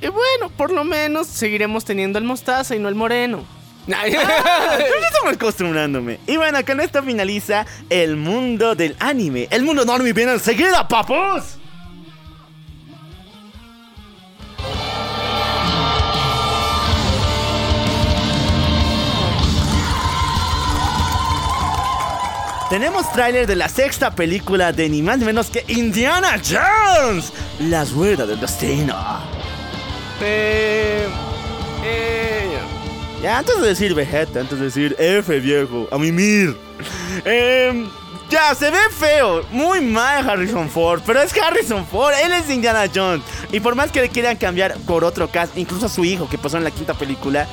Y 0.00 0.06
bueno, 0.06 0.48
por 0.56 0.70
lo 0.70 0.84
menos 0.84 1.26
seguiremos 1.26 1.84
teniendo 1.84 2.20
el 2.20 2.24
mostaza 2.24 2.76
y 2.76 2.78
no 2.78 2.88
el 2.88 2.94
moreno. 2.94 3.44
Yo 3.86 3.94
ya 4.08 5.06
estamos 5.06 5.34
acostumbrándome. 5.34 6.18
Y 6.26 6.36
bueno, 6.36 6.64
con 6.64 6.80
esto 6.80 7.02
finaliza 7.02 7.66
el 7.90 8.16
mundo 8.16 8.74
del 8.74 8.96
anime. 8.98 9.48
El 9.50 9.62
mundo 9.62 9.84
normie 9.84 10.12
viene 10.12 10.32
enseguida, 10.32 10.88
papos. 10.88 11.58
Tenemos 22.70 23.12
tráiler 23.12 23.46
de 23.46 23.54
la 23.54 23.68
sexta 23.68 24.16
película 24.16 24.72
de 24.72 24.88
ni 24.88 25.00
más 25.00 25.18
ni 25.18 25.26
menos 25.26 25.48
que 25.48 25.64
Indiana 25.68 26.40
Jones, 26.42 27.32
La 27.60 27.84
Rueda 27.84 28.26
del 28.26 28.40
Destino. 28.40 28.96
Eh, 30.20 31.06
eh, 31.84 32.33
Ya, 33.24 33.38
antes 33.38 33.58
de 33.58 33.68
decir 33.68 33.94
Vegeta, 33.94 34.40
antes 34.40 34.58
de 34.58 34.66
decir 34.66 34.94
F 34.98 35.40
viejo, 35.40 35.88
a 35.90 35.96
mimir. 35.96 36.54
Em, 37.24 37.88
ya, 38.28 38.54
se 38.54 38.70
ve 38.70 38.76
feo, 38.90 39.42
muy 39.50 39.80
mal 39.80 40.28
Harrison 40.28 40.68
Ford, 40.68 41.00
pero 41.06 41.22
es 41.22 41.34
Harrison 41.34 41.86
Ford, 41.86 42.12
él 42.22 42.32
es 42.34 42.50
Indiana 42.50 42.84
Jones. 42.94 43.24
Y 43.50 43.60
por 43.60 43.76
más 43.76 43.90
que 43.90 44.02
le 44.02 44.10
quieran 44.10 44.36
cambiar 44.36 44.76
por 44.80 45.04
otro 45.04 45.30
cast, 45.30 45.56
incluso 45.56 45.86
a 45.86 45.88
su 45.88 46.04
hijo 46.04 46.28
que 46.28 46.36
pasó 46.36 46.58
en 46.58 46.64
la 46.64 46.70
quinta 46.70 46.92
película, 46.92 47.46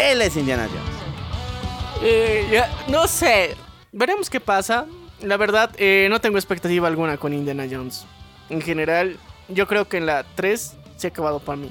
él 0.00 0.20
es 0.20 0.36
Indiana 0.36 0.66
Jones. 0.66 2.02
eh, 2.02 2.48
ya, 2.50 2.68
no 2.88 3.06
sé. 3.06 3.54
Veremos 3.92 4.28
qué 4.28 4.40
pasa. 4.40 4.86
La 5.20 5.36
verdad, 5.36 5.70
eh, 5.76 6.08
no 6.10 6.20
tengo 6.20 6.38
expectativa 6.38 6.88
alguna 6.88 7.18
con 7.18 7.32
Indiana 7.32 7.68
Jones. 7.70 8.04
En 8.50 8.60
general, 8.60 9.16
yo 9.46 9.68
creo 9.68 9.86
que 9.86 9.98
en 9.98 10.06
la 10.06 10.24
3 10.34 10.74
se 10.96 11.06
ha 11.06 11.10
acabado 11.10 11.38
para 11.38 11.54
mí. 11.54 11.70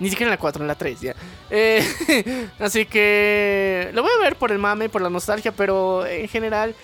Ni 0.00 0.10
siquiera 0.10 0.28
en 0.28 0.34
la 0.34 0.38
4, 0.38 0.62
en 0.62 0.68
la 0.68 0.74
3 0.74 1.00
ya. 1.00 1.14
Eh, 1.50 2.48
así 2.58 2.84
que 2.84 3.90
lo 3.92 4.02
voy 4.02 4.10
a 4.18 4.22
ver 4.22 4.36
por 4.36 4.50
el 4.50 4.58
mame, 4.58 4.88
por 4.88 5.02
la 5.02 5.10
nostalgia, 5.10 5.52
pero 5.52 6.04
en 6.06 6.28
general 6.28 6.74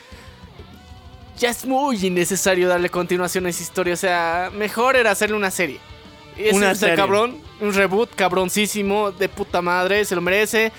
ya 1.40 1.50
es 1.50 1.64
muy 1.64 1.96
innecesario 2.06 2.68
darle 2.68 2.90
continuación 2.90 3.46
a 3.46 3.48
esa 3.48 3.62
historia. 3.62 3.94
O 3.94 3.96
sea, 3.96 4.50
mejor 4.54 4.94
era 4.94 5.10
hacerle 5.10 5.36
una 5.36 5.50
serie. 5.50 5.80
Ese 6.36 6.56
Una 6.56 6.74
serie. 6.74 6.94
cabrón, 6.94 7.38
un 7.60 7.74
reboot 7.74 8.14
cabroncísimo, 8.14 9.10
de 9.10 9.28
puta 9.28 9.60
madre, 9.60 10.04
se 10.04 10.14
lo 10.14 10.20
merece. 10.20 10.70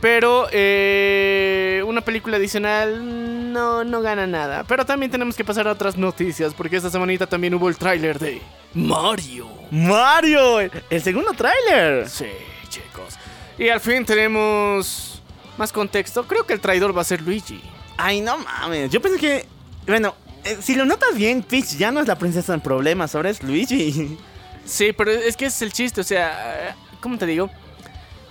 Pero 0.00 0.46
eh, 0.52 1.82
una 1.86 2.02
película 2.02 2.36
adicional 2.36 3.52
no, 3.52 3.82
no 3.82 4.02
gana 4.02 4.26
nada. 4.26 4.64
Pero 4.64 4.84
también 4.84 5.10
tenemos 5.10 5.36
que 5.36 5.44
pasar 5.44 5.66
a 5.68 5.72
otras 5.72 5.96
noticias, 5.96 6.52
porque 6.52 6.76
esta 6.76 6.90
semanita 6.90 7.26
también 7.26 7.54
hubo 7.54 7.68
el 7.68 7.76
tráiler 7.76 8.18
de 8.18 8.42
Mario. 8.74 9.55
Mario, 9.70 10.60
el 10.60 11.02
segundo 11.02 11.32
tráiler. 11.32 12.08
Sí, 12.08 12.26
chicos. 12.68 13.14
Y 13.58 13.68
al 13.68 13.80
fin 13.80 14.04
tenemos 14.04 15.22
más 15.56 15.72
contexto. 15.72 16.26
Creo 16.26 16.44
que 16.44 16.52
el 16.52 16.60
traidor 16.60 16.96
va 16.96 17.02
a 17.02 17.04
ser 17.04 17.22
Luigi. 17.22 17.60
Ay, 17.96 18.20
no 18.20 18.38
mames, 18.38 18.90
yo 18.90 19.00
pensé 19.00 19.18
que, 19.18 19.46
bueno, 19.86 20.14
eh, 20.44 20.58
si 20.60 20.74
lo 20.74 20.84
notas 20.84 21.16
bien, 21.16 21.42
Peach 21.42 21.76
ya 21.76 21.90
no 21.90 22.00
es 22.00 22.06
la 22.06 22.16
princesa 22.16 22.52
en 22.54 22.60
problemas, 22.60 23.14
ahora 23.14 23.30
es 23.30 23.42
Luigi. 23.42 24.18
Sí, 24.64 24.92
pero 24.92 25.12
es 25.12 25.36
que 25.36 25.46
ese 25.46 25.56
es 25.56 25.62
el 25.62 25.72
chiste, 25.72 26.00
o 26.00 26.04
sea, 26.04 26.76
¿cómo 27.00 27.16
te 27.16 27.24
digo? 27.24 27.48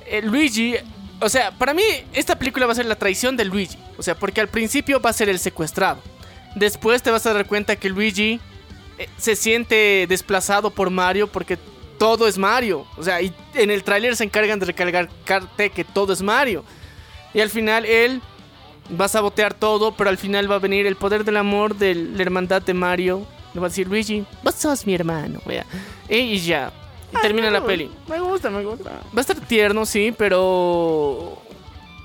Eh, 0.05 0.21
Luigi, 0.21 0.75
o 1.19 1.29
sea, 1.29 1.51
para 1.51 1.73
mí 1.73 1.83
esta 2.13 2.37
película 2.37 2.65
va 2.65 2.73
a 2.73 2.75
ser 2.75 2.85
la 2.85 2.95
traición 2.95 3.37
de 3.37 3.45
Luigi, 3.45 3.77
o 3.97 4.03
sea, 4.03 4.15
porque 4.15 4.41
al 4.41 4.49
principio 4.49 4.99
va 4.99 5.09
a 5.09 5.13
ser 5.13 5.29
el 5.29 5.39
secuestrado. 5.39 6.01
Después 6.55 7.01
te 7.01 7.09
vas 7.09 7.25
a 7.25 7.33
dar 7.33 7.47
cuenta 7.47 7.75
que 7.77 7.89
Luigi 7.89 8.39
se 9.17 9.35
siente 9.35 10.05
desplazado 10.07 10.69
por 10.69 10.89
Mario 10.89 11.27
porque 11.27 11.57
todo 11.97 12.27
es 12.27 12.37
Mario, 12.37 12.85
o 12.97 13.03
sea, 13.03 13.21
y 13.21 13.33
en 13.53 13.71
el 13.71 13.83
tráiler 13.83 14.15
se 14.15 14.25
encargan 14.25 14.59
de 14.59 14.65
recalcarte 14.65 15.69
que 15.69 15.83
todo 15.83 16.13
es 16.13 16.21
Mario. 16.21 16.63
Y 17.33 17.41
al 17.41 17.49
final 17.49 17.85
él 17.85 18.21
va 18.99 19.05
a 19.05 19.09
sabotear 19.09 19.53
todo, 19.53 19.93
pero 19.93 20.09
al 20.09 20.17
final 20.17 20.49
va 20.49 20.55
a 20.55 20.59
venir 20.59 20.85
el 20.85 20.95
poder 20.95 21.23
del 21.23 21.37
amor 21.37 21.75
de 21.75 21.95
la 21.95 22.21
hermandad 22.21 22.61
de 22.61 22.73
Mario. 22.73 23.25
Le 23.53 23.59
va 23.59 23.67
a 23.67 23.69
decir, 23.69 23.87
Luigi, 23.87 24.25
vos 24.43 24.55
sos 24.55 24.85
mi 24.85 24.93
hermano, 24.93 25.41
wea. 25.45 25.65
Y, 26.09 26.17
y 26.17 26.39
ya. 26.39 26.71
Y 27.11 27.21
termina 27.21 27.49
la 27.49 27.65
peli. 27.65 27.89
Me 28.07 28.19
gusta, 28.19 28.49
me 28.49 28.63
gusta. 28.63 28.89
Va 28.89 29.17
a 29.17 29.21
estar 29.21 29.39
tierno, 29.39 29.85
sí, 29.85 30.13
pero... 30.17 31.41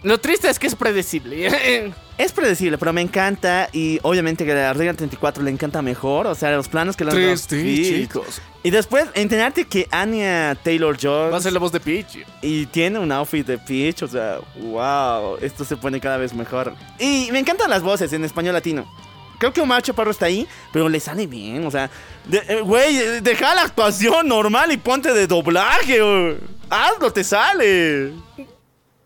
Lo 0.03 0.18
triste 0.18 0.48
es 0.48 0.59
que 0.59 0.66
es 0.66 0.74
predecible. 0.74 1.92
Es 2.20 2.32
predecible, 2.32 2.76
pero 2.76 2.92
me 2.92 3.01
encanta 3.01 3.70
y 3.72 3.98
obviamente 4.03 4.44
que 4.44 4.53
a 4.53 4.74
Regan 4.74 4.94
34 4.94 5.42
le 5.42 5.51
encanta 5.51 5.80
mejor, 5.80 6.26
o 6.26 6.34
sea, 6.34 6.51
los 6.55 6.68
planos 6.68 6.94
que 6.94 7.03
le 7.07 7.12
han 7.12 7.16
dado 7.16 7.30
a 7.30 7.34
3D, 7.34 7.48
Peach. 7.48 7.86
chicos. 8.03 8.42
Y 8.62 8.68
después, 8.68 9.07
enterarte 9.14 9.64
que 9.64 9.88
Anya 9.90 10.55
Taylor-Joy 10.62 11.30
Va 11.30 11.38
a 11.38 11.40
ser 11.40 11.55
la 11.55 11.59
voz 11.61 11.72
de 11.72 11.80
Peach. 11.80 12.18
y 12.42 12.66
tiene 12.66 12.98
un 12.98 13.11
outfit 13.11 13.46
de 13.46 13.57
Peach, 13.57 14.03
o 14.03 14.07
sea, 14.07 14.36
wow, 14.61 15.38
esto 15.40 15.64
se 15.64 15.78
pone 15.78 15.98
cada 15.98 16.18
vez 16.18 16.34
mejor. 16.34 16.74
Y 16.98 17.30
me 17.32 17.38
encantan 17.38 17.70
las 17.70 17.82
voces 17.82 18.12
en 18.12 18.22
español 18.22 18.53
latino. 18.53 18.84
Creo 19.38 19.55
que 19.55 19.62
Omar 19.62 19.80
Chaparro 19.80 20.11
está 20.11 20.26
ahí, 20.26 20.46
pero 20.74 20.90
le 20.90 21.01
sale 21.01 21.26
bien, 21.26 21.64
o 21.66 21.70
sea, 21.70 21.88
de- 22.26 22.42
eh, 22.48 22.61
güey, 22.61 23.22
deja 23.22 23.55
la 23.55 23.62
actuación 23.62 24.28
normal 24.28 24.70
y 24.72 24.76
ponte 24.76 25.14
de 25.14 25.26
doblaje, 25.26 26.03
güey. 26.03 26.36
hazlo, 26.68 27.11
te 27.14 27.24
sale. 27.24 28.12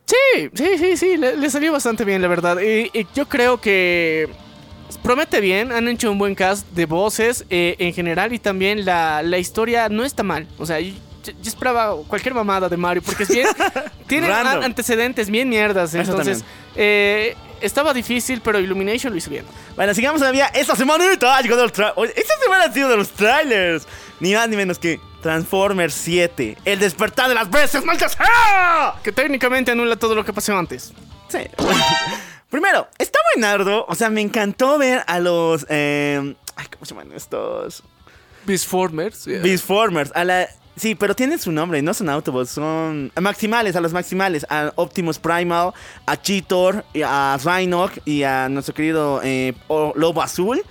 Sí, 0.07 0.51
sí, 0.53 0.79
sí, 0.79 0.97
sí, 0.97 1.17
le, 1.17 1.37
le 1.37 1.51
salió 1.51 1.73
bastante 1.73 2.05
bien, 2.05 2.21
la 2.21 2.29
verdad. 2.29 2.59
Y, 2.61 2.91
y 2.93 3.07
yo 3.15 3.27
creo 3.27 3.61
que 3.61 4.29
promete 5.03 5.41
bien, 5.41 5.73
han 5.73 5.89
hecho 5.89 6.11
un 6.11 6.19
buen 6.19 6.35
cast 6.35 6.67
de 6.71 6.87
voces 6.87 7.45
eh, 7.51 7.77
en 7.79 7.93
general 7.93 8.33
y 8.33 8.39
también 8.39 8.85
la, 8.85 9.23
la 9.23 9.39
historia 9.39 9.89
no 9.89 10.05
está 10.05 10.23
mal. 10.23 10.47
O 10.59 10.67
sea, 10.67 10.81
yo, 10.81 10.93
yo 11.25 11.33
esperaba 11.43 11.95
cualquier 12.07 12.35
mamada 12.35 12.69
de 12.69 12.77
Mario 12.77 13.03
porque 13.05 13.25
es 13.25 13.29
bien. 13.31 13.47
tiene 14.09 14.33
antecedentes 14.33 15.31
bien 15.31 15.49
mierdas. 15.49 15.95
Entonces, 15.95 16.45
eh, 16.77 17.35
estaba 17.61 17.95
difícil, 17.95 18.41
pero 18.43 18.59
Illumination 18.59 19.13
lo 19.13 19.19
hizo 19.19 19.31
bien. 19.31 19.45
Bueno, 19.77 19.95
sigamos 19.95 20.21
todavía. 20.21 20.47
Esta 20.47 20.75
Oye, 21.97 22.13
Esta 22.17 22.35
semana 22.43 22.65
ha 22.65 22.73
sido 22.73 22.89
de 22.89 22.97
los 22.97 23.11
trailers. 23.11 23.87
Ni 24.21 24.35
más 24.35 24.49
ni 24.49 24.57
menos 24.57 24.79
que 24.79 25.01
Transformers 25.25 25.95
7. 25.95 26.59
El 26.67 26.79
despertar 26.81 27.31
de 27.31 27.35
las 27.35 27.51
bestias, 27.51 27.83
maldita 27.83 28.11
sea. 28.11 28.97
Que 29.03 29.11
técnicamente 29.11 29.71
anula 29.71 29.97
todo 29.97 30.15
lo 30.15 30.23
que 30.23 30.35
pasó 30.35 30.55
antes. 30.55 30.93
Sí. 31.29 31.39
Primero, 32.51 32.87
está 32.99 33.19
buenardo. 33.35 33.87
O 33.89 33.95
sea, 33.95 34.11
me 34.11 34.21
encantó 34.21 34.77
ver 34.77 35.03
a 35.07 35.21
los. 35.21 35.65
eh, 35.71 36.37
ay, 36.57 36.67
¿cómo 36.71 36.85
se 36.85 36.95
llaman 36.95 37.13
estos? 37.13 37.83
Beastformers. 38.45 39.25
yeah. 39.25 39.41
Beastformers. 39.41 40.13
A 40.15 40.25
la. 40.25 40.47
Sí, 40.77 40.95
pero 40.95 41.17
tienen 41.17 41.39
su 41.39 41.53
nombre, 41.53 41.81
no 41.81 41.95
son 41.95 42.11
Autobots, 42.11 42.51
son 42.51 43.11
maximales, 43.19 43.77
a 43.77 43.81
los 43.81 43.95
maximales, 43.95 44.45
a 44.51 44.73
Optimus 44.75 45.19
Primal, 45.19 45.73
a 46.05 46.21
Cheetor, 46.21 46.85
y 46.93 47.01
a 47.01 47.39
Rhinoc 47.43 47.93
y 48.05 48.25
a 48.25 48.51
nuestro 48.51 48.75
querido 48.75 49.23
eh, 49.25 49.55
Lobo 49.69 50.21
Azul, 50.21 50.63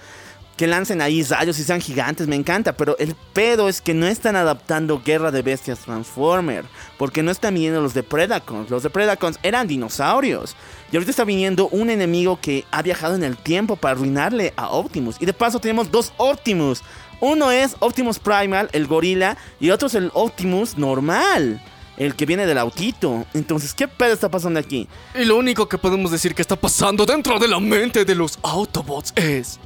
que 0.58 0.68
lancen 0.68 1.02
ahí 1.02 1.24
rayos 1.24 1.58
y 1.60 1.64
sean 1.64 1.82
gigantes, 1.82 2.28
me 2.28 2.36
encanta, 2.36 2.74
pero 2.74 2.98
el 3.00 3.16
pedo 3.34 3.70
es 3.70 3.82
que 3.82 3.94
no 3.94 4.06
están 4.06 4.36
adaptando 4.36 5.02
Guerra 5.04 5.32
de 5.32 5.42
Bestias 5.42 5.80
Transformer, 5.80 6.66
porque 6.98 7.24
no 7.24 7.32
están 7.32 7.56
viniendo 7.56 7.82
los 7.82 7.94
Depredacons, 7.94 8.70
los 8.70 8.84
Depredacons 8.84 9.40
eran 9.42 9.68
dinosaurios, 9.68 10.56
y 10.92 10.96
ahorita 10.96 11.12
está 11.12 11.24
viniendo 11.24 11.68
un 11.70 11.90
enemigo 11.90 12.40
que 12.40 12.66
ha 12.72 12.82
viajado 12.82 13.16
en 13.16 13.24
el 13.24 13.36
tiempo 13.36 13.76
para 13.76 13.94
arruinarle 13.94 14.54
a 14.56 14.70
Optimus, 14.70 15.18
y 15.20 15.26
de 15.26 15.34
paso 15.34 15.60
tenemos 15.60 15.90
dos 15.90 16.14
Optimus, 16.18 16.84
uno 17.20 17.52
es 17.52 17.76
Optimus 17.80 18.20
Primal, 18.20 18.70
el 18.74 18.86
gorila, 18.86 19.38
y 19.60 19.72
otro 19.72 19.88
es 19.88 19.96
el 19.96 20.12
Optimus 20.14 20.78
normal, 20.78 21.62
el 21.98 22.16
que 22.16 22.26
viene 22.26 22.46
del 22.46 22.58
autito. 22.58 23.26
Entonces, 23.34 23.74
¿qué 23.74 23.88
pedo 23.88 24.14
está 24.14 24.30
pasando 24.30 24.60
aquí? 24.60 24.90
Y 25.16 25.24
lo 25.24 25.38
único 25.38 25.70
que 25.70 25.78
podemos 25.78 26.12
decir 26.12 26.36
que 26.36 26.42
está 26.42 26.56
pasando 26.56 27.06
dentro 27.06 27.40
de 27.40 27.48
la 27.48 27.60
mente 27.60 28.04
de 28.04 28.16
los 28.16 28.38
Autobots 28.42 29.14
es. 29.16 29.60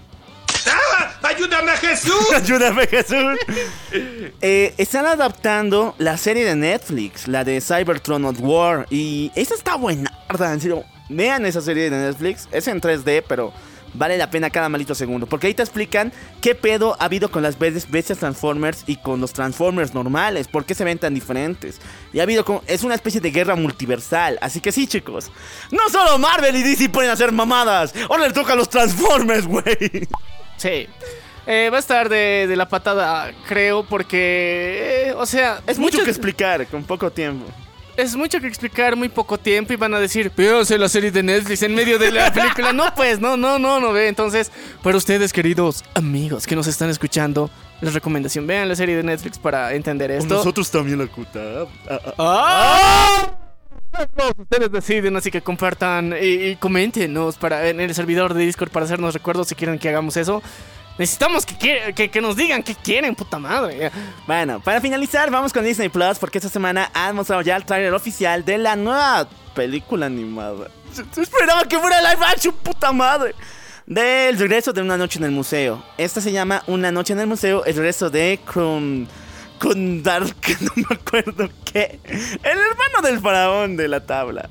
¡Ayúdame, 1.23 1.71
Jesús! 1.77 2.31
Ayúdame, 2.35 2.87
Jesús. 2.87 3.37
Eh, 4.41 4.73
están 4.77 5.05
adaptando 5.05 5.95
la 5.97 6.17
serie 6.17 6.45
de 6.45 6.55
Netflix, 6.55 7.27
la 7.27 7.43
de 7.43 7.59
Cybertron 7.61 8.23
of 8.25 8.37
War. 8.39 8.85
Y 8.89 9.31
esa 9.35 9.55
está 9.55 9.75
buena, 9.75 10.11
en 10.39 10.61
serio. 10.61 10.83
Vean 11.09 11.45
esa 11.45 11.61
serie 11.61 11.89
de 11.89 11.97
Netflix. 11.97 12.47
Es 12.51 12.67
en 12.67 12.79
3D, 12.81 13.23
pero 13.27 13.51
vale 13.93 14.17
la 14.17 14.29
pena 14.29 14.49
cada 14.51 14.69
malito 14.69 14.93
segundo. 14.93 15.25
Porque 15.25 15.47
ahí 15.47 15.53
te 15.55 15.63
explican 15.63 16.11
qué 16.41 16.53
pedo 16.53 16.95
ha 16.99 17.05
habido 17.05 17.31
con 17.31 17.41
las 17.41 17.57
bes- 17.57 17.89
bestias 17.89 18.19
Transformers 18.19 18.83
y 18.85 18.97
con 18.97 19.19
los 19.21 19.33
Transformers 19.33 19.93
normales. 19.95 20.47
¿Por 20.47 20.65
qué 20.65 20.75
se 20.75 20.83
ven 20.83 20.99
tan 20.99 21.13
diferentes? 21.15 21.79
Y 22.13 22.19
ha 22.19 22.23
habido 22.23 22.45
como. 22.45 22.61
Es 22.67 22.83
una 22.83 22.93
especie 22.95 23.21
de 23.21 23.31
guerra 23.31 23.55
multiversal. 23.55 24.37
Así 24.41 24.59
que 24.61 24.71
sí, 24.71 24.85
chicos. 24.85 25.31
No 25.71 25.89
solo 25.89 26.17
Marvel 26.19 26.55
y 26.57 26.61
DC 26.63 26.89
pueden 26.89 27.09
hacer 27.09 27.31
mamadas. 27.31 27.93
Ahora 28.09 28.27
le 28.27 28.33
toca 28.33 28.53
a 28.53 28.55
los 28.55 28.69
Transformers, 28.69 29.47
güey. 29.47 30.07
Sí. 30.57 30.87
Eh, 31.45 31.69
va 31.71 31.77
a 31.77 31.79
estar 31.79 32.09
de, 32.09 32.45
de 32.47 32.55
la 32.57 32.67
patada, 32.67 33.31
creo, 33.47 33.83
porque. 33.83 35.07
eh, 35.09 35.13
o 35.15 35.25
sea, 35.25 35.61
Es 35.65 35.79
mucho 35.79 36.03
que 36.03 36.09
explicar 36.09 36.67
con 36.67 36.83
poco 36.83 37.09
tiempo. 37.11 37.45
Es 37.95 38.15
mucho 38.15 38.39
que 38.39 38.45
explicar, 38.47 38.95
muy 38.95 39.09
poco 39.09 39.39
tiempo 39.39 39.73
y 39.73 39.75
van 39.75 39.91
a 39.95 39.99
decir, 39.99 40.31
véanse 40.37 40.77
la 40.77 40.87
serie 40.87 41.09
de 41.09 41.23
Netflix 41.23 41.63
en 41.63 41.73
medio 41.73 41.97
de 41.97 42.11
la 42.11 42.31
película. 42.33 42.71
No, 42.71 42.93
pues, 42.95 43.19
no, 43.19 43.37
no, 43.37 43.57
no, 43.57 43.79
no 43.79 43.91
ve. 43.91 44.07
Entonces, 44.07 44.51
para 44.83 44.97
ustedes, 44.97 45.33
queridos 45.33 45.83
amigos 45.95 46.45
que 46.45 46.55
nos 46.55 46.67
están 46.67 46.89
escuchando, 46.91 47.49
la 47.81 47.89
recomendación, 47.89 48.45
vean 48.45 48.69
la 48.69 48.75
serie 48.75 48.95
de 48.95 49.01
Netflix 49.03 49.39
para 49.39 49.73
entender 49.73 50.11
esto. 50.11 50.35
Nosotros 50.35 50.69
también 50.69 50.99
la 50.99 51.07
cuta. 51.07 51.65
Ah, 52.19 53.31
Ustedes 54.37 54.71
deciden, 54.71 55.15
así 55.15 55.31
que 55.31 55.41
compartan 55.41 56.13
y, 56.19 56.49
y 56.49 56.55
coméntenos 56.57 57.37
para, 57.37 57.67
en 57.67 57.79
el 57.79 57.93
servidor 57.95 58.33
de 58.33 58.45
Discord 58.45 58.69
para 58.69 58.85
hacernos 58.85 59.13
recuerdos 59.13 59.47
si 59.47 59.55
quieren 59.55 59.79
que 59.79 59.89
hagamos 59.89 60.17
eso. 60.17 60.41
Necesitamos 60.97 61.45
que, 61.45 61.93
que, 61.95 62.09
que 62.09 62.21
nos 62.21 62.35
digan 62.35 62.63
qué 62.63 62.73
quieren, 62.73 63.13
puta 63.15 63.37
madre. 63.37 63.91
Bueno, 64.25 64.59
para 64.59 64.81
finalizar, 64.81 65.29
vamos 65.29 65.53
con 65.53 65.63
Disney 65.63 65.89
Plus 65.89 66.17
porque 66.17 66.39
esta 66.39 66.49
semana 66.49 66.89
han 66.93 67.15
mostrado 67.15 67.41
ya 67.43 67.55
el 67.55 67.65
trailer 67.65 67.93
oficial 67.93 68.43
de 68.43 68.57
la 68.57 68.75
nueva 68.75 69.27
película 69.53 70.07
animada. 70.07 70.69
Esperaba 71.15 71.65
que 71.65 71.77
fuera 71.77 72.01
live 72.01 72.25
action, 72.25 72.55
puta 72.63 72.91
madre. 72.91 73.35
Del 73.85 74.37
regreso 74.37 74.73
de 74.73 74.81
Una 74.81 74.97
Noche 74.97 75.19
en 75.19 75.25
el 75.25 75.31
Museo. 75.31 75.81
Esta 75.97 76.19
se 76.19 76.31
llama 76.31 76.63
Una 76.67 76.91
Noche 76.91 77.13
en 77.13 77.19
el 77.19 77.27
Museo, 77.27 77.63
el 77.63 77.75
regreso 77.75 78.09
de 78.09 78.39
Krum. 79.57 80.03
Dark, 80.03 80.35
no 80.61 80.71
me 80.75 80.95
acuerdo 80.95 81.49
qué. 81.65 81.99
El 82.05 82.57
hermano 82.57 83.01
del 83.03 83.19
faraón 83.19 83.77
de 83.77 83.87
la 83.87 84.05
tabla. 84.05 84.49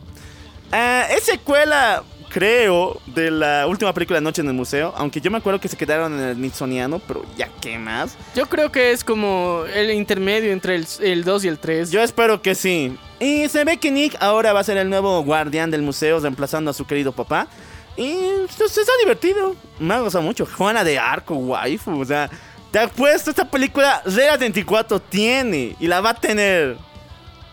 Ah, 0.73 1.07
es 1.11 1.25
secuela, 1.25 2.03
creo, 2.29 3.01
de 3.07 3.31
la 3.31 3.67
última 3.67 3.93
película 3.95 4.21
Noche 4.21 4.43
en 4.43 4.49
el 4.49 4.55
Museo. 4.55 4.93
Aunque 4.97 5.21
yo 5.21 5.31
me 5.31 5.39
acuerdo 5.39 5.61
que 5.61 5.69
se 5.69 5.77
quedaron 5.77 6.13
en 6.15 6.21
el 6.21 6.35
Smithsoniano, 6.37 6.99
pero 6.99 7.25
ya 7.37 7.49
qué 7.61 7.79
más. 7.79 8.17
Yo 8.35 8.47
creo 8.47 8.73
que 8.73 8.91
es 8.91 9.05
como 9.05 9.65
el 9.73 9.91
intermedio 9.91 10.53
entre 10.53 10.77
el, 10.77 10.87
el 11.01 11.25
2 11.25 11.45
y 11.45 11.49
el 11.49 11.59
3. 11.59 11.91
Yo 11.91 12.03
espero 12.03 12.43
que 12.43 12.55
sí. 12.55 12.97
Y 13.21 13.49
se 13.49 13.65
ve 13.65 13.79
que 13.79 13.91
Nick 13.91 14.17
ahora 14.21 14.53
va 14.53 14.61
a 14.61 14.65
ser 14.65 14.77
el 14.77 14.91
nuevo 14.91 15.23
guardián 15.23 15.71
del 15.71 15.83
museo, 15.83 16.21
reemplazando 16.21 16.71
a 16.71 16.75
su 16.75 16.87
querido 16.87 17.13
papá. 17.13 17.49
Y 17.97 18.15
pues, 18.59 18.73
se 18.73 18.81
está 18.81 18.93
divertido. 19.01 19.57
Me 19.79 19.95
ha 19.95 20.01
gustado 20.01 20.23
mucho. 20.23 20.47
Juana 20.47 20.85
de 20.85 20.99
Arco, 20.99 21.35
waifu. 21.35 21.99
O 22.01 22.05
sea, 22.05 22.31
te 22.77 22.83
apuesto, 22.83 23.31
esta 23.31 23.47
película 23.51 24.03
Rera 24.05 24.37
24 24.37 25.01
tiene 25.01 25.75
y 25.81 25.87
la 25.87 26.03
va 26.03 26.11
a 26.11 26.15
tener. 26.15 26.77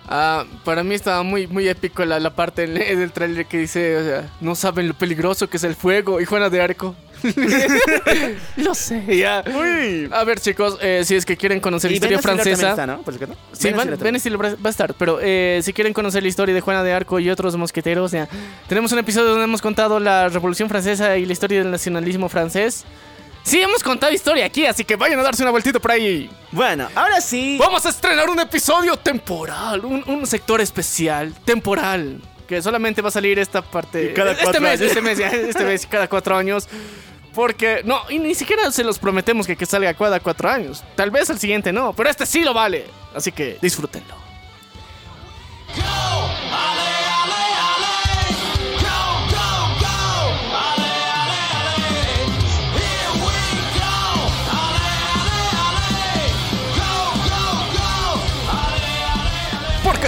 Ah, 0.05 0.43
para 0.65 0.84
mí 0.84 0.95
estaba 0.95 1.24
muy, 1.24 1.47
muy 1.47 1.65
épico 1.69 2.03
la, 2.03 2.19
la 2.19 2.32
parte 2.36 2.65
en- 2.65 2.99
del 2.99 3.09
trailer 3.13 3.45
que 3.45 3.57
dice, 3.59 3.95
o 3.95 4.03
sea, 4.03 4.30
no 4.41 4.53
saben 4.53 4.89
lo 4.89 4.93
peligroso 4.93 5.49
que 5.49 5.55
es 5.55 5.63
el 5.63 5.76
fuego 5.76 6.19
y 6.19 6.26
Juana 6.26 6.49
de 6.49 6.61
Arco. 6.61 6.93
lo 8.57 8.76
sé, 8.76 9.01
ya. 9.17 9.45
Uy. 9.47 10.09
A 10.11 10.26
ver, 10.26 10.41
chicos, 10.41 10.78
eh, 10.82 11.03
si 11.05 11.15
es 11.15 11.26
que 11.26 11.38
quieren 11.38 11.61
conocer 11.61 11.89
la 11.91 11.95
historia 11.95 12.19
francesa. 12.19 12.71
está, 12.71 12.86
¿no? 12.86 13.01
Por 13.01 13.13
cierto. 13.13 13.38
Sí, 13.53 13.71
Ben 13.71 13.97
Ben 13.97 14.15
va 14.38 14.67
a 14.67 14.69
estar, 14.69 14.93
pero 14.95 15.19
eh, 15.21 15.61
si 15.63 15.71
quieren 15.71 15.93
conocer 15.93 16.21
la 16.21 16.28
historia 16.28 16.53
de 16.53 16.59
Juana 16.59 16.84
de 16.84 16.91
Arco 16.91 17.17
y 17.21 17.30
otros 17.30 17.55
mosqueteros, 17.55 18.11
ya, 18.11 18.28
tenemos 18.67 18.91
un 18.91 18.99
episodio 18.99 19.30
donde 19.30 19.45
hemos 19.45 19.61
contado 19.61 20.01
la 20.01 20.28
Revolución 20.28 20.67
Francesa 20.67 21.15
y 21.15 21.26
la 21.26 21.32
historia 21.32 21.59
del 21.59 21.71
nacionalismo 21.71 22.28
francés. 22.28 22.84
Sí, 23.43 23.61
hemos 23.61 23.83
contado 23.83 24.13
historia 24.13 24.45
aquí, 24.45 24.65
así 24.65 24.85
que 24.85 24.95
vayan 24.95 25.19
a 25.19 25.23
darse 25.23 25.43
una 25.43 25.51
vueltita 25.51 25.79
por 25.79 25.91
ahí. 25.91 26.29
Bueno, 26.51 26.87
ahora 26.95 27.19
sí. 27.19 27.57
Vamos 27.59 27.85
a 27.85 27.89
estrenar 27.89 28.29
un 28.29 28.39
episodio 28.39 28.95
temporal, 28.97 29.83
un, 29.83 30.03
un 30.07 30.25
sector 30.25 30.61
especial, 30.61 31.33
temporal, 31.43 32.21
que 32.47 32.61
solamente 32.61 33.01
va 33.01 33.09
a 33.09 33.11
salir 33.11 33.37
esta 33.39 33.61
parte. 33.61 34.13
Cada 34.13 34.31
este 34.31 34.43
cuatro 34.43 34.61
mes, 34.61 34.79
años. 34.79 34.81
este 34.81 35.01
mes, 35.01 35.17
ya, 35.17 35.27
este 35.27 35.65
mes, 35.65 35.85
cada 35.85 36.07
cuatro 36.07 36.37
años. 36.37 36.67
Porque, 37.33 37.81
no, 37.83 37.99
y 38.09 38.19
ni 38.19 38.35
siquiera 38.35 38.71
se 38.71 38.83
los 38.83 38.99
prometemos 38.99 39.45
que, 39.47 39.55
que 39.57 39.65
salga 39.65 39.93
cada 39.93 40.19
cuatro 40.19 40.49
años. 40.49 40.83
Tal 40.95 41.11
vez 41.11 41.29
el 41.29 41.39
siguiente 41.39 41.73
no, 41.73 41.91
pero 41.93 42.09
este 42.09 42.25
sí 42.25 42.43
lo 42.43 42.53
vale. 42.53 42.85
Así 43.13 43.31
que 43.31 43.57
disfrútenlo. 43.61 44.22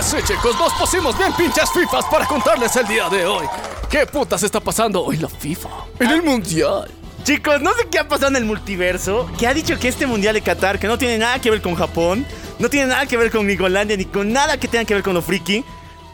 Sí, 0.05 0.17
chicos, 0.27 0.55
nos 0.59 0.73
pusimos 0.73 1.17
bien 1.17 1.33
pinches 1.33 1.69
FIFAs 1.71 2.05
para 2.05 2.25
contarles 2.25 2.75
el 2.75 2.87
día 2.87 3.09
de 3.09 3.25
hoy. 3.25 3.45
¿Qué 3.89 4.05
putas 4.05 4.43
está 4.43 4.59
pasando 4.59 5.11
en 5.11 5.21
la 5.21 5.29
FIFA? 5.29 5.69
En 5.99 6.11
el 6.11 6.21
Mundial. 6.21 6.91
Chicos, 7.23 7.59
no 7.61 7.73
sé 7.73 7.87
qué 7.89 7.97
ha 7.97 8.07
pasado 8.07 8.29
en 8.29 8.35
el 8.35 8.45
multiverso. 8.45 9.27
Que 9.39 9.47
ha 9.47 9.53
dicho 9.53 9.79
que 9.79 9.87
este 9.87 10.05
mundial 10.05 10.35
de 10.35 10.41
Qatar, 10.41 10.77
que 10.77 10.87
no 10.87 10.97
tiene 10.97 11.17
nada 11.17 11.39
que 11.39 11.49
ver 11.49 11.59
con 11.59 11.73
Japón, 11.73 12.23
no 12.59 12.69
tiene 12.69 12.87
nada 12.87 13.07
que 13.07 13.17
ver 13.17 13.31
con 13.31 13.47
Nicolandia, 13.47 13.97
ni 13.97 14.05
con 14.05 14.31
nada 14.31 14.59
que 14.59 14.67
tenga 14.67 14.85
que 14.85 14.93
ver 14.93 15.01
con 15.01 15.15
lo 15.15 15.23
friki. 15.23 15.63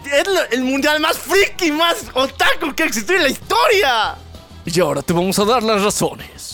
Es 0.05 0.23
el 0.51 0.63
mundial 0.63 1.01
más 1.01 1.17
friki, 1.17 1.71
más 1.71 2.05
otaku 2.13 2.73
que 2.73 2.83
existió 2.83 3.17
en 3.17 3.23
la 3.23 3.29
historia. 3.29 4.15
Y 4.65 4.79
ahora 4.79 5.01
te 5.01 5.11
vamos 5.11 5.37
a 5.37 5.43
dar 5.43 5.63
las 5.63 5.83
razones. 5.83 6.50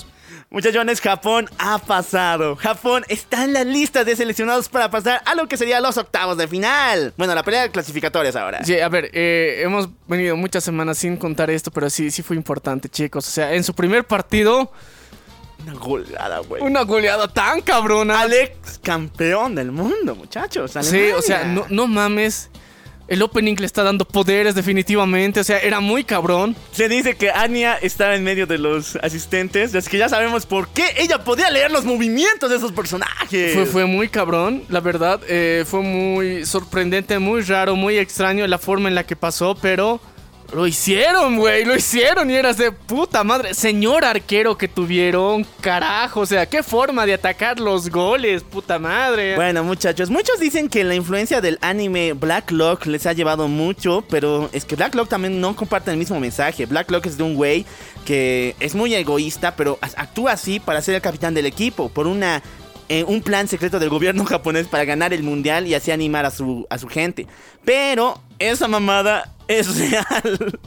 Muchachones, 0.57 1.01
Japón 1.01 1.47
ha 1.59 1.77
pasado. 1.77 2.55
Japón 2.55 3.05
está 3.09 3.43
en 3.43 3.53
la 3.53 3.63
lista 3.63 4.03
de 4.03 4.15
seleccionados 4.15 4.69
para 4.69 4.89
pasar 4.89 5.21
a 5.23 5.35
lo 5.35 5.47
que 5.47 5.55
sería 5.55 5.79
los 5.79 5.97
octavos 5.97 6.35
de 6.35 6.47
final. 6.47 7.13
Bueno, 7.15 7.35
la 7.35 7.43
pelea 7.43 7.61
de 7.61 7.69
clasificatorias 7.69 8.35
ahora. 8.35 8.63
Sí, 8.65 8.79
a 8.79 8.89
ver, 8.89 9.11
eh, 9.13 9.61
hemos 9.61 9.87
venido 10.07 10.35
muchas 10.35 10.63
semanas 10.63 10.97
sin 10.97 11.15
contar 11.15 11.51
esto, 11.51 11.69
pero 11.69 11.91
sí, 11.91 12.09
sí 12.09 12.23
fue 12.23 12.35
importante, 12.35 12.89
chicos. 12.89 13.27
O 13.27 13.29
sea, 13.29 13.53
en 13.53 13.63
su 13.63 13.75
primer 13.75 14.07
partido, 14.07 14.71
Una 15.63 15.73
goleada, 15.75 16.39
güey. 16.39 16.63
una 16.63 16.81
goleada 16.81 17.27
tan 17.27 17.61
cabrona. 17.61 18.19
Alex, 18.21 18.79
campeón 18.81 19.53
del 19.53 19.71
mundo, 19.71 20.15
muchachos. 20.15 20.71
Sí, 20.81 21.11
o 21.11 21.21
sea, 21.21 21.43
no 21.69 21.85
mames. 21.85 22.49
El 23.07 23.21
opening 23.21 23.55
le 23.57 23.65
está 23.65 23.83
dando 23.83 24.05
poderes 24.05 24.53
definitivamente, 24.55 25.39
o 25.39 25.43
sea, 25.43 25.59
era 25.59 25.79
muy 25.79 26.03
cabrón. 26.03 26.55
Se 26.71 26.89
dice 26.89 27.15
que 27.15 27.31
Anya 27.31 27.75
estaba 27.75 28.15
en 28.15 28.23
medio 28.23 28.47
de 28.47 28.57
los 28.57 28.97
asistentes, 28.97 29.73
así 29.75 29.89
que 29.89 29.97
ya 29.97 30.09
sabemos 30.09 30.45
por 30.45 30.67
qué 30.69 30.83
ella 30.97 31.23
podía 31.23 31.49
leer 31.49 31.71
los 31.71 31.85
movimientos 31.85 32.49
de 32.49 32.57
esos 32.57 32.71
personajes. 32.73 33.53
Fue, 33.53 33.65
fue 33.65 33.85
muy 33.85 34.09
cabrón, 34.09 34.63
la 34.69 34.81
verdad. 34.81 35.21
eh, 35.29 35.63
fue 35.65 35.81
muy 35.81 36.45
sorprendente, 36.45 37.17
muy 37.19 37.41
raro, 37.41 37.75
muy 37.75 37.97
extraño 37.97 38.45
la 38.47 38.57
forma 38.57 38.89
en 38.89 38.95
la 38.95 39.05
que 39.05 39.15
pasó, 39.15 39.55
pero 39.61 40.01
lo 40.53 40.65
hicieron, 40.65 41.37
güey, 41.37 41.65
lo 41.65 41.75
hicieron 41.75 42.29
y 42.29 42.35
eras 42.35 42.57
de 42.57 42.71
puta 42.71 43.23
madre. 43.23 43.53
Señor 43.53 44.05
arquero 44.05 44.57
que 44.57 44.67
tuvieron, 44.67 45.45
carajo, 45.61 46.21
o 46.21 46.25
sea, 46.25 46.45
qué 46.45 46.63
forma 46.63 47.05
de 47.05 47.13
atacar 47.13 47.59
los 47.59 47.89
goles, 47.89 48.43
puta 48.43 48.79
madre. 48.79 49.35
Bueno, 49.35 49.63
muchachos, 49.63 50.09
muchos 50.09 50.39
dicen 50.39 50.69
que 50.69 50.83
la 50.83 50.95
influencia 50.95 51.41
del 51.41 51.57
anime 51.61 52.13
Black 52.13 52.51
Lock 52.51 52.85
les 52.85 53.05
ha 53.05 53.13
llevado 53.13 53.47
mucho, 53.47 54.03
pero 54.09 54.49
es 54.53 54.63
que 54.63 54.75
Black 54.75 54.95
Lock 54.95 55.09
también 55.09 55.41
no 55.41 55.55
comparte 55.55 55.91
el 55.91 55.97
mismo 55.97 56.19
mensaje. 56.19 56.65
Black 56.65 56.89
Lock 56.91 57.05
es 57.07 57.17
de 57.17 57.23
un 57.23 57.35
güey 57.35 57.65
que 58.05 58.55
es 58.61 58.73
muy 58.73 58.95
egoísta, 58.95 59.55
pero 59.55 59.77
actúa 59.81 60.31
así 60.31 60.61
para 60.61 60.81
ser 60.81 60.95
el 60.95 61.01
capitán 61.01 61.33
del 61.33 61.45
equipo, 61.45 61.89
por 61.89 62.07
una 62.07 62.41
eh, 62.89 63.03
un 63.03 63.21
plan 63.21 63.47
secreto 63.47 63.79
del 63.79 63.89
gobierno 63.89 64.25
japonés 64.25 64.67
para 64.67 64.85
ganar 64.85 65.13
el 65.13 65.23
mundial 65.23 65.67
y 65.67 65.73
así 65.73 65.91
animar 65.91 66.25
a 66.25 66.31
su, 66.31 66.65
a 66.69 66.77
su 66.77 66.87
gente. 66.87 67.27
Pero 67.65 68.21
esa 68.39 68.67
mamada 68.67 69.33
es 69.47 69.77
real. 69.91 70.59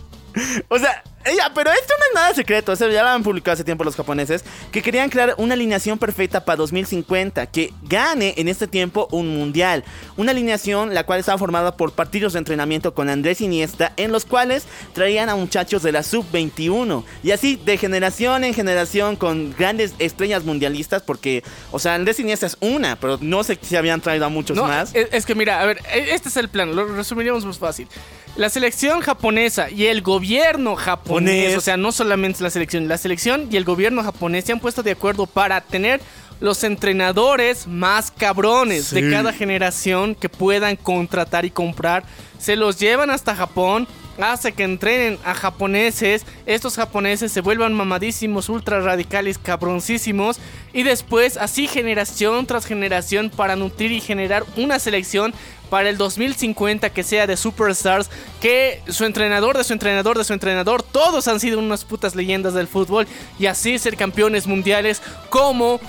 O 0.68 0.79
sea, 0.79 1.03
ella, 1.25 1.51
pero 1.55 1.71
esto 1.71 1.95
no 1.99 2.05
es 2.09 2.14
nada 2.14 2.35
secreto, 2.35 2.73
o 2.73 2.77
sea, 2.77 2.89
ya 2.89 3.03
lo 3.03 3.09
han 3.11 3.23
publicado 3.23 3.55
hace 3.55 3.64
tiempo 3.64 3.85
los 3.85 3.97
japoneses, 3.97 4.45
que 4.73 4.83
querían 4.83 5.11
crear 5.11 5.35
una 5.39 5.55
alineación 5.55 5.99
perfecta 5.99 6.45
para 6.45 6.57
2050, 6.57 7.47
que 7.47 7.73
gane 7.83 8.35
en 8.37 8.49
este 8.49 8.66
tiempo 8.66 9.09
un 9.11 9.29
mundial. 9.37 9.85
Una 10.16 10.33
alineación 10.33 10.95
la 10.95 11.05
cual 11.05 11.21
estaba 11.21 11.39
formada 11.39 11.77
por 11.77 11.93
partidos 11.93 12.33
de 12.33 12.39
entrenamiento 12.39 12.95
con 12.95 13.09
Andrés 13.09 13.41
Iniesta, 13.41 13.93
en 13.97 14.12
los 14.12 14.25
cuales 14.25 14.64
traían 14.95 15.29
a 15.29 15.37
muchachos 15.37 15.83
de 15.83 15.93
la 15.93 16.03
sub-21. 16.03 17.05
Y 17.23 17.31
así, 17.33 17.57
de 17.64 17.77
generación 17.77 18.45
en 18.45 18.55
generación, 18.55 19.16
con 19.16 19.55
grandes 19.57 19.95
estrellas 19.99 20.45
mundialistas, 20.45 21.03
porque, 21.03 21.43
o 21.71 21.79
sea, 21.79 21.95
Andrés 21.95 22.18
Iniesta 22.21 22.47
es 22.47 22.57
una, 22.61 22.97
pero 22.97 23.18
no 23.21 23.45
sé 23.45 23.59
si 23.61 23.77
habían 23.77 24.01
traído 24.01 24.25
a 24.25 24.29
muchos 24.29 24.57
No, 24.57 24.64
más. 24.64 24.95
Es, 24.95 25.09
es 25.12 25.27
que 25.27 25.35
mira, 25.35 25.61
a 25.61 25.66
ver, 25.66 25.79
e- 25.93 26.14
este 26.14 26.29
es 26.29 26.37
el 26.37 26.49
plan, 26.49 26.75
lo 26.75 26.87
resumiríamos 26.87 27.45
más 27.45 27.59
fácil. 27.59 27.89
La 28.37 28.49
selección 28.49 29.01
japonesa 29.01 29.71
y 29.71 29.87
el 29.87 30.03
gobierno 30.03 30.77
japonés, 30.77 31.09
Ponés. 31.11 31.56
o 31.56 31.61
sea, 31.61 31.76
no 31.76 31.92
solamente 31.92 32.42
la 32.42 32.50
selección, 32.50 32.88
la 32.88 32.98
selección 32.98 33.48
y 33.50 33.56
el 33.56 33.64
gobierno 33.64 34.02
japonés 34.02 34.44
se 34.44 34.52
han 34.52 34.61
puesto 34.61 34.82
de 34.82 34.92
acuerdo 34.92 35.26
para 35.26 35.61
tener 35.61 36.00
los 36.40 36.64
entrenadores 36.64 37.66
más 37.66 38.11
cabrones 38.11 38.90
de 38.90 39.11
cada 39.11 39.32
generación 39.32 40.14
que 40.14 40.28
puedan 40.28 40.76
contratar 40.76 41.44
y 41.44 41.50
comprar. 41.50 42.04
Se 42.38 42.56
los 42.56 42.78
llevan 42.78 43.11
hasta 43.11 43.36
Japón, 43.36 43.86
hace 44.23 44.53
que 44.53 44.64
entrenen 44.64 45.18
a 45.25 45.35
japoneses, 45.35 46.25
estos 46.47 46.77
japoneses 46.77 47.33
se 47.33 47.41
vuelvan 47.41 47.75
mamadísimos, 47.75 48.49
ultra 48.49 48.81
radicales, 48.81 49.39
cabroncísimos, 49.39 50.39
y 50.73 50.83
después 50.83 51.37
así 51.37 51.66
generación 51.66 52.47
tras 52.47 52.66
generación 52.66 53.31
para 53.31 53.57
nutrir 53.57 53.93
y 53.93 54.01
generar 54.01 54.45
una 54.57 54.79
selección 54.79 55.33
para 55.71 55.89
el 55.89 55.97
2050 55.97 56.91
que 56.91 57.03
sea 57.03 57.27
de 57.27 57.37
superstars, 57.37 58.11
que 58.41 58.83
su 58.89 59.05
entrenador 59.05 59.57
de 59.57 59.64
su 59.64 59.73
entrenador 59.73 60.18
de 60.18 60.25
su 60.25 60.33
entrenador, 60.33 60.83
todos 60.83 61.29
han 61.29 61.41
sido 61.41 61.59
unas 61.59 61.85
putas 61.85 62.14
leyendas 62.14 62.55
del 62.55 62.66
fútbol, 62.66 63.07
y 63.39 63.47
así 63.47 63.79
ser 63.79 63.97
campeones 63.97 64.47
mundiales 64.47 65.01
como 65.31 65.81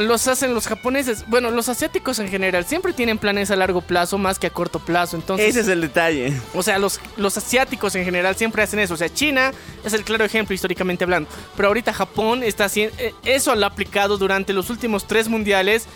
los 0.00 0.26
hacen 0.28 0.54
los 0.54 0.66
japoneses. 0.66 1.24
Bueno, 1.28 1.50
los 1.50 1.68
asiáticos 1.68 2.18
en 2.18 2.28
general 2.28 2.64
siempre 2.64 2.92
tienen 2.92 3.18
planes 3.18 3.50
a 3.50 3.56
largo 3.56 3.80
plazo 3.80 4.18
más 4.18 4.38
que 4.38 4.46
a 4.46 4.50
corto 4.50 4.78
plazo. 4.78 5.16
Entonces, 5.16 5.48
Ese 5.48 5.60
es 5.60 5.68
el 5.68 5.80
detalle. 5.80 6.32
o 6.54 6.62
sea, 6.62 6.78
los, 6.78 7.00
los 7.16 7.36
asiáticos 7.36 7.94
en 7.94 8.04
general 8.04 8.36
siempre 8.36 8.62
hacen 8.62 8.78
eso. 8.80 8.94
O 8.94 8.96
sea, 8.96 9.12
China 9.12 9.52
es 9.84 9.92
el 9.92 10.04
claro 10.04 10.24
ejemplo 10.24 10.54
históricamente 10.54 11.04
hablando. 11.04 11.28
Pero 11.56 11.68
ahorita 11.68 11.92
Japón 11.92 12.42
está 12.42 12.64
haciendo... 12.66 12.94
eh, 12.98 13.14
Eso 13.24 13.54
lo 13.54 13.64
ha 13.66 13.68
aplicado 13.68 14.16
durante 14.18 14.52
los 14.52 14.70
últimos 14.70 15.06
tres 15.06 15.28
mundiales 15.28 15.86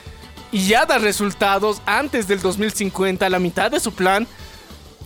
y 0.53 0.67
ya 0.69 0.87
da 0.87 0.99
resultados 0.99 1.83
antes 1.87 2.29
del 2.29 2.41
2050, 2.41 3.29
la 3.29 3.39
mitad 3.39 3.71
de 3.71 3.81
su 3.81 3.93
plan. 3.93 4.27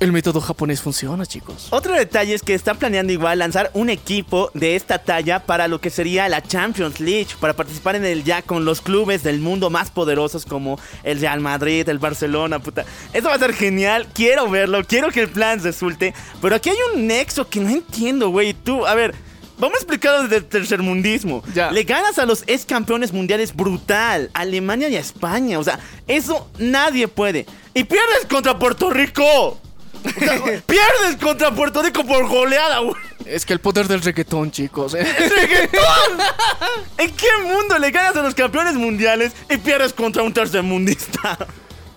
El 0.01 0.13
método 0.13 0.41
japonés 0.41 0.81
funciona, 0.81 1.27
chicos. 1.27 1.67
Otro 1.69 1.93
detalle 1.93 2.33
es 2.33 2.41
que 2.41 2.55
están 2.55 2.79
planeando 2.79 3.13
igual 3.13 3.39
lanzar 3.39 3.71
un 3.75 3.91
equipo 3.91 4.51
de 4.55 4.75
esta 4.75 4.99
talla 4.99 5.41
para 5.41 5.69
lo 5.69 5.79
que 5.79 5.91
sería 5.91 6.27
la 6.31 6.43
Champions 6.43 7.01
League, 7.01 7.29
para 7.39 7.53
participar 7.53 7.97
en 7.97 8.07
el 8.07 8.25
ya 8.25 8.41
con 8.41 8.65
los 8.65 8.81
clubes 8.81 9.23
del 9.23 9.41
mundo 9.41 9.69
más 9.69 9.91
poderosos 9.91 10.47
como 10.47 10.81
el 11.03 11.21
Real 11.21 11.41
Madrid, 11.41 11.87
el 11.87 11.99
Barcelona, 11.99 12.61
puta. 12.61 12.87
Eso 13.13 13.29
va 13.29 13.35
a 13.35 13.39
ser 13.39 13.53
genial, 13.53 14.09
quiero 14.15 14.49
verlo, 14.49 14.83
quiero 14.85 15.11
que 15.11 15.21
el 15.21 15.29
plan 15.29 15.63
resulte, 15.63 16.15
pero 16.41 16.57
aquí 16.57 16.71
hay 16.71 16.79
un 16.95 17.07
nexo 17.07 17.47
que 17.51 17.61
no 17.61 17.69
entiendo, 17.69 18.31
güey. 18.31 18.55
Tú, 18.55 18.87
a 18.87 18.95
ver, 18.95 19.15
vamos 19.59 19.75
a 19.75 19.81
explicarlo 19.81 20.23
desde 20.23 20.37
el 20.37 20.47
tercermundismo. 20.47 21.43
Ya. 21.53 21.71
Le 21.71 21.85
ganas 21.85 22.19
a 22.19 22.25
los 22.25 22.43
ex 22.47 22.65
campeones 22.65 23.13
mundiales 23.13 23.55
brutal, 23.55 24.31
a 24.33 24.41
Alemania 24.41 24.89
y 24.89 24.97
a 24.97 25.01
España, 25.01 25.59
o 25.59 25.63
sea, 25.63 25.79
eso 26.09 26.51
nadie 26.59 27.07
puede. 27.07 27.45
Y 27.75 27.85
pierdes 27.85 28.25
contra 28.31 28.59
Puerto 28.59 28.89
Rico. 28.89 29.61
Pierdes 30.67 31.17
contra 31.21 31.51
Puerto 31.53 31.83
Rico 31.83 32.05
por 32.05 32.27
goleada, 32.29 32.79
güey. 32.81 32.95
Es 33.27 33.45
que 33.47 33.53
el 33.53 33.61
poder 33.61 33.87
del 33.87 34.03
reggaetón, 34.03 34.51
chicos. 34.51 34.95
¿eh? 34.95 35.07
¿En 36.99 37.11
qué 37.13 37.29
mundo 37.45 37.79
le 37.79 37.91
ganas 37.91 38.17
a 38.17 38.23
los 38.23 38.35
campeones 38.35 38.75
mundiales 38.75 39.33
y 39.49 39.57
pierdes 39.59 39.93
contra 39.93 40.23
un 40.23 40.33
tercermundista? 40.33 41.39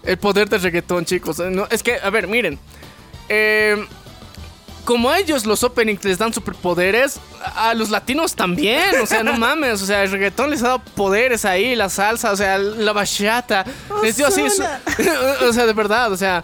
El 0.03 0.17
poder 0.17 0.49
del 0.49 0.61
reggaetón, 0.61 1.05
chicos. 1.05 1.39
Eh, 1.39 1.49
no, 1.49 1.67
es 1.71 1.81
que, 1.81 1.95
a 2.01 2.09
ver, 2.09 2.27
miren. 2.27 2.59
Eh, 3.29 3.83
como 4.85 5.09
a 5.09 5.17
ellos 5.17 5.45
los 5.45 5.63
openings 5.63 6.03
les 6.03 6.17
dan 6.17 6.33
superpoderes, 6.33 7.17
a 7.41 7.69
a 7.69 7.73
los 7.73 7.89
latinos 7.89 8.35
también. 8.35 8.99
O 9.01 9.05
sea, 9.05 9.23
no 9.23 9.33
mames. 9.37 9.81
O 9.81 9.85
sea, 9.85 10.03
el 10.03 10.11
reggaetón 10.11 10.49
les 10.49 10.61
ha 10.61 10.67
dado 10.67 10.79
poderes 10.79 11.45
ahí, 11.45 11.75
la 11.75 11.87
salsa, 11.89 12.31
o 12.31 12.35
sea, 12.35 12.57
la 12.57 12.91
bachata. 12.91 13.63
Les 14.03 14.17
dio 14.17 14.27
así. 14.27 14.41
su- 14.49 14.63
o 15.47 15.53
sea, 15.53 15.65
de 15.65 15.73
verdad, 15.73 16.11
o 16.11 16.17
sea. 16.17 16.43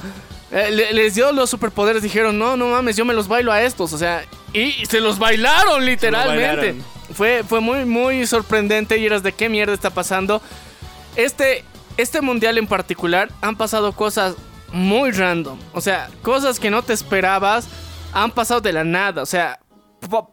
Eh, 0.51 0.69
le- 0.71 0.93
les 0.93 1.15
dio 1.15 1.31
los 1.31 1.49
superpoderes, 1.49 2.01
dijeron, 2.01 2.37
no, 2.37 2.57
no 2.57 2.67
mames, 2.67 2.95
yo 2.95 3.05
me 3.05 3.13
los 3.13 3.27
bailo 3.27 3.51
a 3.51 3.61
estos, 3.61 3.93
o 3.93 3.97
sea, 3.97 4.25
y 4.53 4.71
se 4.85 4.99
los 4.99 5.19
bailaron 5.19 5.85
literalmente. 5.85 6.55
bailaron. 6.71 6.85
Fue, 7.13 7.43
fue 7.47 7.59
muy, 7.59 7.85
muy 7.85 8.25
sorprendente 8.27 8.97
y 8.97 9.05
eras 9.05 9.23
de 9.23 9.31
qué 9.33 9.49
mierda 9.49 9.73
está 9.73 9.89
pasando. 9.89 10.41
Este, 11.15 11.63
este 11.97 12.21
mundial 12.21 12.57
en 12.57 12.67
particular 12.67 13.29
han 13.41 13.55
pasado 13.55 13.93
cosas 13.93 14.35
muy 14.71 15.11
random. 15.11 15.59
O 15.73 15.81
sea, 15.81 16.09
cosas 16.21 16.59
que 16.59 16.69
no 16.69 16.83
te 16.83 16.93
esperabas 16.93 17.67
han 18.13 18.31
pasado 18.31 18.61
de 18.61 18.73
la 18.73 18.83
nada. 18.83 19.23
O 19.23 19.25
sea, 19.25 19.59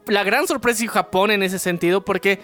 la 0.06 0.22
gran 0.22 0.46
sorpresa 0.46 0.82
de 0.82 0.88
Japón 0.88 1.30
en 1.30 1.42
ese 1.42 1.58
sentido 1.58 2.04
porque... 2.04 2.40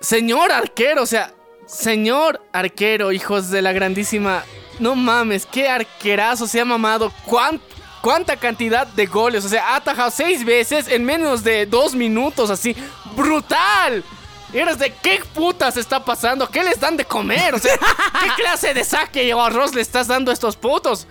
Señor 0.00 0.52
arquero, 0.52 1.02
o 1.02 1.06
sea, 1.06 1.32
señor 1.68 2.40
arquero, 2.52 3.12
hijos 3.12 3.50
de 3.50 3.62
la 3.62 3.72
grandísima... 3.72 4.42
No 4.80 4.94
mames, 4.94 5.44
qué 5.44 5.68
arquerazo 5.68 6.46
se 6.46 6.60
ha 6.60 6.64
mamado. 6.64 7.12
¿Cuán- 7.26 7.60
¿Cuánta 8.00 8.36
cantidad 8.36 8.86
de 8.86 9.06
goles? 9.06 9.44
O 9.44 9.48
sea, 9.48 9.70
ha 9.70 9.76
atajado 9.76 10.08
seis 10.12 10.44
veces 10.44 10.86
en 10.86 11.04
menos 11.04 11.42
de 11.42 11.66
dos 11.66 11.96
minutos, 11.96 12.48
así. 12.48 12.76
¡Brutal! 13.16 14.04
Eres 14.52 14.78
de 14.78 14.94
qué 15.02 15.20
putas 15.34 15.76
está 15.76 16.04
pasando, 16.04 16.48
qué 16.48 16.62
les 16.62 16.78
dan 16.78 16.96
de 16.96 17.04
comer, 17.04 17.54
o 17.56 17.58
sea, 17.58 17.76
qué 17.76 18.40
clase 18.42 18.72
de 18.72 18.84
saque 18.84 19.34
o 19.34 19.42
arroz 19.42 19.74
le 19.74 19.80
estás 19.80 20.06
dando 20.06 20.30
a 20.30 20.34
estos 20.34 20.54
putos. 20.56 21.08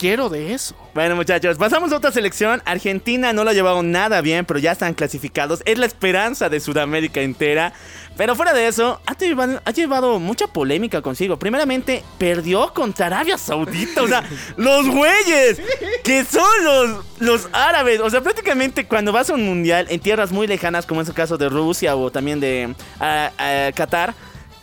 Quiero 0.00 0.30
de 0.30 0.54
eso. 0.54 0.74
Bueno, 0.94 1.14
muchachos, 1.14 1.58
pasamos 1.58 1.92
a 1.92 1.98
otra 1.98 2.10
selección. 2.10 2.62
Argentina 2.64 3.34
no 3.34 3.44
lo 3.44 3.50
ha 3.50 3.52
llevado 3.52 3.82
nada 3.82 4.22
bien, 4.22 4.46
pero 4.46 4.58
ya 4.58 4.72
están 4.72 4.94
clasificados. 4.94 5.60
Es 5.66 5.76
la 5.76 5.84
esperanza 5.84 6.48
de 6.48 6.58
Sudamérica 6.58 7.20
entera. 7.20 7.74
Pero 8.16 8.34
fuera 8.34 8.54
de 8.54 8.66
eso, 8.66 8.98
ha 9.04 9.14
llevado, 9.14 9.60
ha 9.62 9.70
llevado 9.72 10.18
mucha 10.18 10.46
polémica 10.46 11.02
consigo. 11.02 11.38
Primeramente, 11.38 12.02
perdió 12.16 12.72
contra 12.72 13.08
Arabia 13.08 13.36
Saudita. 13.36 14.02
O 14.02 14.08
sea, 14.08 14.24
los 14.56 14.88
güeyes, 14.88 15.60
que 16.02 16.24
son 16.24 16.64
los, 16.64 17.04
los 17.18 17.48
árabes. 17.52 18.00
O 18.00 18.08
sea, 18.08 18.22
prácticamente 18.22 18.86
cuando 18.86 19.12
vas 19.12 19.28
a 19.28 19.34
un 19.34 19.44
mundial 19.44 19.86
en 19.90 20.00
tierras 20.00 20.32
muy 20.32 20.46
lejanas, 20.46 20.86
como 20.86 21.02
es 21.02 21.08
el 21.08 21.14
caso 21.14 21.36
de 21.36 21.50
Rusia 21.50 21.94
o 21.94 22.10
también 22.10 22.40
de 22.40 22.74
ah, 23.00 23.32
ah, 23.36 23.70
Qatar. 23.74 24.14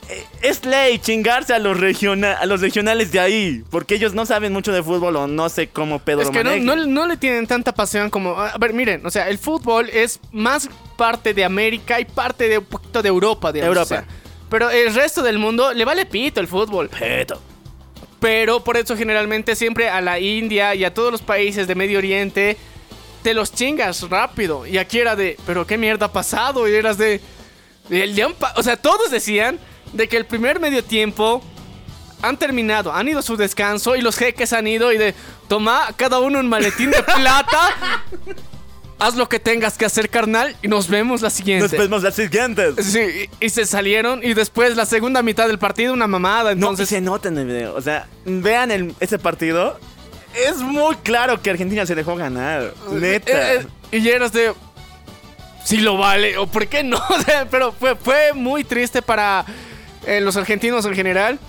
Eh, 0.09 0.25
Es 0.41 0.63
ley 0.65 0.99
chingarse 0.99 1.53
a 1.53 1.59
los, 1.59 1.79
regiona- 1.79 2.33
a 2.33 2.45
los 2.45 2.61
regionales 2.61 3.11
de 3.11 3.19
ahí, 3.19 3.63
porque 3.69 3.95
ellos 3.95 4.13
no 4.13 4.25
saben 4.25 4.53
mucho 4.53 4.71
de 4.71 4.81
fútbol 4.83 5.15
o 5.15 5.27
no 5.27 5.49
sé 5.49 5.67
cómo 5.67 5.99
Pedro 5.99 6.21
Es 6.23 6.29
que 6.29 6.43
no, 6.43 6.55
no, 6.57 6.75
no 6.85 7.07
le 7.07 7.17
tienen 7.17 7.47
tanta 7.47 7.73
pasión 7.73 8.09
como... 8.09 8.39
A 8.39 8.57
ver, 8.57 8.73
miren, 8.73 9.05
o 9.05 9.11
sea, 9.11 9.29
el 9.29 9.37
fútbol 9.37 9.89
es 9.91 10.19
más 10.31 10.69
parte 10.97 11.33
de 11.33 11.43
América 11.45 11.99
y 11.99 12.05
parte 12.05 12.47
de 12.47 12.57
un 12.59 12.65
poquito 12.65 13.01
de 13.01 13.09
Europa, 13.09 13.51
digamos. 13.51 13.75
Europa. 13.77 13.83
o 13.83 13.87
sea, 13.87 14.05
pero 14.49 14.69
el 14.69 14.93
resto 14.95 15.21
del 15.21 15.39
mundo 15.39 15.73
le 15.73 15.83
vale 15.85 16.05
pito 16.05 16.39
el 16.39 16.47
fútbol. 16.47 16.89
Pero 18.19 18.63
por 18.63 18.77
eso 18.77 18.97
generalmente 18.97 19.55
siempre 19.55 19.89
a 19.89 20.01
la 20.01 20.19
India 20.19 20.73
y 20.73 20.83
a 20.83 20.93
todos 20.93 21.11
los 21.11 21.21
países 21.21 21.67
de 21.67 21.75
Medio 21.75 21.99
Oriente 21.99 22.57
te 23.21 23.33
los 23.33 23.51
chingas 23.51 24.09
rápido. 24.09 24.65
Y 24.65 24.77
aquí 24.79 24.99
era 24.99 25.15
de, 25.15 25.37
pero 25.45 25.67
qué 25.67 25.77
mierda 25.77 26.07
ha 26.07 26.11
pasado. 26.11 26.67
Y 26.67 26.73
eras 26.73 26.97
de... 26.97 27.21
de- 27.89 28.23
han 28.23 28.33
pa- 28.33 28.53
o 28.55 28.63
sea, 28.63 28.75
todos 28.77 29.11
decían 29.11 29.59
de 29.93 30.07
que 30.07 30.17
el 30.17 30.25
primer 30.25 30.59
medio 30.59 30.83
tiempo 30.83 31.41
han 32.21 32.37
terminado, 32.37 32.91
han 32.93 33.07
ido 33.07 33.19
a 33.19 33.21
su 33.23 33.37
descanso 33.37 33.95
y 33.95 34.01
los 34.01 34.15
jeques 34.17 34.51
han 34.53 34.67
ido 34.67 34.91
y 34.91 34.97
de 34.97 35.13
toma 35.47 35.89
cada 35.95 36.19
uno 36.19 36.39
un 36.39 36.49
maletín 36.49 36.91
de 36.91 37.03
plata. 37.03 37.59
Haz 38.99 39.15
lo 39.15 39.29
que 39.29 39.39
tengas 39.39 39.77
que 39.77 39.85
hacer, 39.85 40.09
carnal, 40.09 40.55
y 40.63 40.67
nos 40.67 40.87
vemos 40.89 41.21
la 41.21 41.29
siguiente. 41.29 41.65
Nos 41.65 41.71
vemos 41.87 42.01
las 42.01 42.15
siguientes. 42.15 42.73
Sí, 42.83 43.29
y, 43.39 43.45
y 43.45 43.49
se 43.49 43.67
salieron 43.67 44.23
y 44.23 44.33
después 44.33 44.75
la 44.75 44.87
segunda 44.87 45.21
mitad 45.21 45.47
del 45.47 45.59
partido 45.59 45.93
una 45.93 46.07
mamada, 46.07 46.55
No, 46.55 46.69
entonces 46.69 46.89
se 46.89 46.99
nota 46.99 47.27
en 47.27 47.37
el 47.37 47.45
video. 47.45 47.75
O 47.75 47.81
sea, 47.81 48.07
vean 48.25 48.71
el- 48.71 48.95
ese 48.99 49.19
partido. 49.19 49.79
Es 50.33 50.57
muy 50.57 50.95
claro 50.95 51.39
que 51.43 51.51
Argentina 51.51 51.85
se 51.85 51.93
dejó 51.93 52.15
ganar. 52.15 52.73
Neta. 52.91 53.53
Eh, 53.53 53.67
eh, 53.91 53.97
y 53.99 54.07
eras 54.09 54.33
de. 54.33 54.51
Si 55.63 55.77
lo 55.77 55.97
vale, 55.97 56.35
o 56.39 56.47
por 56.47 56.65
qué 56.65 56.83
no. 56.83 56.99
Pero 57.51 57.73
fue, 57.73 57.95
fue 57.95 58.33
muy 58.33 58.63
triste 58.63 59.03
para 59.03 59.45
eh, 60.07 60.21
los 60.21 60.37
argentinos 60.37 60.85
en 60.85 60.95
general. 60.95 61.39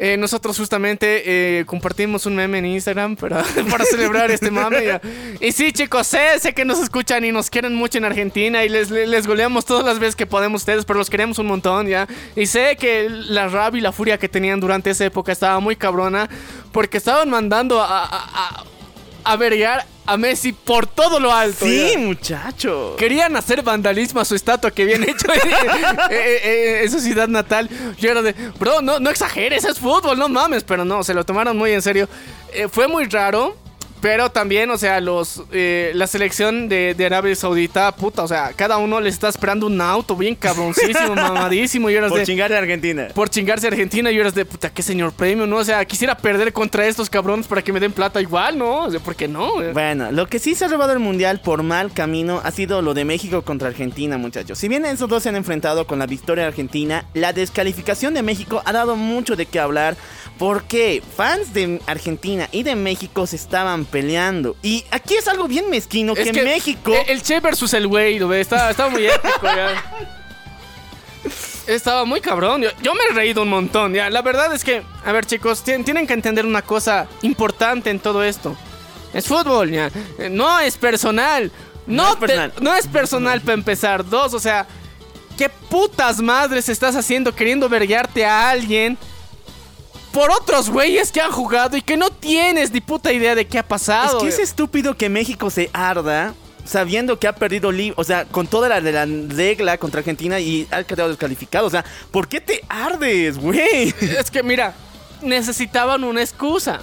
Eh, 0.00 0.16
nosotros 0.16 0.56
justamente 0.56 1.24
eh, 1.58 1.64
compartimos 1.66 2.24
un 2.24 2.36
meme 2.36 2.58
en 2.58 2.66
Instagram 2.66 3.16
para, 3.16 3.42
para 3.70 3.84
celebrar 3.84 4.30
este 4.30 4.48
mame. 4.48 5.00
Y 5.40 5.50
sí, 5.50 5.72
chicos, 5.72 6.06
sé, 6.06 6.38
sé 6.38 6.54
que 6.54 6.64
nos 6.64 6.78
escuchan 6.78 7.24
y 7.24 7.32
nos 7.32 7.50
quieren 7.50 7.74
mucho 7.74 7.98
en 7.98 8.04
Argentina 8.04 8.64
y 8.64 8.68
les, 8.68 8.90
les, 8.90 9.26
goleamos 9.26 9.64
todas 9.64 9.84
las 9.84 9.98
veces 9.98 10.14
que 10.14 10.24
podemos 10.24 10.62
ustedes, 10.62 10.84
pero 10.84 11.00
los 11.00 11.10
queremos 11.10 11.40
un 11.40 11.46
montón, 11.46 11.88
¿ya? 11.88 12.06
Y 12.36 12.46
sé 12.46 12.76
que 12.76 13.08
la 13.10 13.48
rabia 13.48 13.80
y 13.80 13.82
la 13.82 13.90
furia 13.90 14.18
que 14.18 14.28
tenían 14.28 14.60
durante 14.60 14.90
esa 14.90 15.04
época 15.04 15.32
estaba 15.32 15.58
muy 15.58 15.74
cabrona 15.74 16.28
porque 16.70 16.98
estaban 16.98 17.28
mandando 17.28 17.82
a, 17.82 18.64
a 19.28 19.36
verguear 19.36 19.84
a 20.06 20.16
Messi 20.16 20.52
por 20.52 20.86
todo 20.86 21.20
lo 21.20 21.30
alto. 21.30 21.66
sí, 21.66 21.90
¿ya? 21.92 21.98
muchacho. 21.98 22.96
Querían 22.96 23.36
hacer 23.36 23.62
vandalismo 23.62 24.20
a 24.20 24.24
su 24.24 24.34
estatua 24.34 24.70
que 24.70 24.82
habían 24.84 25.02
hecho 25.02 25.26
en, 25.30 25.50
eh, 26.10 26.40
eh, 26.42 26.80
en 26.84 26.90
su 26.90 26.98
ciudad 26.98 27.28
natal. 27.28 27.68
Yo 27.98 28.10
era 28.10 28.22
de, 28.22 28.32
bro, 28.58 28.80
no, 28.80 28.98
no 28.98 29.10
exageres, 29.10 29.66
es 29.66 29.78
fútbol, 29.78 30.18
no 30.18 30.30
mames. 30.30 30.64
Pero 30.64 30.86
no, 30.86 31.04
se 31.04 31.12
lo 31.12 31.24
tomaron 31.24 31.58
muy 31.58 31.72
en 31.72 31.82
serio. 31.82 32.08
Eh, 32.54 32.68
fue 32.68 32.88
muy 32.88 33.04
raro. 33.04 33.54
Pero 34.00 34.30
también, 34.30 34.70
o 34.70 34.78
sea, 34.78 35.00
los 35.00 35.42
eh, 35.52 35.92
la 35.94 36.06
selección 36.06 36.68
de, 36.68 36.94
de 36.94 37.06
Arabia 37.06 37.34
Saudita, 37.34 37.90
puta, 37.92 38.22
o 38.22 38.28
sea, 38.28 38.52
cada 38.54 38.78
uno 38.78 39.00
le 39.00 39.08
está 39.08 39.28
esperando 39.28 39.66
un 39.66 39.80
auto 39.80 40.16
bien 40.16 40.34
cabroncísimo, 40.34 41.14
mamadísimo. 41.16 41.90
Y 41.90 41.94
eras 41.94 42.10
Por 42.10 42.20
de, 42.20 42.26
chingar 42.26 42.52
a 42.52 42.58
Argentina. 42.58 43.08
por 43.14 43.28
chingarse 43.28 43.66
a 43.66 43.70
Argentina 43.70 44.10
y 44.10 44.18
eras 44.18 44.34
de 44.34 44.44
puta, 44.44 44.70
qué 44.70 44.82
señor 44.82 45.12
premio, 45.12 45.46
¿no? 45.46 45.56
O 45.56 45.64
sea, 45.64 45.84
quisiera 45.84 46.16
perder 46.16 46.52
contra 46.52 46.86
estos 46.86 47.10
cabrones 47.10 47.46
para 47.46 47.62
que 47.62 47.72
me 47.72 47.80
den 47.80 47.92
plata 47.92 48.20
igual, 48.20 48.58
¿no? 48.58 48.84
O 48.84 48.90
sea, 48.90 49.00
¿por 49.00 49.16
qué 49.16 49.28
no? 49.28 49.54
Bueno, 49.72 50.12
lo 50.12 50.26
que 50.26 50.38
sí 50.38 50.54
se 50.54 50.64
ha 50.64 50.68
robado 50.68 50.92
el 50.92 50.98
mundial 50.98 51.40
por 51.40 51.62
mal 51.62 51.92
camino 51.92 52.40
ha 52.44 52.50
sido 52.50 52.82
lo 52.82 52.94
de 52.94 53.04
México 53.04 53.42
contra 53.42 53.68
Argentina, 53.68 54.18
muchachos. 54.18 54.58
Si 54.58 54.68
bien 54.68 54.84
esos 54.84 55.08
dos 55.08 55.22
se 55.22 55.28
han 55.28 55.36
enfrentado 55.36 55.86
con 55.86 55.98
la 55.98 56.06
victoria 56.06 56.44
de 56.44 56.48
Argentina, 56.48 57.04
la 57.14 57.32
descalificación 57.32 58.14
de 58.14 58.22
México 58.22 58.62
ha 58.64 58.72
dado 58.72 58.96
mucho 58.96 59.36
de 59.36 59.46
qué 59.46 59.58
hablar. 59.60 59.96
Porque 60.38 61.02
fans 61.16 61.52
de 61.52 61.80
Argentina 61.86 62.48
y 62.52 62.62
de 62.62 62.76
México 62.76 63.26
se 63.26 63.34
estaban 63.34 63.84
peleando. 63.90 64.56
Y 64.62 64.84
aquí 64.90 65.14
es 65.16 65.26
algo 65.28 65.48
bien 65.48 65.68
mezquino 65.70 66.14
que, 66.14 66.30
que 66.32 66.42
México. 66.42 66.92
El, 67.06 67.10
el 67.16 67.22
Che 67.22 67.40
versus 67.40 67.72
el 67.74 67.86
güey, 67.86 68.18
¿no 68.18 68.28
ves? 68.28 68.42
Estaba, 68.42 68.70
estaba 68.70 68.88
muy 68.90 69.06
épico, 69.06 69.42
ya. 69.42 69.82
Estaba 71.66 72.04
muy 72.06 72.20
cabrón. 72.20 72.62
Yo, 72.62 72.70
yo 72.82 72.94
me 72.94 73.00
he 73.10 73.12
reído 73.14 73.42
un 73.42 73.48
montón, 73.50 73.92
ya. 73.92 74.08
La 74.08 74.22
verdad 74.22 74.54
es 74.54 74.64
que, 74.64 74.82
a 75.04 75.12
ver, 75.12 75.26
chicos, 75.26 75.62
tien- 75.64 75.84
tienen 75.84 76.06
que 76.06 76.14
entender 76.14 76.46
una 76.46 76.62
cosa 76.62 77.06
importante 77.22 77.90
en 77.90 78.00
todo 78.00 78.24
esto. 78.24 78.56
Es 79.12 79.26
fútbol, 79.26 79.70
ya. 79.70 79.90
No 80.30 80.58
es 80.60 80.76
personal. 80.78 81.50
No, 81.86 82.02
No 82.04 82.08
es 82.08 82.14
te- 82.14 82.26
personal. 82.26 82.52
no 82.60 82.74
es 82.74 82.86
personal 82.86 83.40
para 83.42 83.54
empezar. 83.54 84.08
Dos, 84.08 84.32
o 84.32 84.40
sea, 84.40 84.66
¿qué 85.36 85.48
putas 85.48 86.20
madres 86.20 86.68
estás 86.70 86.96
haciendo 86.96 87.34
queriendo 87.34 87.68
verguearte 87.68 88.24
a 88.24 88.48
alguien? 88.50 88.96
Por 90.12 90.30
otros 90.30 90.70
güeyes 90.70 91.12
que 91.12 91.20
han 91.20 91.30
jugado 91.30 91.76
y 91.76 91.82
que 91.82 91.96
no 91.96 92.10
tienes 92.10 92.70
ni 92.72 92.80
puta 92.80 93.12
idea 93.12 93.34
de 93.34 93.46
qué 93.46 93.58
ha 93.58 93.60
Es 93.62 93.66
pasado. 93.66 94.20
que 94.20 94.28
es 94.28 94.38
estúpido 94.38 94.96
que 94.96 95.08
México 95.08 95.50
se 95.50 95.70
arda 95.72 96.34
sabiendo 96.64 97.18
que 97.18 97.26
ha 97.26 97.34
perdido, 97.34 97.70
o 97.96 98.04
sea, 98.04 98.26
con 98.26 98.46
toda 98.46 98.68
la 98.68 98.80
de 98.82 98.92
la 98.92 99.06
regla 99.34 99.78
contra 99.78 100.00
Argentina 100.00 100.38
y 100.38 100.66
ha 100.70 100.82
quedado 100.84 101.08
descalificado. 101.08 101.66
O 101.66 101.70
sea, 101.70 101.84
¿por 102.10 102.28
qué 102.28 102.40
te 102.42 102.62
ardes, 102.68 103.38
güey? 103.38 103.94
Es 104.00 104.30
que 104.30 104.42
mira, 104.42 104.74
necesitaban 105.22 106.04
una 106.04 106.20
excusa. 106.20 106.80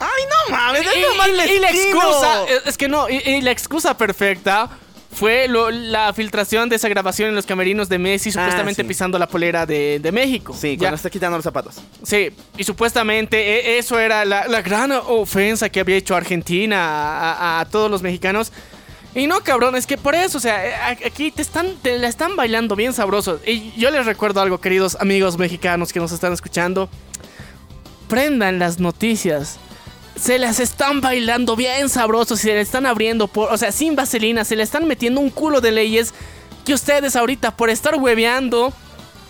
Ay, 0.00 0.22
no 0.48 0.56
mames, 0.56 0.82
es 0.82 0.86
Y, 0.96 1.18
más 1.18 1.28
y- 1.28 1.52
y 1.52 1.58
la 1.58 1.70
excusa, 1.70 2.44
es- 2.48 2.66
es 2.66 2.78
que 2.78 2.88
no, 2.88 3.08
y, 3.08 3.16
y 3.16 3.40
la 3.40 3.50
excusa 3.50 3.96
perfecta 3.96 4.68
fue 5.10 5.48
lo- 5.48 5.70
la 5.70 6.12
filtración 6.12 6.68
de 6.68 6.76
esa 6.76 6.88
grabación 6.88 7.30
en 7.30 7.34
los 7.34 7.46
camerinos 7.46 7.88
de 7.88 7.98
Messi 7.98 8.30
supuestamente 8.30 8.82
sí. 8.82 8.88
pisando 8.88 9.18
la 9.18 9.26
polera 9.26 9.64
de, 9.66 9.98
de 10.00 10.12
México. 10.12 10.54
Sí, 10.58 10.72
Ya. 10.72 10.78
cuando 10.80 10.96
está 10.96 11.10
quitando 11.10 11.36
los 11.38 11.44
zapatos. 11.44 11.76
Sí, 12.02 12.30
y 12.56 12.64
supuestamente 12.64 13.38
e- 13.38 13.78
eso 13.78 13.98
era 13.98 14.24
la, 14.24 14.46
la 14.46 14.62
gran 14.62 14.92
ofensa 14.92 15.68
que 15.70 15.80
había 15.80 15.96
hecho 15.96 16.14
Argentina 16.14 16.78
a, 16.78 17.32
a- 17.32 17.60
a 17.60 17.64
todos 17.64 17.90
los 17.90 18.02
mexicanos. 18.02 18.52
Y 19.14 19.26
no, 19.26 19.40
cabrón, 19.40 19.74
es 19.74 19.86
que 19.86 19.96
por 19.96 20.14
eso, 20.14 20.36
o 20.38 20.40
sea, 20.40 20.92
eh, 20.92 20.98
aquí 21.06 21.30
te 21.30 21.40
están, 21.42 21.74
te 21.82 21.98
la 21.98 22.06
están 22.08 22.36
bailando 22.36 22.76
bien 22.76 22.92
sabroso. 22.92 23.40
Y 23.46 23.72
yo 23.76 23.90
les 23.90 24.04
recuerdo 24.06 24.40
algo, 24.42 24.60
queridos 24.60 24.96
amigos 25.00 25.38
mexicanos 25.38 25.92
que 25.92 25.98
nos 25.98 26.12
están 26.12 26.32
escuchando. 26.34 26.88
Prendan 28.08 28.58
las 28.58 28.78
noticias. 28.78 29.58
Se 30.20 30.38
las 30.38 30.60
están 30.60 31.00
bailando 31.00 31.56
bien 31.56 31.88
sabrosos, 31.88 32.40
se 32.40 32.48
le 32.48 32.60
están 32.60 32.86
abriendo 32.86 33.28
por, 33.28 33.52
o 33.52 33.56
sea, 33.56 33.72
sin 33.72 33.94
vaselina, 33.96 34.44
se 34.44 34.56
le 34.56 34.62
están 34.62 34.86
metiendo 34.86 35.20
un 35.20 35.30
culo 35.30 35.60
de 35.60 35.72
leyes 35.72 36.12
que 36.64 36.74
ustedes 36.74 37.16
ahorita 37.16 37.56
por 37.56 37.70
estar 37.70 37.94
hueveando 37.94 38.72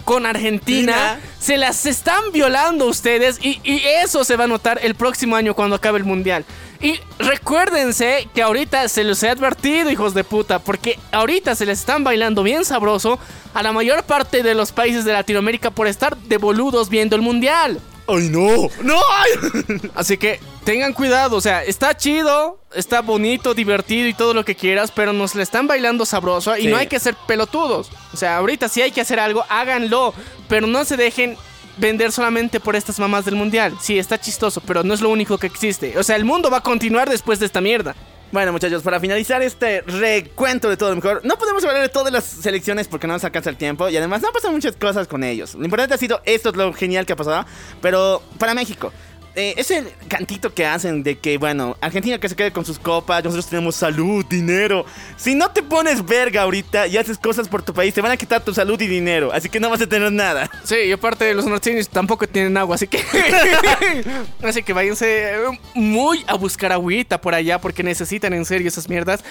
con 0.05 0.25
Argentina 0.25 1.21
se 1.39 1.59
las 1.59 1.85
están 1.85 2.33
violando 2.33 2.87
ustedes 2.87 3.39
y, 3.43 3.61
y 3.63 3.83
eso 4.03 4.25
se 4.25 4.37
va 4.37 4.45
a 4.45 4.47
notar 4.47 4.81
el 4.83 4.95
próximo 4.95 5.37
año 5.37 5.55
cuando 5.55 5.77
acabe 5.77 5.99
el 5.99 6.05
mundial. 6.05 6.47
Y 6.81 6.99
recuérdense 7.19 8.27
que 8.35 8.41
ahorita 8.41 8.89
se 8.89 9.05
los 9.05 9.23
he 9.23 9.29
advertido, 9.29 9.91
hijos 9.91 10.15
de 10.15 10.25
puta, 10.25 10.61
porque 10.61 10.99
ahorita 11.13 11.55
se 11.55 11.67
les 11.67 11.81
están 11.81 12.05
bailando 12.05 12.43
bien 12.43 12.65
sabroso 12.65 13.19
a 13.53 13.63
la 13.63 13.73
mayor 13.73 14.05
parte 14.05 14.43
de 14.43 14.55
los 14.55 14.73
países 14.73 15.05
de 15.05 15.13
Latinoamérica 15.13 15.71
por 15.71 15.89
estar 15.89 16.17
de 16.17 16.39
boludos 16.39 16.89
viendo 16.89 17.15
el 17.15 17.23
mundial. 17.23 17.79
¡Ay, 18.07 18.31
no! 18.31 18.71
¡No! 18.83 19.01
Así 19.95 20.17
que 20.17 20.41
tengan 20.69 20.93
cuidado, 20.93 21.35
o 21.35 21.41
sea, 21.41 21.65
está 21.65 21.97
chido, 21.97 22.59
está 22.75 23.01
bonito, 23.01 23.55
divertido 23.55 24.07
y 24.07 24.13
todo 24.13 24.35
lo 24.35 24.45
que 24.45 24.55
quieras, 24.55 24.93
pero 24.95 25.15
nos 25.15 25.35
le 25.35 25.43
están 25.43 25.67
bailando 25.67 26.05
sabroso 26.05 26.55
y 26.59 26.65
Sí. 26.65 26.69
no 26.69 26.77
hay 26.77 26.87
que 26.89 27.01
ser 27.01 27.15
pelotudos. 27.27 27.91
O 28.13 28.19
sea, 28.19 28.37
ahorita 28.37 28.69
si 28.69 28.83
hay 28.83 28.91
que 28.91 29.01
hacer 29.01 29.19
algo, 29.19 29.47
háganlo, 29.49 30.13
pero 30.47 30.67
no 30.67 30.85
se 30.85 30.99
dejen 30.99 31.39
vender 31.79 32.13
solamente 32.13 32.61
por 32.61 32.77
estas 32.77 32.99
mamás 32.99 33.25
del 33.25 33.35
mundial. 33.35 33.79
Sí, 33.81 33.99
está 33.99 34.21
chistoso, 34.21 34.61
pero 34.61 34.83
no 34.83 34.93
es 34.93 35.01
lo 35.01 35.09
único 35.09 35.39
que 35.39 35.47
existe. 35.47 35.97
O 35.97 36.03
sea, 36.03 36.17
el 36.17 36.27
mundo 36.27 36.51
va 36.51 36.59
a 36.59 36.63
continuar 36.63 37.09
después 37.09 37.39
de 37.41 37.47
esta 37.47 37.63
mierda. 37.63 37.97
Bueno, 38.31 38.53
muchachos, 38.53 38.83
para 38.83 39.01
finalizar 39.01 39.41
este 39.41 39.81
recuento 39.81 40.69
de 40.69 40.77
todo 40.77 40.91
lo 40.91 40.97
mejor, 40.97 41.23
no 41.25 41.39
podemos 41.39 41.65
hablar 41.65 41.81
de 41.81 41.89
todas 41.89 42.13
las 42.13 42.25
selecciones 42.25 42.89
porque 42.89 43.07
no 43.07 43.15
nos 43.15 43.25
alcanza 43.25 43.49
el 43.49 43.57
tiempo 43.57 43.89
y 43.89 43.97
además 43.97 44.21
no 44.21 44.31
pasan 44.33 44.53
muchas 44.53 44.77
cosas 44.77 45.09
con 45.09 45.25
ellos. 45.25 45.55
Lo 45.55 45.65
importante 45.65 45.95
ha 45.95 45.99
sido 45.99 46.21
esto 46.27 46.51
es 46.51 46.57
lo 46.57 46.75
genial 46.75 47.07
que 47.07 47.15
ha 47.15 47.17
pasado, 47.17 47.47
pero 47.81 48.23
para 48.39 48.53
México. 48.53 48.93
Eh, 49.39 49.55
ese 49.57 49.85
cantito 50.09 50.53
que 50.53 50.67
hacen 50.67 51.05
de 51.05 51.17
que, 51.17 51.39
bueno, 51.39 51.77
Argentina 51.81 52.19
que 52.19 52.29
se 52.29 52.35
quede 52.35 52.51
con 52.51 52.65
sus 52.65 52.77
copas, 52.77 53.23
nosotros 53.23 53.47
tenemos 53.47 53.77
salud, 53.77 54.25
dinero. 54.29 54.85
Si 55.17 55.37
no 55.37 55.53
te 55.53 55.63
pones 55.63 56.05
verga 56.05 56.43
ahorita 56.43 56.89
y 56.89 56.97
haces 56.97 57.19
cosas 57.19 57.47
por 57.47 57.63
tu 57.63 57.73
país, 57.73 57.95
te 57.95 58.01
van 58.01 58.11
a 58.11 58.17
quitar 58.17 58.43
tu 58.43 58.53
salud 58.53 58.81
y 58.81 58.89
dinero, 58.89 59.33
así 59.33 59.49
que 59.49 59.61
no 59.61 59.71
vas 59.71 59.81
a 59.81 59.87
tener 59.87 60.11
nada. 60.11 60.51
Sí, 60.65 60.75
y 60.75 60.91
aparte 60.91 61.25
de 61.25 61.35
los 61.35 61.47
norteños 61.47 61.89
tampoco 61.89 62.27
tienen 62.27 62.57
agua, 62.57 62.75
así 62.75 62.89
que. 62.89 63.01
así 64.43 64.65
que 64.65 64.73
váyanse 64.73 65.35
muy 65.73 66.25
a 66.27 66.35
buscar 66.35 66.73
agüita 66.73 67.21
por 67.21 67.33
allá 67.33 67.61
porque 67.61 67.85
necesitan 67.85 68.33
en 68.33 68.45
serio 68.45 68.67
esas 68.67 68.89
mierdas. 68.89 69.23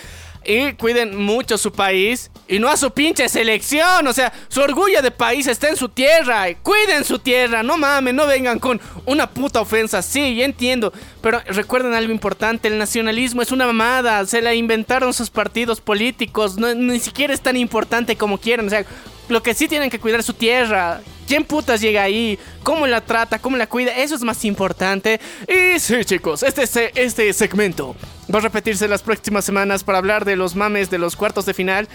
Y 0.47 0.71
cuiden 0.73 1.13
mucho 1.21 1.57
su 1.57 1.73
país 1.73 2.31
y 2.47 2.57
no 2.57 2.69
a 2.69 2.77
su 2.77 2.89
pinche 2.91 3.27
selección. 3.27 4.07
O 4.07 4.13
sea, 4.13 4.31
su 4.47 4.61
orgullo 4.61 5.01
de 5.01 5.11
país 5.11 5.45
está 5.45 5.67
en 5.67 5.75
su 5.75 5.89
tierra. 5.89 6.45
Cuiden 6.63 7.03
su 7.03 7.19
tierra, 7.19 7.63
no 7.63 7.77
mames, 7.77 8.13
no 8.13 8.25
vengan 8.25 8.57
con 8.57 8.79
una 9.05 9.29
puta 9.29 9.59
ofensa. 9.59 10.01
Sí, 10.01 10.35
ya 10.37 10.45
entiendo. 10.45 10.93
Pero 11.21 11.41
recuerden 11.47 11.93
algo 11.93 12.13
importante: 12.13 12.69
el 12.69 12.77
nacionalismo 12.77 13.41
es 13.41 13.51
una 13.51 13.65
mamada. 13.65 14.25
Se 14.25 14.41
la 14.41 14.53
inventaron 14.53 15.13
sus 15.13 15.29
partidos 15.29 15.81
políticos. 15.81 16.57
No, 16.57 16.73
ni 16.73 17.01
siquiera 17.01 17.33
es 17.33 17.41
tan 17.41 17.57
importante 17.57 18.15
como 18.15 18.37
quieren. 18.37 18.67
O 18.67 18.69
sea, 18.69 18.85
lo 19.27 19.43
que 19.43 19.53
sí 19.53 19.67
tienen 19.67 19.89
que 19.89 19.99
cuidar 19.99 20.21
es 20.21 20.25
su 20.25 20.33
tierra. 20.33 21.01
¿Quién 21.27 21.43
putas 21.43 21.81
llega 21.81 22.03
ahí? 22.03 22.39
¿Cómo 22.63 22.87
la 22.87 23.01
trata? 23.01 23.39
¿Cómo 23.39 23.57
la 23.57 23.67
cuida? 23.67 23.91
Eso 23.97 24.15
es 24.15 24.21
más 24.21 24.45
importante. 24.45 25.19
Y 25.45 25.77
sí, 25.77 26.05
chicos, 26.05 26.41
este, 26.41 26.63
este 26.95 27.33
segmento 27.33 27.97
va 28.33 28.39
a 28.39 28.41
repetirse 28.41 28.87
las 28.87 29.01
próximas 29.01 29.45
semanas 29.45 29.83
para 29.83 29.97
hablar 29.97 30.25
de 30.25 30.35
los 30.35 30.55
mames 30.55 30.89
de 30.89 30.97
los 30.97 31.15
cuartos 31.15 31.45
de 31.45 31.53
final. 31.53 31.87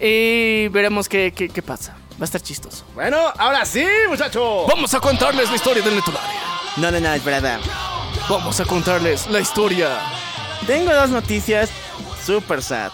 Y 0.00 0.68
veremos 0.68 1.08
qué, 1.08 1.32
qué- 1.34 1.48
qué 1.48 1.62
pasa. 1.62 1.96
Va 2.12 2.22
a 2.22 2.24
estar 2.24 2.40
chistoso. 2.40 2.84
Bueno, 2.94 3.18
ahora 3.38 3.64
sí, 3.64 3.86
muchachos. 4.08 4.66
Vamos 4.68 4.92
a 4.94 5.00
contarles 5.00 5.48
la 5.50 5.56
historia 5.56 5.82
del 5.82 5.94
Netularia. 5.96 6.30
No, 6.76 6.90
no, 6.90 7.00
no, 7.00 7.12
espera. 7.14 7.58
Vamos 8.28 8.58
a 8.60 8.64
contarles 8.64 9.26
la 9.28 9.40
historia. 9.40 9.98
Tengo 10.66 10.92
dos 10.94 11.10
noticias 11.10 11.70
super 12.24 12.62
sad. 12.62 12.90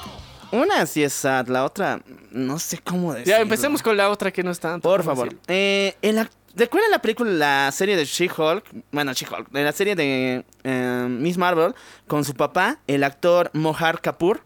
Una 0.50 0.84
sí 0.86 1.02
es 1.02 1.12
sad, 1.14 1.46
la 1.48 1.64
otra 1.64 2.00
no 2.30 2.58
sé 2.58 2.78
cómo 2.78 3.12
decirlo. 3.14 3.36
Ya 3.36 3.40
empecemos 3.40 3.82
con 3.82 3.96
la 3.96 4.10
otra 4.10 4.30
que 4.30 4.42
no 4.42 4.50
es 4.50 4.60
tan. 4.60 4.80
Por 4.80 5.02
favor. 5.02 5.34
Eh, 5.48 5.96
el 6.02 6.18
ac- 6.18 6.30
¿Recuerdan 6.54 6.90
la 6.90 7.00
película, 7.00 7.30
la 7.30 7.72
serie 7.72 7.96
de 7.96 8.04
She-Hulk? 8.04 8.64
Bueno, 8.92 9.12
She-Hulk, 9.14 9.50
de 9.50 9.64
la 9.64 9.72
serie 9.72 9.94
de 9.96 10.44
eh, 10.64 11.06
Miss 11.08 11.38
Marvel 11.38 11.74
con 12.06 12.24
su 12.24 12.34
papá, 12.34 12.78
el 12.86 13.04
actor 13.04 13.50
Mohar 13.54 14.00
Kapoor. 14.02 14.42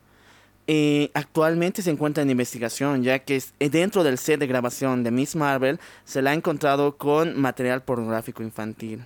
Eh, 0.68 1.10
actualmente 1.14 1.82
se 1.82 1.90
encuentra 1.90 2.22
en 2.22 2.30
investigación, 2.30 3.02
ya 3.02 3.18
que 3.20 3.36
es- 3.36 3.54
eh, 3.60 3.70
dentro 3.70 4.02
del 4.04 4.18
set 4.18 4.38
de 4.40 4.46
grabación 4.46 5.02
de 5.04 5.10
Miss 5.10 5.34
Marvel 5.36 5.78
se 6.04 6.22
la 6.22 6.30
ha 6.30 6.34
encontrado 6.34 6.96
con 6.96 7.40
material 7.40 7.82
pornográfico 7.82 8.42
infantil. 8.42 9.04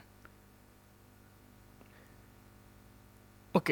Ok. 3.53 3.70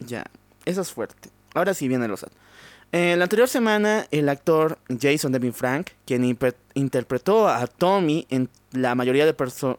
Ya, 0.00 0.24
eso 0.64 0.80
es 0.82 0.92
fuerte. 0.92 1.30
Ahora 1.54 1.74
sí 1.74 1.88
viene 1.88 2.06
los 2.08 2.24
Eh, 2.90 3.16
la 3.16 3.24
anterior 3.24 3.48
semana, 3.48 4.06
el 4.10 4.30
actor 4.30 4.78
Jason 4.88 5.30
Devin 5.30 5.52
Frank, 5.52 5.90
quien 6.06 6.24
interpretó 6.74 7.46
a 7.46 7.66
Tommy 7.66 8.26
en 8.30 8.48
la 8.72 8.94
mayoría 8.94 9.26
de 9.26 9.34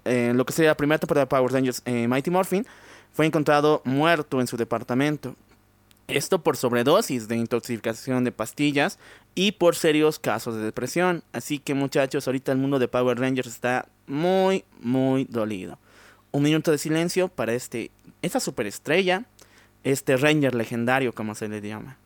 eh, 0.06 0.32
lo 0.36 0.46
que 0.46 0.54
sería 0.54 0.72
la 0.72 0.78
primera 0.78 1.00
temporada 1.00 1.26
de 1.26 1.30
Power 1.30 1.52
Rangers 1.52 1.82
eh, 1.86 2.08
Mighty 2.08 2.30
Morphin, 2.30 2.68
fue 3.12 3.26
encontrado 3.26 3.82
muerto 3.84 4.40
en 4.42 4.48
su 4.48 4.58
departamento. 4.58 5.36
Esto 6.08 6.44
por 6.44 6.56
sobredosis 6.56 7.28
de 7.28 7.36
intoxicación 7.36 8.24
de 8.24 8.32
pastillas 8.32 9.00
y 9.34 9.54
por 9.54 9.76
serios 9.76 10.20
casos 10.20 10.56
de 10.56 10.62
depresión. 10.62 11.24
Así 11.34 11.58
que 11.58 11.74
muchachos, 11.74 12.28
ahorita 12.28 12.52
el 12.52 12.60
mundo 12.60 12.78
de 12.78 12.88
Power 12.88 13.20
Rangers 13.20 13.48
está 13.48 13.88
muy, 14.06 14.66
muy 14.82 15.26
dolido. 15.26 15.80
Un 16.32 16.44
minuto 16.44 16.72
de 16.72 16.78
silencio 16.78 17.28
para 17.28 17.54
este, 17.54 17.90
esta 18.22 18.40
superestrella, 18.40 19.26
este 19.84 20.16
Ranger 20.16 20.54
legendario 20.54 21.14
como 21.14 21.34
se 21.34 21.48
le 21.48 21.60
llama. 21.62 21.98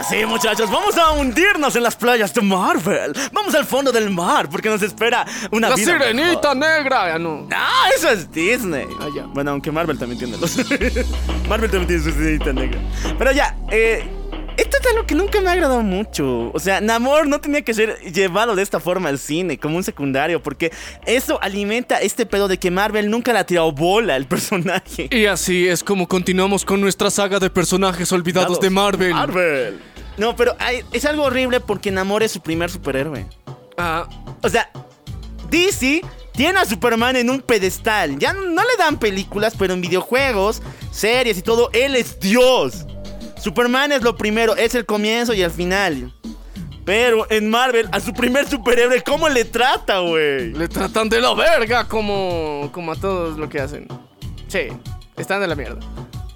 Ahora 0.00 0.08
sí, 0.08 0.24
muchachos, 0.24 0.70
vamos 0.70 0.96
a 0.96 1.12
hundirnos 1.12 1.76
en 1.76 1.82
las 1.82 1.94
playas 1.94 2.32
de 2.32 2.40
Marvel. 2.40 3.12
Vamos 3.34 3.54
al 3.54 3.66
fondo 3.66 3.92
del 3.92 4.08
mar 4.08 4.48
porque 4.48 4.70
nos 4.70 4.80
espera 4.80 5.26
una 5.50 5.68
La 5.68 5.74
vida 5.74 5.98
sirenita 5.98 6.54
mejor. 6.54 6.56
negra. 6.56 7.14
Ah, 7.14 7.18
no. 7.18 7.46
Ah, 7.52 7.84
eso 7.94 8.08
es 8.08 8.30
Disney. 8.32 8.86
Ah, 8.98 9.08
ya. 9.14 9.24
Bueno, 9.26 9.50
aunque 9.50 9.70
Marvel 9.70 9.98
también 9.98 10.18
tiene 10.18 10.38
los. 10.38 10.56
Marvel 11.50 11.70
también 11.70 11.86
tiene 11.86 12.02
su 12.02 12.12
sirenita 12.12 12.52
negra. 12.54 12.80
Pero 13.18 13.32
ya, 13.32 13.54
eh. 13.70 14.08
Esto 14.56 14.76
es 14.78 14.86
algo 14.90 15.06
que 15.06 15.14
nunca 15.14 15.40
me 15.40 15.48
ha 15.48 15.52
agradado 15.52 15.80
mucho. 15.82 16.50
O 16.52 16.58
sea, 16.58 16.82
Namor 16.82 17.26
no 17.26 17.40
tenía 17.40 17.62
que 17.62 17.72
ser 17.72 17.98
llevado 18.12 18.54
de 18.54 18.62
esta 18.62 18.78
forma 18.78 19.08
al 19.08 19.18
cine, 19.18 19.58
como 19.58 19.76
un 19.76 19.84
secundario, 19.84 20.42
porque 20.42 20.70
eso 21.06 21.38
alimenta 21.40 21.98
este 21.98 22.26
pedo 22.26 22.46
de 22.46 22.58
que 22.58 22.70
Marvel 22.70 23.10
nunca 23.10 23.32
le 23.32 23.38
ha 23.38 23.44
tirado 23.46 23.72
bola 23.72 24.16
al 24.16 24.26
personaje. 24.26 25.08
Y 25.10 25.24
así 25.24 25.66
es 25.66 25.82
como 25.82 26.06
continuamos 26.08 26.66
con 26.66 26.78
nuestra 26.80 27.10
saga 27.10 27.38
de 27.38 27.48
personajes 27.48 28.12
olvidados 28.12 28.60
de 28.60 28.68
Marvel. 28.68 29.14
Marvel. 29.14 29.80
No, 30.20 30.36
pero 30.36 30.54
hay- 30.58 30.84
es 30.92 31.06
algo 31.06 31.24
horrible 31.24 31.60
porque 31.60 31.90
Namor 31.90 32.22
es 32.22 32.30
su 32.32 32.40
primer 32.42 32.70
superhéroe. 32.70 33.26
Ah, 33.78 34.06
O 34.42 34.48
sea, 34.50 34.70
DC 35.50 36.02
tiene 36.32 36.58
a 36.58 36.64
Superman 36.66 37.16
en 37.16 37.30
un 37.30 37.40
pedestal. 37.40 38.18
Ya 38.18 38.32
no, 38.34 38.42
no 38.42 38.62
le 38.62 38.76
dan 38.78 38.98
películas, 38.98 39.54
pero 39.58 39.72
en 39.74 39.80
videojuegos, 39.80 40.60
series 40.90 41.38
y 41.38 41.42
todo, 41.42 41.70
él 41.72 41.96
es 41.96 42.20
Dios. 42.20 42.86
Superman 43.42 43.92
es 43.92 44.02
lo 44.02 44.16
primero, 44.16 44.54
es 44.56 44.74
el 44.74 44.84
comienzo 44.84 45.32
y 45.32 45.40
el 45.40 45.50
final. 45.50 46.12
Pero 46.84 47.26
en 47.30 47.48
Marvel, 47.48 47.88
a 47.92 48.00
su 48.00 48.12
primer 48.12 48.46
superhéroe, 48.48 49.02
¿cómo 49.02 49.26
le 49.30 49.44
trata, 49.46 50.00
güey? 50.00 50.52
le 50.52 50.68
tratan 50.68 51.08
de 51.08 51.20
la 51.22 51.32
verga 51.34 51.88
como, 51.88 52.68
como 52.72 52.92
a 52.92 52.96
todos 52.96 53.38
lo 53.38 53.48
que 53.48 53.58
hacen. 53.60 53.86
Sí, 54.48 54.68
están 55.16 55.40
de 55.40 55.46
la 55.46 55.54
mierda. 55.54 55.80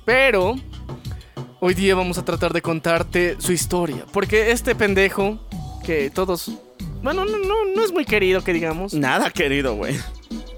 Pero 0.07 0.55
hoy 1.67 1.73
día 1.73 1.95
vamos 1.95 2.19
a 2.19 2.25
tratar 2.27 2.53
de 2.53 2.61
contarte 2.61 3.37
su 3.39 3.51
historia. 3.53 4.05
Porque 4.13 4.51
este 4.51 4.75
pendejo, 4.75 5.41
que 5.83 6.11
todos... 6.11 6.51
Bueno, 7.03 7.25
no, 7.25 7.39
no, 7.39 7.55
no 7.75 7.83
es 7.83 7.91
muy 7.91 8.05
querido 8.05 8.45
que 8.45 8.53
digamos. 8.53 8.93
Nada, 8.93 9.31
querido, 9.31 9.75
güey. 9.75 9.97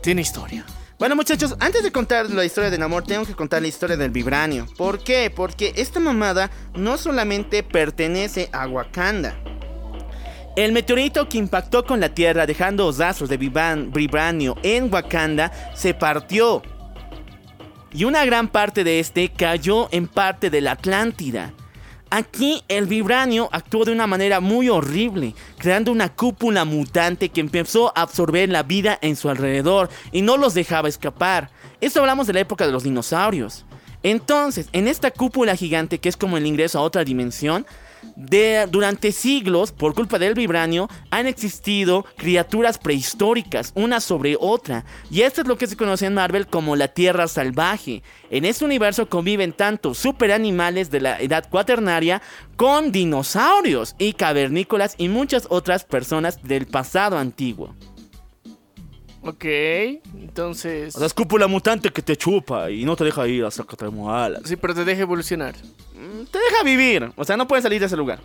Tiene 0.03 0.23
historia. 0.23 0.67
Bueno, 0.99 1.15
muchachos, 1.15 1.55
antes 1.61 1.85
de 1.85 1.93
contar 1.93 2.29
la 2.31 2.45
historia 2.45 2.71
de 2.71 2.79
Namor, 2.79 3.05
tengo 3.05 3.25
que 3.25 3.35
contar 3.35 3.63
la 3.63 3.69
historia 3.69 3.97
del 3.97 4.11
vibranio. 4.11 4.67
¿Por 4.77 4.99
qué? 4.99 5.31
Porque 5.31 5.73
esta 5.77 6.01
mamada 6.01 6.51
no 6.75 6.99
solamente 6.99 7.63
pertenece 7.63 8.49
a 8.53 8.67
Wakanda. 8.67 9.37
El 10.57 10.73
meteorito 10.73 11.29
que 11.29 11.39
impactó 11.39 11.85
con 11.85 12.01
la 12.01 12.09
Tierra 12.15 12.47
dejando 12.47 12.91
rastros 12.91 13.29
de 13.29 13.39
vibran- 13.39 13.93
vibranio 13.93 14.57
en 14.65 14.93
Wakanda 14.93 15.53
se 15.77 15.95
partió. 15.95 16.63
Y 17.97 18.05
una 18.05 18.27
gran 18.27 18.49
parte 18.49 18.85
de 18.85 19.01
este 19.01 19.31
cayó 19.31 19.89
en 19.91 20.07
parte 20.07 20.51
de 20.51 20.61
la 20.61 20.73
Atlántida. 20.73 21.55
Aquí 22.11 22.63
el 22.69 22.85
vibranio 22.85 23.49
actuó 23.53 23.87
de 23.87 23.93
una 23.93 24.07
manera 24.07 24.41
muy 24.41 24.69
horrible, 24.69 25.35
creando 25.57 25.93
una 25.93 26.13
cúpula 26.13 26.67
mutante 26.67 27.31
que 27.31 27.41
empezó 27.41 27.97
a 27.97 28.03
absorber 28.03 28.51
la 28.51 28.65
vida 28.65 28.99
en 29.01 29.17
su 29.17 29.31
alrededor 29.31 29.89
y 30.13 30.21
no 30.21 30.37
los 30.37 30.53
dejaba 30.53 30.91
escapar. 30.91 31.51
Esto 31.81 32.01
hablamos 32.01 32.27
de 32.27 32.35
la 32.35 32.41
época 32.41 32.67
de 32.67 32.73
los 32.73 32.83
dinosaurios. 32.83 33.65
Entonces, 34.03 34.69
en 34.75 34.89
esta 34.89 35.11
cúpula 35.11 35.57
gigante 35.57 35.99
que 35.99 36.11
es 36.11 36.19
como 36.19 36.37
el 36.37 36.45
ingreso 36.45 36.79
a 36.79 36.83
otra 36.83 37.03
dimensión, 37.03 37.65
de, 38.15 38.67
durante 38.71 39.13
siglos, 39.13 39.73
por 39.73 39.95
culpa 39.95 40.19
del 40.19 40.35
vibranio, 40.35 40.89
han 41.11 41.27
existido 41.27 42.05
criaturas 42.17 42.79
prehistóricas, 42.79 43.73
una 43.75 44.01
sobre 44.01 44.37
otra. 44.39 44.85
Y 45.11 45.23
esto 45.23 45.41
es 45.41 45.47
lo 45.49 45.59
que 45.59 45.67
se 45.67 45.77
conoce 45.77 46.07
en 46.07 46.15
Marvel 46.15 46.47
como 46.47 46.77
la 46.77 46.89
Tierra 46.89 47.29
Salvaje. 47.29 48.03
En 48.31 48.45
este 48.45 48.65
universo 48.65 49.09
conviven 49.09 49.53
tanto 49.53 49.95
superanimales 49.95 50.91
de 50.91 51.01
la 51.01 51.21
edad 51.21 51.49
cuaternaria 51.49 52.23
con 52.57 52.93
dinosaurios 52.93 53.95
y 53.99 54.15
cavernícolas 54.15 54.95
y 54.99 55.09
muchas 55.09 55.47
otras 55.51 55.85
personas 55.85 56.43
del 56.43 56.67
pasado 56.67 57.19
antiguo. 57.19 57.75
Ok, 59.27 59.45
entonces... 60.21 60.95
O 60.95 60.99
sea, 60.99 61.07
es 61.07 61.15
cúpula 61.15 61.47
mutante 61.47 61.91
que 61.91 62.03
te 62.03 62.17
chupa 62.17 62.71
y 62.71 62.85
no 62.85 62.95
te 62.97 63.05
deja 63.05 63.27
ir 63.27 63.45
hasta 63.45 63.65
que 63.65 63.77
te 63.77 63.89
muelas. 63.89 64.43
Sí, 64.45 64.57
pero 64.57 64.75
te 64.75 64.85
deja 64.85 65.03
evolucionar. 65.03 65.55
Te 65.55 66.39
deja 66.39 66.63
vivir, 66.65 67.11
o 67.17 67.25
sea, 67.25 67.37
no 67.37 67.49
puedes 67.49 67.63
salir 67.63 67.81
de 67.81 67.87
ese 67.87 67.97
lugar. 67.97 68.21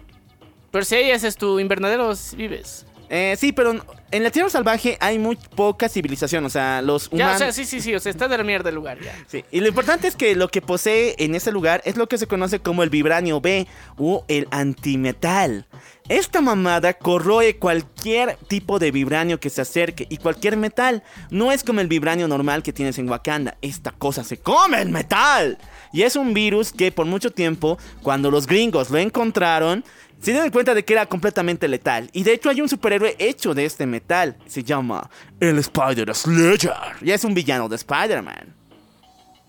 Pero 0.72 0.86
si 0.86 0.96
ahí 0.96 1.12
haces 1.12 1.36
tu 1.36 1.60
invernadero, 1.60 2.14
vives. 2.38 2.86
Eh, 3.10 3.36
sí, 3.38 3.52
pero 3.52 3.76
en 4.12 4.24
la 4.24 4.32
Tierra 4.32 4.50
Salvaje 4.50 4.98
hay 5.02 5.20
muy 5.20 5.36
poca 5.36 5.90
civilización, 5.90 6.46
o 6.46 6.50
sea, 6.50 6.82
los 6.82 7.10
Ya, 7.10 7.16
humanos... 7.16 7.36
o 7.36 7.38
sea, 7.40 7.52
sí, 7.52 7.66
sí, 7.66 7.82
sí, 7.82 7.94
o 7.94 8.00
sea, 8.00 8.10
está 8.10 8.30
de 8.30 8.38
la 8.38 8.44
mierda 8.46 8.70
el 8.70 8.76
lugar 8.76 9.02
ya. 9.02 9.14
Sí, 9.28 9.44
Y 9.52 9.60
lo 9.60 9.68
importante 9.68 10.08
es 10.08 10.16
que 10.16 10.34
lo 10.34 10.48
que 10.48 10.62
posee 10.62 11.16
en 11.18 11.36
ese 11.36 11.52
lugar 11.52 11.82
es 11.84 11.98
lo 11.98 12.08
que 12.08 12.18
se 12.18 12.28
conoce 12.28 12.60
como 12.62 12.84
el 12.84 12.90
vibranio 12.90 13.42
B 13.42 13.68
o 13.98 14.24
el 14.30 14.48
antimetal. 14.52 15.66
Esta 16.12 16.42
mamada 16.42 16.94
corroe 16.94 17.56
cualquier 17.56 18.36
tipo 18.50 18.80
de 18.80 18.92
vibranio 18.92 19.40
que 19.40 19.50
se 19.50 19.62
acerque 19.62 20.08
y 20.10 20.18
cualquier 20.18 20.58
metal. 20.58 21.04
No 21.30 21.54
es 21.54 21.64
como 21.64 21.80
el 21.80 21.88
vibranio 21.88 22.28
normal 22.28 22.64
que 22.64 22.74
tienes 22.74 23.00
en 23.00 23.10
Wakanda. 23.10 23.56
Esta 23.62 23.94
cosa 23.94 24.26
se 24.26 24.36
come 24.36 24.82
el 24.82 24.90
metal. 24.90 25.58
Y 25.94 26.02
es 26.02 26.18
un 26.18 26.34
virus 26.34 26.74
que 26.74 26.92
por 26.92 27.06
mucho 27.06 27.32
tiempo, 27.32 27.78
cuando 28.04 28.30
los 28.30 28.46
gringos 28.46 28.90
lo 28.90 28.98
encontraron, 28.98 29.86
se 30.20 30.32
dieron 30.34 30.50
cuenta 30.50 30.74
de 30.74 30.84
que 30.84 30.92
era 30.92 31.06
completamente 31.06 31.70
letal. 31.70 32.10
Y 32.12 32.24
de 32.24 32.34
hecho 32.34 32.50
hay 32.50 32.60
un 32.60 32.68
superhéroe 32.68 33.16
hecho 33.18 33.54
de 33.54 33.64
este 33.64 33.86
metal. 33.86 34.36
Se 34.48 34.66
llama 34.66 35.10
el 35.40 35.60
Spider 35.60 36.14
Slayer. 36.14 36.74
Y 37.00 37.12
es 37.12 37.24
un 37.24 37.34
villano 37.34 37.70
de 37.70 37.78
Spider-Man. 37.78 38.54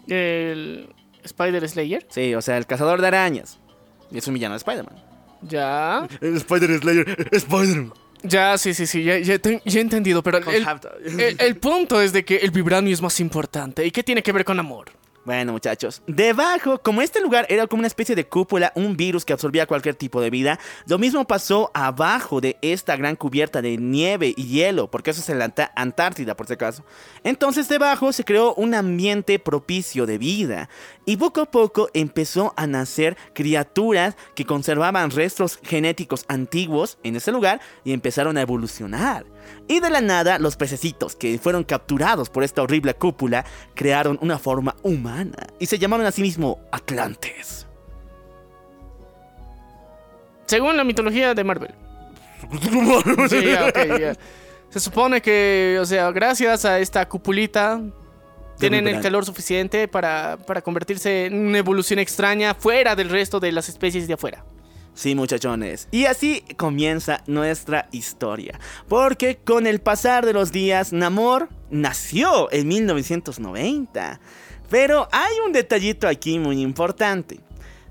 El 0.07 0.95
Spider 1.25 1.69
Slayer. 1.69 2.07
Sí, 2.09 2.37
o 2.37 2.41
sea, 2.41 2.57
el 2.57 2.67
cazador 2.67 3.01
de 3.01 3.09
arañas. 3.09 3.59
Y 4.13 4.19
es 4.19 4.29
un 4.29 4.35
villano 4.35 4.55
de 4.55 4.59
Spider-Man. 4.59 5.12
Ya. 5.49 6.07
El 6.21 6.37
Spider 6.37 6.79
Slayer, 6.81 7.29
Spider-Man. 7.33 7.93
Ya, 8.25 8.57
sí, 8.57 8.73
sí, 8.73 8.87
sí, 8.87 9.03
ya, 9.03 9.19
ya 9.19 9.37
te- 9.41 9.61
ya 9.65 9.79
he 9.81 9.83
entendido, 9.83 10.23
pero 10.23 10.39
el, 10.39 10.65
el- 11.21 11.37
el 11.41 11.57
punto 11.57 12.01
es 12.01 12.13
de 12.13 12.25
que 12.25 12.37
el 12.37 12.53
vibranio 12.53 12.95
es 12.95 13.03
más 13.03 13.19
importante. 13.19 13.85
¿Y 13.85 13.91
qué 13.91 14.05
tiene 14.05 14.23
que 14.23 14.31
ver 14.31 14.45
con 14.45 14.61
amor? 14.61 14.93
Bueno, 15.25 15.53
muchachos, 15.53 16.03
debajo, 16.09 16.79
como 16.79 17.01
este 17.01 17.21
lugar 17.21 17.47
era 17.49 17.69
como 17.69 17.81
una 17.81 17.87
especie 17.87 18.17
de 18.17 18.27
cúpula, 18.27 18.73
un 18.75 18.97
virus 18.97 19.25
que 19.25 19.33
absorbía 19.33 19.67
cualquier 19.67 19.95
tipo 19.95 20.21
de 20.21 20.31
vida, 20.31 20.59
lo 20.87 20.99
mismo 20.99 21.25
pasó 21.25 21.71
abajo 21.75 22.41
de 22.41 22.57
esta 22.61 22.97
gran 22.97 23.15
cubierta 23.15 23.63
de 23.63 23.77
nieve 23.77 24.35
y 24.37 24.49
hielo, 24.49 24.91
porque 24.91 25.13
eso 25.13 25.21
es 25.21 25.29
en 25.29 25.39
la 25.39 25.53
Antártida, 25.77 26.37
por 26.37 26.49
si 26.49 26.55
acaso. 26.55 26.85
Entonces, 27.23 27.69
debajo 27.69 28.13
se 28.13 28.25
creó 28.25 28.53
un 28.55 28.75
ambiente 28.75 29.39
propicio 29.39 30.07
de 30.07 30.19
vida, 30.19 30.69
y 31.07 31.17
poco 31.17 31.43
a 31.43 31.51
poco 31.53 31.89
empezó 31.95 32.53
a 32.57 32.67
nacer 32.67 33.17
criaturas 33.33 34.17
que 34.35 34.45
conservaban 34.45 35.13
restos 35.13 35.61
genéticos 35.63 36.25
antiguos 36.27 36.99
en 37.05 37.15
ese 37.15 37.31
lugar 37.31 37.61
y 37.85 37.93
empezaron 37.93 38.37
a 38.37 38.43
evolucionar. 38.43 39.25
Y 39.69 39.81
de 39.81 39.91
la 39.91 40.01
nada, 40.01 40.39
los 40.39 40.57
pececitos 40.57 41.17
que 41.17 41.39
fueron 41.39 41.65
capturados 41.65 42.31
por 42.31 42.45
esta 42.45 42.63
horrible 42.63 42.95
cúpula 42.95 43.45
crearon 43.75 44.19
una 44.21 44.39
forma 44.39 44.77
humana 44.83 45.47
y 45.59 45.67
se 45.67 45.79
llamaron 45.79 46.07
a 46.07 46.13
sí 46.13 46.23
mismo 46.23 46.61
Atlantes. 46.71 47.67
Según 50.47 50.77
la 50.77 50.85
mitología 50.85 51.35
de 51.35 51.45
Marvel. 51.45 51.75
Sí. 53.29 53.45
Se 54.69 54.81
supone 54.81 55.21
que, 55.21 55.79
o 55.81 55.85
sea, 55.85 56.11
gracias 56.11 56.65
a 56.65 56.79
esta 56.79 57.07
cupulita, 57.07 57.81
tienen 58.59 58.89
el 58.89 59.01
calor 59.01 59.25
suficiente 59.25 59.87
para, 59.87 60.39
para 60.47 60.63
convertirse 60.63 61.27
en 61.27 61.47
una 61.47 61.59
evolución 61.59 61.99
extraña 61.99 62.55
fuera 62.55 62.97
del 62.97 63.11
resto 63.11 63.39
de 63.39 63.53
las 63.53 63.69
especies 63.69 64.07
de 64.07 64.15
afuera. 64.15 64.45
Sí, 64.95 65.15
muchachones. 65.15 65.89
Y 65.91 66.05
así 66.05 66.45
comienza 66.57 67.23
nuestra 67.27 67.89
historia. 67.93 68.61
Porque 68.89 69.39
con 69.43 69.67
el 69.67 69.81
pasar 69.81 70.27
de 70.27 70.35
los 70.35 70.53
días, 70.53 70.93
Namor 70.93 71.49
nació 71.71 72.53
en 72.53 72.69
1990. 72.69 74.21
Pero 74.69 75.09
hay 75.13 75.33
un 75.45 75.53
detallito 75.53 76.09
aquí 76.09 76.39
muy 76.39 76.61
importante. 76.61 77.41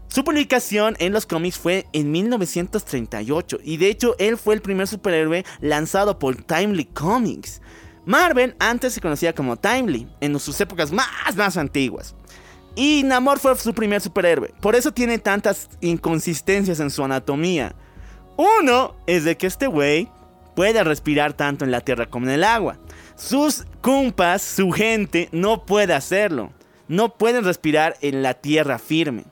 Su 0.07 0.23
publicación 0.23 0.95
en 0.99 1.13
los 1.13 1.25
cómics 1.25 1.57
fue 1.57 1.87
en 1.93 2.11
1938 2.11 3.59
y 3.63 3.77
de 3.77 3.87
hecho 3.87 4.15
él 4.19 4.37
fue 4.37 4.55
el 4.55 4.61
primer 4.61 4.85
superhéroe 4.85 5.45
lanzado 5.61 6.19
por 6.19 6.35
Timely 6.35 6.83
Comics. 6.85 7.61
Marvel 8.03 8.55
antes 8.59 8.93
se 8.93 8.99
conocía 8.99 9.33
como 9.33 9.55
Timely 9.55 10.09
en 10.19 10.37
sus 10.37 10.59
épocas 10.59 10.91
más 10.91 11.07
más 11.37 11.55
antiguas. 11.55 12.13
Y 12.75 13.03
Namor 13.03 13.39
fue 13.39 13.55
su 13.57 13.73
primer 13.73 14.01
superhéroe. 14.01 14.53
Por 14.61 14.75
eso 14.75 14.91
tiene 14.91 15.17
tantas 15.17 15.69
inconsistencias 15.81 16.79
en 16.79 16.89
su 16.89 17.03
anatomía. 17.03 17.75
Uno 18.37 18.95
es 19.07 19.23
de 19.23 19.35
que 19.37 19.47
este 19.47 19.67
güey 19.67 20.09
puede 20.55 20.83
respirar 20.83 21.33
tanto 21.33 21.65
en 21.65 21.71
la 21.71 21.81
tierra 21.81 22.07
como 22.07 22.27
en 22.27 22.33
el 22.33 22.43
agua. 22.43 22.77
Sus 23.15 23.65
compas, 23.81 24.41
su 24.41 24.71
gente, 24.71 25.29
no 25.31 25.65
puede 25.65 25.93
hacerlo. 25.93 26.51
No 26.87 27.13
pueden 27.15 27.43
respirar 27.43 27.97
en 28.01 28.23
la 28.23 28.33
tierra 28.35 28.79
firme. 28.79 29.25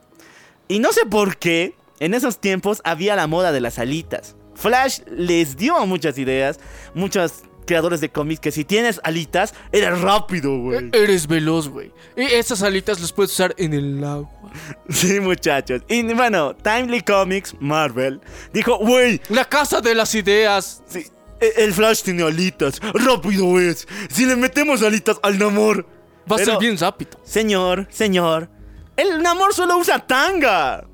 Y 0.68 0.80
no 0.80 0.92
sé 0.92 1.06
por 1.06 1.38
qué, 1.38 1.76
en 2.00 2.14
esos 2.14 2.40
tiempos 2.40 2.82
había 2.84 3.16
la 3.16 3.28
moda 3.28 3.52
de 3.52 3.62
las 3.62 3.80
alitas. 3.80 4.36
Flash 4.56 5.00
les 5.10 5.56
dio 5.58 5.86
muchas 5.86 6.18
ideas, 6.18 6.60
muchos 6.94 7.44
creadores 7.70 8.02
de 8.02 8.10
cómics 8.10 8.40
que 8.42 8.52
si 8.52 8.66
tienes 8.66 9.00
alitas, 9.04 9.54
eres 9.72 10.02
rápido, 10.02 10.58
güey. 10.58 10.90
Eres 10.92 11.28
veloz, 11.28 11.70
güey. 11.70 11.92
Y 12.18 12.24
esas 12.24 12.64
alitas 12.64 13.00
las 13.00 13.14
puedes 13.14 13.32
usar 13.32 13.54
en 13.58 13.74
el 13.74 14.04
agua. 14.04 14.30
Sí, 14.90 15.20
muchachos. 15.20 15.84
Y 15.88 16.02
bueno, 16.14 16.56
Timely 16.56 17.02
Comics, 17.02 17.56
Marvel, 17.60 18.20
dijo, 18.52 18.78
güey, 18.80 19.22
La 19.30 19.46
casa 19.46 19.80
de 19.82 19.94
las 19.94 20.16
ideas. 20.16 20.82
sí, 20.88 21.06
E- 21.40 21.54
El 21.64 21.74
Flash 21.74 22.02
tiene 22.02 22.24
alitas. 22.24 22.80
Rápido 22.96 23.60
es. 23.60 23.88
Si 24.10 24.26
le 24.26 24.36
metemos 24.36 24.82
alitas 24.82 25.18
al 25.22 25.38
Namor. 25.38 25.86
Va 26.30 26.36
a 26.36 26.40
ser 26.40 26.58
bien 26.58 26.78
rápido. 26.78 27.12
señor, 27.24 27.88
señor, 27.92 28.50
el 28.98 29.22
Namor 29.22 29.54
solo 29.54 29.78
usa 29.78 30.00
tanga. 30.00 30.86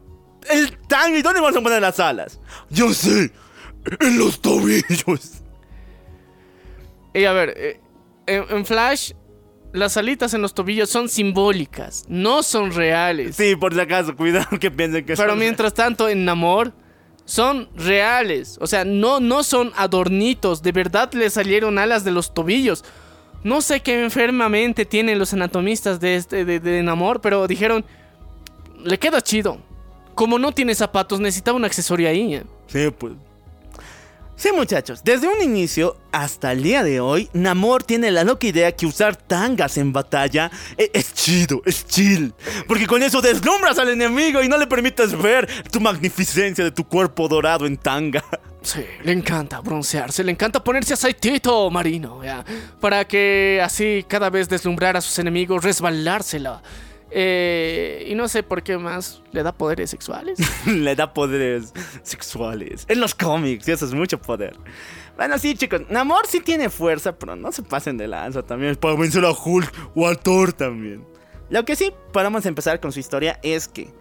El 0.49 0.77
tanga, 0.87 1.17
¿y 1.17 1.21
dónde 1.21 1.39
vamos 1.41 1.57
a 1.57 1.61
poner 1.61 1.81
las 1.81 1.99
alas? 1.99 2.39
Yo 2.69 2.93
sé. 2.93 3.31
En 4.01 4.17
los 4.19 4.41
tobillos. 4.41 5.43
Y 7.15 7.25
a 7.25 7.33
ver, 7.33 7.53
eh, 7.57 7.79
en, 8.27 8.43
en 8.49 8.65
Flash, 8.65 9.13
las 9.73 9.97
alitas 9.97 10.33
en 10.33 10.41
los 10.41 10.53
tobillos 10.53 10.89
son 10.89 11.09
simbólicas, 11.09 12.05
no 12.07 12.43
son 12.43 12.71
reales. 12.71 13.35
Sí, 13.35 13.55
por 13.55 13.73
si 13.73 13.79
acaso, 13.79 14.15
cuidado 14.15 14.59
que 14.59 14.69
piensen 14.71 15.05
que 15.05 15.15
Pero 15.15 15.31
son- 15.31 15.39
mientras 15.39 15.73
tanto, 15.73 16.07
en 16.09 16.25
Namor, 16.25 16.73
son 17.25 17.69
reales. 17.75 18.57
O 18.61 18.67
sea, 18.67 18.85
no, 18.85 19.19
no 19.19 19.43
son 19.43 19.71
adornitos. 19.75 20.61
De 20.61 20.71
verdad 20.71 21.11
le 21.13 21.29
salieron 21.29 21.77
alas 21.79 22.03
de 22.03 22.11
los 22.11 22.33
tobillos. 22.33 22.85
No 23.43 23.61
sé 23.61 23.79
qué 23.81 24.03
enfermamente 24.03 24.85
tienen 24.85 25.19
los 25.19 25.33
anatomistas 25.33 25.99
de, 25.99 26.15
este, 26.15 26.45
de, 26.45 26.59
de 26.59 26.83
Namor, 26.83 27.21
pero 27.21 27.47
dijeron, 27.47 27.85
le 28.83 28.97
queda 28.99 29.21
chido. 29.21 29.57
Como 30.15 30.39
no 30.39 30.51
tiene 30.51 30.73
zapatos, 30.75 31.19
necesitaba 31.19 31.57
un 31.57 31.65
accesorio 31.65 32.07
ahí. 32.09 32.35
¿eh? 32.35 32.43
Sí, 32.67 32.87
pues. 32.97 33.13
Sí, 34.37 34.49
muchachos, 34.53 35.01
desde 35.03 35.29
un 35.29 35.41
inicio 35.41 35.95
hasta 36.11 36.51
el 36.51 36.61
día 36.61 36.83
de 36.83 36.99
hoy, 36.99 37.29
Namor 37.31 37.83
tiene 37.83 38.11
la 38.11 38.25
loca 38.25 38.45
idea 38.47 38.73
que 38.73 38.85
usar 38.85 39.15
tangas 39.15 39.77
en 39.77 39.93
batalla 39.93 40.51
e- 40.77 40.91
es 40.93 41.13
chido, 41.13 41.61
es 41.65 41.87
chill. 41.87 42.33
Porque 42.67 42.85
con 42.85 43.01
eso 43.01 43.21
deslumbras 43.21 43.79
al 43.79 43.89
enemigo 43.89 44.43
y 44.43 44.49
no 44.49 44.57
le 44.57 44.67
permites 44.67 45.17
ver 45.19 45.47
tu 45.71 45.79
magnificencia 45.79 46.65
de 46.65 46.71
tu 46.71 46.83
cuerpo 46.85 47.27
dorado 47.27 47.65
en 47.65 47.77
tanga. 47.77 48.23
Sí, 48.65 48.83
le 49.03 49.11
encanta 49.11 49.59
broncearse, 49.61 50.23
le 50.23 50.31
encanta 50.31 50.63
ponerse 50.63 50.95
aceitito 50.95 51.69
marino, 51.69 52.23
ya, 52.23 52.43
para 52.81 53.05
que 53.05 53.61
así 53.63 54.03
cada 54.07 54.31
vez 54.31 54.49
deslumbrar 54.49 54.97
a 54.97 55.01
sus 55.01 55.19
enemigos, 55.19 55.63
resbalársela. 55.63 56.63
Eh, 57.17 58.07
y 58.09 58.15
no 58.15 58.27
sé 58.27 58.43
por 58.43 58.61
qué 58.61 58.77
más 58.77 59.21
le 59.31 59.41
da 59.41 59.53
poderes 59.53 59.89
sexuales. 59.89 60.37
le 60.67 60.95
da 60.97 61.13
poderes 61.13 61.73
sexuales. 62.03 62.85
En 62.89 62.99
los 62.99 63.15
cómics, 63.15 63.65
y 63.69 63.71
eso 63.71 63.85
es 63.85 63.93
mucho 63.93 64.21
poder. 64.21 64.57
Bueno, 65.15 65.37
sí, 65.37 65.55
chicos, 65.55 65.83
Namor 65.89 66.27
sí 66.27 66.41
tiene 66.41 66.69
fuerza, 66.69 67.17
pero 67.17 67.37
no 67.37 67.53
se 67.53 67.63
pasen 67.63 67.95
de 67.95 68.09
lanza 68.09 68.43
también. 68.43 68.75
Para 68.75 68.97
vencer 68.97 69.23
a 69.23 69.31
Hulk 69.31 69.91
o 69.95 70.09
a 70.09 70.15
Thor 70.15 70.51
también. 70.51 71.05
Lo 71.49 71.63
que 71.63 71.77
sí 71.77 71.93
podemos 72.11 72.45
empezar 72.45 72.81
con 72.81 72.91
su 72.91 72.99
historia 72.99 73.39
es 73.43 73.69
que 73.69 73.93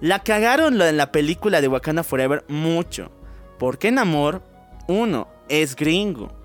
la 0.00 0.24
cagaron 0.24 0.82
en 0.82 0.96
la 0.96 1.12
película 1.12 1.60
de 1.60 1.68
Wakanda 1.68 2.02
Forever 2.02 2.44
mucho. 2.48 3.12
Porque 3.60 3.92
Namor, 3.92 4.42
uno, 4.88 5.28
es 5.48 5.76
gringo. 5.76 6.35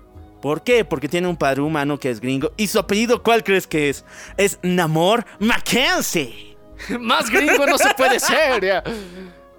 ¿Por 0.42 0.62
qué? 0.62 0.84
Porque 0.84 1.08
tiene 1.08 1.28
un 1.28 1.36
padre 1.36 1.62
humano 1.62 1.98
que 1.98 2.10
es 2.10 2.20
gringo. 2.20 2.52
¿Y 2.56 2.66
su 2.66 2.80
apellido 2.80 3.22
cuál 3.22 3.44
crees 3.44 3.68
que 3.68 3.88
es? 3.88 4.04
Es 4.36 4.58
Namor 4.62 5.24
Mackenzie. 5.38 6.56
más 7.00 7.30
gringo 7.30 7.64
no 7.64 7.78
se 7.78 7.94
puede 7.94 8.18
ser, 8.18 8.62
ya. 8.62 8.82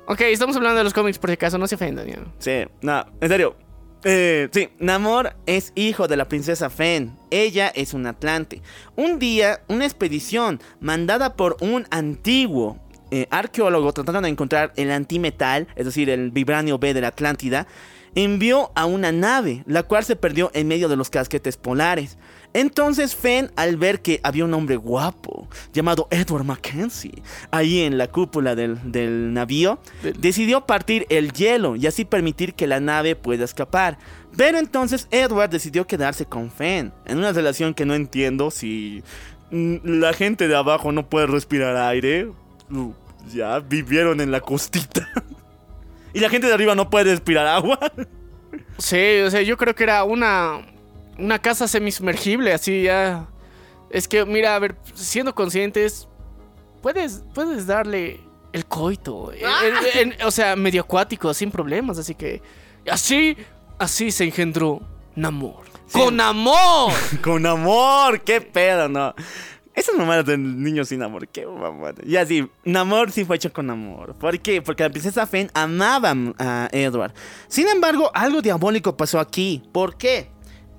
Ok, 0.05 0.21
estamos 0.21 0.55
hablando 0.57 0.79
de 0.79 0.83
los 0.83 0.93
cómics 0.93 1.17
por 1.17 1.29
si 1.29 1.35
acaso, 1.35 1.57
no 1.57 1.67
se 1.67 1.75
ofendan, 1.75 2.05
ya. 2.05 2.19
Sí, 2.37 2.65
no, 2.81 3.05
en 3.21 3.29
serio. 3.29 3.55
Eh, 4.03 4.49
sí, 4.51 4.69
Namor 4.79 5.37
es 5.45 5.71
hijo 5.75 6.09
de 6.09 6.17
la 6.17 6.27
princesa 6.27 6.69
Fen. 6.69 7.17
Ella 7.31 7.69
es 7.69 7.93
un 7.93 8.05
Atlante. 8.05 8.61
Un 8.97 9.17
día, 9.19 9.61
una 9.69 9.85
expedición 9.85 10.59
mandada 10.81 11.37
por 11.37 11.55
un 11.61 11.87
antiguo 11.91 12.77
eh, 13.11 13.27
arqueólogo 13.29 13.93
tratando 13.93 14.21
de 14.21 14.29
encontrar 14.29 14.73
el 14.75 14.91
antimetal, 14.91 15.67
es 15.75 15.85
decir, 15.85 16.09
el 16.09 16.31
vibranio 16.31 16.79
B 16.79 16.93
de 16.93 17.01
la 17.01 17.09
Atlántida, 17.09 17.67
envió 18.15 18.71
a 18.75 18.85
una 18.85 19.11
nave, 19.11 19.63
la 19.65 19.83
cual 19.83 20.03
se 20.03 20.15
perdió 20.15 20.51
en 20.53 20.67
medio 20.67 20.89
de 20.89 20.95
los 20.95 21.09
casquetes 21.09 21.57
polares. 21.57 22.17
Entonces 22.53 23.15
Fen, 23.15 23.51
al 23.55 23.77
ver 23.77 24.01
que 24.01 24.19
había 24.23 24.45
un 24.45 24.53
hombre 24.53 24.75
guapo 24.75 25.47
llamado 25.73 26.07
Edward 26.11 26.43
Mackenzie 26.43 27.23
ahí 27.49 27.81
en 27.81 27.97
la 27.97 28.07
cúpula 28.07 28.55
del, 28.55 28.77
del 28.91 29.33
navío, 29.33 29.79
decidió 30.19 30.67
partir 30.67 31.07
el 31.09 31.33
hielo 31.33 31.75
y 31.75 31.87
así 31.87 32.05
permitir 32.05 32.53
que 32.53 32.67
la 32.67 32.79
nave 32.79 33.15
pueda 33.15 33.43
escapar. 33.43 33.97
Pero 34.37 34.59
entonces 34.59 35.07
Edward 35.09 35.49
decidió 35.49 35.87
quedarse 35.87 36.25
con 36.25 36.51
Fen, 36.51 36.93
en 37.05 37.17
una 37.17 37.31
relación 37.31 37.73
que 37.73 37.85
no 37.85 37.95
entiendo 37.95 38.51
si 38.51 39.03
mm, 39.51 39.77
la 39.83 40.13
gente 40.13 40.47
de 40.47 40.55
abajo 40.55 40.91
no 40.91 41.09
puede 41.09 41.27
respirar 41.27 41.75
aire. 41.77 42.29
Ya 43.33 43.59
vivieron 43.59 44.21
en 44.21 44.31
la 44.31 44.41
costita. 44.41 45.07
y 46.13 46.19
la 46.19 46.29
gente 46.29 46.47
de 46.47 46.53
arriba 46.53 46.75
no 46.75 46.89
puede 46.89 47.05
respirar 47.11 47.47
agua. 47.47 47.79
Sí, 48.77 49.19
o 49.25 49.29
sea, 49.31 49.41
yo 49.41 49.57
creo 49.57 49.73
que 49.75 49.83
era 49.83 50.03
una, 50.03 50.61
una 51.17 51.39
casa 51.39 51.67
semisumergible, 51.67 52.53
así 52.53 52.83
ya. 52.83 53.27
Es 53.89 54.07
que, 54.07 54.25
mira, 54.25 54.55
a 54.55 54.59
ver, 54.59 54.75
siendo 54.93 55.33
conscientes, 55.35 56.07
puedes, 56.81 57.23
puedes 57.33 57.67
darle 57.67 58.19
el 58.51 58.65
coito. 58.65 59.31
eh, 59.33 59.41
en- 59.95 60.13
en- 60.13 60.21
o 60.23 60.31
sea, 60.31 60.55
medio 60.55 60.81
acuático, 60.81 61.33
sin 61.33 61.51
problemas, 61.51 61.97
así 61.97 62.15
que. 62.15 62.41
Así, 62.89 63.37
así 63.79 64.11
se 64.11 64.25
engendró 64.25 64.81
Namor. 65.15 65.63
¡Con 65.91 66.19
amor! 66.19 66.91
Con 67.21 67.45
amor, 67.45 68.21
qué 68.21 68.41
pedo, 68.41 68.89
no. 68.89 69.13
Esas 69.75 69.95
mamadas 69.95 70.25
de 70.25 70.37
niños 70.37 70.89
sin 70.89 71.01
amor, 71.01 71.27
qué 71.27 71.47
mamada. 71.47 71.95
Ya 72.05 72.25
sí, 72.25 72.47
Namor 72.63 73.11
sí 73.11 73.25
fue 73.25 73.37
hecho 73.37 73.51
con 73.51 73.69
amor. 73.71 74.15
¿Por 74.15 74.39
qué? 74.39 74.61
Porque 74.61 74.83
la 74.83 74.89
princesa 74.89 75.25
Fen 75.25 75.49
amaba 75.55 76.13
a 76.37 76.69
Edward. 76.71 77.13
Sin 77.47 77.67
embargo, 77.67 78.11
algo 78.13 78.41
diabólico 78.41 78.95
pasó 78.95 79.19
aquí. 79.19 79.63
¿Por 79.71 79.97
qué? 79.97 80.29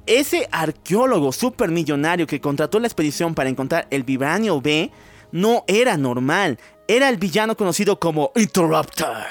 Ese 0.06 0.48
arqueólogo 0.52 1.32
supermillonario 1.32 2.26
que 2.26 2.40
contrató 2.40 2.78
la 2.78 2.86
expedición 2.86 3.34
para 3.34 3.48
encontrar 3.48 3.88
el 3.90 4.04
vibranio 4.04 4.60
B 4.60 4.92
no 5.32 5.64
era 5.66 5.96
normal. 5.96 6.58
Era 6.86 7.08
el 7.08 7.16
villano 7.16 7.56
conocido 7.56 7.98
como 7.98 8.30
Interruptor, 8.36 9.24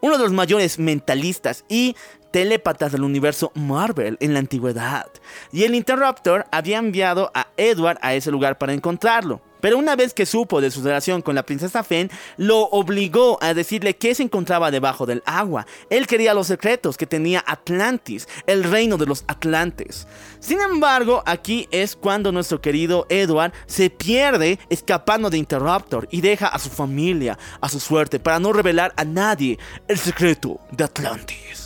uno 0.00 0.16
de 0.16 0.22
los 0.22 0.32
mayores 0.32 0.78
mentalistas 0.78 1.64
y 1.68 1.96
telépatas 2.32 2.90
del 2.90 3.04
universo 3.04 3.52
Marvel 3.54 4.16
en 4.20 4.32
la 4.32 4.40
antigüedad. 4.40 5.06
Y 5.52 5.62
el 5.62 5.76
Interruptor 5.76 6.46
había 6.50 6.78
enviado 6.78 7.30
a 7.34 7.46
Edward 7.56 7.98
a 8.02 8.14
ese 8.14 8.32
lugar 8.32 8.58
para 8.58 8.72
encontrarlo. 8.72 9.40
Pero 9.62 9.78
una 9.78 9.94
vez 9.94 10.12
que 10.12 10.26
supo 10.26 10.60
de 10.60 10.72
su 10.72 10.82
relación 10.82 11.22
con 11.22 11.36
la 11.36 11.44
princesa 11.44 11.84
Fen, 11.84 12.10
lo 12.36 12.62
obligó 12.62 13.38
a 13.40 13.54
decirle 13.54 13.96
que 13.96 14.12
se 14.12 14.24
encontraba 14.24 14.72
debajo 14.72 15.06
del 15.06 15.22
agua. 15.24 15.66
Él 15.88 16.08
quería 16.08 16.34
los 16.34 16.48
secretos 16.48 16.96
que 16.96 17.06
tenía 17.06 17.44
Atlantis, 17.46 18.26
el 18.48 18.64
reino 18.64 18.98
de 18.98 19.06
los 19.06 19.22
Atlantes. 19.28 20.08
Sin 20.40 20.60
embargo, 20.60 21.22
aquí 21.26 21.68
es 21.70 21.94
cuando 21.94 22.32
nuestro 22.32 22.60
querido 22.60 23.06
Edward 23.08 23.52
se 23.66 23.88
pierde 23.88 24.58
escapando 24.68 25.30
de 25.30 25.38
Interruptor 25.38 26.08
y 26.10 26.22
deja 26.22 26.48
a 26.48 26.58
su 26.58 26.68
familia 26.68 27.38
a 27.60 27.68
su 27.68 27.78
suerte 27.78 28.18
para 28.18 28.40
no 28.40 28.52
revelar 28.52 28.92
a 28.96 29.04
nadie 29.04 29.60
el 29.86 29.98
secreto 29.98 30.58
de 30.72 30.82
Atlantis. 30.82 31.61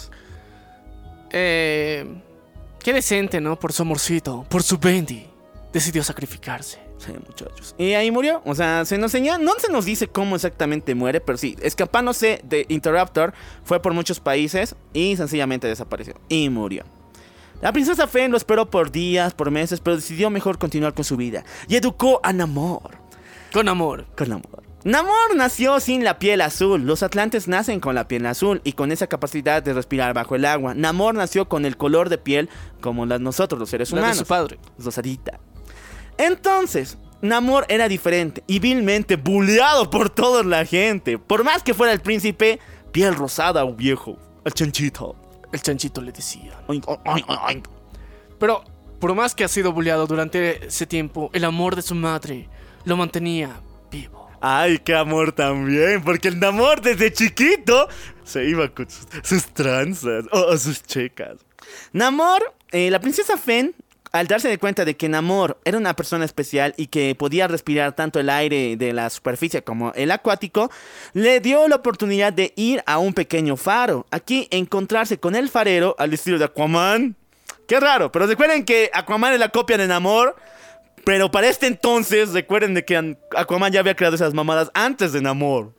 Eh, 1.30 2.06
qué 2.80 2.92
decente, 2.92 3.40
¿no? 3.40 3.58
Por 3.58 3.72
su 3.72 3.82
amorcito, 3.82 4.44
por 4.48 4.62
su 4.62 4.78
Bendy. 4.78 5.26
Decidió 5.72 6.02
sacrificarse. 6.02 6.78
Sí, 6.98 7.12
muchachos. 7.26 7.74
Y 7.76 7.92
ahí 7.92 8.10
murió. 8.10 8.40
O 8.44 8.54
sea, 8.54 8.84
se 8.84 8.96
nos 8.98 9.12
señala, 9.12 9.42
no 9.42 9.52
se 9.58 9.70
nos 9.70 9.84
dice 9.84 10.08
cómo 10.08 10.36
exactamente 10.36 10.94
muere, 10.94 11.20
pero 11.20 11.36
sí, 11.36 11.56
escapándose 11.60 12.40
de 12.44 12.64
Interruptor, 12.68 13.34
fue 13.64 13.80
por 13.82 13.92
muchos 13.92 14.20
países 14.20 14.74
y 14.92 15.16
sencillamente 15.16 15.66
desapareció. 15.66 16.14
Y 16.28 16.48
murió. 16.48 16.84
La 17.62 17.72
princesa 17.72 18.06
Fen 18.06 18.30
lo 18.30 18.36
esperó 18.36 18.70
por 18.70 18.90
días, 18.90 19.34
por 19.34 19.50
meses, 19.50 19.80
pero 19.80 19.96
decidió 19.96 20.30
mejor 20.30 20.58
continuar 20.58 20.94
con 20.94 21.04
su 21.04 21.16
vida. 21.16 21.44
Y 21.68 21.76
educó 21.76 22.20
a 22.22 22.32
Namor. 22.32 22.98
Con 23.52 23.68
amor. 23.68 24.06
Con 24.16 24.28
Namor. 24.28 24.65
Namor 24.86 25.34
nació 25.34 25.80
sin 25.80 26.04
la 26.04 26.20
piel 26.20 26.40
azul. 26.40 26.82
Los 26.86 27.02
atlantes 27.02 27.48
nacen 27.48 27.80
con 27.80 27.96
la 27.96 28.06
piel 28.06 28.24
azul 28.24 28.60
y 28.62 28.74
con 28.74 28.92
esa 28.92 29.08
capacidad 29.08 29.60
de 29.60 29.72
respirar 29.72 30.14
bajo 30.14 30.36
el 30.36 30.44
agua. 30.44 30.74
Namor 30.74 31.16
nació 31.16 31.48
con 31.48 31.64
el 31.64 31.76
color 31.76 32.08
de 32.08 32.18
piel 32.18 32.48
como 32.80 33.04
las 33.04 33.18
nosotros, 33.20 33.58
los 33.58 33.68
seres 33.68 33.90
La 33.90 33.96
de 33.96 34.00
humanos. 34.02 34.18
su 34.18 34.26
padre. 34.26 34.60
Rosadita. 34.78 35.40
Entonces, 36.18 36.98
Namor 37.20 37.66
era 37.68 37.88
diferente 37.88 38.44
y 38.46 38.60
vilmente 38.60 39.16
bulleado 39.16 39.90
por 39.90 40.08
toda 40.08 40.44
la 40.44 40.64
gente. 40.64 41.18
Por 41.18 41.42
más 41.42 41.64
que 41.64 41.74
fuera 41.74 41.92
el 41.92 41.98
príncipe, 41.98 42.60
piel 42.92 43.16
rosada 43.16 43.64
o 43.64 43.74
viejo. 43.74 44.16
El 44.44 44.54
chanchito. 44.54 45.16
El 45.52 45.62
chanchito 45.62 46.00
le 46.00 46.12
decía. 46.12 46.60
Ay, 46.68 46.80
ay, 46.86 47.24
ay, 47.26 47.36
ay. 47.42 47.62
Pero, 48.38 48.62
por 49.00 49.16
más 49.16 49.34
que 49.34 49.42
ha 49.42 49.48
sido 49.48 49.72
bulleado 49.72 50.06
durante 50.06 50.64
ese 50.68 50.86
tiempo, 50.86 51.28
el 51.32 51.44
amor 51.44 51.74
de 51.74 51.82
su 51.82 51.96
madre 51.96 52.48
lo 52.84 52.96
mantenía 52.96 53.50
vivo. 53.90 54.25
Ay, 54.48 54.78
qué 54.78 54.94
amor 54.94 55.32
también, 55.32 56.04
porque 56.04 56.28
el 56.28 56.38
Namor 56.38 56.80
desde 56.80 57.12
chiquito 57.12 57.88
se 58.22 58.44
iba 58.44 58.68
con 58.68 58.88
sus, 58.88 59.04
sus 59.24 59.44
tranzas 59.46 60.26
o, 60.30 60.38
o 60.38 60.56
sus 60.56 60.84
checas. 60.84 61.38
Namor, 61.92 62.54
eh, 62.70 62.88
la 62.92 63.00
princesa 63.00 63.36
Fen, 63.38 63.74
al 64.12 64.28
darse 64.28 64.48
de 64.48 64.58
cuenta 64.58 64.84
de 64.84 64.96
que 64.96 65.08
Namor 65.08 65.58
era 65.64 65.76
una 65.76 65.96
persona 65.96 66.24
especial 66.24 66.74
y 66.76 66.86
que 66.86 67.16
podía 67.16 67.48
respirar 67.48 67.96
tanto 67.96 68.20
el 68.20 68.30
aire 68.30 68.76
de 68.76 68.92
la 68.92 69.10
superficie 69.10 69.62
como 69.62 69.90
el 69.96 70.12
acuático, 70.12 70.70
le 71.12 71.40
dio 71.40 71.66
la 71.66 71.74
oportunidad 71.74 72.32
de 72.32 72.52
ir 72.54 72.84
a 72.86 72.98
un 72.98 73.14
pequeño 73.14 73.56
faro. 73.56 74.06
Aquí 74.12 74.46
encontrarse 74.52 75.18
con 75.18 75.34
el 75.34 75.48
farero 75.48 75.96
al 75.98 76.14
estilo 76.14 76.38
de 76.38 76.44
Aquaman. 76.44 77.16
Qué 77.66 77.80
raro, 77.80 78.12
pero 78.12 78.28
recuerden 78.28 78.64
que 78.64 78.92
Aquaman 78.94 79.32
es 79.32 79.40
la 79.40 79.48
copia 79.48 79.76
de 79.76 79.88
Namor. 79.88 80.36
Pero 81.06 81.30
para 81.30 81.48
este 81.48 81.66
entonces, 81.68 82.32
recuerden 82.32 82.74
de 82.74 82.84
que 82.84 82.96
An- 82.96 83.16
Aquaman 83.34 83.72
ya 83.72 83.80
había 83.80 83.94
creado 83.96 84.16
esas 84.16 84.34
mamadas 84.34 84.70
antes 84.74 85.12
de 85.12 85.22
Namor. 85.22 85.72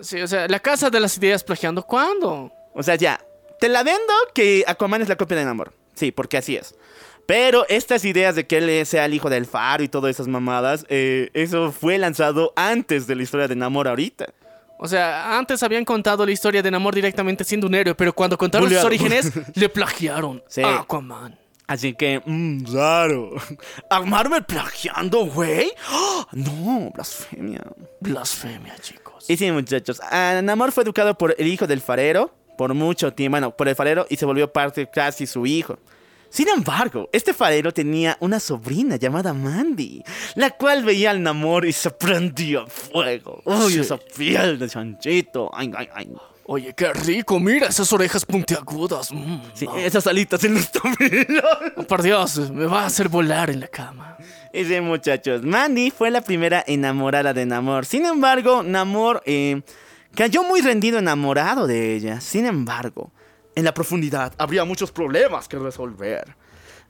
Sí, 0.00 0.20
o 0.20 0.26
sea, 0.26 0.48
la 0.48 0.58
casa 0.58 0.88
de 0.90 0.98
las 0.98 1.16
ideas 1.18 1.44
plagiando, 1.44 1.82
¿cuándo? 1.84 2.50
O 2.74 2.82
sea, 2.82 2.94
ya, 2.96 3.20
te 3.60 3.68
la 3.68 3.82
vendo 3.82 4.12
que 4.34 4.64
Aquaman 4.66 5.02
es 5.02 5.08
la 5.08 5.16
copia 5.16 5.36
de 5.36 5.44
Namor. 5.44 5.72
Sí, 5.94 6.10
porque 6.10 6.38
así 6.38 6.56
es. 6.56 6.74
Pero 7.26 7.66
estas 7.68 8.04
ideas 8.06 8.34
de 8.34 8.46
que 8.46 8.58
él 8.58 8.86
sea 8.86 9.04
el 9.04 9.14
hijo 9.14 9.28
del 9.30 9.44
faro 9.46 9.84
y 9.84 9.88
todas 9.88 10.10
esas 10.10 10.26
mamadas, 10.26 10.86
eh, 10.88 11.28
eso 11.34 11.70
fue 11.70 11.98
lanzado 11.98 12.52
antes 12.56 13.06
de 13.06 13.14
la 13.14 13.22
historia 13.22 13.46
de 13.48 13.54
Namor 13.54 13.86
ahorita. 13.88 14.32
O 14.78 14.88
sea, 14.88 15.38
antes 15.38 15.62
habían 15.62 15.84
contado 15.84 16.26
la 16.26 16.32
historia 16.32 16.62
de 16.62 16.70
Namor 16.70 16.94
directamente 16.94 17.44
siendo 17.44 17.68
un 17.68 17.74
héroe, 17.74 17.94
pero 17.94 18.12
cuando 18.12 18.36
contaron 18.36 18.68
sus 18.68 18.82
orígenes, 18.82 19.30
le 19.54 19.68
plagiaron 19.68 20.42
Sí. 20.48 20.62
a 20.62 20.80
Aquaman. 20.80 21.38
Así 21.72 21.94
que, 21.94 22.20
Mmm, 22.26 22.64
raro. 22.74 23.30
¿a 23.90 24.00
Marvel 24.02 24.44
plagiando, 24.44 25.24
güey? 25.24 25.72
¡Ah! 25.88 26.26
No, 26.32 26.90
blasfemia. 26.94 27.62
Blasfemia, 28.00 28.76
chicos. 28.78 29.24
Y 29.28 29.38
sí, 29.38 29.50
muchachos, 29.50 29.98
Namor 30.42 30.70
fue 30.72 30.84
educado 30.84 31.16
por 31.16 31.34
el 31.38 31.46
hijo 31.46 31.66
del 31.66 31.80
farero 31.80 32.30
por 32.58 32.74
mucho 32.74 33.14
tiempo, 33.14 33.32
bueno, 33.32 33.56
por 33.56 33.68
el 33.68 33.74
farero 33.74 34.04
y 34.10 34.16
se 34.16 34.26
volvió 34.26 34.52
parte 34.52 34.86
casi 34.92 35.26
su 35.26 35.46
hijo. 35.46 35.78
Sin 36.28 36.48
embargo, 36.48 37.08
este 37.10 37.32
farero 37.32 37.72
tenía 37.72 38.18
una 38.20 38.38
sobrina 38.38 38.96
llamada 38.96 39.32
Mandy, 39.32 40.02
la 40.34 40.50
cual 40.50 40.84
veía 40.84 41.10
al 41.10 41.22
Namor 41.22 41.64
y 41.64 41.72
se 41.72 41.90
prendía 41.90 42.66
fuego. 42.66 43.40
Uy, 43.46 43.72
Sí. 43.72 43.80
esa 43.80 43.96
piel 43.96 44.58
de 44.58 44.68
chanchito. 44.68 45.50
Ay, 45.54 45.72
ay, 45.74 45.88
ay. 45.94 46.08
Oye, 46.54 46.74
qué 46.74 46.92
rico, 46.92 47.40
mira 47.40 47.68
esas 47.68 47.90
orejas 47.94 48.26
puntiagudas. 48.26 49.10
Mm, 49.10 49.40
Sí, 49.54 49.64
no. 49.64 49.74
esas 49.78 50.06
alitas 50.06 50.44
en 50.44 50.52
los 50.52 50.70
tobillos. 50.70 51.42
Oh, 51.76 51.82
por 51.84 52.02
Dios, 52.02 52.50
me 52.50 52.66
va 52.66 52.82
a 52.82 52.86
hacer 52.88 53.08
volar 53.08 53.48
en 53.48 53.60
la 53.60 53.68
cama. 53.68 54.18
Y 54.52 54.62
sí, 54.66 54.78
muchachos, 54.82 55.42
Mandy 55.42 55.90
fue 55.90 56.10
la 56.10 56.20
primera 56.20 56.62
enamorada 56.66 57.32
de 57.32 57.46
Namor. 57.46 57.86
Sin 57.86 58.04
embargo, 58.04 58.62
Namor 58.62 59.22
eh, 59.24 59.62
cayó 60.14 60.42
muy 60.42 60.60
rendido 60.60 60.98
enamorado 60.98 61.66
de 61.66 61.94
ella. 61.94 62.20
Sin 62.20 62.44
embargo, 62.44 63.12
en 63.54 63.64
la 63.64 63.72
profundidad 63.72 64.34
habría 64.36 64.66
muchos 64.66 64.92
problemas 64.92 65.48
que 65.48 65.58
resolver. 65.58 66.36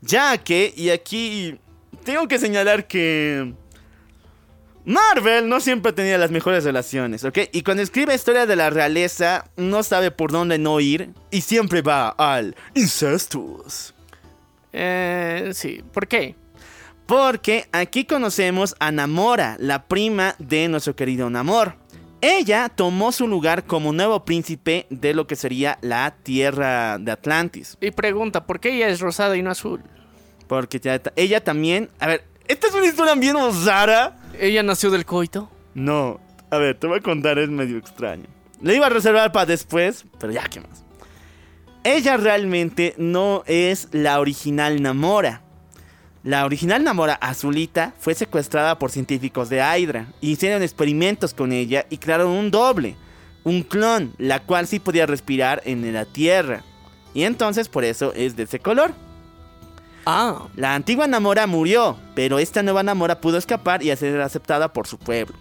Ya 0.00 0.38
que, 0.38 0.74
y 0.76 0.90
aquí 0.90 1.56
tengo 2.04 2.26
que 2.26 2.40
señalar 2.40 2.88
que 2.88 3.54
Marvel 4.84 5.48
no 5.48 5.60
siempre 5.60 5.92
tenía 5.92 6.18
las 6.18 6.30
mejores 6.30 6.64
relaciones, 6.64 7.24
¿ok? 7.24 7.38
Y 7.52 7.62
cuando 7.62 7.82
escribe 7.82 8.14
historia 8.14 8.46
de 8.46 8.56
la 8.56 8.70
realeza, 8.70 9.44
no 9.56 9.82
sabe 9.82 10.10
por 10.10 10.32
dónde 10.32 10.58
no 10.58 10.80
ir 10.80 11.10
y 11.30 11.42
siempre 11.42 11.82
va 11.82 12.08
al 12.08 12.56
incestus. 12.74 13.94
Eh, 14.72 15.50
sí, 15.54 15.82
¿por 15.92 16.08
qué? 16.08 16.34
Porque 17.06 17.68
aquí 17.72 18.04
conocemos 18.04 18.74
a 18.80 18.90
Namora, 18.90 19.56
la 19.58 19.84
prima 19.84 20.34
de 20.38 20.68
nuestro 20.68 20.96
querido 20.96 21.30
Namor. 21.30 21.76
Ella 22.20 22.68
tomó 22.68 23.10
su 23.10 23.26
lugar 23.26 23.64
como 23.64 23.92
nuevo 23.92 24.24
príncipe 24.24 24.86
de 24.90 25.12
lo 25.12 25.26
que 25.26 25.34
sería 25.34 25.78
la 25.82 26.14
tierra 26.22 26.98
de 26.98 27.10
Atlantis. 27.10 27.76
Y 27.80 27.90
pregunta, 27.90 28.46
¿por 28.46 28.60
qué 28.60 28.76
ella 28.76 28.88
es 28.88 29.00
rosada 29.00 29.36
y 29.36 29.42
no 29.42 29.50
azul? 29.50 29.82
Porque 30.46 30.80
ella 31.16 31.42
también... 31.42 31.90
A 31.98 32.06
ver, 32.06 32.24
esta 32.46 32.68
es 32.68 32.74
una 32.74 32.86
historia 32.86 33.14
bien 33.16 33.34
osara. 33.36 34.16
¿Ella 34.38 34.62
nació 34.62 34.90
del 34.90 35.04
coito? 35.04 35.50
No, 35.74 36.20
a 36.50 36.58
ver, 36.58 36.78
te 36.78 36.86
voy 36.86 36.98
a 36.98 37.02
contar, 37.02 37.38
es 37.38 37.48
medio 37.48 37.78
extraño. 37.78 38.26
Le 38.60 38.76
iba 38.76 38.86
a 38.86 38.90
reservar 38.90 39.32
para 39.32 39.46
después, 39.46 40.04
pero 40.18 40.32
ya, 40.32 40.44
¿qué 40.44 40.60
más? 40.60 40.84
Ella 41.84 42.16
realmente 42.16 42.94
no 42.96 43.42
es 43.46 43.88
la 43.92 44.20
original 44.20 44.82
Namora. 44.82 45.42
La 46.22 46.44
original 46.44 46.84
Namora 46.84 47.14
azulita 47.14 47.92
fue 47.98 48.14
secuestrada 48.14 48.78
por 48.78 48.92
científicos 48.92 49.48
de 49.48 49.58
Hydra. 49.58 50.06
Hicieron 50.20 50.62
experimentos 50.62 51.34
con 51.34 51.50
ella 51.50 51.86
y 51.90 51.98
crearon 51.98 52.28
un 52.28 52.52
doble, 52.52 52.94
un 53.42 53.62
clon, 53.62 54.14
la 54.18 54.38
cual 54.40 54.68
sí 54.68 54.78
podía 54.78 55.06
respirar 55.06 55.60
en 55.64 55.92
la 55.92 56.04
Tierra. 56.04 56.62
Y 57.14 57.24
entonces 57.24 57.68
por 57.68 57.82
eso 57.82 58.12
es 58.14 58.36
de 58.36 58.44
ese 58.44 58.60
color. 58.60 58.92
Ah, 60.06 60.46
La 60.56 60.74
antigua 60.74 61.06
Namora 61.06 61.46
murió, 61.46 61.96
pero 62.14 62.38
esta 62.38 62.62
nueva 62.62 62.82
Namora 62.82 63.20
pudo 63.20 63.38
escapar 63.38 63.82
y 63.82 63.94
ser 63.96 64.20
aceptada 64.20 64.72
por 64.72 64.86
su 64.86 64.98
pueblo. 64.98 65.36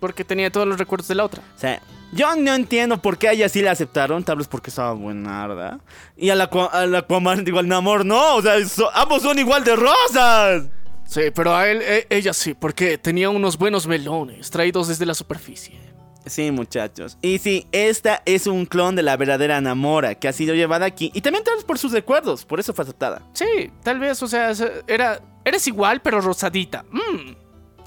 porque 0.00 0.24
tenía 0.24 0.50
todos 0.50 0.66
los 0.66 0.78
recuerdos 0.78 1.06
de 1.06 1.14
la 1.14 1.24
otra. 1.24 1.42
O 1.56 1.58
sea, 1.60 1.80
yo 2.12 2.34
no 2.34 2.52
entiendo 2.54 2.98
por 3.00 3.18
qué 3.18 3.28
a 3.28 3.32
ella 3.32 3.48
sí 3.48 3.62
la 3.62 3.70
aceptaron, 3.70 4.24
tal 4.24 4.38
vez 4.38 4.48
porque 4.48 4.70
estaba 4.70 4.92
buenarda. 4.94 5.78
Y 6.16 6.30
a 6.30 6.34
la, 6.34 6.44
a 6.72 6.86
la 6.86 6.98
Aquaman, 6.98 7.44
digo, 7.44 7.60
al 7.60 7.68
Namor 7.68 8.04
no, 8.04 8.34
o 8.36 8.42
sea, 8.42 8.66
so- 8.66 8.90
ambos 8.94 9.22
son 9.22 9.38
igual 9.38 9.62
de 9.62 9.76
rosas. 9.76 10.64
Sí, 11.04 11.22
pero 11.34 11.54
a 11.54 11.68
él, 11.68 11.82
e- 11.82 12.06
ella 12.10 12.32
sí, 12.32 12.54
porque 12.54 12.98
tenía 12.98 13.30
unos 13.30 13.56
buenos 13.58 13.86
melones 13.86 14.50
traídos 14.50 14.88
desde 14.88 15.06
la 15.06 15.14
superficie. 15.14 15.78
Sí, 16.26 16.50
muchachos. 16.50 17.18
Y 17.20 17.38
sí, 17.38 17.66
esta 17.72 18.22
es 18.26 18.46
un 18.46 18.64
clon 18.66 18.94
de 18.96 19.02
la 19.02 19.16
verdadera 19.16 19.60
Namora 19.60 20.14
que 20.14 20.28
ha 20.28 20.32
sido 20.32 20.54
llevada 20.54 20.86
aquí. 20.86 21.10
Y 21.14 21.20
también 21.20 21.44
tal 21.44 21.56
vez 21.56 21.64
por 21.64 21.78
sus 21.78 21.92
recuerdos, 21.92 22.44
por 22.44 22.60
eso 22.60 22.72
fue 22.72 22.84
aceptada. 22.84 23.22
Sí, 23.34 23.70
tal 23.82 23.98
vez, 23.98 24.22
o 24.22 24.28
sea, 24.28 24.54
se- 24.54 24.82
era, 24.86 25.20
eres 25.44 25.66
igual, 25.66 26.00
pero 26.00 26.20
rosadita. 26.20 26.84
Mmm, 26.90 27.32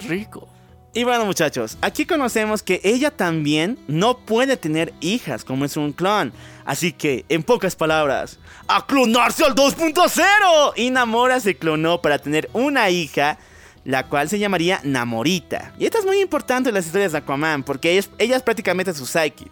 rico. 0.07 0.49
Y 0.93 1.03
bueno, 1.03 1.25
muchachos, 1.25 1.77
aquí 1.81 2.05
conocemos 2.05 2.63
que 2.63 2.79
ella 2.83 3.11
también 3.11 3.77
no 3.87 4.17
puede 4.19 4.55
tener 4.55 4.93
hijas 5.01 5.43
como 5.43 5.65
es 5.65 5.75
un 5.75 5.91
clon. 5.91 6.31
Así 6.63 6.93
que, 6.93 7.25
en 7.27 7.43
pocas 7.43 7.75
palabras, 7.75 8.39
¡a 8.67 8.85
clonarse 8.85 9.43
al 9.43 9.55
2.0! 9.55 10.73
Y 10.77 10.89
Namora 10.91 11.39
se 11.41 11.57
clonó 11.57 12.01
para 12.01 12.17
tener 12.19 12.49
una 12.53 12.89
hija, 12.89 13.37
la 13.85 14.07
cual 14.07 14.27
se 14.29 14.37
llamaría 14.39 14.81
Namorita. 14.83 15.73
Y 15.79 15.85
esto 15.85 15.99
es 15.99 16.05
muy 16.05 16.19
importante 16.19 16.69
en 16.69 16.75
las 16.75 16.85
historias 16.85 17.13
de 17.13 17.19
Aquaman, 17.19 17.63
porque 17.63 17.91
ella 17.91 17.99
es, 18.01 18.09
ella 18.17 18.35
es 18.35 18.43
prácticamente 18.43 18.93
su 18.93 19.05
psyche. 19.05 19.47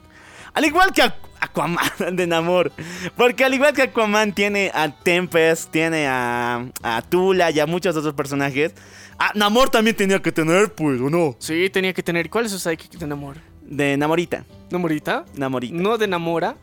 Al 0.54 0.66
igual 0.66 0.92
que 0.94 1.02
Aqu- 1.04 1.14
Aquaman 1.40 1.88
de 2.16 2.28
Namor. 2.28 2.72
Porque 3.16 3.44
al 3.46 3.54
igual 3.54 3.74
que 3.74 3.84
Aquaman 3.84 4.34
tiene 4.34 4.70
a 4.74 4.90
Tempest, 4.92 5.72
tiene 5.72 6.08
a, 6.08 6.66
a 6.84 7.02
Tula 7.04 7.50
y 7.52 7.60
a 7.60 7.66
muchos 7.66 7.96
otros 7.96 8.14
personajes, 8.14 8.74
a 9.18 9.32
Namor 9.36 9.70
también 9.70 9.96
tenía 9.96 10.22
que 10.22 10.32
tener, 10.32 10.74
pues, 10.74 11.00
¿o 11.02 11.10
no? 11.10 11.36
Sí, 11.40 11.70
tenía 11.70 11.94
que 11.94 12.04
tener. 12.04 12.30
¿Cuál 12.30 12.46
es 12.46 12.52
su 12.52 12.60
psychic 12.60 12.92
de 12.92 13.06
enamor? 13.06 13.38
De 13.62 13.96
Namorita. 13.98 14.46
¿Namorita? 14.72 15.26
Namorita. 15.36 15.74
No 15.76 15.98
de 15.98 16.06
enamora. 16.06 16.56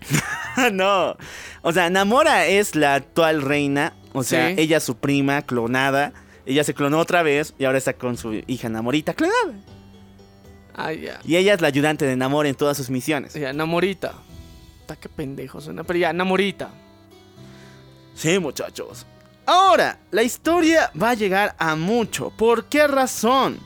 no. 0.72 1.16
O 1.62 1.72
sea, 1.72 1.90
Namora 1.90 2.46
es 2.46 2.74
la 2.74 2.94
actual 2.94 3.42
reina. 3.42 3.92
O 4.12 4.22
sea, 4.22 4.48
Sí. 4.48 4.54
ella 4.58 4.78
es 4.78 4.82
su 4.84 4.96
prima 4.96 5.42
clonada. 5.42 6.12
Ella 6.50 6.64
se 6.64 6.74
clonó 6.74 6.98
otra 6.98 7.22
vez 7.22 7.54
y 7.60 7.64
ahora 7.64 7.78
está 7.78 7.92
con 7.92 8.16
su 8.16 8.42
hija 8.48 8.68
Namorita 8.68 9.14
clonada. 9.14 9.54
Ah, 10.74 10.92
ya. 10.92 11.20
Y 11.24 11.36
ella 11.36 11.54
es 11.54 11.60
la 11.60 11.68
ayudante 11.68 12.04
de 12.06 12.16
Namor 12.16 12.44
en 12.46 12.56
todas 12.56 12.76
sus 12.76 12.90
misiones. 12.90 13.34
Ya, 13.34 13.52
Namorita. 13.52 14.14
Está 14.80 14.96
qué 14.96 15.08
pendejo 15.08 15.60
suena, 15.60 15.84
pero 15.84 16.00
ya, 16.00 16.12
Namorita. 16.12 16.70
Sí, 18.16 18.40
muchachos. 18.40 19.06
Ahora, 19.46 20.00
la 20.10 20.24
historia 20.24 20.90
va 21.00 21.10
a 21.10 21.14
llegar 21.14 21.54
a 21.56 21.76
mucho. 21.76 22.30
¿Por 22.30 22.64
qué 22.64 22.88
razón? 22.88 23.60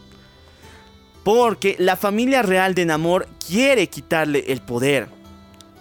Porque 1.24 1.76
la 1.78 1.96
familia 1.96 2.42
real 2.42 2.74
de 2.74 2.84
Namor 2.84 3.26
quiere 3.48 3.86
quitarle 3.86 4.44
el 4.48 4.60
poder. 4.60 5.08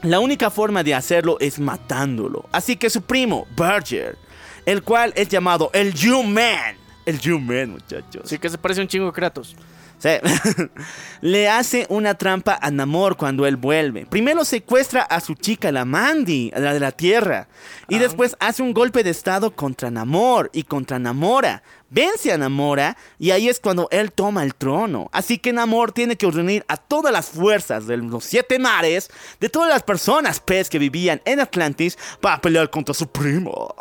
La 0.03 0.21
única 0.21 0.49
forma 0.49 0.83
de 0.83 0.95
hacerlo 0.95 1.35
es 1.41 1.59
matándolo. 1.59 2.47
Así 2.53 2.77
que 2.77 2.89
su 2.89 3.01
primo, 3.01 3.45
Berger, 3.57 4.17
el 4.65 4.83
cual 4.83 5.11
es 5.17 5.27
llamado 5.27 5.69
el 5.73 5.93
You-Man. 5.93 6.82
El 7.05 7.19
You-Man, 7.19 7.71
muchachos. 7.71 8.23
Sí 8.25 8.37
que 8.37 8.49
se 8.49 8.57
parece 8.57 8.81
un 8.81 8.87
chingo 8.87 9.07
de 9.07 9.11
Kratos. 9.11 9.55
Sí. 9.99 10.09
Le 11.21 11.47
hace 11.47 11.85
una 11.89 12.15
trampa 12.15 12.59
a 12.61 12.71
Namor 12.71 13.15
cuando 13.15 13.45
él 13.45 13.55
vuelve. 13.55 14.05
Primero 14.05 14.43
secuestra 14.43 15.03
a 15.03 15.21
su 15.21 15.33
chica, 15.33 15.71
la 15.71 15.85
Mandy, 15.85 16.51
la 16.55 16.73
de 16.73 16.79
la 16.79 16.91
Tierra. 16.91 17.47
Y 17.87 17.99
después 17.99 18.35
hace 18.39 18.61
un 18.61 18.73
golpe 18.73 19.03
de 19.03 19.11
estado 19.11 19.55
contra 19.55 19.91
Namor 19.91 20.49
y 20.53 20.63
contra 20.63 20.99
Namora. 20.99 21.63
Vence 21.89 22.33
a 22.33 22.37
Namora 22.37 22.97
y 23.19 23.31
ahí 23.31 23.47
es 23.47 23.59
cuando 23.59 23.87
él 23.91 24.11
toma 24.11 24.43
el 24.43 24.55
trono. 24.55 25.09
Así 25.13 25.37
que 25.37 25.53
Namor 25.53 25.91
tiene 25.93 26.17
que 26.17 26.29
reunir 26.29 26.65
a 26.67 26.75
todas 26.75 27.13
las 27.13 27.27
fuerzas 27.27 27.87
de 27.87 27.97
los 27.97 28.25
siete 28.25 28.59
mares, 28.59 29.09
de 29.39 29.47
todas 29.47 29.69
las 29.69 29.83
personas 29.83 30.39
pez 30.39 30.69
que 30.69 30.79
vivían 30.79 31.21
en 31.23 31.39
Atlantis, 31.39 31.97
para 32.19 32.41
pelear 32.41 32.69
contra 32.69 32.93
su 32.93 33.07
primo. 33.07 33.73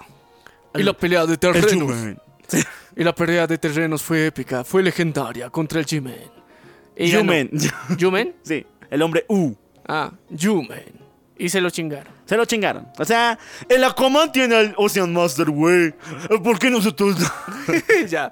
Y 0.75 0.83
la 0.83 0.93
pelea 0.93 1.27
de 1.27 1.37
terrenos. 1.37 2.17
Y 2.97 3.05
la 3.05 3.15
pelea 3.15 3.47
de 3.47 3.59
terrenos 3.59 4.03
fue 4.03 4.27
épica, 4.27 4.65
fue 4.65 4.83
legendaria 4.83 5.49
contra 5.51 5.81
el 5.81 5.87
G-Man. 5.87 6.15
Y 6.97 7.11
ganó. 7.11 7.33
Human. 7.33 7.51
¿Yumen? 7.97 8.35
Sí, 8.43 8.67
el 8.91 9.03
hombre 9.03 9.25
U. 9.29 9.55
Ah, 9.87 10.13
Yumen. 10.31 11.01
Y 11.39 11.49
se 11.49 11.61
lo 11.61 11.71
chingaron. 11.71 12.13
Se 12.27 12.37
lo 12.37 12.45
chingaron. 12.45 12.87
O 12.99 13.05
sea, 13.05 13.39
el 13.69 13.83
Aquaman 13.83 14.31
tiene 14.31 14.55
al 14.55 14.75
Ocean 14.77 15.13
Master, 15.13 15.51
güey. 15.51 15.93
¿Por 16.43 16.59
qué 16.59 16.71
nosotros 16.71 17.19
no? 17.19 18.07
ya. 18.09 18.31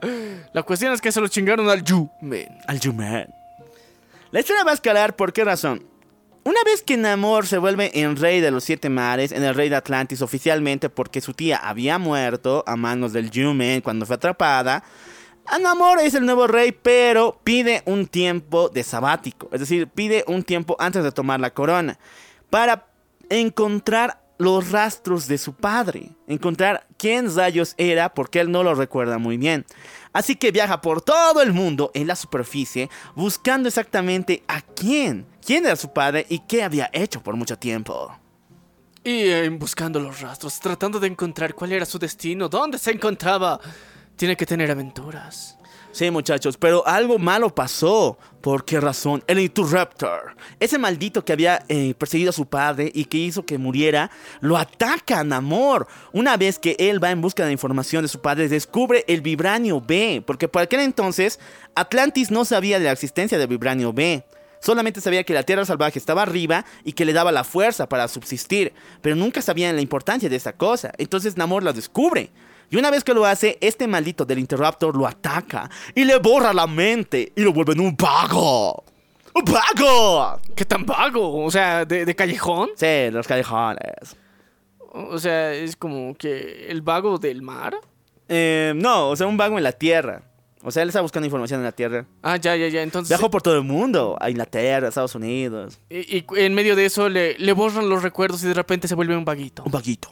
La 0.53 0.63
cuestión 0.63 0.93
es 0.93 1.01
que 1.01 1.11
se 1.11 1.21
lo 1.21 1.27
chingaron 1.27 1.69
al 1.69 1.83
Yumen. 1.83 2.49
al 2.69 2.79
Yuman. 2.79 3.27
La 4.31 4.41
historia 4.41 4.63
va 4.63 4.71
a 4.71 4.75
escalar 4.75 5.17
por 5.17 5.33
qué 5.33 5.43
razón. 5.45 5.90
Una 6.51 6.65
vez 6.65 6.83
que 6.83 6.97
Namor 6.97 7.47
se 7.47 7.59
vuelve 7.59 7.93
en 8.01 8.17
rey 8.17 8.41
de 8.41 8.51
los 8.51 8.65
siete 8.65 8.89
mares, 8.89 9.31
en 9.31 9.45
el 9.45 9.55
rey 9.55 9.69
de 9.69 9.77
Atlantis 9.77 10.21
oficialmente 10.21 10.91
porque 10.91 11.21
su 11.21 11.33
tía 11.33 11.59
había 11.59 11.97
muerto 11.97 12.65
a 12.67 12.75
manos 12.75 13.13
del 13.13 13.31
Yuman 13.31 13.83
cuando 13.83 14.05
fue 14.05 14.17
atrapada, 14.17 14.83
Namor 15.61 16.01
es 16.01 16.15
el 16.15 16.27
nuevo 16.27 16.49
rey, 16.49 16.73
pero 16.73 17.39
pide 17.45 17.85
un 17.85 18.09
tiempo 18.09 18.69
de 18.69 18.83
sabático. 18.83 19.49
Es 19.53 19.61
decir, 19.61 19.87
pide 19.87 20.25
un 20.27 20.43
tiempo 20.43 20.75
antes 20.81 21.05
de 21.05 21.13
tomar 21.13 21.39
la 21.39 21.55
corona. 21.55 22.01
Para 22.51 22.89
encontrar 23.29 24.20
los 24.41 24.71
rastros 24.71 25.29
de 25.29 25.37
su 25.37 25.53
padre. 25.53 26.11
Encontrar 26.27 26.87
quién 26.97 27.35
rayos 27.35 27.75
era 27.77 28.15
porque 28.15 28.41
él 28.41 28.51
no 28.51 28.63
lo 28.63 28.75
recuerda 28.75 29.19
muy 29.19 29.37
bien. 29.37 29.67
Así 30.15 30.35
que 30.35 30.51
viaja 30.51 30.81
por 30.81 31.03
todo 31.03 31.43
el 31.43 31.53
mundo 31.53 31.91
en 31.93 32.07
la 32.07 32.17
superficie 32.17 32.89
buscando 33.15 33.69
exactamente 33.69 34.43
a 34.49 34.63
quién. 34.63 35.27
¿Quién 35.45 35.67
era 35.67 35.77
su 35.77 35.93
padre 35.93 36.25
y 36.31 36.39
qué 36.41 36.63
había 36.63 36.89
hecho 36.95 37.23
por 37.23 37.37
mucho 37.37 37.59
tiempo? 37.59 38.19
Y 39.05 39.25
eh, 39.29 39.49
buscando 39.51 40.01
los 40.01 40.21
rastros, 40.23 40.59
tratando 40.59 40.99
de 40.99 41.09
encontrar 41.09 41.55
cuál 41.55 41.73
era 41.73 41.85
su 41.85 41.99
destino, 41.99 42.49
dónde 42.49 42.79
se 42.79 42.93
encontraba. 42.93 43.61
Tiene 44.17 44.37
que 44.37 44.47
tener 44.47 44.71
aventuras. 44.71 45.59
Sí, 45.93 46.09
muchachos, 46.11 46.57
pero 46.57 46.87
algo 46.87 47.19
malo 47.19 47.53
pasó. 47.53 48.17
¿Por 48.41 48.65
qué 48.65 48.81
razón? 48.81 49.23
El 49.27 49.41
Interruptor, 49.41 50.35
ese 50.61 50.79
maldito 50.79 51.25
que 51.25 51.33
había 51.33 51.63
eh, 51.69 51.95
perseguido 51.99 52.31
a 52.31 52.33
su 52.33 52.47
padre 52.47 52.91
y 52.95 53.05
que 53.05 53.19
hizo 53.19 53.45
que 53.45 53.59
muriera, 53.59 54.11
lo 54.41 54.57
ataca 54.57 55.19
a 55.19 55.25
Namor. 55.25 55.89
Una 56.13 56.37
vez 56.37 56.59
que 56.59 56.77
él 56.79 57.03
va 57.03 57.11
en 57.11 57.21
busca 57.21 57.45
de 57.45 57.53
información 57.53 58.03
de 58.03 58.09
su 58.09 58.21
padre, 58.21 58.49
descubre 58.49 59.05
el 59.09 59.21
Vibranio 59.21 59.81
B, 59.81 60.23
porque 60.25 60.49
por 60.49 60.63
aquel 60.63 60.81
entonces 60.81 61.39
Atlantis 61.75 62.31
no 62.31 62.45
sabía 62.45 62.79
de 62.79 62.87
la 62.87 62.93
existencia 62.93 63.37
del 63.37 63.49
Vibranio 63.49 63.93
B. 63.93 64.25
Solamente 64.61 65.01
sabía 65.01 65.25
que 65.25 65.35
la 65.35 65.43
Tierra 65.43 65.65
Salvaje 65.65 65.99
estaba 65.99 66.23
arriba 66.23 66.65
y 66.85 66.93
que 66.93 67.05
le 67.05 67.13
daba 67.13 67.33
la 67.33 67.45
fuerza 67.45 67.89
para 67.89 68.09
subsistir, 68.09 68.73
pero 69.03 69.17
nunca 69.17 69.43
sabían 69.43 69.75
la 69.75 69.83
importancia 69.83 70.29
de 70.29 70.37
esa 70.37 70.53
cosa. 70.53 70.93
Entonces 70.99 71.37
Namor 71.37 71.63
la 71.63 71.73
descubre. 71.73 72.31
Y 72.71 72.77
una 72.77 72.91
vez 72.91 73.03
que 73.05 73.13
lo 73.15 73.25
hace, 73.27 73.59
este 73.61 73.87
maldito 73.89 74.25
del 74.25 74.39
Interruptor 74.39 74.97
lo 74.97 75.07
ataca 75.07 75.69
y 75.95 76.05
le 76.05 76.19
borra 76.19 76.53
la 76.53 76.67
mente 76.67 77.33
y 77.35 77.43
lo 77.43 77.53
vuelve 77.53 77.73
en 77.73 77.81
un 77.81 77.97
vago. 77.97 78.85
¡Un 79.35 79.45
vago! 79.45 80.41
¿Qué 80.55 80.65
tan 80.65 80.85
vago? 80.87 81.45
O 81.45 81.51
sea, 81.51 81.85
de, 81.85 82.05
de 82.05 82.15
callejón. 82.15 82.71
Sí, 82.77 83.11
los 83.11 83.27
callejones. 83.27 84.17
O 84.93 85.19
sea, 85.19 85.53
es 85.55 85.77
como 85.77 86.15
que 86.15 86.67
el 86.69 86.83
vago 86.83 87.19
del 87.19 87.43
mar. 87.43 87.75
Eh, 88.29 88.73
no, 88.77 89.11
o 89.11 89.17
sea, 89.17 89.27
un 89.27 89.37
vago 89.37 89.57
en 89.59 89.65
la 89.65 89.73
Tierra. 89.73 90.23
O 90.63 90.71
sea, 90.71 90.83
él 90.83 90.89
está 90.91 91.01
buscando 91.01 91.27
información 91.27 91.61
en 91.61 91.65
la 91.65 91.73
Tierra. 91.73 92.05
Ah, 92.23 92.37
ya, 92.37 92.55
ya, 92.55 92.69
ya. 92.69 92.83
Entonces, 92.83 93.09
Viajó 93.09 93.31
por 93.31 93.41
todo 93.41 93.57
el 93.57 93.65
mundo, 93.65 94.17
a 94.21 94.31
Inglaterra, 94.31 94.87
a 94.87 94.89
Estados 94.91 95.15
Unidos. 95.15 95.81
y, 95.89 96.19
y 96.19 96.25
en 96.37 96.55
medio 96.55 96.77
de 96.77 96.85
eso 96.87 97.09
le, 97.09 97.39
le 97.39 97.53
borran 97.53 97.89
los 97.89 98.03
recuerdos 98.03 98.43
y 98.45 98.49
de 98.49 98.55
repente 98.55 98.87
se 98.89 98.95
vuelve 98.95 99.17
un 99.17 99.25
vaguito. 99.25 99.63
Un 99.65 99.73
vaguito. 99.73 100.09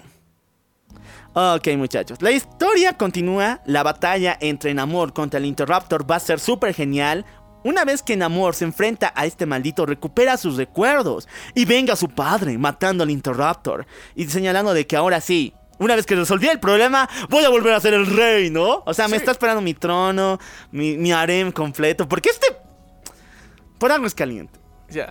Ok, 1.41 1.69
muchachos. 1.77 2.21
La 2.21 2.33
historia 2.33 2.95
continúa. 2.95 3.61
La 3.65 3.85
batalla 3.85 4.37
entre 4.41 4.75
Namor 4.75 5.13
contra 5.13 5.39
el 5.39 5.47
Interruptor 5.47 6.11
va 6.11 6.17
a 6.17 6.21
ser 6.21 6.41
súper 6.41 6.75
genial. 6.75 7.25
Una 7.63 7.85
vez 7.85 8.03
que 8.03 8.17
Namor 8.17 8.57
se 8.57 8.65
enfrenta 8.65 9.13
a 9.15 9.25
este 9.25 9.47
maldito, 9.47 9.87
recupera 9.87 10.37
sus 10.37 10.57
recuerdos. 10.57 11.29
Y 11.55 11.65
venga 11.65 11.95
su 11.95 12.09
padre 12.09 12.59
matando 12.59 13.05
al 13.05 13.11
Interruptor. 13.11 13.87
Y 14.17 14.25
señalando 14.25 14.75
de 14.75 14.89
que 14.89 14.97
ahora 14.97 15.21
sí. 15.21 15.55
Una 15.79 15.95
vez 15.95 16.07
que 16.07 16.17
resolví 16.17 16.49
el 16.49 16.59
problema, 16.59 17.09
voy 17.29 17.45
a 17.45 17.51
volver 17.51 17.73
a 17.73 17.79
ser 17.79 17.95
el 17.95 18.07
rey, 18.07 18.51
¿no? 18.51 18.83
O 18.85 18.93
sea, 18.93 19.07
me 19.07 19.17
está 19.17 19.31
esperando 19.31 19.63
mi 19.63 19.75
trono, 19.75 20.41
mi, 20.73 20.97
mi 20.97 21.13
harem 21.13 21.53
completo. 21.53 22.09
Porque 22.09 22.31
este... 22.31 22.49
Por 23.79 23.93
algo 23.93 24.09
es 24.09 24.15
caliente. 24.17 24.59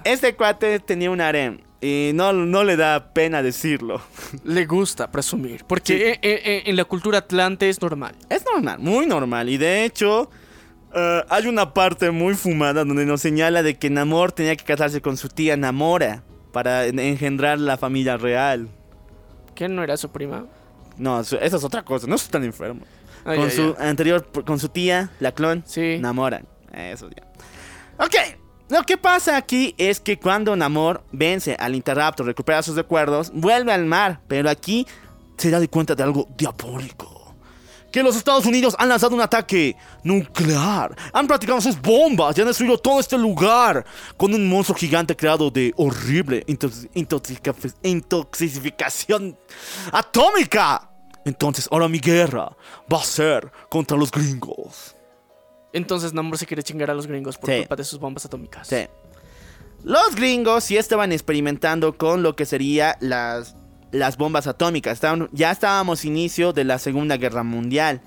Este 0.03 0.35
cuate 0.35 0.81
tenía 0.81 1.09
un 1.09 1.21
harem. 1.21 1.61
Y 1.79 2.11
no, 2.15 2.33
no 2.33 2.63
le 2.63 2.75
da 2.75 3.13
pena 3.13 3.43
decirlo. 3.43 4.01
Le 4.43 4.65
gusta 4.65 5.11
presumir. 5.11 5.63
Porque 5.65 6.11
eh, 6.13 6.19
eh, 6.23 6.63
en 6.65 6.75
la 6.75 6.85
cultura 6.85 7.19
atlante 7.19 7.69
es 7.69 7.79
normal. 7.81 8.15
Es 8.29 8.43
normal, 8.51 8.79
muy 8.79 9.05
normal. 9.05 9.47
Y 9.49 9.57
de 9.57 9.85
hecho, 9.85 10.31
eh, 10.95 11.23
hay 11.29 11.45
una 11.45 11.73
parte 11.75 12.09
muy 12.09 12.33
fumada 12.33 12.83
donde 12.83 13.05
nos 13.05 13.21
señala 13.21 13.61
de 13.61 13.77
que 13.77 13.91
Namor 13.91 14.31
tenía 14.31 14.55
que 14.55 14.65
casarse 14.65 15.01
con 15.01 15.17
su 15.17 15.29
tía 15.29 15.55
Namora 15.55 16.23
para 16.51 16.87
en- 16.87 16.97
engendrar 16.97 17.59
la 17.59 17.77
familia 17.77 18.17
real. 18.17 18.69
¿Quién 19.53 19.75
no 19.75 19.83
era 19.83 19.97
su 19.97 20.09
prima? 20.11 20.45
No, 20.97 21.19
eso 21.19 21.39
es 21.39 21.53
otra 21.63 21.83
cosa, 21.83 22.07
no 22.07 22.15
estoy 22.15 22.31
tan 22.31 22.43
enfermo. 22.43 22.81
Con 23.23 23.51
su 23.51 23.75
anterior, 23.77 24.25
con 24.45 24.57
su 24.57 24.69
tía, 24.69 25.11
la 25.19 25.31
clon, 25.33 25.61
Sí. 25.67 25.97
Namora. 25.99 26.41
Eso 26.73 27.09
ya. 27.09 27.23
Ok, 28.03 28.15
lo 28.69 28.83
que 28.83 28.97
pasa 28.97 29.37
aquí 29.37 29.73
es 29.77 29.99
que 29.99 30.17
cuando 30.19 30.55
Namor 30.55 31.03
vence 31.11 31.55
al 31.59 31.75
Interruptor, 31.75 32.25
recupera 32.25 32.61
sus 32.61 32.75
recuerdos, 32.75 33.31
vuelve 33.33 33.71
al 33.71 33.85
mar, 33.85 34.19
pero 34.27 34.49
aquí 34.49 34.85
se 35.37 35.49
da 35.49 35.59
de 35.59 35.69
cuenta 35.69 35.95
de 35.95 36.03
algo 36.03 36.27
diabólico. 36.37 37.13
Que 37.91 38.03
los 38.03 38.17
Estados 38.17 38.45
Unidos 38.45 38.75
han 38.77 38.89
lanzado 38.89 39.15
un 39.15 39.21
ataque 39.21 39.75
nuclear, 40.03 40.93
han 41.13 41.25
practicado 41.25 41.61
sus 41.61 41.81
bombas 41.81 42.37
y 42.37 42.41
han 42.41 42.47
destruido 42.47 42.77
todo 42.77 42.99
este 42.99 43.17
lugar 43.17 43.85
con 44.17 44.33
un 44.33 44.47
monstruo 44.49 44.77
gigante 44.77 45.15
creado 45.15 45.49
de 45.49 45.73
horrible 45.77 46.45
intox- 46.47 46.89
intoxica- 46.93 47.55
intoxicación 47.83 49.37
atómica. 49.93 50.89
Entonces 51.23 51.67
ahora 51.71 51.87
mi 51.87 51.99
guerra 51.99 52.55
va 52.91 52.99
a 52.99 53.05
ser 53.05 53.49
contra 53.69 53.97
los 53.97 54.11
gringos. 54.11 54.93
Entonces 55.73 56.13
Namor 56.13 56.37
se 56.37 56.45
quiere 56.45 56.63
chingar 56.63 56.89
a 56.89 56.93
los 56.93 57.07
gringos 57.07 57.37
por 57.37 57.49
Sí. 57.49 57.57
culpa 57.59 57.75
de 57.75 57.83
sus 57.83 57.99
bombas 57.99 58.25
atómicas. 58.25 58.67
Sí. 58.67 58.87
Los 59.83 60.15
gringos 60.15 60.63
sí 60.63 60.77
estaban 60.77 61.11
experimentando 61.11 61.97
con 61.97 62.23
lo 62.23 62.35
que 62.35 62.45
serían 62.45 62.95
las, 62.99 63.55
las 63.91 64.17
bombas 64.17 64.47
atómicas. 64.47 64.93
Estaban- 64.93 65.29
ya 65.31 65.51
estábamos 65.51 66.03
inicio 66.05 66.51
de 66.53 66.63
la 66.63 66.79
Segunda 66.79 67.17
Guerra 67.17 67.43
Mundial. 67.43 68.01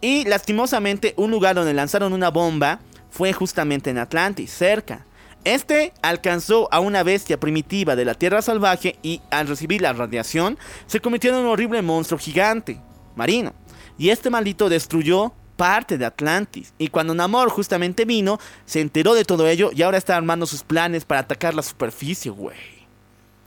Y 0.00 0.24
lastimosamente 0.24 1.14
un 1.16 1.30
lugar 1.30 1.54
donde 1.54 1.72
lanzaron 1.72 2.12
una 2.12 2.30
bomba 2.30 2.80
fue 3.10 3.32
justamente 3.32 3.90
en 3.90 3.98
Atlantis, 3.98 4.50
cerca. 4.50 5.06
Este 5.44 5.92
alcanzó 6.02 6.68
a 6.72 6.80
una 6.80 7.02
bestia 7.02 7.38
primitiva 7.38 7.96
de 7.96 8.04
la 8.04 8.14
Tierra 8.14 8.42
Salvaje 8.42 8.98
y 9.02 9.20
al 9.30 9.46
recibir 9.46 9.82
la 9.82 9.92
radiación 9.92 10.58
se 10.86 11.00
convirtió 11.00 11.30
en 11.30 11.36
un 11.44 11.46
horrible 11.46 11.80
monstruo 11.82 12.18
gigante, 12.18 12.80
marino. 13.14 13.52
Y 13.98 14.08
este 14.08 14.30
maldito 14.30 14.68
destruyó 14.68 15.32
parte 15.56 15.98
de 15.98 16.04
Atlantis. 16.04 16.72
Y 16.78 16.88
cuando 16.88 17.14
Namor 17.14 17.48
justamente 17.48 18.04
vino, 18.04 18.38
se 18.66 18.80
enteró 18.80 19.14
de 19.14 19.24
todo 19.24 19.46
ello 19.48 19.70
y 19.74 19.82
ahora 19.82 19.98
está 19.98 20.16
armando 20.16 20.46
sus 20.46 20.62
planes 20.62 21.04
para 21.04 21.20
atacar 21.20 21.54
la 21.54 21.62
superficie, 21.62 22.30
güey. 22.30 22.56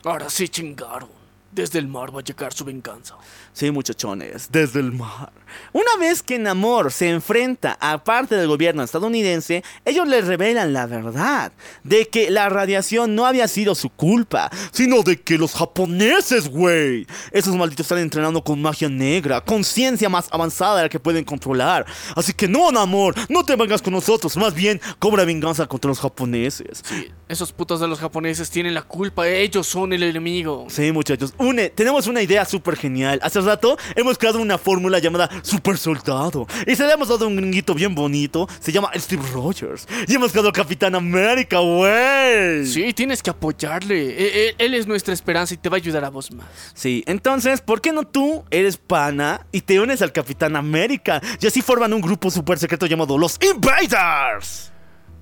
Ahora 0.04 0.30
sí 0.30 0.48
chingaron. 0.48 1.17
Desde 1.58 1.80
el 1.80 1.88
mar 1.88 2.16
va 2.16 2.20
a 2.20 2.24
llegar 2.24 2.54
su 2.54 2.64
venganza. 2.64 3.16
Sí, 3.52 3.72
muchachones, 3.72 4.50
desde 4.52 4.80
el 4.80 4.92
mar. 4.92 5.32
Una 5.74 5.98
vez 6.00 6.22
que 6.22 6.38
Namor 6.38 6.92
se 6.92 7.10
enfrenta 7.10 7.76
a 7.82 8.04
parte 8.04 8.36
del 8.36 8.48
gobierno 8.48 8.84
estadounidense, 8.84 9.64
ellos 9.84 10.08
les 10.08 10.28
revelan 10.28 10.72
la 10.72 10.86
verdad, 10.86 11.52
de 11.84 12.08
que 12.10 12.30
la 12.30 12.50
radiación 12.50 13.16
no 13.16 13.26
había 13.26 13.48
sido 13.48 13.74
su 13.74 13.90
culpa, 13.90 14.52
sino 14.72 15.02
de 15.02 15.20
que 15.20 15.40
los 15.40 15.56
japoneses, 15.56 16.48
güey, 16.48 17.08
esos 17.32 17.56
malditos 17.56 17.86
están 17.86 17.98
entrenando 17.98 18.44
con 18.44 18.62
magia 18.62 18.88
negra, 18.88 19.42
con 19.42 19.64
ciencia 19.64 20.10
más 20.10 20.28
avanzada 20.30 20.78
de 20.78 20.84
la 20.84 20.90
que 20.90 21.00
pueden 21.00 21.24
controlar. 21.24 21.88
Así 22.16 22.34
que 22.34 22.48
no, 22.48 22.72
Namor, 22.72 23.16
no 23.30 23.44
te 23.44 23.56
vengas 23.56 23.82
con 23.82 23.94
nosotros, 23.94 24.38
más 24.38 24.54
bien 24.54 24.80
cobra 25.00 25.26
venganza 25.26 25.66
contra 25.66 25.90
los 25.90 26.00
japoneses. 26.00 26.84
Sí, 26.88 27.08
esos 27.28 27.52
putos 27.52 27.80
de 27.80 27.88
los 27.88 27.98
japoneses 27.98 28.52
tienen 28.52 28.76
la 28.76 28.84
culpa, 28.84 29.28
ellos 29.28 29.66
son 29.66 29.92
el 29.92 30.04
enemigo. 30.04 30.68
Sí, 30.70 30.92
muchachos, 30.92 31.34
tenemos 31.76 32.08
una 32.08 32.22
idea 32.22 32.46
súper 32.46 32.76
genial. 32.76 33.20
Hace 33.24 33.42
rato 33.42 33.78
hemos 33.96 34.18
creado 34.18 34.40
una 34.40 34.58
fórmula 34.58 35.00
llamada 35.00 35.30
Super 35.44 35.78
Soldado. 35.78 36.48
Y 36.66 36.76
se 36.76 36.86
le 36.86 36.94
hemos 36.94 37.08
dado 37.08 37.28
un 37.28 37.36
gringuito 37.36 37.74
bien 37.74 37.94
bonito. 37.96 38.48
Se 38.60 38.72
llama 38.72 38.92
Steve 38.96 39.24
Rogers. 39.34 39.88
Y 40.08 40.16
hemos 40.16 40.32
creado 40.32 40.52
Capitán 40.52 40.96
América, 40.96 41.60
güey. 41.60 42.66
Sí, 42.66 42.94
tienes 42.94 43.22
que 43.22 43.30
apoyarle. 43.30 44.10
E- 44.10 44.50
e- 44.50 44.56
Él, 44.58 44.74
es 44.74 44.88
nuestra 44.88 45.14
esperanza 45.14 45.54
y 45.54 45.58
te 45.58 45.70
va 45.70 45.76
a 45.76 45.80
ayudar 45.80 46.04
a 46.06 46.10
vos 46.10 46.32
más. 46.32 46.48
Sí, 46.74 47.04
entonces, 47.08 47.62
¿por 47.62 47.82
qué 47.82 47.92
no 47.92 48.04
tú 48.04 48.44
eres 48.52 48.78
pana 48.78 49.46
y 49.52 49.62
te 49.62 49.80
unes 49.80 50.02
al 50.02 50.12
Capitán 50.12 50.56
América? 50.56 51.22
Y 51.40 51.48
así 51.48 51.62
forman 51.62 51.94
un 51.94 52.02
grupo 52.02 52.30
súper 52.32 52.58
secreto 52.60 52.86
llamado 52.86 53.18
Los 53.18 53.38
Invaders. 53.42 54.72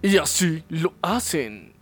Y 0.02 0.18
así 0.18 0.64
lo 0.70 0.94
hacen. 1.02 1.74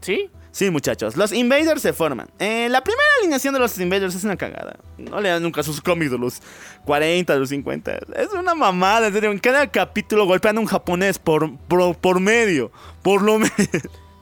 ¿Sí? 0.00 0.30
Sí, 0.50 0.70
muchachos, 0.70 1.16
los 1.16 1.32
Invaders 1.32 1.82
se 1.82 1.92
forman. 1.92 2.28
Eh, 2.38 2.68
la 2.70 2.82
primera 2.82 3.06
alineación 3.20 3.54
de 3.54 3.60
los 3.60 3.78
Invaders 3.78 4.14
es 4.14 4.24
una 4.24 4.36
cagada. 4.36 4.76
No 4.96 5.20
lean 5.20 5.42
nunca 5.42 5.62
sus 5.62 5.80
cómics 5.80 6.10
de 6.10 6.18
los 6.18 6.40
40, 6.84 7.32
de 7.34 7.38
los 7.38 7.48
50. 7.50 7.98
Es 8.16 8.32
una 8.36 8.54
mamada, 8.54 9.06
en 9.08 9.12
serio. 9.12 9.30
En 9.30 9.38
cada 9.38 9.66
capítulo 9.70 10.24
golpean 10.26 10.56
a 10.56 10.60
un 10.60 10.66
japonés 10.66 11.18
por, 11.18 11.56
por, 11.58 11.96
por 11.96 12.18
medio. 12.20 12.72
Por 13.02 13.22
lo 13.22 13.38
menos. 13.38 13.52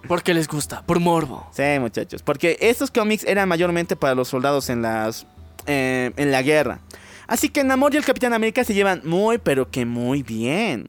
Porque 0.08 0.34
les 0.34 0.46
gusta, 0.48 0.82
por 0.84 1.00
morbo. 1.00 1.48
Sí, 1.52 1.62
muchachos. 1.80 2.22
Porque 2.22 2.58
estos 2.60 2.90
cómics 2.90 3.24
eran 3.24 3.48
mayormente 3.48 3.96
para 3.96 4.14
los 4.14 4.28
soldados 4.28 4.68
en 4.68 4.82
las. 4.82 5.26
eh, 5.66 6.12
en 6.16 6.30
la 6.32 6.42
guerra. 6.42 6.80
Así 7.28 7.48
que 7.48 7.64
Namor 7.64 7.92
y 7.94 7.96
el 7.96 8.04
Capitán 8.04 8.32
América 8.34 8.62
se 8.62 8.72
llevan 8.74 9.00
muy, 9.04 9.38
pero 9.38 9.68
que 9.70 9.84
muy 9.84 10.22
bien. 10.22 10.88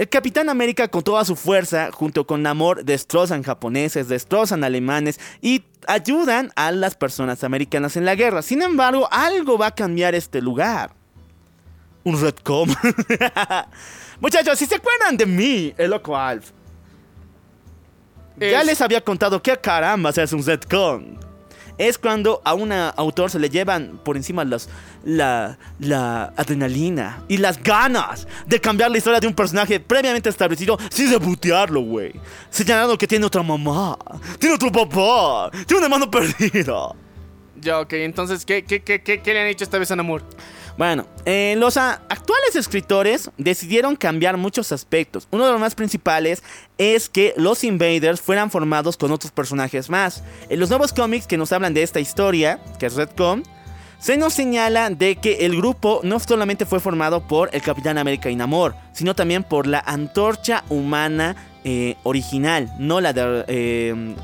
El 0.00 0.08
Capitán 0.08 0.48
América 0.48 0.88
con 0.88 1.02
toda 1.02 1.26
su 1.26 1.36
fuerza, 1.36 1.90
junto 1.92 2.26
con 2.26 2.42
Namor, 2.42 2.86
destrozan 2.86 3.42
japoneses, 3.42 4.08
destrozan 4.08 4.64
alemanes 4.64 5.20
y 5.42 5.62
ayudan 5.86 6.50
a 6.56 6.72
las 6.72 6.94
personas 6.94 7.44
americanas 7.44 7.98
en 7.98 8.06
la 8.06 8.14
guerra. 8.14 8.40
Sin 8.40 8.62
embargo, 8.62 9.06
algo 9.12 9.58
va 9.58 9.66
a 9.66 9.74
cambiar 9.74 10.14
este 10.14 10.40
lugar. 10.40 10.94
Un 12.02 12.18
retcom. 12.18 12.70
Muchachos, 14.20 14.58
si 14.58 14.64
se 14.64 14.76
acuerdan 14.76 15.18
de 15.18 15.26
mí, 15.26 15.74
el 15.76 15.90
loco 15.90 16.16
Alf. 16.16 16.50
Ya 18.38 18.60
Es- 18.62 18.66
les 18.66 18.80
había 18.80 19.02
contado 19.02 19.42
que 19.42 19.54
caramba 19.58 20.12
se 20.12 20.22
hace 20.22 20.34
un 20.34 20.46
retcon. 20.46 21.18
Es 21.80 21.96
cuando 21.96 22.42
a 22.44 22.52
un 22.52 22.72
autor 22.72 23.30
se 23.30 23.38
le 23.38 23.48
llevan 23.48 23.98
por 24.04 24.18
encima 24.18 24.44
la, 24.44 25.56
adrenalina 26.36 27.24
y 27.26 27.38
las 27.38 27.62
ganas 27.62 28.28
de 28.46 28.60
cambiar 28.60 28.90
la 28.90 28.98
historia 28.98 29.18
de 29.18 29.26
un 29.26 29.32
personaje 29.32 29.80
previamente 29.80 30.28
establecido 30.28 30.76
sin 30.90 31.10
rebotearlo, 31.10 31.80
güey. 31.80 32.12
Señalando 32.50 32.98
que 32.98 33.06
tiene 33.06 33.24
otra 33.24 33.42
mamá, 33.42 33.96
tiene 34.38 34.56
otro 34.56 34.70
papá, 34.70 35.50
tiene 35.66 35.78
un 35.78 35.84
hermano 35.84 36.10
perdido. 36.10 36.94
Ya, 37.58 37.80
ok, 37.80 37.94
entonces, 37.94 38.44
¿qué, 38.44 38.62
le 39.24 39.40
han 39.40 39.46
hecho 39.46 39.64
esta 39.64 39.78
vez 39.78 39.90
a 39.90 39.96
Namor? 39.96 40.22
Bueno, 40.80 41.04
eh, 41.26 41.56
los 41.58 41.76
actuales 41.76 42.56
escritores 42.56 43.30
decidieron 43.36 43.96
cambiar 43.96 44.38
muchos 44.38 44.72
aspectos. 44.72 45.28
Uno 45.30 45.44
de 45.44 45.52
los 45.52 45.60
más 45.60 45.74
principales 45.74 46.42
es 46.78 47.10
que 47.10 47.34
los 47.36 47.64
Invaders 47.64 48.22
fueran 48.22 48.50
formados 48.50 48.96
con 48.96 49.12
otros 49.12 49.30
personajes 49.30 49.90
más. 49.90 50.24
En 50.48 50.58
los 50.58 50.70
nuevos 50.70 50.94
cómics 50.94 51.26
que 51.26 51.36
nos 51.36 51.52
hablan 51.52 51.74
de 51.74 51.82
esta 51.82 52.00
historia, 52.00 52.60
que 52.78 52.86
es 52.86 52.94
Redcon, 52.94 53.42
se 53.98 54.16
nos 54.16 54.32
señala 54.32 54.88
de 54.88 55.16
que 55.16 55.44
el 55.44 55.54
grupo 55.54 56.00
no 56.02 56.18
solamente 56.18 56.64
fue 56.64 56.80
formado 56.80 57.28
por 57.28 57.50
el 57.52 57.60
Capitán 57.60 57.98
América 57.98 58.30
y 58.30 58.36
Namor, 58.36 58.74
sino 58.94 59.14
también 59.14 59.44
por 59.44 59.66
la 59.66 59.80
antorcha 59.80 60.64
humana 60.70 61.36
eh, 61.62 61.96
original, 62.04 62.72
no 62.78 63.02
la 63.02 63.12
de... 63.12 63.44
eh, 63.48 64.14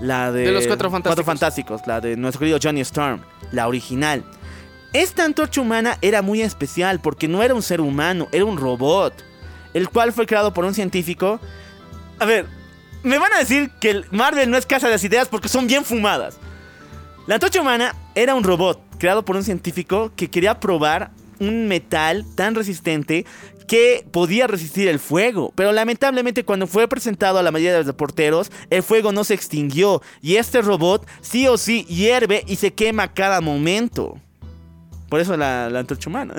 la 0.00 0.30
de, 0.30 0.42
De 0.42 0.52
los 0.52 0.68
Cuatro 0.68 0.88
Fantásticos. 0.88 1.24
Fantásticos, 1.24 1.86
la 1.88 2.00
de 2.00 2.16
nuestro 2.16 2.38
querido 2.38 2.60
Johnny 2.62 2.82
Storm, 2.82 3.22
la 3.50 3.66
original. 3.66 4.22
Esta 4.96 5.26
antorcha 5.26 5.60
humana 5.60 5.98
era 6.00 6.22
muy 6.22 6.40
especial 6.40 7.00
porque 7.00 7.28
no 7.28 7.42
era 7.42 7.54
un 7.54 7.60
ser 7.60 7.82
humano, 7.82 8.28
era 8.32 8.46
un 8.46 8.56
robot, 8.56 9.12
el 9.74 9.90
cual 9.90 10.10
fue 10.10 10.24
creado 10.24 10.54
por 10.54 10.64
un 10.64 10.72
científico. 10.72 11.38
A 12.18 12.24
ver, 12.24 12.46
me 13.02 13.18
van 13.18 13.30
a 13.34 13.38
decir 13.38 13.70
que 13.78 13.90
el 13.90 14.06
Marvel 14.10 14.50
no 14.50 14.56
es 14.56 14.64
casa 14.64 14.86
de 14.86 14.94
las 14.94 15.04
ideas 15.04 15.28
porque 15.28 15.50
son 15.50 15.66
bien 15.66 15.84
fumadas. 15.84 16.38
La 17.26 17.34
antorcha 17.34 17.60
humana 17.60 17.94
era 18.14 18.34
un 18.34 18.42
robot 18.42 18.80
creado 18.98 19.22
por 19.22 19.36
un 19.36 19.44
científico 19.44 20.12
que 20.16 20.30
quería 20.30 20.60
probar 20.60 21.10
un 21.40 21.68
metal 21.68 22.24
tan 22.34 22.54
resistente 22.54 23.26
que 23.68 24.02
podía 24.10 24.46
resistir 24.46 24.88
el 24.88 24.98
fuego. 24.98 25.52
Pero 25.56 25.72
lamentablemente 25.72 26.46
cuando 26.46 26.66
fue 26.66 26.88
presentado 26.88 27.38
a 27.38 27.42
la 27.42 27.50
mayoría 27.50 27.72
de 27.72 27.78
los 27.80 27.86
reporteros, 27.86 28.50
el 28.70 28.82
fuego 28.82 29.12
no 29.12 29.24
se 29.24 29.34
extinguió 29.34 30.00
y 30.22 30.36
este 30.36 30.62
robot 30.62 31.06
sí 31.20 31.46
o 31.48 31.58
sí 31.58 31.84
hierve 31.84 32.44
y 32.46 32.56
se 32.56 32.72
quema 32.72 33.12
cada 33.12 33.42
momento. 33.42 34.18
Por 35.08 35.20
eso 35.20 35.36
la, 35.36 35.68
la 35.70 35.80
antorcha 35.80 36.08
humana. 36.10 36.34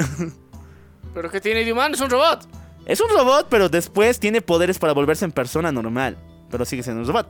¿Pero 1.13 1.31
qué 1.31 1.41
tiene 1.41 1.63
de 1.63 1.71
humano? 1.73 1.95
Es 1.95 2.01
un 2.01 2.09
robot. 2.09 2.47
Es 2.85 3.01
un 3.01 3.09
robot, 3.09 3.47
pero 3.49 3.69
después 3.69 4.19
tiene 4.19 4.41
poderes 4.41 4.77
para 4.79 4.93
volverse 4.93 5.25
en 5.25 5.31
persona 5.31 5.71
normal. 5.71 6.17
Pero 6.49 6.63
sigue 6.65 6.83
siendo 6.83 7.01
un 7.01 7.07
robot. 7.07 7.27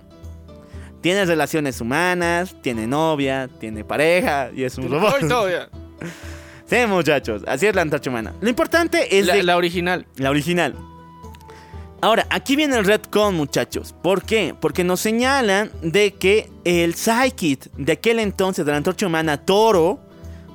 Tiene 1.01 1.25
relaciones 1.25 1.79
humanas, 1.79 2.55
tiene 2.61 2.85
novia, 2.87 3.47
tiene 3.59 3.83
pareja 3.83 4.49
y 4.53 4.63
es 4.63 4.77
un 4.77 4.87
Tiene 4.87 4.99
robot. 4.99 5.21
ya. 5.51 5.69
Sí, 6.69 6.75
muchachos, 6.85 7.43
así 7.47 7.65
es 7.65 7.73
la 7.73 7.81
antorcha 7.81 8.09
humana. 8.09 8.33
Lo 8.41 8.49
importante 8.49 9.17
es 9.17 9.25
La, 9.25 9.35
de- 9.35 9.43
la 9.43 9.55
original. 9.55 10.05
la 10.17 10.29
original. 10.29 10.75
Ahora, 12.01 12.27
aquí 12.29 12.57
viene 12.57 12.75
el 12.77 12.83
retcon, 12.83 13.35
muchachos. 13.35 13.95
¿Por 14.03 14.21
qué? 14.23 14.53
Porque 14.59 14.83
nos 14.83 14.99
señalan 14.99 15.71
de 15.81 16.13
que 16.15 16.49
el 16.65 16.93
Psychic 16.93 17.71
de 17.77 17.93
aquel 17.93 18.19
entonces 18.19 18.65
de 18.65 18.71
la 18.73 18.77
antorcha 18.79 19.07
humana, 19.07 19.37
Toro, 19.37 19.99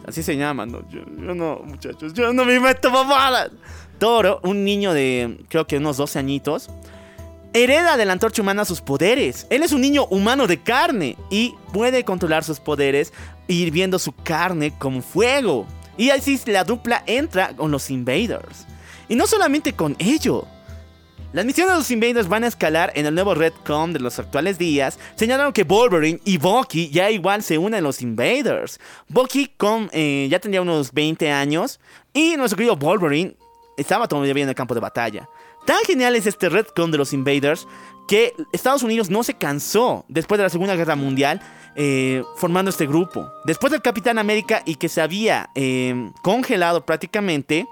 así 0.06 0.22
se 0.22 0.36
llama, 0.36 0.66
no, 0.66 0.80
yo, 0.88 1.00
yo 1.00 1.34
no, 1.34 1.60
muchachos, 1.64 2.12
yo 2.14 2.32
no 2.32 2.44
me 2.44 2.58
meto 2.60 2.90
mamadas. 2.90 3.50
Toro, 3.98 4.40
un 4.42 4.64
niño 4.64 4.92
de 4.92 5.44
creo 5.48 5.66
que 5.66 5.76
unos 5.76 5.96
12 5.96 6.18
añitos, 6.18 6.68
hereda 7.52 7.96
de 7.96 8.04
la 8.04 8.14
antorcha 8.14 8.42
humana 8.42 8.64
sus 8.64 8.80
poderes. 8.80 9.46
Él 9.50 9.62
es 9.62 9.72
un 9.72 9.80
niño 9.80 10.06
humano 10.06 10.46
de 10.46 10.60
carne 10.60 11.16
y 11.30 11.54
puede 11.72 12.04
controlar 12.04 12.44
sus 12.44 12.60
poderes 12.60 13.12
hirviendo 13.46 13.98
su 13.98 14.12
carne 14.12 14.72
como 14.78 15.02
fuego. 15.02 15.66
Y 15.96 16.10
así 16.10 16.40
la 16.46 16.64
dupla 16.64 17.02
entra 17.06 17.54
con 17.54 17.70
los 17.70 17.90
Invaders. 17.90 18.66
Y 19.08 19.16
no 19.16 19.26
solamente 19.26 19.74
con 19.74 19.94
ello. 19.98 20.46
Las 21.32 21.46
misiones 21.46 21.72
de 21.72 21.78
los 21.78 21.90
Invaders 21.90 22.28
van 22.28 22.44
a 22.44 22.46
escalar 22.46 22.92
en 22.94 23.06
el 23.06 23.14
nuevo 23.14 23.34
Redcon 23.34 23.94
de 23.94 24.00
los 24.00 24.18
actuales 24.18 24.58
días. 24.58 24.98
Señalaron 25.16 25.54
que 25.54 25.64
Wolverine 25.64 26.20
y 26.26 26.36
Bucky 26.36 26.90
ya 26.90 27.10
igual 27.10 27.42
se 27.42 27.56
unen 27.56 27.78
a 27.78 27.80
los 27.80 28.02
Invaders. 28.02 28.78
Bucky 29.08 29.46
con, 29.56 29.88
eh, 29.94 30.28
ya 30.30 30.40
tendría 30.40 30.60
unos 30.60 30.92
20 30.92 31.30
años. 31.30 31.80
Y 32.12 32.36
nuestro 32.36 32.58
querido 32.58 32.76
Wolverine 32.76 33.34
estaba 33.78 34.08
todavía 34.08 34.42
en 34.42 34.50
el 34.50 34.54
campo 34.54 34.74
de 34.74 34.80
batalla. 34.80 35.26
Tan 35.64 35.82
genial 35.86 36.16
es 36.16 36.26
este 36.26 36.50
Redcon 36.50 36.90
de 36.90 36.98
los 36.98 37.14
Invaders 37.14 37.66
que 38.08 38.34
Estados 38.52 38.82
Unidos 38.82 39.08
no 39.08 39.22
se 39.22 39.32
cansó 39.32 40.04
después 40.08 40.38
de 40.38 40.42
la 40.42 40.50
Segunda 40.50 40.76
Guerra 40.76 40.96
Mundial 40.96 41.40
eh, 41.76 42.22
formando 42.36 42.68
este 42.68 42.86
grupo. 42.86 43.26
Después 43.46 43.70
del 43.70 43.80
Capitán 43.80 44.18
América 44.18 44.62
y 44.66 44.74
que 44.74 44.90
se 44.90 45.00
había 45.00 45.48
eh, 45.54 46.10
congelado 46.20 46.84
prácticamente, 46.84 47.66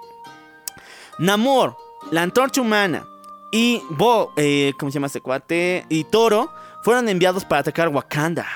Namor, 1.19 1.77
la 2.11 2.23
antorcha 2.23 2.62
humana 2.62 3.07
y 3.52 3.82
Bo, 3.90 4.32
eh, 4.36 4.72
¿cómo 4.78 4.90
se 4.90 4.94
llama 4.97 5.09
este 5.09 5.20
cuate? 5.20 5.85
Y 5.89 6.05
Toro 6.05 6.52
fueron 6.82 7.09
enviados 7.09 7.44
para 7.44 7.60
atacar 7.60 7.89
Wakanda. 7.89 8.47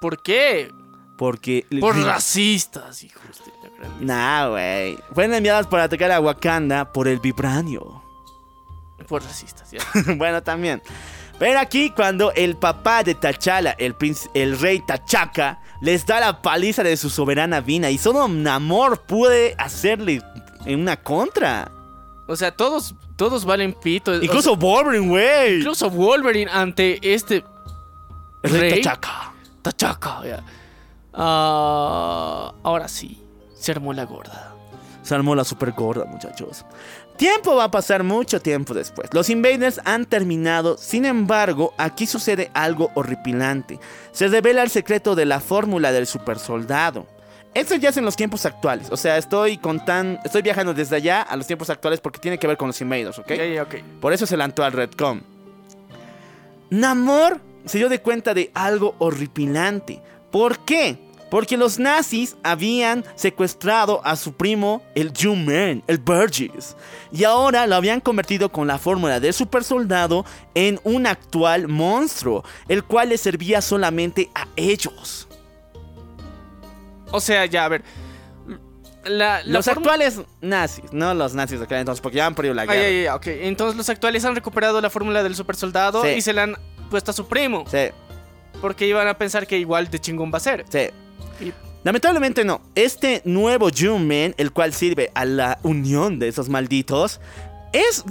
¿Por 0.00 0.20
qué? 0.22 0.72
Porque... 1.16 1.66
Por 1.80 1.96
racistas, 1.96 3.02
hijos 3.02 3.22
de 3.44 3.52
la 3.62 3.76
gran... 3.76 4.06
Nah, 4.06 4.48
güey. 4.48 4.98
Fueron 5.12 5.34
enviados 5.34 5.66
para 5.66 5.84
atacar 5.84 6.12
a 6.12 6.20
Wakanda 6.20 6.92
por 6.92 7.08
el 7.08 7.18
vibranio. 7.18 8.02
Por 9.08 9.24
racistas, 9.24 9.70
ya. 9.70 9.80
bueno, 10.16 10.42
también. 10.42 10.82
Pero 11.38 11.60
aquí 11.60 11.90
cuando 11.90 12.32
el 12.32 12.56
papá 12.56 13.04
de 13.04 13.14
T'Challa, 13.14 13.72
el, 13.78 13.94
el 14.34 14.58
rey 14.58 14.80
T'Chaka, 14.80 15.60
les 15.80 16.04
da 16.04 16.20
la 16.20 16.42
paliza 16.42 16.82
de 16.82 16.96
su 16.96 17.10
soberana 17.10 17.60
Vina 17.60 17.90
y 17.90 17.98
solo 17.98 18.26
Namor 18.26 19.02
puede 19.02 19.54
hacerle 19.58 20.20
en 20.66 20.80
una 20.80 20.96
contra. 20.96 21.70
O 22.28 22.36
sea, 22.36 22.52
todos, 22.52 22.94
todos 23.16 23.44
valen 23.44 23.72
pito. 23.72 24.12
O 24.12 24.22
Incluso 24.22 24.50
sea, 24.50 24.58
Wolverine, 24.58 25.08
güey. 25.08 25.58
incluso 25.58 25.90
Wolverine 25.90 26.50
ante 26.50 27.00
este 27.14 27.42
El 28.42 28.50
rey. 28.60 28.82
Tachaca, 29.62 30.22
ya. 30.24 30.44
Ah, 31.12 32.52
ahora 32.62 32.86
sí, 32.86 33.20
se 33.54 33.72
armó 33.72 33.92
la 33.92 34.04
gorda. 34.04 34.54
Se 35.02 35.14
armó 35.14 35.34
la 35.34 35.42
super 35.44 35.72
gorda, 35.72 36.04
muchachos. 36.04 36.64
Tiempo 37.16 37.56
va 37.56 37.64
a 37.64 37.70
pasar 37.70 38.04
mucho 38.04 38.40
tiempo 38.40 38.74
después. 38.74 39.08
Los 39.12 39.30
invaders 39.30 39.80
han 39.84 40.04
terminado, 40.04 40.76
sin 40.76 41.04
embargo, 41.06 41.74
aquí 41.78 42.06
sucede 42.06 42.50
algo 42.54 42.92
horripilante. 42.94 43.80
Se 44.12 44.28
revela 44.28 44.62
el 44.62 44.70
secreto 44.70 45.14
de 45.16 45.24
la 45.24 45.40
fórmula 45.40 45.90
del 45.92 46.06
super 46.06 46.38
Esto 47.58 47.74
ya 47.74 47.88
es 47.88 47.96
en 47.96 48.04
los 48.04 48.14
tiempos 48.14 48.46
actuales. 48.46 48.86
O 48.92 48.96
sea, 48.96 49.16
estoy 49.18 49.58
contando, 49.58 50.20
estoy 50.24 50.42
viajando 50.42 50.72
desde 50.72 50.94
allá 50.94 51.22
a 51.22 51.34
los 51.34 51.44
tiempos 51.44 51.68
actuales 51.70 52.00
porque 52.00 52.20
tiene 52.20 52.38
que 52.38 52.46
ver 52.46 52.56
con 52.56 52.68
los 52.68 52.80
invaders, 52.80 53.18
¿ok? 53.18 53.32
Por 54.00 54.12
eso 54.12 54.26
se 54.26 54.36
lanzó 54.36 54.62
al 54.62 54.72
Redcom. 54.72 55.22
Namor 56.70 57.40
se 57.64 57.78
dio 57.78 57.88
de 57.88 58.00
cuenta 58.00 58.32
de 58.32 58.52
algo 58.54 58.94
horripilante. 58.98 60.00
¿Por 60.30 60.60
qué? 60.60 60.98
Porque 61.32 61.56
los 61.56 61.80
nazis 61.80 62.36
habían 62.44 63.04
secuestrado 63.16 64.02
a 64.04 64.14
su 64.14 64.34
primo, 64.34 64.80
el 64.94 65.12
Juman, 65.12 65.82
el 65.88 65.98
Burgess. 65.98 66.76
Y 67.10 67.24
ahora 67.24 67.66
lo 67.66 67.74
habían 67.74 68.00
convertido 68.00 68.52
con 68.52 68.68
la 68.68 68.78
fórmula 68.78 69.18
del 69.18 69.34
super 69.34 69.64
soldado 69.64 70.24
en 70.54 70.78
un 70.84 71.08
actual 71.08 71.66
monstruo, 71.66 72.44
el 72.68 72.84
cual 72.84 73.08
les 73.08 73.20
servía 73.20 73.60
solamente 73.62 74.30
a 74.36 74.46
ellos. 74.54 75.27
O 77.12 77.20
sea, 77.20 77.46
ya, 77.46 77.64
a 77.64 77.68
ver. 77.68 77.82
La, 79.04 79.42
la 79.42 79.52
Los 79.52 79.64
forma- 79.64 79.80
actuales 79.80 80.20
nazis, 80.40 80.84
no 80.92 81.14
los 81.14 81.34
nazis 81.34 81.58
de 81.58 81.64
aquel 81.64 81.78
entonces, 81.78 82.00
porque 82.02 82.16
ya 82.18 82.26
han 82.26 82.34
perdido 82.34 82.54
la 82.54 82.66
guerra. 82.66 82.80
ya, 82.82 82.90
ya, 82.90 83.02
ya, 83.04 83.14
ok. 83.14 83.26
Entonces 83.26 83.76
los 83.76 83.88
actuales 83.88 84.24
han 84.24 84.34
recuperado 84.34 84.80
la 84.80 84.90
fórmula 84.90 85.22
del 85.22 85.34
super 85.34 85.56
soldado 85.56 86.02
Sí. 86.02 86.08
y 86.10 86.20
se 86.20 86.32
la 86.32 86.42
han 86.42 86.56
puesto 86.90 87.10
a 87.12 87.14
su 87.14 87.26
primo. 87.26 87.64
Sí, 87.70 87.88
Porque 88.60 88.86
iban 88.88 89.06
a 89.08 89.16
pensar 89.16 89.46
que 89.46 89.56
igual 89.58 89.88
de 89.88 89.98
chingón 90.00 90.30
va 90.32 90.38
a 90.38 90.40
ser. 90.40 90.64
sí. 90.68 90.88
Y- 91.44 91.52
Lamentablemente 91.84 92.44
no. 92.44 92.60
Este 92.74 93.22
nuevo 93.24 93.68
Juman, 93.74 94.34
el 94.36 94.50
cual 94.52 94.74
sirve 94.74 95.10
a 95.14 95.24
la 95.24 95.58
unión 95.62 96.18
de 96.18 96.26
esos 96.28 96.48
malditos, 96.48 97.20
es, 97.72 98.04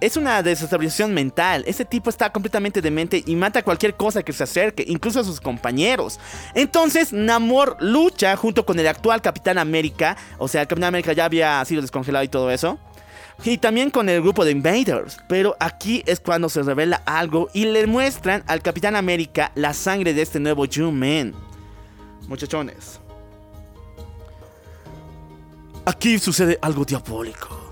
es 0.00 0.16
una 0.16 0.42
desestabilización 0.42 1.12
mental. 1.12 1.64
Este 1.66 1.84
tipo 1.84 2.10
está 2.10 2.30
completamente 2.30 2.80
demente 2.80 3.22
y 3.26 3.34
mata 3.34 3.62
cualquier 3.62 3.94
cosa 3.94 4.22
que 4.22 4.32
se 4.32 4.44
acerque, 4.44 4.84
incluso 4.86 5.20
a 5.20 5.24
sus 5.24 5.40
compañeros. 5.40 6.20
Entonces, 6.54 7.12
Namor 7.12 7.76
lucha 7.80 8.36
junto 8.36 8.64
con 8.64 8.78
el 8.78 8.86
actual 8.86 9.22
Capitán 9.22 9.58
América. 9.58 10.16
O 10.38 10.48
sea, 10.48 10.62
el 10.62 10.68
Capitán 10.68 10.88
América 10.88 11.12
ya 11.12 11.24
había 11.24 11.64
sido 11.64 11.82
descongelado 11.82 12.24
y 12.24 12.28
todo 12.28 12.50
eso. 12.50 12.78
Y 13.44 13.58
también 13.58 13.90
con 13.90 14.08
el 14.08 14.20
grupo 14.20 14.44
de 14.44 14.52
Invaders. 14.52 15.18
Pero 15.28 15.56
aquí 15.58 16.02
es 16.06 16.20
cuando 16.20 16.48
se 16.48 16.62
revela 16.62 17.02
algo 17.06 17.48
y 17.52 17.64
le 17.64 17.86
muestran 17.86 18.44
al 18.46 18.62
Capitán 18.62 18.96
América 18.96 19.50
la 19.54 19.72
sangre 19.72 20.14
de 20.14 20.22
este 20.22 20.38
nuevo 20.38 20.64
Juman. 20.72 21.34
Muchachones. 22.28 23.00
Aquí 25.86 26.18
sucede 26.18 26.58
algo 26.62 26.84
diabólico. 26.84 27.69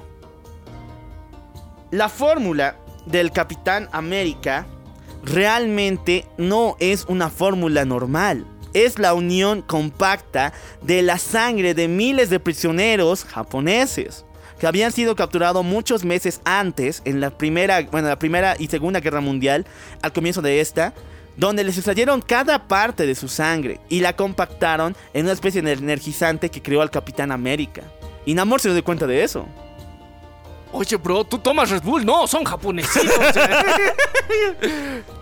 La 1.91 2.11
fórmula 2.11 2.77
del 3.07 3.33
Capitán 3.33 3.89
América 3.93 4.67
realmente 5.25 6.27
no 6.37 6.77
es 6.81 7.07
una 7.09 7.31
fórmula 7.31 7.87
normal. 7.87 8.45
Es 8.75 8.99
la 8.99 9.15
unión 9.15 9.63
compacta 9.63 10.53
de 10.83 11.01
la 11.01 11.17
sangre 11.17 11.73
de 11.73 11.89
miles 11.89 12.29
de 12.29 12.41
prisioneros 12.41 13.25
japoneses 13.25 14.27
que 14.61 14.67
habían 14.67 14.93
sido 14.93 15.17
capturados 15.17 15.65
muchos 15.65 16.05
meses 16.05 16.43
antes 16.45 17.01
en 17.07 17.21
la 17.21 17.31
primera, 17.31 17.81
bueno, 17.83 18.09
la 18.09 18.19
primera 18.19 18.55
y 18.59 18.67
segunda 18.67 19.01
guerra 19.01 19.21
mundial, 19.21 19.65
al 20.03 20.13
comienzo 20.13 20.43
de 20.43 20.61
esta, 20.61 20.93
donde 21.39 21.65
les 21.65 21.77
extrayeron 21.77 22.21
cada 22.21 22.67
parte 22.67 23.07
de 23.07 23.15
su 23.15 23.29
sangre 23.29 23.81
y 23.89 24.01
la 24.01 24.15
compactaron 24.15 24.97
en 25.15 25.25
una 25.25 25.33
especie 25.33 25.63
de 25.63 25.73
energizante 25.73 26.51
que 26.51 26.61
creó 26.61 26.83
al 26.83 26.91
Capitán 26.91 27.31
América. 27.33 27.83
Y 28.27 28.35
Namor 28.35 28.61
se 28.61 28.73
dio 28.73 28.85
cuenta 28.85 29.07
de 29.07 29.23
eso. 29.23 29.47
Oye, 30.73 30.97
bro, 30.97 31.25
tú 31.25 31.39
tomas 31.39 31.71
Red 31.71 31.83
Bull. 31.83 32.05
No, 32.05 32.27
son 32.27 32.45
japonesitos. 32.45 33.15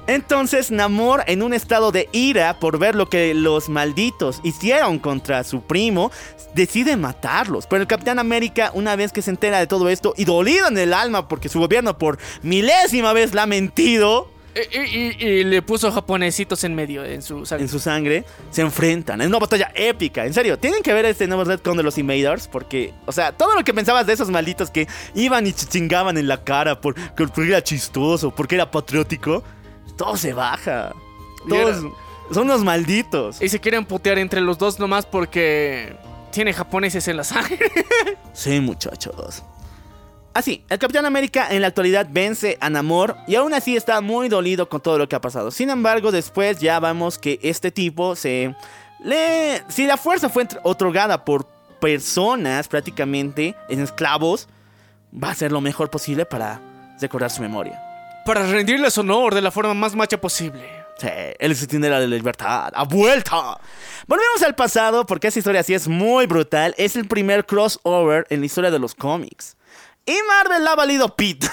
Entonces 0.07 0.71
Namor, 0.71 1.25
en 1.27 1.43
un 1.43 1.53
estado 1.53 1.91
de 1.93 2.09
ira 2.13 2.59
por 2.61 2.79
ver 2.79 2.95
lo 2.95 3.09
que 3.09 3.35
los 3.35 3.69
malditos 3.69 4.41
hicieron 4.45 4.99
contra 4.99 5.43
su 5.45 5.63
primo, 5.63 6.11
decide 6.55 6.97
matarlos. 6.97 7.67
Pero 7.67 7.83
el 7.83 7.89
Capitán 7.89 8.19
América, 8.19 8.71
una 8.75 8.97
vez 8.97 9.13
que 9.13 9.23
se 9.23 9.31
entera 9.31 9.59
de 9.59 9.67
todo 9.67 9.89
esto 9.89 10.15
y 10.17 10.25
dolido 10.25 10.69
en 10.69 10.79
el 10.79 10.93
alma 10.93 11.29
porque 11.29 11.49
su 11.49 11.59
gobierno 11.59 11.99
por 11.99 12.19
milésima 12.43 13.13
vez 13.13 13.35
le 13.35 13.41
ha 13.41 13.47
mentido 13.47 14.31
y, 14.73 14.79
y- 14.79 15.17
y 15.29 15.45
le 15.45 15.63
puso 15.63 15.91
japonesitos 15.93 16.65
en 16.65 16.75
medio 16.75 17.05
en 17.05 17.23
su 17.23 17.45
sangre. 17.47 17.65
en 17.65 17.69
su 17.69 17.79
sangre, 17.79 18.25
se 18.51 18.63
enfrentan. 18.63 19.21
Es 19.21 19.27
una 19.29 19.39
batalla 19.39 19.71
épica. 19.75 20.25
En 20.25 20.33
serio, 20.35 20.59
tienen 20.59 20.83
que 20.83 20.93
ver 20.93 21.05
este 21.05 21.27
nuevo 21.27 21.45
Redcon 21.45 21.77
de 21.77 21.83
los 21.83 21.99
Invaders 21.99 22.49
porque, 22.49 22.93
o 23.07 23.13
sea, 23.13 23.33
todo 23.33 23.55
lo 23.55 23.65
que 23.65 23.75
pensabas 23.75 24.07
de 24.07 24.13
esos 24.15 24.31
malditos 24.31 24.71
que 24.71 24.87
iban 25.15 25.47
y 25.47 25.53
chingaban 25.53 26.17
en 26.19 26.29
la 26.29 26.43
cara 26.45 26.81
por, 26.81 26.95
porque 27.15 27.43
era 27.49 27.63
chistoso, 27.63 28.31
porque 28.31 28.55
era 28.55 28.71
patriótico, 28.71 29.43
todo 29.97 30.17
se 30.17 30.33
baja. 30.33 30.93
Era- 31.51 31.65
Todos 31.75 31.93
son 32.33 32.45
unos 32.45 32.65
malditos. 32.65 33.41
Y 33.41 33.49
se 33.49 33.61
quieren 33.61 33.85
putear 33.85 34.19
entre 34.19 34.41
los 34.41 34.59
dos 34.59 34.79
nomás 34.79 35.07
porque 35.07 35.97
tiene 36.33 36.53
japoneses 36.53 37.07
en 37.09 37.17
la 37.17 37.25
sangre. 37.25 37.59
Sí, 38.33 38.61
muchachos. 38.61 39.43
Así, 40.37 40.63
el 40.69 40.79
Capitán 40.79 41.07
América 41.07 41.49
en 41.51 41.63
la 41.63 41.69
actualidad 41.69 42.09
vence 42.11 42.59
a 42.61 42.69
Namor 42.69 43.17
y 43.27 43.37
aún 43.37 43.55
así 43.55 43.75
está 43.75 44.03
muy 44.03 44.29
dolido 44.29 44.69
con 44.69 44.83
todo 44.83 44.99
lo 44.99 45.09
que 45.09 45.17
ha 45.17 45.21
pasado. 45.23 45.51
Sin 45.51 45.71
embargo, 45.71 46.13
después 46.13 46.61
ya 46.61 46.79
vamos 46.79 47.17
que 47.17 47.41
este 47.43 47.71
tipo 47.71 48.15
se... 48.15 48.55
Le... 49.03 49.63
Si 49.69 49.87
la 49.87 49.97
fuerza 49.97 50.29
fue 50.29 50.47
otorgada 50.63 51.25
por 51.25 51.47
personas 51.81 52.69
prácticamente 52.69 53.57
en 53.71 53.81
esclavos, 53.81 54.47
va 55.11 55.29
a 55.29 55.31
hacer 55.31 55.53
lo 55.53 55.63
mejor 55.63 55.89
posible 55.89 56.27
para 56.27 56.61
recordar 57.01 57.31
su 57.31 57.41
memoria. 57.41 57.81
Para 58.27 58.47
rendirles 58.47 58.99
honor 58.99 59.35
de 59.35 59.41
la 59.41 59.51
forma 59.51 59.73
más 59.73 59.95
macha 59.95 60.21
posible. 60.21 60.69
Sí, 60.99 61.09
el 61.39 61.57
de 61.57 61.89
la 61.89 62.01
libertad. 62.01 62.75
¡A 62.75 62.85
vuelta! 62.85 63.59
Volvemos 64.07 64.43
al 64.45 64.55
pasado 64.55 65.07
porque 65.07 65.29
esta 65.29 65.39
historia 65.39 65.63
sí 65.63 65.73
es 65.73 65.89
muy 65.89 66.27
brutal. 66.27 66.75
Es 66.77 66.95
el 66.95 67.09
primer 67.09 67.47
crossover 67.47 68.27
en 68.29 68.41
la 68.41 68.47
historia 68.47 68.71
de 68.71 68.79
los 68.79 68.95
cómics. 68.95 69.57
Y 70.07 70.17
Marvel 70.29 70.65
la 70.65 70.73
ha 70.73 70.77
valido 70.77 71.15
pit. 71.17 71.45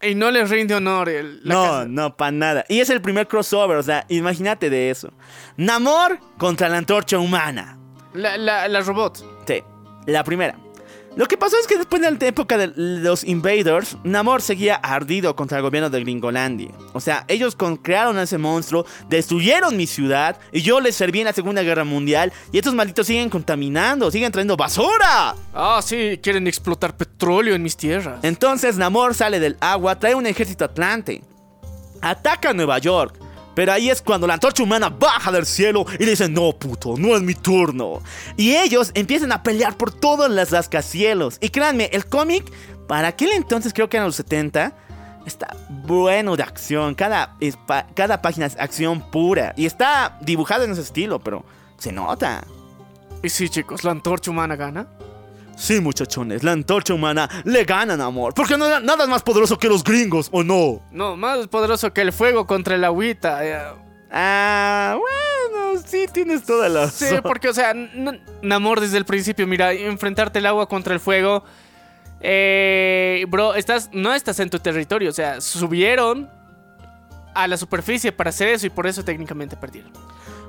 Y 0.00 0.14
no 0.14 0.30
les 0.30 0.48
rinde 0.50 0.74
honor 0.74 1.08
el, 1.08 1.40
la 1.42 1.54
No, 1.54 1.62
casa. 1.64 1.84
no, 1.88 2.16
para 2.16 2.30
nada. 2.30 2.64
Y 2.68 2.80
es 2.80 2.90
el 2.90 3.00
primer 3.02 3.26
crossover, 3.28 3.76
o 3.78 3.82
sea, 3.82 4.04
imagínate 4.08 4.70
de 4.70 4.90
eso. 4.90 5.12
Namor 5.56 6.18
contra 6.38 6.68
la 6.68 6.78
antorcha 6.78 7.18
humana. 7.18 7.78
La, 8.14 8.36
la, 8.36 8.68
la 8.68 8.80
robot. 8.80 9.24
Sí, 9.46 9.62
la 10.06 10.22
primera. 10.24 10.58
Lo 11.16 11.26
que 11.26 11.38
pasó 11.38 11.56
es 11.58 11.66
que 11.66 11.78
después 11.78 12.02
de 12.02 12.10
la 12.10 12.18
época 12.26 12.58
de 12.58 12.72
los 12.76 13.24
Invaders, 13.24 13.96
Namor 14.04 14.42
seguía 14.42 14.74
ardido 14.74 15.34
contra 15.34 15.56
el 15.56 15.62
gobierno 15.62 15.88
de 15.88 16.00
Gringolandia. 16.00 16.68
O 16.92 17.00
sea, 17.00 17.24
ellos 17.28 17.56
crearon 17.80 18.18
a 18.18 18.24
ese 18.24 18.36
monstruo, 18.36 18.84
destruyeron 19.08 19.78
mi 19.78 19.86
ciudad 19.86 20.38
y 20.52 20.60
yo 20.60 20.78
les 20.78 20.94
serví 20.94 21.20
en 21.20 21.24
la 21.24 21.32
Segunda 21.32 21.62
Guerra 21.62 21.84
Mundial 21.84 22.34
y 22.52 22.58
estos 22.58 22.74
malditos 22.74 23.06
siguen 23.06 23.30
contaminando, 23.30 24.10
siguen 24.10 24.30
trayendo 24.30 24.58
basura. 24.58 25.34
Ah, 25.54 25.80
sí, 25.82 26.20
quieren 26.22 26.46
explotar 26.46 26.94
petróleo 26.94 27.54
en 27.54 27.62
mis 27.62 27.78
tierras. 27.78 28.18
Entonces 28.22 28.76
Namor 28.76 29.14
sale 29.14 29.40
del 29.40 29.56
agua, 29.60 29.98
trae 29.98 30.14
un 30.14 30.26
ejército 30.26 30.66
atlante, 30.66 31.22
ataca 32.02 32.50
a 32.50 32.52
Nueva 32.52 32.78
York. 32.78 33.25
Pero 33.56 33.72
ahí 33.72 33.88
es 33.88 34.02
cuando 34.02 34.26
la 34.26 34.34
antorcha 34.34 34.62
humana 34.62 34.90
baja 34.90 35.32
del 35.32 35.46
cielo 35.46 35.86
y 35.98 36.04
le 36.04 36.10
dice, 36.10 36.28
no 36.28 36.52
puto, 36.52 36.94
no 36.98 37.16
es 37.16 37.22
mi 37.22 37.34
turno. 37.34 38.02
Y 38.36 38.54
ellos 38.54 38.90
empiezan 38.92 39.32
a 39.32 39.42
pelear 39.42 39.78
por 39.78 39.90
todos 39.90 40.30
los 40.30 40.50
rascacielos. 40.50 41.38
Y 41.40 41.48
créanme, 41.48 41.88
el 41.90 42.04
cómic, 42.04 42.44
para 42.86 43.08
aquel 43.08 43.32
entonces 43.32 43.72
creo 43.72 43.88
que 43.88 43.96
eran 43.96 44.08
los 44.08 44.16
70, 44.16 44.74
está 45.24 45.56
bueno 45.86 46.36
de 46.36 46.42
acción. 46.42 46.94
Cada, 46.94 47.34
cada 47.94 48.20
página 48.20 48.44
es 48.44 48.58
acción 48.58 49.10
pura. 49.10 49.54
Y 49.56 49.64
está 49.64 50.18
dibujado 50.20 50.64
en 50.64 50.72
ese 50.72 50.82
estilo, 50.82 51.18
pero 51.18 51.42
se 51.78 51.92
nota. 51.92 52.44
Y 53.22 53.30
sí, 53.30 53.48
chicos, 53.48 53.84
la 53.84 53.92
antorcha 53.92 54.30
humana 54.30 54.56
gana. 54.56 54.86
Sí, 55.56 55.80
muchachones, 55.80 56.42
la 56.44 56.52
antorcha 56.52 56.92
humana 56.94 57.28
le 57.44 57.64
ganan 57.64 58.00
amor. 58.00 58.34
Porque 58.34 58.56
no- 58.58 58.78
nada 58.80 59.04
es 59.04 59.08
más 59.10 59.22
poderoso 59.22 59.58
que 59.58 59.68
los 59.68 59.82
gringos, 59.82 60.28
¿o 60.30 60.42
no? 60.44 60.82
No, 60.92 61.16
más 61.16 61.48
poderoso 61.48 61.92
que 61.92 62.02
el 62.02 62.12
fuego 62.12 62.46
contra 62.46 62.74
el 62.74 62.84
agüita. 62.84 63.44
eh. 63.46 63.58
Ah, 64.12 64.96
bueno, 64.98 65.82
sí 65.84 66.06
tienes 66.12 66.44
toda 66.44 66.68
la 66.68 66.88
Sí, 66.88 67.06
porque, 67.22 67.48
o 67.48 67.54
sea, 67.54 67.74
Namor 68.42 68.80
desde 68.80 68.98
el 68.98 69.04
principio, 69.04 69.46
mira, 69.46 69.72
enfrentarte 69.72 70.38
el 70.38 70.46
agua 70.46 70.68
contra 70.68 70.94
el 70.94 71.00
fuego. 71.00 71.42
Eh, 72.20 73.24
bro, 73.28 73.54
estás, 73.54 73.90
no 73.92 74.14
estás 74.14 74.38
en 74.40 74.48
tu 74.50 74.58
territorio, 74.58 75.10
o 75.10 75.12
sea, 75.12 75.40
subieron 75.40 76.30
a 77.34 77.46
la 77.46 77.56
superficie 77.56 78.12
para 78.12 78.30
hacer 78.30 78.48
eso 78.48 78.66
y 78.66 78.70
por 78.70 78.86
eso 78.86 79.04
técnicamente 79.04 79.56
perdieron. 79.56 79.92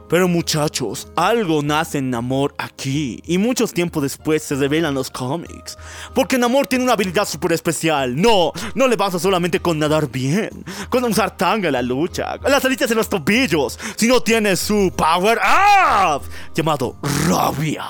Pero 0.09 0.27
muchachos, 0.27 1.07
algo 1.15 1.61
nace 1.61 1.97
en 1.97 2.09
Namor 2.09 2.55
aquí 2.57 3.21
y 3.25 3.37
muchos 3.37 3.73
tiempos 3.73 4.03
después 4.03 4.41
se 4.41 4.55
revelan 4.55 4.93
los 4.93 5.11
cómics. 5.11 5.77
Porque 6.13 6.37
Namor 6.37 6.67
tiene 6.67 6.85
una 6.85 6.93
habilidad 6.93 7.27
súper 7.27 7.51
especial. 7.53 8.15
No, 8.19 8.53
no 8.73 8.87
le 8.87 8.95
basta 8.95 9.19
solamente 9.19 9.59
con 9.59 9.79
nadar 9.79 10.09
bien, 10.09 10.63
con 10.89 11.03
usar 11.03 11.35
tanga 11.35 11.67
en 11.67 11.73
la 11.73 11.81
lucha, 11.81 12.37
con 12.37 12.51
las 12.51 12.63
alitas 12.63 12.89
en 12.91 12.97
los 12.97 13.09
tobillos, 13.09 13.77
sino 13.95 14.21
tiene 14.21 14.55
su 14.55 14.91
power 14.95 15.39
up 15.39 16.21
llamado 16.55 16.95
rabia. 17.27 17.85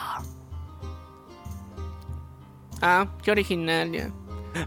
Ah, 2.81 3.07
qué 3.23 3.31
original, 3.31 3.91
ya. 3.91 4.11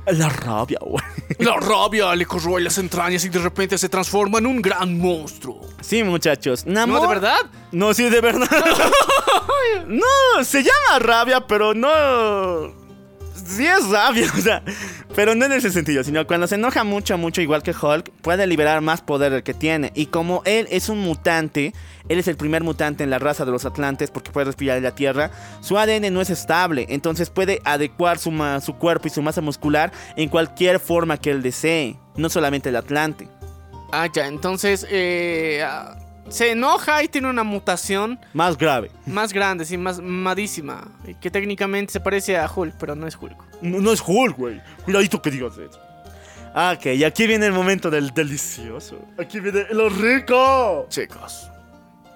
La 0.06 0.28
rabia, 0.28 0.78
güey. 0.80 1.02
La 1.38 1.56
rabia 1.56 2.14
le 2.14 2.26
corroe 2.26 2.60
las 2.60 2.78
entrañas 2.78 3.24
y 3.24 3.28
de 3.28 3.38
repente 3.38 3.78
se 3.78 3.88
transforma 3.88 4.38
en 4.38 4.46
un 4.46 4.60
gran 4.60 4.98
monstruo. 4.98 5.60
Sí, 5.80 6.02
muchachos. 6.02 6.66
Namor... 6.66 7.00
¿No, 7.00 7.08
de 7.08 7.14
verdad? 7.14 7.38
No, 7.72 7.94
sí, 7.94 8.08
de 8.08 8.20
verdad. 8.20 8.48
no, 9.86 10.44
se 10.44 10.62
llama 10.62 10.98
rabia, 10.98 11.46
pero 11.46 11.74
no. 11.74 12.79
Sí 13.50 13.66
es 13.66 13.88
rabia, 13.88 14.30
o 14.38 14.40
sea. 14.40 14.62
Pero 15.14 15.34
no 15.34 15.44
en 15.44 15.52
ese 15.52 15.70
sentido, 15.70 16.04
sino 16.04 16.26
cuando 16.26 16.46
se 16.46 16.54
enoja 16.54 16.84
mucho, 16.84 17.18
mucho, 17.18 17.40
igual 17.40 17.62
que 17.62 17.72
Hulk, 17.72 18.10
puede 18.22 18.46
liberar 18.46 18.80
más 18.80 19.02
poder 19.02 19.32
del 19.32 19.42
que 19.42 19.54
tiene. 19.54 19.90
Y 19.94 20.06
como 20.06 20.42
él 20.44 20.68
es 20.70 20.88
un 20.88 20.98
mutante, 20.98 21.74
él 22.08 22.18
es 22.18 22.28
el 22.28 22.36
primer 22.36 22.62
mutante 22.62 23.02
en 23.02 23.10
la 23.10 23.18
raza 23.18 23.44
de 23.44 23.50
los 23.50 23.64
Atlantes 23.64 24.10
porque 24.10 24.30
puede 24.30 24.46
respirar 24.46 24.76
en 24.76 24.84
la 24.84 24.94
Tierra, 24.94 25.30
su 25.60 25.78
ADN 25.78 26.12
no 26.12 26.20
es 26.20 26.30
estable, 26.30 26.86
entonces 26.90 27.28
puede 27.30 27.60
adecuar 27.64 28.18
su, 28.18 28.30
su 28.64 28.74
cuerpo 28.76 29.08
y 29.08 29.10
su 29.10 29.20
masa 29.20 29.40
muscular 29.40 29.92
en 30.16 30.28
cualquier 30.28 30.78
forma 30.78 31.16
que 31.18 31.30
él 31.30 31.42
desee, 31.42 31.96
no 32.16 32.28
solamente 32.28 32.68
el 32.68 32.76
Atlante. 32.76 33.28
Ah, 33.92 34.06
ya, 34.12 34.28
entonces 34.28 34.86
eh, 34.88 35.64
se 36.28 36.52
enoja 36.52 37.02
y 37.02 37.08
tiene 37.08 37.28
una 37.28 37.42
mutación 37.42 38.20
Más 38.34 38.56
grave. 38.56 38.90
más 39.06 39.32
grande, 39.32 39.64
sí, 39.64 39.76
más 39.76 40.00
madísima. 40.00 40.86
y 41.06 41.14
Que 41.14 41.30
técnicamente 41.30 41.92
se 41.92 42.00
parece 42.00 42.36
a 42.38 42.48
Hulk, 42.54 42.74
pero 42.78 42.94
no 42.94 43.06
es 43.06 43.16
Hulk. 43.16 43.36
No, 43.62 43.80
no 43.80 43.92
es 43.92 44.02
Hulk, 44.06 44.36
güey. 44.36 44.60
Cuidadito 44.84 45.20
que 45.20 45.30
digas 45.30 45.58
eso. 45.58 45.80
Ok, 46.54 46.86
y 46.86 47.04
aquí 47.04 47.26
viene 47.26 47.46
el 47.46 47.52
momento 47.52 47.90
del 47.90 48.10
delicioso. 48.10 48.98
Aquí 49.18 49.38
viene 49.40 49.66
lo 49.72 49.88
rico. 49.88 50.86
Chicos, 50.88 51.48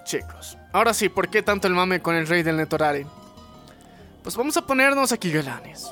chicos. 0.05 0.59
Ahora 0.73 0.93
sí, 0.93 1.09
¿por 1.09 1.29
qué 1.29 1.43
tanto 1.43 1.69
el 1.69 1.75
mame 1.75 2.01
con 2.01 2.15
el 2.17 2.27
rey 2.27 2.43
del 2.43 2.57
Netorare? 2.57 3.07
Pues 4.23 4.37
vamos 4.37 4.57
a 4.57 4.63
ponernos 4.67 5.13
aquí 5.13 5.31
galanes. 5.31 5.91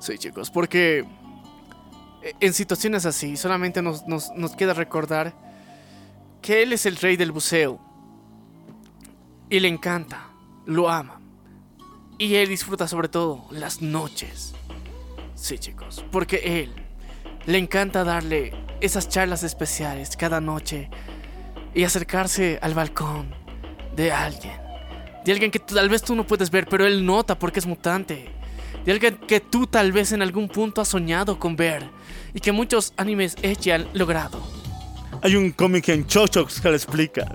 Sí, 0.00 0.18
chicos, 0.18 0.50
porque 0.50 1.04
eh, 2.22 2.32
en 2.40 2.52
situaciones 2.54 3.06
así 3.06 3.36
solamente 3.36 3.82
nos, 3.82 4.06
nos- 4.08 4.30
nos 4.34 4.56
queda 4.56 4.72
recordar 4.74 5.32
que 6.42 6.62
él 6.62 6.72
es 6.72 6.86
el 6.86 6.96
rey 6.96 7.16
del 7.16 7.32
buceo. 7.32 7.80
Y 9.50 9.60
le 9.60 9.68
encanta, 9.68 10.30
lo 10.66 10.90
ama. 10.90 11.20
Y 12.18 12.34
él 12.34 12.48
disfruta 12.48 12.88
sobre 12.88 13.08
todo 13.08 13.46
las 13.50 13.80
noches. 13.80 14.54
Sí, 15.34 15.58
chicos, 15.58 16.04
porque 16.10 16.62
él 16.62 16.74
le 17.46 17.58
encanta 17.58 18.04
darle 18.04 18.52
esas 18.80 19.08
charlas 19.08 19.42
especiales 19.42 20.16
cada 20.16 20.40
noche 20.40 20.90
y 21.74 21.84
acercarse 21.84 22.58
al 22.60 22.74
balcón 22.74 23.34
de 23.94 24.12
alguien. 24.12 24.60
De 25.24 25.32
alguien 25.32 25.50
que 25.50 25.58
tal 25.58 25.88
vez 25.88 26.02
tú 26.02 26.14
no 26.14 26.26
puedes 26.26 26.50
ver, 26.50 26.66
pero 26.66 26.86
él 26.86 27.04
nota 27.04 27.38
porque 27.38 27.60
es 27.60 27.66
mutante. 27.66 28.30
De 28.84 28.92
alguien 28.92 29.16
que 29.16 29.40
tú 29.40 29.66
tal 29.66 29.92
vez 29.92 30.12
en 30.12 30.22
algún 30.22 30.48
punto 30.48 30.80
has 30.80 30.88
soñado 30.88 31.38
con 31.38 31.56
ver 31.56 31.88
y 32.34 32.40
que 32.40 32.52
muchos 32.52 32.92
animes 32.96 33.36
Echi 33.42 33.70
han 33.70 33.88
logrado. 33.92 34.57
Hay 35.22 35.36
un 35.36 35.50
cómic 35.52 35.88
en 35.88 36.06
Chochox 36.06 36.60
que 36.60 36.68
lo 36.68 36.74
explica. 36.74 37.26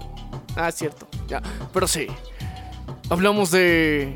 Ah, 0.55 0.71
cierto, 0.71 1.07
ya. 1.27 1.41
Pero 1.73 1.87
sí, 1.87 2.07
hablamos 3.09 3.51
de 3.51 4.13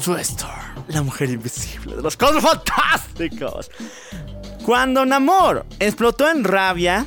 su 0.00 0.14
Storm. 0.16 0.84
La 0.88 1.02
mujer 1.02 1.30
invisible 1.30 1.96
de 1.96 2.02
los 2.02 2.16
cuadros 2.16 2.42
fantásticos. 2.42 3.70
Cuando 4.64 5.04
Namor 5.06 5.64
explotó 5.78 6.28
en 6.30 6.44
rabia, 6.44 7.06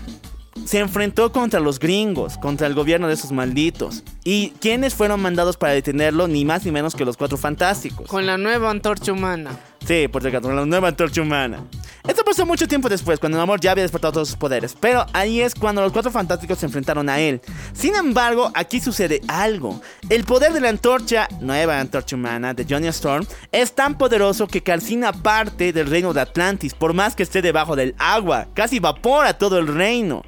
se 0.66 0.80
enfrentó 0.80 1.32
contra 1.32 1.60
los 1.60 1.80
gringos, 1.80 2.38
contra 2.38 2.68
el 2.68 2.74
gobierno 2.74 3.08
de 3.08 3.14
esos 3.14 3.32
malditos. 3.32 4.04
¿Y 4.24 4.52
quiénes 4.62 4.96
fueron 4.96 5.22
mandados 5.22 5.58
para 5.58 5.74
detenerlo? 5.74 6.28
Ni 6.28 6.46
más 6.46 6.66
ni 6.66 6.72
menos 6.72 6.96
que 6.96 7.06
los 7.06 7.18
cuatro 7.18 7.38
fantásticos. 7.38 8.08
Con 8.08 8.26
la 8.26 8.38
nueva 8.38 8.70
antorcha 8.70 9.12
humana. 9.12 9.52
Sí, 9.86 10.08
por 10.08 10.22
si 10.22 10.28
acaso, 10.28 10.44
con 10.44 10.56
la 10.56 10.66
nueva 10.66 10.88
antorcha 10.90 11.22
humana. 11.22 11.64
Esto 12.08 12.24
pasó 12.24 12.46
mucho 12.46 12.68
tiempo 12.68 12.90
después, 12.90 13.20
cuando 13.20 13.38
Namor 13.38 13.60
ya 13.60 13.72
había 13.72 13.84
despertado 13.84 14.14
todos 14.14 14.28
sus 14.30 14.38
poderes. 14.38 14.76
Pero 14.80 15.06
ahí 15.14 15.42
es 15.42 15.56
cuando 15.56 15.82
los 15.82 15.92
cuatro 15.92 16.12
fantásticos 16.12 16.60
se 16.60 16.66
enfrentaron 16.68 17.10
a 17.10 17.20
él. 17.20 17.42
Sin 17.74 17.96
embargo, 17.96 18.52
aquí 18.54 18.80
sucede 18.80 19.22
algo. 19.28 19.82
El 20.10 20.24
poder 20.26 20.54
de 20.54 20.62
la 20.62 20.70
antorcha, 20.70 21.28
nueva 21.42 21.80
antorcha 21.80 22.16
humana, 22.16 22.54
de 22.54 22.66
Johnny 22.70 22.88
Storm, 22.88 23.26
es 23.52 23.74
tan 23.74 23.98
poderoso 23.98 24.48
que 24.48 24.62
calcina 24.62 25.12
parte 25.12 25.74
del 25.74 25.88
reino 25.88 26.14
de 26.14 26.22
Atlantis, 26.22 26.74
por 26.74 26.94
más 26.94 27.16
que 27.16 27.24
esté 27.24 27.42
debajo 27.42 27.76
del 27.76 27.96
agua. 27.98 28.48
Casi 28.54 28.78
evapora 28.78 29.34
todo 29.38 29.58
el 29.58 29.68
reino. 29.68 30.24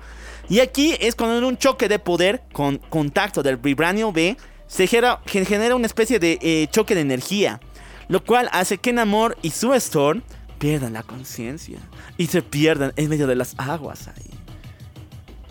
Y 0.49 0.59
aquí 0.59 0.95
es 0.99 1.15
cuando 1.15 1.37
en 1.37 1.43
un 1.43 1.57
choque 1.57 1.87
de 1.87 1.99
poder 1.99 2.41
con 2.51 2.77
contacto 2.77 3.43
del 3.43 3.57
Vibranio 3.57 4.11
B 4.11 4.37
se 4.67 4.87
genera, 4.87 5.19
gen- 5.25 5.45
genera 5.45 5.75
una 5.75 5.85
especie 5.85 6.19
de 6.19 6.39
eh, 6.41 6.67
choque 6.71 6.95
de 6.95 7.01
energía. 7.01 7.59
Lo 8.07 8.23
cual 8.23 8.49
hace 8.51 8.77
que 8.77 8.93
Namor 8.93 9.37
y 9.41 9.51
su 9.51 9.73
Storm 9.73 10.21
pierdan 10.59 10.93
la 10.93 11.03
conciencia 11.03 11.79
y 12.17 12.27
se 12.27 12.41
pierdan 12.41 12.93
en 12.95 13.09
medio 13.09 13.27
de 13.27 13.35
las 13.35 13.55
aguas 13.57 14.07
ahí. 14.07 14.31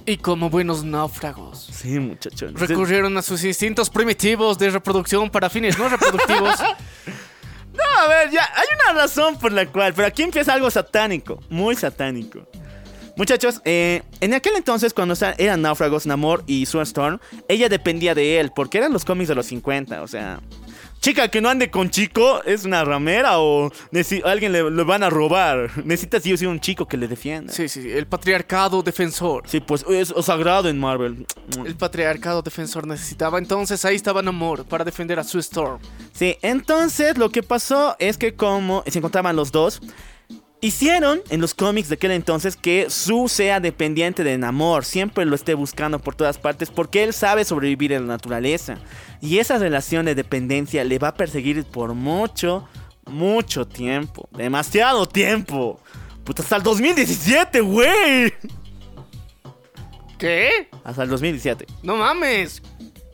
Y 0.07 0.17
como 0.17 0.51
buenos 0.51 0.85
náufragos. 0.85 1.69
Sí, 1.73 1.99
muchachos. 1.99 2.53
Recurrieron 2.55 3.17
a 3.17 3.23
sus 3.23 3.45
instintos 3.45 3.91
primitivos 3.91 4.59
de 4.59 4.71
reproducción 4.71 5.31
para 5.31 5.51
fines 5.51 5.79
no 5.79 5.89
reproductivos. 5.89 6.57
No, 7.73 8.03
a 8.03 8.09
ver, 8.09 8.31
ya, 8.31 8.43
hay 8.43 8.67
una 8.75 9.01
razón 9.01 9.39
por 9.39 9.53
la 9.53 9.65
cual, 9.65 9.95
pero 9.95 10.09
aquí 10.09 10.23
empieza 10.23 10.53
algo 10.53 10.71
satánico, 10.71 11.41
muy 11.49 11.77
satánico. 11.77 12.47
Muchachos, 13.17 13.63
eh, 13.65 14.03
en 14.21 14.35
aquel 14.35 14.57
entonces 14.57 14.93
cuando 14.93 15.15
eran 15.39 15.63
náufragos 15.63 16.05
Namor 16.05 16.43
y 16.47 16.67
Sue 16.67 16.83
Storm, 16.83 17.21
ella 17.49 17.69
dependía 17.69 18.15
de 18.15 18.41
él, 18.41 18.51
porque 18.55 18.79
eran 18.79 18.93
los 18.93 19.05
cómics 19.05 19.29
de 19.29 19.35
los 19.35 19.47
50, 19.47 20.03
o 20.03 20.09
sea... 20.09 20.41
Chica 21.01 21.29
que 21.29 21.41
no 21.41 21.49
ande 21.49 21.71
con 21.71 21.89
chico 21.89 22.43
es 22.45 22.67
una 22.67 22.85
ramera 22.85 23.41
o 23.41 23.71
alguien 24.25 24.53
le, 24.53 24.71
le 24.71 24.85
van 24.85 25.03
a 25.03 25.09
robar. 25.09 25.71
Necesita 25.85 26.21
sí 26.21 26.33
o 26.33 26.37
sí 26.37 26.45
un 26.45 26.61
chico 26.61 26.87
que 26.87 26.99
le 26.99 27.09
defienda. 27.09 27.53
Sí, 27.53 27.71
sí, 27.71 27.83
sí, 27.83 27.91
el 27.91 28.07
patriarcado 28.07 28.83
defensor. 28.83 29.45
Sí, 29.47 29.61
pues 29.61 29.83
es 29.89 30.13
sagrado 30.23 30.69
en 30.69 30.79
Marvel. 30.79 31.27
El 31.65 31.75
patriarcado 31.75 32.43
defensor 32.43 32.87
necesitaba. 32.87 33.39
Entonces 33.39 33.83
ahí 33.87 33.97
estaba 33.97 34.21
Namor 34.21 34.67
para 34.67 34.85
defender 34.85 35.19
a 35.19 35.25
su 35.25 35.39
Storm. 35.39 35.81
Sí, 36.13 36.37
entonces 36.43 37.17
lo 37.17 37.31
que 37.31 37.43
pasó 37.43 37.97
es 37.99 38.19
que 38.19 38.35
como 38.35 38.85
se 38.87 38.99
encontraban 38.99 39.37
los 39.37 39.51
dos, 39.53 39.81
hicieron 40.61 41.21
en 41.31 41.41
los 41.41 41.55
cómics 41.55 41.89
de 41.89 41.95
aquel 41.95 42.11
entonces 42.11 42.57
que 42.57 42.91
Su 42.91 43.29
sea 43.29 43.61
dependiente 43.61 44.25
de 44.25 44.39
Namor, 44.39 44.85
siempre 44.85 45.25
lo 45.25 45.35
esté 45.35 45.55
buscando 45.55 45.99
por 45.99 46.15
todas 46.15 46.39
partes 46.39 46.71
porque 46.71 47.03
él 47.03 47.13
sabe 47.13 47.45
sobrevivir 47.45 47.93
en 47.93 48.07
la 48.07 48.15
naturaleza. 48.15 48.79
Y 49.21 49.39
esa 49.39 49.59
relación 49.59 50.07
de 50.07 50.15
dependencia 50.15 50.85
le 50.85 50.99
va 50.99 51.09
a 51.09 51.15
perseguir 51.15 51.65
por 51.65 51.95
mucho, 51.95 52.69
mucho 53.07 53.67
tiempo. 53.67 54.29
Demasiado 54.33 55.07
tiempo. 55.07 55.81
Puta, 56.25 56.43
hasta 56.43 56.57
el 56.57 56.63
2017, 56.63 57.61
güey. 57.61 58.33
¿Qué? 60.19 60.69
Hasta 60.85 61.03
el 61.03 61.09
2017. 61.09 61.67
No 61.83 61.97
mames. 61.97 62.63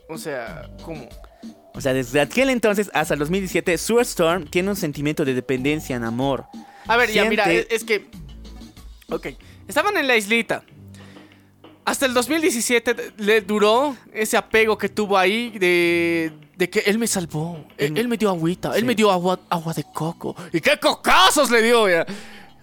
O 0.09 0.17
sea, 0.17 0.69
¿cómo? 0.83 1.07
O 1.73 1.81
sea, 1.81 1.93
desde 1.93 2.19
aquel 2.19 2.49
entonces 2.49 2.89
hasta 2.93 3.13
el 3.13 3.19
2017, 3.19 3.77
Sue 3.77 4.01
Storm 4.01 4.45
tiene 4.45 4.69
un 4.69 4.75
sentimiento 4.75 5.23
de 5.23 5.33
dependencia 5.33 5.95
en 5.95 6.03
amor. 6.03 6.45
A 6.87 6.97
ver, 6.97 7.11
ya, 7.11 7.25
mira, 7.25 7.45
Siente- 7.45 7.67
es, 7.73 7.81
es 7.81 7.83
que. 7.83 8.07
Ok. 9.09 9.27
Estaban 9.67 9.97
en 9.97 10.07
la 10.07 10.15
islita. 10.15 10.63
Hasta 11.85 12.05
el 12.05 12.13
2017 12.13 13.13
le 13.17 13.41
duró 13.41 13.95
ese 14.13 14.35
apego 14.35 14.77
que 14.77 14.89
tuvo 14.89 15.17
ahí 15.17 15.51
de, 15.57 16.33
de 16.57 16.69
que 16.69 16.79
él 16.79 16.97
me 16.99 17.07
salvó. 17.07 17.63
Él, 17.77 17.97
él 17.97 18.07
me 18.09 18.17
dio 18.17 18.29
agüita. 18.29 18.75
Él 18.77 18.83
me 18.83 18.93
dio 18.93 19.09
agua, 19.09 19.39
agua 19.49 19.73
de 19.73 19.85
coco. 19.93 20.35
¿Y 20.51 20.59
qué 20.59 20.77
cocazos 20.79 21.49
le 21.49 21.61
dio? 21.61 21.87
ya? 21.89 22.05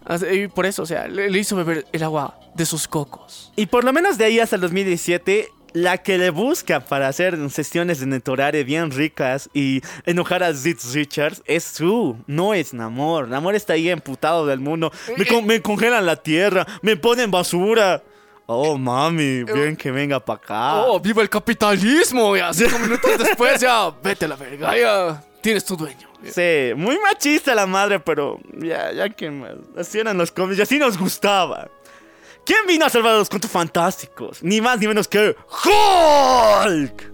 Así- 0.05 0.27
Y 0.27 0.49
por 0.49 0.67
eso, 0.67 0.83
o 0.83 0.87
sea, 0.87 1.09
le, 1.09 1.31
le 1.31 1.39
hizo 1.39 1.57
beber 1.57 1.87
el 1.93 2.03
agua 2.03 2.39
de 2.55 2.67
sus 2.67 2.87
cocos. 2.87 3.51
Y 3.57 3.65
por 3.67 3.85
lo 3.85 3.95
menos 3.95 4.19
de 4.19 4.27
ahí 4.27 4.41
hasta 4.41 4.57
el 4.57 4.63
2017, 4.63 5.49
la 5.75 5.99
que 5.99 6.17
le 6.17 6.31
busca 6.31 6.81
para 6.81 7.09
hacer 7.09 7.37
sesiones 7.51 8.01
de 8.01 8.07
Netorare 8.07 8.65
bien 8.65 8.91
ricas 8.91 9.51
y 9.53 9.83
enojar 10.07 10.43
a 10.43 10.55
Zitz 10.55 10.95
Richards 10.95 11.43
es 11.47 11.65
su, 11.65 12.17
no 12.27 12.55
es 12.55 12.73
Namor. 12.73 13.29
Namor 13.29 13.55
está 13.55 13.75
ahí 13.75 13.91
emputado 13.91 14.47
del 14.47 14.61
mundo. 14.61 14.91
Me, 15.19 15.27
con- 15.27 15.45
me 15.47 15.61
congelan 15.61 16.07
la 16.07 16.17
tierra, 16.17 16.67
me 16.81 16.97
ponen 16.97 17.31
basura. 17.31 18.03
Oh, 18.47 18.79
mami, 18.79 19.43
bien 19.45 19.75
que 19.75 19.91
venga 19.91 20.21
para 20.21 20.37
acá. 20.39 20.75
¡Oh, 20.85 21.01
viva 21.01 21.23
el 21.23 21.31
capitalismo! 21.31 22.37
Ya, 22.37 22.53
cinco 22.53 22.79
minutos 22.79 23.11
después, 23.19 23.61
ya, 23.61 23.91
vete 24.03 24.27
a 24.27 24.29
la 24.29 24.37
verga, 24.37 24.77
ya 24.79 25.25
tienes 25.41 25.65
tu 25.65 25.77
dueño. 25.77 26.09
Sí, 26.31 26.73
muy 26.77 26.99
machista 27.01 27.55
la 27.55 27.67
madre, 27.67 28.01
pero 28.01 28.39
ya, 28.59 28.93
ya 28.93 29.09
que 29.11 29.31
más. 29.31 29.53
Así 29.77 29.99
eran 29.99 30.17
los 30.17 30.31
cómics 30.31 30.59
y 30.59 30.63
así 30.63 30.79
nos 30.79 30.97
gustaba. 30.97 31.69
¿Quién 32.45 32.67
vino 32.67 32.85
a 32.85 32.91
salvar 32.91 33.15
a 33.15 33.19
los 33.19 33.29
cuentos 33.29 33.51
fantásticos? 33.51 34.43
Ni 34.43 34.61
más 34.61 34.79
ni 34.79 34.87
menos 34.87 35.09
que 35.09 35.35
Hulk. 35.65 37.13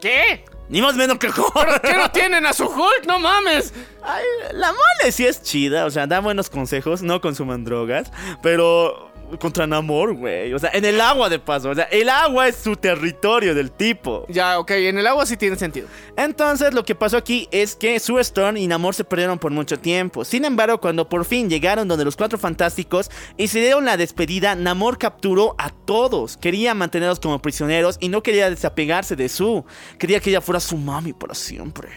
¿Qué? 0.00 0.44
Ni 0.68 0.82
más 0.82 0.94
menos 0.94 1.18
que 1.18 1.28
Hulk. 1.28 1.80
¿Qué 1.82 1.94
no 1.96 2.10
tienen 2.10 2.46
a 2.46 2.52
su 2.52 2.64
Hulk? 2.66 3.06
No 3.06 3.18
mames. 3.18 3.72
Ay, 4.02 4.24
la 4.52 4.68
mole 4.68 5.10
sí 5.10 5.26
es 5.26 5.42
chida, 5.42 5.84
o 5.84 5.90
sea, 5.90 6.06
da 6.06 6.20
buenos 6.20 6.48
consejos, 6.48 7.02
no 7.02 7.20
consuman 7.20 7.64
drogas, 7.64 8.12
pero 8.42 9.10
contra 9.38 9.66
Namor, 9.66 10.14
güey. 10.14 10.52
O 10.54 10.58
sea, 10.58 10.70
en 10.72 10.84
el 10.84 11.00
agua 11.00 11.28
de 11.28 11.38
paso. 11.38 11.70
O 11.70 11.74
sea, 11.74 11.84
el 11.84 12.08
agua 12.08 12.48
es 12.48 12.56
su 12.56 12.76
territorio 12.76 13.54
del 13.54 13.70
tipo. 13.70 14.26
Ya, 14.28 14.58
ok, 14.58 14.70
en 14.72 14.98
el 14.98 15.06
agua 15.06 15.26
sí 15.26 15.36
tiene 15.36 15.56
sentido. 15.56 15.88
Entonces, 16.16 16.72
lo 16.74 16.84
que 16.84 16.94
pasó 16.94 17.16
aquí 17.16 17.48
es 17.50 17.76
que 17.76 17.98
Sue 18.00 18.20
Storm 18.20 18.56
y 18.56 18.66
Namor 18.66 18.94
se 18.94 19.04
perdieron 19.04 19.38
por 19.38 19.50
mucho 19.52 19.78
tiempo. 19.78 20.24
Sin 20.24 20.44
embargo, 20.44 20.80
cuando 20.80 21.08
por 21.08 21.24
fin 21.24 21.50
llegaron 21.50 21.88
donde 21.88 22.04
los 22.04 22.16
cuatro 22.16 22.38
fantásticos 22.38 23.10
y 23.36 23.48
se 23.48 23.60
dieron 23.60 23.84
la 23.84 23.96
despedida, 23.96 24.54
Namor 24.54 24.98
capturó 24.98 25.54
a 25.58 25.70
todos. 25.70 26.36
Quería 26.36 26.74
mantenerlos 26.74 27.20
como 27.20 27.40
prisioneros 27.40 27.96
y 28.00 28.08
no 28.08 28.22
quería 28.22 28.50
desapegarse 28.50 29.16
de 29.16 29.28
Sue. 29.28 29.64
Quería 29.98 30.20
que 30.20 30.30
ella 30.30 30.40
fuera 30.40 30.60
su 30.60 30.76
mami 30.76 31.12
para 31.12 31.34
siempre. 31.34 31.88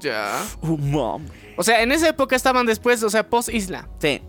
Ya. 0.00 0.44
Oh, 0.60 0.76
mami. 0.76 1.28
O 1.56 1.62
sea, 1.62 1.82
en 1.82 1.90
esa 1.90 2.08
época 2.08 2.36
estaban 2.36 2.66
después, 2.66 3.02
o 3.02 3.10
sea, 3.10 3.28
post 3.28 3.48
isla. 3.48 3.88
Sí. 4.00 4.22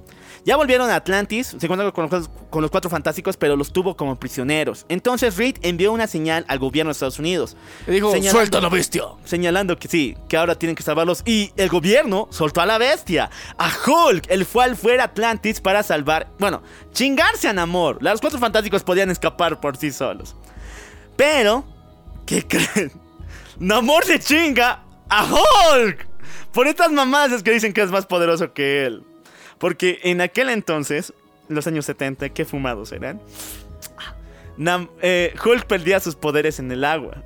Ya 0.50 0.58
volvieron 0.58 0.90
a 0.90 0.96
Atlantis, 0.96 1.56
se 1.60 1.64
encontraron 1.64 1.92
con 1.92 2.10
los, 2.10 2.28
con 2.50 2.64
los 2.64 2.72
cuatro 2.72 2.90
fantásticos, 2.90 3.38
pero 3.38 3.56
los 3.56 3.72
tuvo 3.72 3.96
como 3.96 4.20
prisioneros. 4.20 4.84
Entonces 4.90 5.38
Reed 5.38 5.58
envió 5.62 5.92
una 5.92 6.08
señal 6.08 6.44
al 6.48 6.58
gobierno 6.58 6.90
de 6.90 6.94
Estados 6.94 7.20
Unidos. 7.20 7.56
Le 7.86 7.94
dijo, 7.94 8.12
suelta 8.24 8.58
a 8.58 8.62
la 8.62 8.70
bestia. 8.70 9.04
Señalando 9.26 9.78
que 9.78 9.88
sí, 9.88 10.18
que 10.28 10.38
ahora 10.38 10.56
tienen 10.56 10.76
que 10.76 10.82
salvarlos. 10.82 11.22
Y 11.24 11.52
el 11.56 11.70
gobierno 11.70 12.28
soltó 12.32 12.62
a 12.62 12.66
la 12.66 12.80
bestia, 12.80 13.30
a 13.60 13.70
Hulk, 13.70 14.26
el 14.32 14.48
cual 14.48 14.76
fue 14.76 15.00
a 15.00 15.04
Atlantis 15.04 15.62
para 15.62 15.84
salvar, 15.84 16.32
bueno, 16.40 16.64
chingarse 16.94 17.48
a 17.48 17.54
Namor. 17.54 18.02
Los 18.02 18.20
cuatro 18.20 18.40
fantásticos 18.40 18.84
podían 18.84 19.12
escapar 19.12 19.60
por 19.60 19.78
sí 19.78 19.92
solos. 19.92 20.36
Pero, 21.16 21.64
¿qué 22.26 22.44
creen? 22.48 22.92
Namor 23.60 24.04
se 24.04 24.20
chinga 24.20 24.82
a 25.10 25.26
Hulk. 25.26 26.08
Por 26.52 26.68
estas 26.68 26.92
mamadas 26.92 27.34
es 27.34 27.44
que 27.44 27.52
dicen 27.52 27.72
que 27.72 27.84
es 27.84 27.92
más 27.92 28.08
poderoso 28.08 28.52
que 28.52 28.88
él. 28.88 29.06
Porque 29.60 30.00
en 30.04 30.22
aquel 30.22 30.50
entonces, 30.50 31.14
los 31.48 31.68
años 31.68 31.86
70, 31.86 32.30
qué 32.30 32.46
fumados 32.46 32.92
eran. 32.92 33.22
Nam- 34.58 34.90
eh, 35.02 35.34
Hulk 35.44 35.66
perdía 35.66 36.00
sus 36.00 36.16
poderes 36.16 36.60
en 36.60 36.72
el 36.72 36.84
agua. 36.84 37.24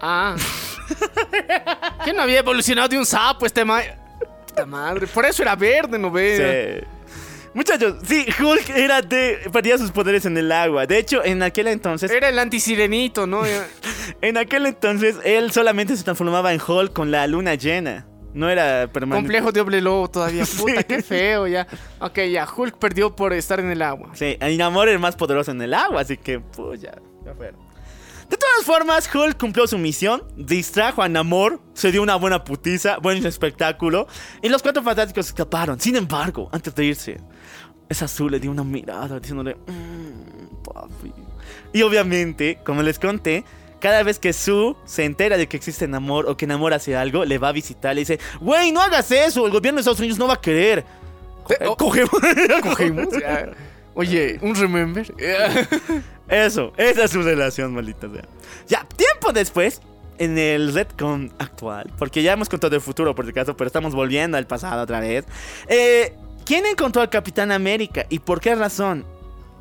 Ah. 0.00 0.36
¿Qué 2.04 2.12
no 2.12 2.22
había 2.22 2.38
evolucionado 2.40 2.88
de 2.88 2.98
un 2.98 3.06
sapo 3.06 3.46
este 3.46 3.64
ma... 3.64 3.80
Puta 4.46 4.66
madre. 4.66 5.06
Por 5.06 5.24
eso 5.24 5.42
era 5.42 5.54
verde, 5.54 5.98
¿no 5.98 6.10
ves? 6.10 6.80
Sí. 6.80 6.86
Muchachos, 7.52 7.96
sí, 8.06 8.26
Hulk 8.40 8.70
era 8.70 9.02
de. 9.02 9.40
perdía 9.52 9.76
sus 9.76 9.90
poderes 9.90 10.24
en 10.24 10.36
el 10.38 10.52
agua. 10.52 10.86
De 10.86 10.98
hecho, 10.98 11.24
en 11.24 11.42
aquel 11.42 11.66
entonces. 11.66 12.10
Era 12.10 12.28
el 12.28 12.38
antisirenito, 12.38 13.26
¿no? 13.26 13.42
En 14.22 14.36
aquel 14.36 14.66
entonces, 14.66 15.16
él 15.24 15.50
solamente 15.52 15.96
se 15.96 16.02
transformaba 16.04 16.52
en 16.52 16.60
Hulk 16.60 16.92
con 16.92 17.10
la 17.10 17.26
luna 17.26 17.54
llena. 17.54 18.06
No 18.32 18.48
era 18.48 18.88
permanente. 18.92 19.26
Complejo 19.26 19.52
de 19.52 19.60
doble 19.60 19.80
lobo 19.80 20.08
todavía. 20.08 20.44
Puta, 20.58 20.82
qué 20.84 21.02
feo 21.02 21.46
ya. 21.46 21.66
Ok, 22.00 22.18
ya. 22.30 22.46
Hulk 22.54 22.76
perdió 22.78 23.14
por 23.16 23.32
estar 23.32 23.58
en 23.60 23.70
el 23.70 23.82
agua. 23.82 24.10
Sí, 24.14 24.38
Namor 24.56 24.88
era 24.88 24.98
más 24.98 25.16
poderoso 25.16 25.50
en 25.50 25.60
el 25.62 25.74
agua, 25.74 26.02
así 26.02 26.16
que, 26.16 26.38
pues 26.40 26.80
ya, 26.80 26.92
ya 27.24 27.34
fueron. 27.34 27.60
De 28.28 28.36
todas 28.36 28.64
formas, 28.64 29.10
Hulk 29.12 29.36
cumplió 29.40 29.66
su 29.66 29.76
misión, 29.76 30.22
distrajo 30.36 31.02
a 31.02 31.08
Namor, 31.08 31.60
se 31.74 31.90
dio 31.90 32.00
una 32.00 32.14
buena 32.14 32.44
putiza, 32.44 32.98
buen 32.98 33.26
espectáculo, 33.26 34.06
y 34.40 34.48
los 34.48 34.62
cuatro 34.62 34.84
fantásticos 34.84 35.26
escaparon. 35.26 35.80
Sin 35.80 35.96
embargo, 35.96 36.48
antes 36.52 36.72
de 36.76 36.84
irse, 36.84 37.20
esa 37.88 38.04
azul 38.04 38.30
le 38.30 38.38
dio 38.38 38.52
una 38.52 38.62
mirada 38.62 39.18
diciéndole, 39.18 39.56
"Mm, 39.56 40.62
papi. 40.62 41.12
Y 41.72 41.82
obviamente, 41.82 42.60
como 42.64 42.82
les 42.84 43.00
conté, 43.00 43.44
cada 43.80 44.02
vez 44.02 44.18
que 44.18 44.32
Sue 44.32 44.76
se 44.84 45.04
entera 45.04 45.36
de 45.36 45.48
que 45.48 45.56
existe 45.56 45.88
Namor 45.88 46.26
o 46.26 46.36
que 46.36 46.46
Namor 46.46 46.74
hace 46.74 46.96
algo, 46.96 47.24
le 47.24 47.38
va 47.38 47.48
a 47.48 47.52
visitar, 47.52 47.94
le 47.94 48.02
dice, 48.02 48.20
güey, 48.40 48.72
no 48.72 48.80
hagas 48.80 49.10
eso, 49.10 49.46
el 49.46 49.52
gobierno 49.52 49.78
de 49.78 49.80
Estados 49.80 50.00
Unidos 50.00 50.18
no 50.18 50.28
va 50.28 50.34
a 50.34 50.40
querer. 50.40 50.84
Eh, 51.48 51.66
oh, 51.66 51.76
Cogemos. 51.76 52.10
cogimos, 52.62 53.08
ya. 53.18 53.50
Oye, 53.94 54.38
un 54.40 54.54
remember. 54.54 55.12
Eso, 56.28 56.72
esa 56.76 57.04
es 57.04 57.10
su 57.10 57.22
relación, 57.22 57.74
maldita 57.74 58.08
sea. 58.08 58.22
Ya, 58.68 58.86
tiempo 58.96 59.32
después, 59.32 59.80
en 60.16 60.38
el 60.38 60.72
retcon 60.72 61.32
actual, 61.38 61.90
porque 61.98 62.22
ya 62.22 62.34
hemos 62.34 62.48
contado 62.48 62.76
el 62.76 62.80
futuro 62.80 63.16
por 63.16 63.24
si 63.24 63.32
acaso, 63.32 63.56
pero 63.56 63.66
estamos 63.66 63.94
volviendo 63.94 64.38
al 64.38 64.46
pasado 64.46 64.82
otra 64.82 65.00
vez. 65.00 65.24
Eh, 65.66 66.14
¿Quién 66.44 66.66
encontró 66.66 67.02
al 67.02 67.10
Capitán 67.10 67.50
América 67.50 68.06
y 68.08 68.20
por 68.20 68.40
qué 68.40 68.54
razón? 68.54 69.04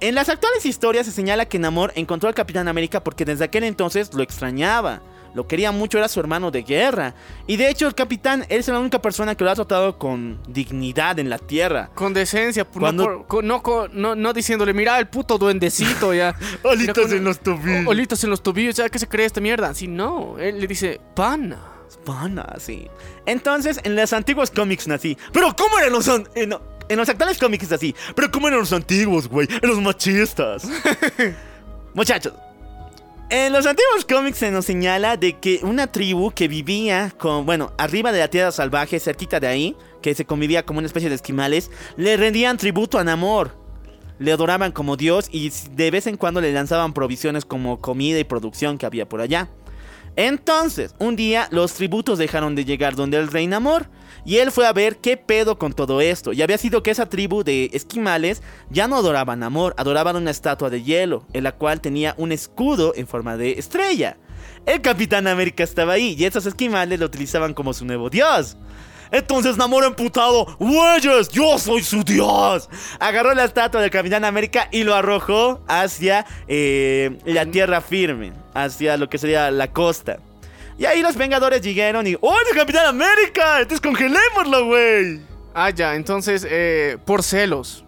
En 0.01 0.15
las 0.15 0.29
actuales 0.29 0.65
historias 0.65 1.05
se 1.05 1.11
señala 1.11 1.45
que 1.45 1.59
Namor 1.59 1.91
encontró 1.95 2.29
al 2.29 2.35
Capitán 2.35 2.67
América 2.67 3.03
porque 3.03 3.25
desde 3.25 3.43
aquel 3.45 3.63
entonces 3.65 4.13
lo 4.13 4.23
extrañaba. 4.23 5.01
Lo 5.35 5.45
quería 5.47 5.71
mucho, 5.71 5.99
era 5.99 6.07
su 6.07 6.19
hermano 6.19 6.49
de 6.49 6.63
guerra. 6.63 7.13
Y 7.45 7.57
de 7.57 7.69
hecho 7.69 7.85
el 7.85 7.93
Capitán 7.93 8.45
es 8.49 8.67
la 8.67 8.79
única 8.79 8.99
persona 9.01 9.35
que 9.35 9.43
lo 9.43 9.51
ha 9.51 9.55
tratado 9.55 9.99
con 9.99 10.39
dignidad 10.47 11.19
en 11.19 11.29
la 11.29 11.37
Tierra. 11.37 11.91
Con 11.93 12.13
decencia, 12.15 12.65
Cuando- 12.65 13.03
no, 13.07 13.27
por- 13.27 13.43
no, 13.43 13.61
no, 13.91 14.15
no 14.15 14.33
diciéndole, 14.33 14.73
mira 14.73 14.97
el 14.97 15.07
puto 15.07 15.37
duendecito 15.37 16.13
ya. 16.15 16.33
Olitos 16.63 17.05
con- 17.07 17.15
en 17.17 17.23
los 17.23 17.39
tobillos. 17.41 17.85
Olitos 17.87 18.23
en 18.23 18.29
los 18.31 18.41
tobillos, 18.41 18.75
¿ya 18.77 18.89
qué 18.89 18.97
se 18.97 19.07
cree 19.07 19.25
esta 19.27 19.39
mierda? 19.41 19.73
Si 19.75 19.87
no, 19.87 20.37
él 20.39 20.59
le 20.59 20.65
dice, 20.65 20.99
pana. 21.15 21.59
Pana, 22.05 22.55
sí. 22.57 22.87
Entonces, 23.25 23.79
en 23.83 23.95
los 23.95 24.13
antiguos 24.13 24.49
cómics 24.51 24.87
nací. 24.87 25.15
Pero 25.33 25.55
¿cómo 25.55 25.77
eran 25.79 25.91
los 25.91 26.07
an- 26.07 26.27
en, 26.35 26.55
en 26.89 26.97
los 26.97 27.07
actuales 27.07 27.37
cómics 27.37 27.65
es 27.65 27.71
así? 27.71 27.95
Pero 28.15 28.29
¿cómo 28.31 28.47
eran 28.47 28.59
los 28.59 28.73
antiguos, 28.73 29.27
güey? 29.27 29.47
En 29.61 29.69
los 29.69 29.79
machistas. 29.79 30.67
Muchachos, 31.93 32.33
en 33.31 33.53
los 33.53 33.67
antiguos 33.67 34.05
cómics 34.05 34.39
se 34.39 34.49
nos 34.49 34.65
señala 34.65 35.15
de 35.15 35.37
que 35.37 35.59
una 35.61 35.85
tribu 35.91 36.31
que 36.31 36.47
vivía 36.47 37.13
con, 37.15 37.45
bueno, 37.45 37.71
arriba 37.77 38.11
de 38.11 38.17
la 38.17 38.27
tierra 38.27 38.51
salvaje, 38.51 38.99
cerquita 38.99 39.39
de 39.39 39.45
ahí, 39.45 39.75
que 40.01 40.15
se 40.15 40.25
convivía 40.25 40.65
como 40.65 40.79
una 40.79 40.87
especie 40.87 41.09
de 41.09 41.15
esquimales, 41.15 41.69
le 41.95 42.17
rendían 42.17 42.57
tributo 42.57 42.97
a 42.97 43.03
Namor. 43.03 43.55
Le 44.17 44.31
adoraban 44.31 44.71
como 44.71 44.97
dios 44.97 45.29
y 45.31 45.51
de 45.71 45.91
vez 45.91 46.07
en 46.07 46.17
cuando 46.17 46.41
le 46.41 46.51
lanzaban 46.51 46.91
provisiones 46.91 47.45
como 47.45 47.79
comida 47.79 48.17
y 48.17 48.23
producción 48.23 48.79
que 48.79 48.87
había 48.87 49.07
por 49.07 49.21
allá. 49.21 49.47
Entonces, 50.15 50.95
un 50.99 51.15
día 51.15 51.47
los 51.51 51.73
tributos 51.73 52.17
dejaron 52.17 52.55
de 52.55 52.65
llegar 52.65 52.95
donde 52.95 53.17
el 53.17 53.27
rey 53.27 53.47
Namor 53.47 53.89
y 54.25 54.37
él 54.37 54.51
fue 54.51 54.67
a 54.67 54.73
ver 54.73 54.97
qué 54.97 55.17
pedo 55.17 55.57
con 55.57 55.73
todo 55.73 56.01
esto. 56.01 56.33
Y 56.33 56.41
había 56.41 56.57
sido 56.57 56.83
que 56.83 56.91
esa 56.91 57.07
tribu 57.07 57.43
de 57.43 57.69
esquimales 57.73 58.41
ya 58.69 58.87
no 58.87 58.97
adoraban 58.97 59.39
a 59.39 59.45
Namor, 59.45 59.73
adoraban 59.77 60.15
una 60.15 60.31
estatua 60.31 60.69
de 60.69 60.83
hielo, 60.83 61.25
en 61.33 61.43
la 61.43 61.53
cual 61.53 61.81
tenía 61.81 62.15
un 62.17 62.31
escudo 62.31 62.93
en 62.95 63.07
forma 63.07 63.37
de 63.37 63.53
estrella. 63.53 64.17
El 64.65 64.81
Capitán 64.81 65.27
América 65.27 65.63
estaba 65.63 65.93
ahí 65.93 66.15
y 66.17 66.25
esos 66.25 66.45
esquimales 66.45 66.99
lo 66.99 67.05
utilizaban 67.05 67.53
como 67.53 67.73
su 67.73 67.85
nuevo 67.85 68.09
dios. 68.09 68.57
Entonces 69.11 69.57
Namor 69.57 69.83
emputado, 69.85 70.45
güeyes, 70.59 71.29
yo 71.29 71.57
soy 71.57 71.83
su 71.83 72.03
dios. 72.03 72.69
Agarró 72.99 73.33
la 73.33 73.45
estatua 73.45 73.81
del 73.81 73.91
Capitán 73.91 74.25
América 74.25 74.67
y 74.71 74.83
lo 74.83 74.95
arrojó 74.95 75.61
hacia 75.67 76.25
eh, 76.47 77.17
la 77.25 77.45
tierra 77.45 77.81
firme, 77.81 78.33
hacia 78.53 78.97
lo 78.97 79.09
que 79.09 79.17
sería 79.17 79.51
la 79.51 79.71
costa. 79.71 80.19
Y 80.77 80.85
ahí 80.85 81.01
los 81.01 81.15
Vengadores 81.17 81.61
llegaron 81.61 82.07
y, 82.07 82.15
¡oh, 82.21 82.35
es 82.41 82.51
el 82.51 82.57
Capitán 82.57 82.85
América! 82.85 83.61
Entonces 83.61 83.81
congelémoslo, 83.81 84.65
güey. 84.65 85.19
Ah, 85.53 85.71
ya, 85.71 85.95
entonces, 85.95 86.47
eh, 86.49 86.97
por 87.05 87.23
celos. 87.23 87.83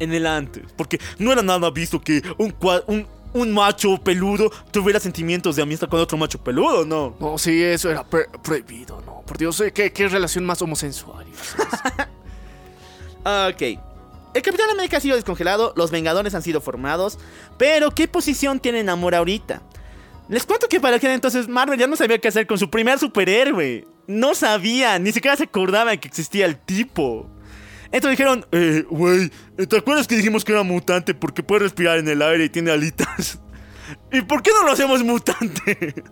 En 0.00 0.14
el 0.14 0.28
antes, 0.28 0.62
porque 0.76 1.00
no 1.18 1.32
era 1.32 1.42
nada 1.42 1.70
visto 1.70 2.00
que 2.00 2.22
un, 2.36 2.54
un, 2.86 3.04
un 3.32 3.52
macho 3.52 3.98
peludo 3.98 4.48
tuviera 4.70 5.00
sentimientos 5.00 5.56
de 5.56 5.62
amistad 5.62 5.88
con 5.88 5.98
otro 5.98 6.16
macho 6.16 6.38
peludo, 6.38 6.84
¿no? 6.84 7.16
No, 7.18 7.36
sí, 7.36 7.60
eso 7.60 7.90
era 7.90 8.04
prohibido, 8.04 9.02
no. 9.04 9.17
Por 9.28 9.36
Dios, 9.36 9.60
eh, 9.60 9.72
¿qué, 9.72 10.08
relación 10.08 10.44
más 10.44 10.60
homosensual. 10.62 11.26
Ok. 13.24 13.60
El 14.32 14.42
Capitán 14.42 14.70
América 14.70 14.96
ha 14.96 15.00
sido 15.00 15.16
descongelado, 15.16 15.74
los 15.76 15.90
Vengadores 15.90 16.34
han 16.34 16.42
sido 16.42 16.62
formados, 16.62 17.18
pero 17.58 17.90
¿qué 17.90 18.08
posición 18.08 18.58
tiene 18.58 18.82
Namor 18.82 19.14
ahorita? 19.14 19.60
Les 20.28 20.46
cuento 20.46 20.66
que 20.68 20.80
para 20.80 20.96
aquel 20.96 21.10
entonces 21.10 21.46
Marvel 21.46 21.78
ya 21.78 21.86
no 21.86 21.96
sabía 21.96 22.18
qué 22.18 22.28
hacer 22.28 22.46
con 22.46 22.56
su 22.56 22.70
primer 22.70 22.98
superhéroe. 22.98 23.86
No 24.06 24.34
sabía, 24.34 24.98
ni 24.98 25.12
siquiera 25.12 25.36
se 25.36 25.44
acordaba 25.44 25.94
que 25.96 26.08
existía 26.08 26.46
el 26.46 26.56
tipo. 26.56 27.28
Entonces 27.92 28.12
dijeron, 28.16 28.46
eh, 28.52 28.84
güey, 28.88 29.30
¿te 29.68 29.76
acuerdas 29.76 30.06
que 30.06 30.16
dijimos 30.16 30.44
que 30.44 30.52
era 30.52 30.62
mutante 30.62 31.12
porque 31.12 31.42
puede 31.42 31.64
respirar 31.64 31.98
en 31.98 32.08
el 32.08 32.22
aire 32.22 32.44
y 32.44 32.48
tiene 32.48 32.70
alitas? 32.70 33.40
¿Y 34.12 34.22
por 34.22 34.42
qué 34.42 34.52
no 34.52 34.64
lo 34.64 34.72
hacemos 34.72 35.02
mutante? 35.02 36.02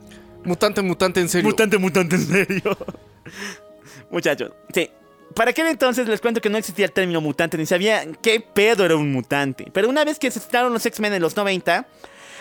Mutante, 0.47 0.81
mutante, 0.81 1.21
en 1.21 1.29
serio. 1.29 1.51
Mutante, 1.51 1.77
mutante, 1.77 2.17
en 2.17 2.27
serio. 2.27 2.79
Muchachos, 4.11 4.53
sí. 4.73 4.89
Para 5.35 5.51
aquel 5.51 5.67
entonces 5.67 6.09
les 6.09 6.21
cuento 6.21 6.41
que 6.41 6.49
no 6.49 6.57
existía 6.57 6.87
el 6.87 6.93
término 6.93 7.21
mutante, 7.21 7.59
ni 7.59 7.67
sabía 7.67 8.07
qué 8.23 8.41
pedo 8.41 8.85
era 8.85 8.97
un 8.97 9.13
mutante. 9.13 9.69
Pero 9.73 9.89
una 9.89 10.05
vez 10.05 10.19
que 10.19 10.31
se 10.31 10.41
citaron 10.41 10.73
los 10.73 10.87
X-Men 10.87 11.15
en 11.15 11.21
los 11.21 11.37
90, 11.37 11.87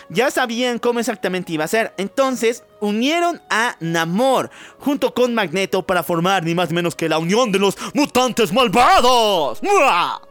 ya 0.09 0.29
sabían 0.29 0.77
cómo 0.79 0.99
exactamente 0.99 1.51
iba 1.51 1.65
a 1.65 1.67
ser. 1.67 1.93
Entonces 1.97 2.63
unieron 2.79 3.41
a 3.49 3.75
Namor 3.79 4.51
junto 4.77 5.13
con 5.13 5.33
Magneto 5.33 5.85
para 5.85 6.03
formar 6.03 6.43
ni 6.43 6.53
más 6.53 6.69
ni 6.69 6.75
menos 6.75 6.95
que 6.95 7.09
la 7.09 7.17
unión 7.17 7.51
de 7.51 7.59
los 7.59 7.75
mutantes 7.93 8.53
malvados. 8.53 9.61
¡Mua! 9.63 10.21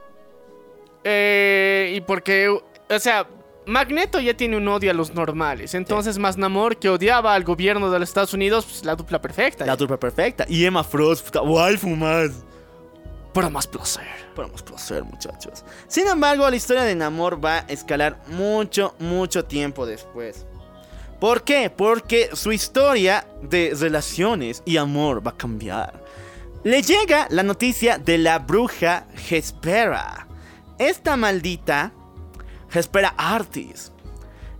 Eh, 1.03 1.95
y 1.97 2.01
porque, 2.03 2.49
o 2.49 2.99
sea, 2.99 3.27
Magneto 3.67 4.21
ya 4.21 4.35
tiene 4.35 4.57
un 4.57 4.69
odio 4.69 4.91
a 4.91 4.95
los 4.95 5.15
normales. 5.15 5.75
Entonces, 5.75 6.19
más 6.19 6.37
Namor 6.37 6.77
que 6.77 6.89
odiaba 6.89 7.35
al 7.35 7.45
gobierno 7.45 7.91
de 7.91 7.99
los 7.99 8.09
Estados 8.09 8.35
Unidos, 8.35 8.67
pues 8.67 8.85
la 8.85 8.95
dupla 8.95 9.21
perfecta. 9.21 9.65
La 9.65 9.77
dupla 9.77 9.99
perfecta. 9.99 10.45
Y 10.49 10.65
Emma 10.65 10.85
Frost, 10.85 11.27
puta, 11.27 11.43
waifu 11.43 11.89
más. 11.91 12.31
Para 13.33 13.49
más 13.49 13.67
placer. 13.67 14.05
Para 14.37 14.49
más 14.49 14.63
placer, 14.63 15.03
muchachos. 15.03 15.65
Sin 15.89 16.07
embargo, 16.07 16.49
la 16.49 16.57
historia 16.57 16.83
de 16.83 16.95
Namor 16.95 17.45
va 17.45 17.59
a 17.59 17.61
escalar 17.69 18.21
mucho, 18.29 18.95
mucho 18.99 19.45
tiempo 19.45 19.87
después. 19.87 20.47
¿Por 21.25 21.43
qué? 21.43 21.71
Porque 21.71 22.31
su 22.35 22.53
historia 22.53 23.27
de 23.41 23.75
relaciones 23.79 24.63
y 24.67 24.77
amor 24.77 25.27
va 25.27 25.31
a 25.31 25.37
cambiar. 25.37 26.05
Le 26.65 26.83
llega 26.83 27.27
la 27.31 27.43
noticia 27.43 27.99
de 27.99 28.19
la 28.19 28.41
bruja 28.41 29.07
Hespera. 29.31 30.27
Esta 30.79 31.17
maldita, 31.17 31.93
Hespera 32.75 33.15
Artis. 33.17 33.93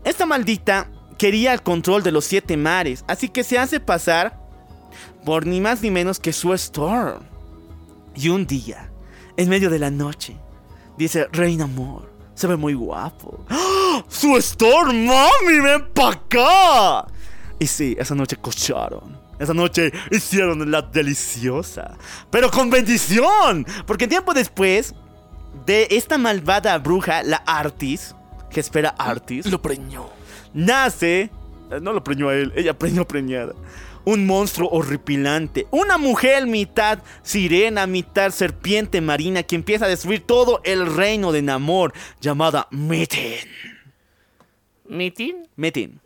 Esta 0.05 0.27
maldita 0.27 0.89
quería 1.19 1.53
el 1.53 1.63
control 1.63 2.03
de 2.03 2.13
los 2.13 2.25
siete 2.25 2.57
mares, 2.57 3.05
así 3.09 3.29
que 3.29 3.45
se 3.45 3.59
hace 3.59 3.81
pasar 3.81 4.41
por 5.25 5.47
ni 5.47 5.61
más 5.61 5.83
ni 5.83 5.91
menos 5.91 6.21
que 6.21 6.33
su 6.33 6.53
Storm. 6.55 7.23
Y 8.15 8.29
un 8.29 8.47
día, 8.47 8.91
en 9.37 9.49
medio 9.49 9.71
de 9.71 9.79
la 9.79 9.91
noche, 9.91 10.37
dice, 10.97 11.27
Reina 11.33 11.65
Amor, 11.65 12.13
se 12.35 12.47
ve 12.47 12.57
muy 12.57 12.75
guapo. 12.75 13.45
¡Ah! 13.49 14.05
¡Su 14.09 14.37
Storm, 14.37 15.07
mami, 15.07 15.61
ven 15.63 15.89
pa' 15.93 16.13
acá! 16.13 17.07
Y 17.59 17.67
sí, 17.67 17.97
esa 17.99 18.15
noche 18.15 18.37
cocharon. 18.37 19.19
Esa 19.39 19.55
noche 19.55 19.93
hicieron 20.11 20.71
la 20.71 20.83
deliciosa. 20.83 21.97
Pero 22.31 22.51
con 22.51 22.71
bendición. 22.71 23.67
Porque 23.87 24.07
tiempo 24.07 24.33
después 24.35 24.95
de 25.67 25.89
esta 25.91 26.19
malvada 26.19 26.77
bruja, 26.79 27.23
la 27.23 27.37
Artis, 27.47 28.15
que 28.51 28.61
espera 28.61 28.91
Artis, 28.99 29.47
Lo 29.47 29.61
preñó. 29.63 30.09
nace. 30.53 31.31
eh, 31.71 31.81
No 31.81 31.93
lo 31.93 32.03
preñó 32.05 32.29
a 32.29 32.35
él, 32.35 32.53
ella 32.57 32.79
preñó 32.79 33.07
preñada. 33.07 33.55
Un 34.07 34.27
monstruo 34.27 34.69
horripilante. 34.71 35.67
Una 35.71 35.97
mujer 35.97 36.47
mitad 36.47 36.99
sirena, 37.23 37.87
mitad 37.87 38.31
serpiente 38.33 39.01
marina 39.01 39.43
que 39.43 39.57
empieza 39.57 39.87
a 39.87 39.89
destruir 39.89 40.21
todo 40.27 40.61
el 40.65 40.95
reino 40.95 41.33
de 41.33 41.41
Namor, 41.41 41.95
llamada 42.21 42.69
Metin. 42.71 43.49
¿Meeting? 44.89 45.35
Metin. 45.57 46.01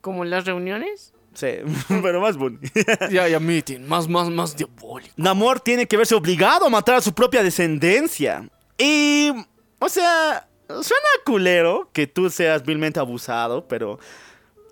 ¿Como 0.00 0.24
en 0.24 0.30
las 0.30 0.44
reuniones? 0.46 1.12
Sí, 1.34 1.46
pero 2.02 2.20
más 2.20 2.36
bonito. 2.36 2.68
ya, 3.10 3.28
ya, 3.28 3.38
meeting. 3.38 3.80
Más, 3.86 4.08
más, 4.08 4.28
más 4.30 4.56
diabólico. 4.56 5.14
Namor 5.16 5.60
tiene 5.60 5.86
que 5.86 5.96
verse 5.96 6.14
obligado 6.16 6.66
a 6.66 6.70
matar 6.70 6.96
a 6.96 7.00
su 7.00 7.12
propia 7.12 7.42
descendencia. 7.44 8.48
Y, 8.78 9.32
o 9.80 9.88
sea, 9.88 10.48
suena 10.68 11.08
culero 11.26 11.90
que 11.92 12.06
tú 12.06 12.30
seas 12.30 12.64
vilmente 12.64 13.00
abusado, 13.00 13.66
pero 13.66 13.98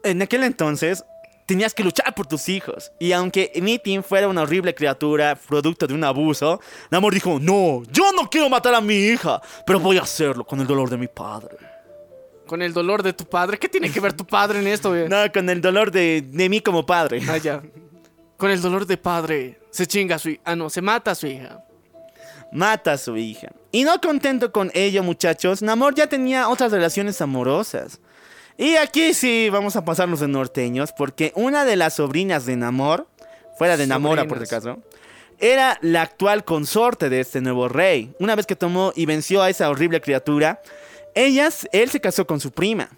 en 0.04 0.22
aquel 0.22 0.44
entonces 0.44 1.04
tenías 1.46 1.72
que 1.74 1.84
luchar 1.84 2.14
por 2.14 2.26
tus 2.26 2.48
hijos. 2.48 2.92
Y 2.98 3.12
aunque 3.12 3.52
Meeting 3.60 4.02
fuera 4.02 4.28
una 4.28 4.42
horrible 4.42 4.74
criatura, 4.74 5.36
producto 5.36 5.86
de 5.86 5.94
un 5.94 6.04
abuso, 6.04 6.60
Namor 6.90 7.14
dijo, 7.14 7.38
no, 7.40 7.82
yo 7.90 8.12
no 8.12 8.28
quiero 8.28 8.48
matar 8.48 8.74
a 8.74 8.80
mi 8.80 8.96
hija, 8.96 9.40
pero 9.66 9.80
voy 9.80 9.98
a 9.98 10.02
hacerlo 10.02 10.44
con 10.44 10.60
el 10.60 10.66
dolor 10.66 10.90
de 10.90 10.98
mi 10.98 11.08
padre. 11.08 11.56
Con 12.46 12.62
el 12.62 12.72
dolor 12.72 13.02
de 13.02 13.12
tu 13.12 13.24
padre. 13.24 13.58
¿Qué 13.58 13.68
tiene 13.68 13.90
que 13.90 13.98
ver 13.98 14.12
tu 14.12 14.24
padre 14.24 14.60
en 14.60 14.68
esto, 14.68 14.90
güey? 14.90 15.08
No, 15.08 15.32
con 15.32 15.48
el 15.50 15.60
dolor 15.60 15.90
de, 15.90 16.22
de 16.22 16.48
mí 16.48 16.60
como 16.60 16.86
padre. 16.86 17.20
Ah, 17.28 17.38
ya. 17.38 17.60
Con 18.36 18.50
el 18.50 18.60
dolor 18.60 18.86
de 18.86 18.96
padre. 18.96 19.60
Se 19.70 19.86
chinga 19.86 20.16
a 20.16 20.18
su 20.18 20.30
hija. 20.30 20.42
Ah, 20.44 20.54
no, 20.54 20.70
se 20.70 20.80
mata 20.80 21.12
a 21.12 21.14
su 21.14 21.26
hija. 21.26 21.64
mata 22.52 22.92
a 22.92 22.98
su 22.98 23.16
hija. 23.16 23.48
Y 23.72 23.84
no 23.84 24.00
contento 24.00 24.52
con 24.52 24.70
ello, 24.74 25.02
muchachos, 25.02 25.62
Namor 25.62 25.94
ya 25.94 26.06
tenía 26.06 26.48
otras 26.48 26.72
relaciones 26.72 27.20
amorosas. 27.20 28.00
Y 28.58 28.76
aquí 28.76 29.12
sí 29.12 29.50
vamos 29.50 29.76
a 29.76 29.84
pasarnos 29.84 30.20
de 30.20 30.28
norteños, 30.28 30.92
porque 30.92 31.32
una 31.34 31.64
de 31.64 31.76
las 31.76 31.94
sobrinas 31.94 32.46
de 32.46 32.56
Namor, 32.56 33.06
fuera 33.58 33.76
de 33.76 33.86
Namora 33.86 34.26
por 34.26 34.38
si 34.38 34.44
acaso, 34.44 34.78
era 35.38 35.78
la 35.82 36.02
actual 36.02 36.44
consorte 36.44 37.10
de 37.10 37.20
este 37.20 37.40
nuevo 37.42 37.68
rey. 37.68 38.14
Una 38.18 38.34
vez 38.34 38.46
que 38.46 38.56
tomó 38.56 38.92
y 38.96 39.04
venció 39.04 39.42
a 39.42 39.50
esa 39.50 39.68
horrible 39.68 40.00
criatura, 40.00 40.62
ellas, 41.14 41.68
él 41.72 41.90
se 41.90 42.00
casó 42.00 42.26
con 42.26 42.40
su 42.40 42.52
prima. 42.52 42.88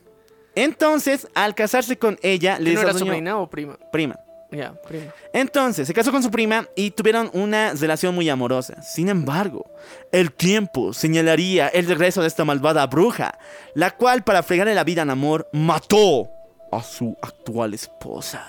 Entonces, 0.55 1.29
al 1.35 1.55
casarse 1.55 1.99
con 1.99 2.19
ella, 2.23 2.59
le 2.59 2.71
¿Que 2.71 2.75
¿No 2.75 2.83
era 2.83 2.93
sobrina 2.93 3.39
o 3.39 3.49
prima? 3.49 3.79
prima. 3.91 4.19
Ya, 4.51 4.73
prima. 4.73 5.13
Entonces, 5.33 5.87
se 5.87 5.93
casó 5.93 6.11
con 6.11 6.23
su 6.23 6.31
prima 6.31 6.67
y 6.75 6.91
tuvieron 6.91 7.31
una 7.35 7.75
relación 7.75 8.15
muy 8.15 8.29
amorosa. 8.31 8.81
Sin 8.83 9.09
embargo, 9.09 9.71
el 10.11 10.33
tiempo 10.33 10.93
señalaría 10.95 11.69
el 11.69 11.87
regreso 11.87 12.23
de 12.23 12.29
esta 12.29 12.45
malvada 12.45 12.87
bruja, 12.87 13.39
la 13.75 13.91
cual, 13.91 14.25
para 14.25 14.43
fregarle 14.43 14.75
la 14.75 14.85
vida 14.85 15.03
a 15.03 15.05
Namor, 15.05 15.49
mató 15.53 16.31
a 16.73 16.83
su 16.83 17.17
actual 17.21 17.75
esposa. 17.75 18.43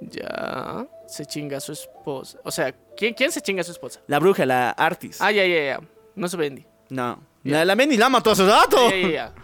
Ya. 0.00 0.86
Se 1.06 1.24
chinga 1.24 1.58
a 1.58 1.60
su 1.60 1.72
esposa. 1.72 2.38
O 2.42 2.50
sea, 2.50 2.74
¿quién, 2.96 3.14
quién 3.14 3.30
se 3.30 3.40
chinga 3.40 3.60
a 3.60 3.64
su 3.64 3.72
esposa? 3.72 4.00
La 4.08 4.18
bruja, 4.18 4.44
la 4.44 4.70
Artis. 4.70 5.20
Ah, 5.20 5.30
ya, 5.30 5.46
ya, 5.46 5.64
ya. 5.64 5.80
No 6.16 6.26
se 6.28 6.36
vendí. 6.36 6.66
No. 6.88 7.22
La, 7.44 7.64
la 7.64 7.76
la 7.76 8.08
mató 8.08 8.32
hace 8.32 8.44
rato. 8.44 8.90
Ya, 8.90 8.96
ya, 8.96 9.08
ya. 9.08 9.34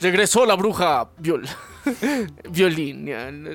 Regresó 0.00 0.46
la 0.46 0.54
bruja 0.54 1.08
viol... 1.18 1.46
violín. 2.50 3.06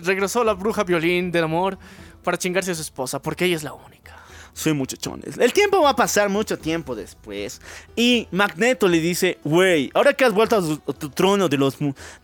Regresó 0.04 0.44
la 0.44 0.54
bruja 0.54 0.84
violín 0.84 1.32
del 1.32 1.44
amor 1.44 1.78
para 2.24 2.38
chingarse 2.38 2.72
a 2.72 2.76
su 2.76 2.82
esposa, 2.82 3.22
porque 3.22 3.46
ella 3.46 3.56
es 3.56 3.64
la 3.64 3.74
única. 3.74 4.02
Sí, 4.54 4.74
muchachones. 4.74 5.38
El 5.38 5.54
tiempo 5.54 5.82
va 5.82 5.92
a 5.92 5.96
pasar 5.96 6.30
mucho 6.30 6.58
tiempo 6.58 6.96
después. 6.96 7.62
Y 7.96 8.28
Magneto 8.32 8.88
le 8.88 9.00
dice, 9.00 9.38
güey, 9.44 9.90
ahora 9.94 10.14
que 10.14 10.26
has 10.26 10.34
vuelto 10.34 10.58
a, 10.58 10.94
tu 10.94 11.10
trono 11.10 11.48
de 11.48 11.58
los, 11.58 11.78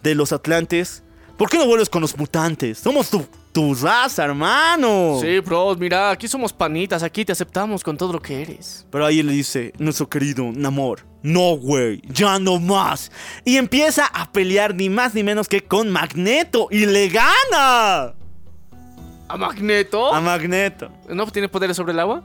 de 0.03 0.15
los 0.15 0.33
Atlantes, 0.33 1.03
¿por 1.37 1.49
qué 1.49 1.57
no 1.57 1.65
vuelves 1.65 1.89
con 1.89 2.01
los 2.01 2.17
mutantes? 2.17 2.79
Somos 2.79 3.09
tu, 3.09 3.25
tu 3.53 3.73
raza, 3.75 4.25
hermano. 4.25 5.19
Sí, 5.21 5.39
bros, 5.39 5.77
mira, 5.77 6.11
aquí 6.11 6.27
somos 6.27 6.51
panitas, 6.51 7.01
aquí 7.01 7.23
te 7.23 7.31
aceptamos 7.31 7.83
con 7.83 7.97
todo 7.97 8.13
lo 8.13 8.21
que 8.21 8.41
eres. 8.41 8.85
Pero 8.91 9.05
ahí 9.05 9.23
le 9.23 9.31
dice 9.31 9.71
nuestro 9.77 10.09
querido 10.09 10.51
Namor, 10.53 11.05
no, 11.23 11.57
güey, 11.57 12.01
ya 12.07 12.39
no 12.39 12.59
más. 12.59 13.11
Y 13.43 13.57
empieza 13.57 14.05
a 14.05 14.31
pelear 14.31 14.75
ni 14.75 14.89
más 14.89 15.13
ni 15.13 15.23
menos 15.23 15.47
que 15.47 15.61
con 15.61 15.89
Magneto 15.89 16.67
y 16.71 16.85
le 16.85 17.09
gana 17.09 18.13
¿A 19.29 19.37
Magneto? 19.37 20.13
a 20.13 20.21
Magneto. 20.21 20.89
¿No 21.09 21.27
tiene 21.27 21.49
poderes 21.49 21.75
sobre 21.75 21.93
el 21.93 21.99
agua? 21.99 22.23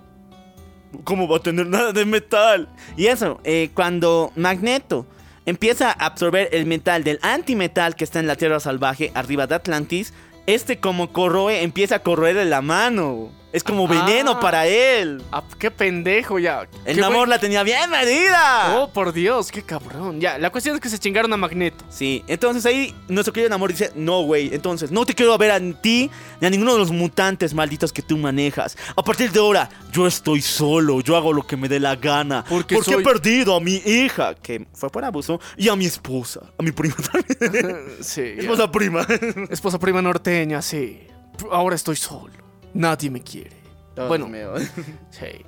¿Cómo 1.05 1.27
va 1.27 1.39
a 1.39 1.41
tener 1.41 1.67
nada 1.67 1.93
de 1.93 2.05
metal? 2.05 2.69
Y 2.97 3.07
eso, 3.07 3.41
eh, 3.45 3.71
cuando 3.75 4.31
Magneto 4.37 5.07
empieza 5.47 5.89
a 5.91 6.07
absorber 6.07 6.49
el 6.53 6.67
metal 6.67 7.03
del 7.03 7.19
antimetal 7.23 7.97
que 7.97 8.05
está 8.05 8.21
en 8.21 8.27
la 8.27 8.37
Tierra 8.37 8.61
Salvaje 8.61 9.11
arriba 9.15 9.47
de 9.47 9.55
Atlantis, 9.57 10.13
este 10.47 10.79
como 10.79 11.13
corroe, 11.13 11.63
empieza 11.63 11.97
a 11.97 11.99
corroer 12.01 12.37
en 12.37 12.51
la 12.51 12.63
mano. 12.63 13.31
Es 13.53 13.63
como 13.63 13.87
veneno 13.87 14.33
Ah. 14.33 14.41
para 14.41 14.67
él. 14.67 15.23
Ah, 15.31 15.43
qué 15.59 15.71
pendejo 15.71 16.39
ya. 16.39 16.67
El 16.87 16.97
Namor 16.99 17.17
buen- 17.19 17.31
la 17.31 17.39
tenía 17.39 17.63
bien 17.63 17.91
medida. 17.91 18.77
Oh, 18.79 18.89
por 18.91 19.13
Dios, 19.13 19.51
qué 19.51 19.63
cabrón. 19.63 20.21
Ya, 20.21 20.39
la 20.39 20.51
cuestión 20.51 20.75
es 20.77 20.81
que 20.81 20.89
se 20.89 20.99
chingaron 20.99 21.31
a 21.33 21.37
Magneto. 21.37 21.85
Sí, 21.91 22.25
entonces 22.29 22.65
ahí 22.65 22.95
nuestro 23.09 23.33
querido 23.35 23.51
Namor 23.51 23.71
dice, 23.71 23.93
no, 23.95 24.23
güey, 24.23 24.55
entonces 24.55 24.91
no 24.91 25.05
te 25.05 25.15
quiero 25.15 25.37
ver 25.37 25.51
a 25.51 25.61
ti 25.61 26.11
ni 26.41 26.47
a 26.47 26.51
ninguno 26.51 26.73
de 26.73 26.79
los 26.79 26.91
mutantes 26.91 27.53
malditos 27.53 27.93
que 27.93 28.01
tú 28.01 28.17
manejas. 28.17 28.77
A 28.97 29.03
partir 29.03 29.31
de 29.31 29.41
ahora, 29.41 29.69
yo 29.93 30.07
estoy 30.07 30.41
solo, 30.41 31.01
yo 31.03 31.17
hago 31.17 31.33
lo 31.35 31.47
que 31.47 31.57
me 31.59 31.69
dé 31.69 31.79
la 31.79 31.97
gana. 31.97 32.45
Porque 32.49 32.77
he 32.77 32.83
soy- 32.83 33.05
perdido 33.05 33.55
a 33.57 33.61
mi 33.61 33.75
hija, 33.85 34.35
que 34.35 34.67
fue 34.73 34.89
por 34.89 35.05
abuso, 35.05 35.41
y 35.59 35.69
a 35.69 35.77
mi 35.77 35.85
esposa, 35.85 36.41
a 36.59 36.63
mi 36.63 36.73
prima 36.73 36.95
también. 37.13 37.83
Sí. 38.01 38.23
ya. 38.37 38.43
esposa 38.43 38.71
prima. 38.73 39.07
Esposa 39.51 39.79
prima 39.79 40.01
norteña, 40.01 40.63
sí. 40.63 41.07
Ahora 41.51 41.77
estoy 41.77 41.97
solo. 41.97 42.42
Nadie 42.75 43.11
me 43.11 43.21
quiere. 43.23 43.57
bueno, 43.97 44.29
sí. 45.11 45.45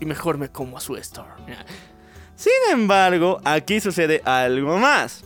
Y, 0.00 0.04
mejor 0.04 0.38
me 0.38 0.50
como 0.50 0.76
a 0.76 0.80
su 0.80 0.96
Storm. 0.96 1.46
ya. 1.46 1.64
Sin 2.36 2.52
embargo, 2.72 3.40
aquí 3.44 3.80
sucede 3.80 4.22
algo 4.24 4.78
más. 4.78 5.24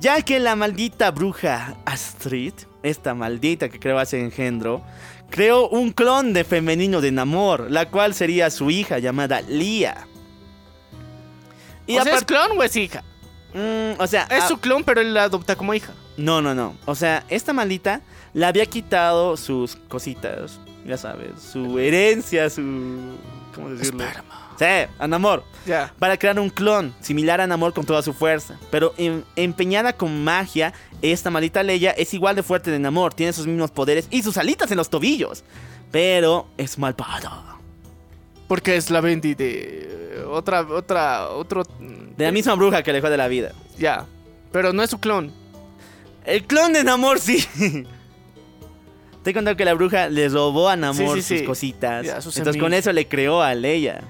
Ya 0.00 0.20
que 0.22 0.38
la 0.38 0.56
maldita 0.56 1.10
bruja 1.10 1.76
Astrid, 1.84 2.52
esta 2.82 3.14
maldita 3.14 3.68
que 3.68 3.78
creó 3.78 4.00
ese 4.00 4.20
engendro, 4.20 4.82
creó 5.30 5.68
un 5.68 5.92
clon 5.92 6.32
de 6.32 6.44
femenino 6.44 7.00
de 7.00 7.12
Namor, 7.12 7.70
la 7.70 7.90
cual 7.90 8.14
sería 8.14 8.50
su 8.50 8.70
hija 8.70 8.98
llamada 8.98 9.40
Lia. 9.42 10.06
Y 11.86 11.98
o 11.98 12.02
sea, 12.02 12.14
¿es 12.14 12.24
clon 12.24 12.58
o 12.58 12.62
es 12.62 12.76
hija? 12.76 13.02
Mm, 13.54 14.00
o 14.00 14.06
sea, 14.06 14.24
Es 14.30 14.44
su 14.44 14.58
clon, 14.58 14.84
pero 14.84 15.00
él 15.00 15.14
la 15.14 15.24
adopta 15.24 15.56
como 15.56 15.72
hija. 15.74 15.92
no, 16.16 16.42
no, 16.42 16.54
no. 16.54 16.76
O 16.84 16.94
sea, 16.94 17.24
esta 17.28 17.52
maldita 17.52 18.02
le 18.36 18.44
había 18.44 18.66
quitado 18.66 19.34
sus 19.38 19.76
cositas, 19.88 20.60
ya 20.86 20.98
sabes, 20.98 21.40
su 21.40 21.78
herencia, 21.78 22.50
su... 22.50 23.16
¿Cómo 23.54 23.70
decirlo? 23.70 24.04
Esperma. 24.04 24.50
Sí, 24.58 24.90
a 24.98 25.08
Namor. 25.08 25.42
Ya. 25.64 25.94
para 25.98 26.18
crear 26.18 26.38
un 26.38 26.50
clon 26.50 26.94
similar 27.00 27.40
a 27.40 27.46
Namor 27.46 27.72
con 27.72 27.86
toda 27.86 28.02
su 28.02 28.12
fuerza. 28.12 28.58
Pero 28.70 28.92
em- 28.98 29.22
empeñada 29.36 29.94
con 29.94 30.22
magia, 30.22 30.74
esta 31.00 31.30
maldita 31.30 31.62
Leia 31.62 31.92
es 31.92 32.12
igual 32.12 32.36
de 32.36 32.42
fuerte 32.42 32.70
de 32.70 32.78
Namor, 32.78 33.14
tiene 33.14 33.32
sus 33.32 33.46
mismos 33.46 33.70
poderes 33.70 34.06
y 34.10 34.22
sus 34.22 34.36
alitas 34.36 34.70
en 34.70 34.76
los 34.76 34.90
tobillos. 34.90 35.42
Pero 35.90 36.46
es 36.58 36.78
malvada. 36.78 37.56
Porque 38.48 38.76
es 38.76 38.90
la 38.90 39.00
Bendy 39.00 39.34
de 39.34 40.22
otra, 40.28 40.60
otra, 40.60 41.30
otro. 41.30 41.62
De 41.80 42.24
la 42.24 42.32
misma 42.32 42.54
bruja 42.54 42.82
que 42.82 42.90
alejó 42.90 43.08
de 43.08 43.16
la 43.16 43.28
vida. 43.28 43.52
Ya. 43.78 44.04
Pero 44.52 44.74
no 44.74 44.82
es 44.82 44.90
su 44.90 45.00
clon. 45.00 45.32
El 46.26 46.44
clon 46.44 46.74
de 46.74 46.84
Namor 46.84 47.18
sí. 47.18 47.42
Te 49.26 49.30
he 49.30 49.34
contado 49.34 49.56
que 49.56 49.64
la 49.64 49.74
bruja 49.74 50.08
le 50.08 50.28
robó 50.28 50.68
a 50.68 50.76
Namor 50.76 51.16
Sí, 51.16 51.22
sí, 51.22 51.28
sus 51.34 51.38
sí. 51.40 51.44
cositas. 51.44 52.06
Ya, 52.06 52.20
sus 52.20 52.36
Entonces 52.36 52.62
con 52.62 52.72
eso 52.72 52.92
le 52.92 53.08
creó 53.08 53.42
a 53.42 53.52
Leia. 53.56 54.00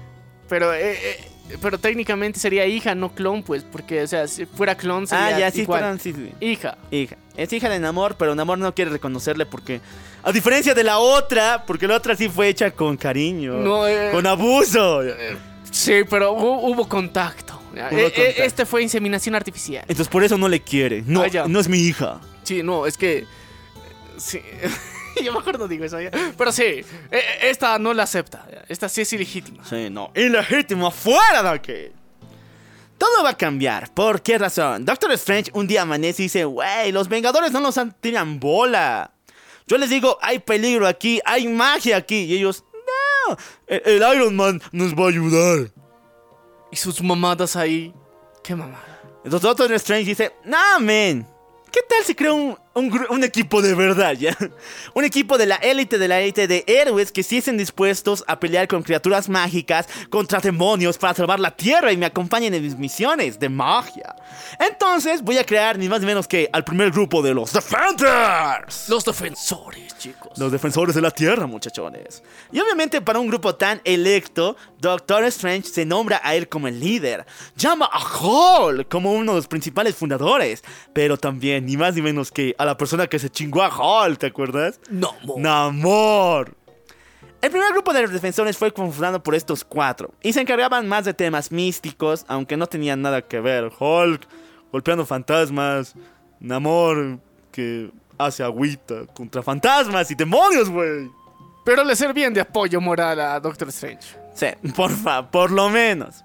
Pero, 0.47 0.71
eh, 0.75 0.91
eh, 0.93 1.57
pero 1.59 1.79
técnicamente 1.79 2.37
sería 2.39 2.67
hija, 2.67 2.93
no 2.93 3.15
clon, 3.15 3.41
pues. 3.41 3.63
Porque, 3.63 4.03
o 4.03 4.07
sea, 4.07 4.27
si 4.27 4.45
fuera 4.45 4.75
clon 4.75 5.07
sería 5.07 5.25
Ah, 5.35 5.39
ya, 5.39 5.49
sí, 5.49 5.61
igual. 5.61 5.79
fueron, 5.79 5.99
sí, 5.99 6.13
sí. 6.13 6.31
Hija. 6.39 6.77
Hija. 6.91 7.15
Es 7.35 7.51
hija 7.51 7.67
de 7.67 7.79
Namor, 7.79 8.15
pero 8.15 8.35
Namor 8.35 8.59
no 8.59 8.75
quiere 8.75 8.91
reconocerle 8.91 9.47
porque... 9.47 9.81
A 10.21 10.31
diferencia 10.31 10.75
de 10.75 10.83
la 10.83 10.99
otra, 10.99 11.63
porque 11.65 11.87
la 11.87 11.95
otra 11.95 12.15
sí 12.15 12.29
fue 12.29 12.49
hecha 12.49 12.69
con 12.69 12.95
cariño. 12.95 13.53
No, 13.53 13.87
eh, 13.87 14.11
Con 14.11 14.27
abuso. 14.27 15.01
Sí, 15.71 16.01
pero 16.07 16.35
hu- 16.37 16.59
hubo 16.75 16.87
contacto. 16.87 17.59
Ya, 17.75 17.87
Hubo 17.91 17.97
eh, 17.97 18.05
eh, 18.05 18.11
contacto. 18.13 18.43
Este 18.43 18.65
fue 18.67 18.83
inseminación 18.83 19.33
artificial. 19.33 19.81
Entonces 19.87 20.09
por 20.09 20.23
eso 20.23 20.37
no 20.37 20.47
le 20.47 20.59
quiere. 20.61 21.01
No, 21.07 21.23
Ah, 21.23 21.45
no 21.47 21.59
es 21.59 21.67
mi 21.67 21.79
hija. 21.79 22.21
Sí, 22.43 22.61
no, 22.61 22.85
es 22.85 22.97
que. 22.99 23.25
Sí. 24.17 24.41
Yo 25.23 25.33
mejor 25.33 25.59
no 25.59 25.67
digo 25.67 25.83
eso. 25.85 25.99
ya. 26.01 26.11
Pero 26.37 26.51
sí, 26.51 26.63
eh, 26.63 26.85
eh, 27.11 27.23
esta 27.43 27.77
no 27.79 27.93
la 27.93 28.03
acepta. 28.03 28.45
Esta 28.67 28.87
sí 28.89 29.01
es 29.01 29.13
ilegítima. 29.13 29.63
Sí, 29.65 29.89
no. 29.89 30.11
Ilegítimo, 30.15 30.91
fuera 30.91 31.43
de 31.43 31.49
aquí. 31.49 31.91
Todo 32.97 33.23
va 33.23 33.29
a 33.31 33.37
cambiar. 33.37 33.93
¿Por 33.93 34.21
qué 34.21 34.37
razón? 34.37 34.83
Doctor 34.85 35.11
Strange 35.13 35.51
un 35.53 35.67
día 35.67 35.83
amanece 35.83 36.23
y 36.23 36.25
dice, 36.25 36.45
wey, 36.45 36.91
los 36.91 37.07
Vengadores 37.07 37.51
no 37.51 37.59
nos 37.59 37.77
han- 37.77 37.93
tiran 37.99 38.39
bola. 38.39 39.11
Yo 39.67 39.77
les 39.77 39.89
digo, 39.89 40.17
hay 40.21 40.39
peligro 40.39 40.87
aquí, 40.87 41.19
hay 41.25 41.47
magia 41.47 41.97
aquí. 41.97 42.23
Y 42.23 42.35
ellos, 42.37 42.63
no, 43.27 43.37
el, 43.67 43.81
el 43.85 44.15
Iron 44.15 44.35
Man 44.35 44.61
nos 44.71 44.93
va 44.95 45.05
a 45.05 45.09
ayudar. 45.09 45.71
Y 46.71 46.75
sus 46.75 47.01
mamadas 47.01 47.55
ahí. 47.55 47.93
Qué 48.43 48.55
mamada. 48.55 48.83
Entonces 49.23 49.41
Doctor 49.41 49.71
Strange 49.73 50.05
dice, 50.05 50.33
no, 50.45 50.79
man. 50.79 51.27
¿Qué 51.71 51.81
tal 51.87 52.03
si 52.03 52.15
creo 52.15 52.33
un, 52.33 52.57
un 52.77 53.23
equipo 53.23 53.61
de 53.61 53.73
verdad, 53.73 54.13
ya? 54.13 54.37
Un 54.93 55.03
equipo 55.03 55.37
de 55.37 55.45
la 55.45 55.55
élite 55.55 55.97
de 55.97 56.07
la 56.07 56.19
élite 56.19 56.47
de 56.47 56.63
héroes 56.67 57.11
que 57.11 57.21
estuviesen 57.21 57.57
dispuestos 57.57 58.23
a 58.27 58.39
pelear 58.39 58.67
con 58.67 58.83
criaturas 58.83 59.29
mágicas, 59.29 59.87
contra 60.09 60.39
demonios 60.39 60.97
para 60.97 61.13
salvar 61.13 61.39
la 61.39 61.55
tierra 61.55 61.91
y 61.91 61.97
me 61.97 62.05
acompañen 62.05 62.53
en 62.53 62.63
mis 62.63 62.77
misiones 62.77 63.39
de 63.39 63.49
magia. 63.49 64.15
Entonces 64.59 65.21
voy 65.21 65.37
a 65.37 65.43
crear 65.43 65.77
ni 65.77 65.89
más 65.89 65.99
ni 66.01 66.05
menos 66.05 66.27
que 66.27 66.49
al 66.51 66.63
primer 66.63 66.91
grupo 66.91 67.21
de 67.21 67.33
los 67.33 67.53
Defenders. 67.53 68.89
Los 68.89 69.03
defensores, 69.05 69.97
chicos. 69.97 70.37
Los 70.37 70.51
defensores 70.51 70.95
de 70.95 71.01
la 71.01 71.11
tierra, 71.11 71.47
muchachones. 71.47 72.23
Y 72.51 72.59
obviamente 72.59 73.01
para 73.01 73.19
un 73.19 73.27
grupo 73.27 73.55
tan 73.55 73.81
electo, 73.83 74.55
Doctor 74.79 75.23
Strange 75.25 75.67
se 75.69 75.85
nombra 75.85 76.21
a 76.23 76.35
él 76.35 76.47
como 76.47 76.67
el 76.67 76.79
líder. 76.79 77.25
Llama 77.55 77.89
a 77.91 77.99
Hulk 77.99 78.87
como 78.87 79.13
uno 79.13 79.33
de 79.33 79.37
los 79.37 79.47
principales 79.47 79.95
fundadores. 79.95 80.63
Pero 80.93 81.17
también, 81.17 81.65
ni 81.65 81.77
más 81.77 81.95
ni 81.95 82.01
menos 82.01 82.31
que 82.31 82.55
a 82.57 82.65
la 82.67 82.77
persona 82.77 83.07
que 83.07 83.17
se 83.17 83.29
chingó 83.29 83.63
a 83.63 83.69
Hulk, 83.69 84.19
¿te 84.19 84.27
acuerdas? 84.27 84.81
No, 84.89 85.15
mo. 85.23 85.35
Namor. 85.37 86.53
El 87.41 87.49
primer 87.49 87.71
grupo 87.71 87.93
de 87.93 88.01
los 88.01 88.11
defensores 88.11 88.57
fue 88.57 88.73
conformado 88.73 89.23
por 89.23 89.35
estos 89.35 89.63
cuatro. 89.63 90.13
Y 90.21 90.33
se 90.33 90.41
encargaban 90.41 90.85
más 90.87 91.05
de 91.05 91.13
temas 91.13 91.49
místicos, 91.49 92.25
aunque 92.27 92.57
no 92.57 92.67
tenían 92.67 93.01
nada 93.01 93.21
que 93.21 93.39
ver. 93.39 93.71
Hulk 93.79 94.27
golpeando 94.71 95.05
fantasmas. 95.05 95.95
Namor 96.41 97.19
que 97.51 97.89
hace 98.17 98.43
agüita 98.43 99.05
contra 99.13 99.41
fantasmas 99.41 100.11
y 100.11 100.15
demonios, 100.15 100.69
güey. 100.69 101.09
Pero 101.63 101.85
le 101.85 101.95
servían 101.95 102.33
de 102.33 102.41
apoyo 102.41 102.81
moral 102.81 103.19
a 103.21 103.39
Doctor 103.39 103.69
Strange. 103.69 104.17
Sí, 104.33 104.47
porfa, 104.75 105.31
por 105.31 105.51
lo 105.51 105.69
menos. 105.69 106.23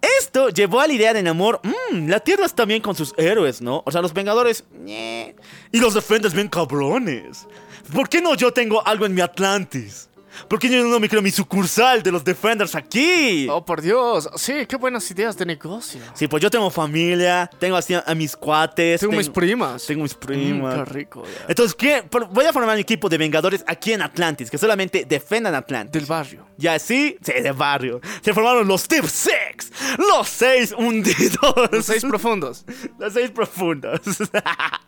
Esto 0.00 0.48
llevó 0.50 0.80
a 0.80 0.86
la 0.86 0.92
idea 0.92 1.12
de 1.12 1.22
Namor, 1.22 1.60
mmm, 1.64 2.08
la 2.08 2.20
Tierra 2.20 2.46
está 2.46 2.64
bien 2.64 2.80
con 2.80 2.94
sus 2.94 3.14
héroes, 3.16 3.60
¿no? 3.60 3.82
O 3.84 3.90
sea, 3.90 4.00
los 4.00 4.12
Vengadores. 4.14 4.64
Y 4.86 5.80
los 5.80 5.94
Defenders 5.94 6.34
bien 6.34 6.48
cabrones. 6.48 7.46
¿Por 7.92 8.08
qué 8.08 8.20
no 8.20 8.34
yo 8.34 8.52
tengo 8.52 8.86
algo 8.86 9.06
en 9.06 9.14
mi 9.14 9.20
Atlantis? 9.20 10.08
¿Por 10.46 10.58
qué 10.58 10.68
yo 10.68 10.84
no 10.84 11.00
me 11.00 11.08
creo 11.08 11.22
mi 11.22 11.30
sucursal 11.30 12.02
de 12.02 12.12
los 12.12 12.22
Defenders 12.22 12.74
aquí? 12.74 13.46
Oh, 13.50 13.64
por 13.64 13.80
Dios. 13.80 14.28
Sí, 14.36 14.66
qué 14.68 14.76
buenas 14.76 15.10
ideas 15.10 15.36
de 15.36 15.46
negocio. 15.46 16.00
Sí, 16.14 16.28
pues 16.28 16.42
yo 16.42 16.50
tengo 16.50 16.70
familia, 16.70 17.50
tengo 17.58 17.76
así 17.76 17.94
a, 17.94 18.04
a 18.06 18.14
mis 18.14 18.36
cuates. 18.36 19.00
Tengo 19.00 19.14
mis 19.14 19.28
primas. 19.28 19.86
Tengo 19.86 20.02
mis 20.02 20.14
Mm, 20.14 20.18
primas. 20.20 20.74
qué 20.74 20.84
rico. 20.84 21.24
ya. 21.24 21.46
Entonces, 21.48 21.74
¿qué? 21.74 22.02
Voy 22.30 22.44
a 22.44 22.52
formar 22.52 22.74
un 22.74 22.80
equipo 22.80 23.08
de 23.08 23.18
Vengadores 23.18 23.64
aquí 23.66 23.92
en 23.92 24.02
Atlantis, 24.02 24.50
que 24.50 24.58
solamente 24.58 25.04
defendan 25.08 25.54
Atlantis. 25.54 25.92
Del 25.92 26.06
barrio. 26.06 26.46
Y 26.58 26.66
así, 26.66 27.16
sí, 27.22 27.32
de 27.32 27.52
barrio. 27.52 28.00
Se 28.22 28.34
formaron 28.34 28.66
los 28.66 28.86
Deep 28.88 29.06
Six, 29.06 29.70
los 29.98 30.28
seis 30.28 30.72
hundidos. 30.76 31.38
Los 31.72 31.86
seis 31.86 32.04
profundos. 32.04 32.64
Los 32.98 33.12
seis 33.12 33.30
profundos. 33.30 34.00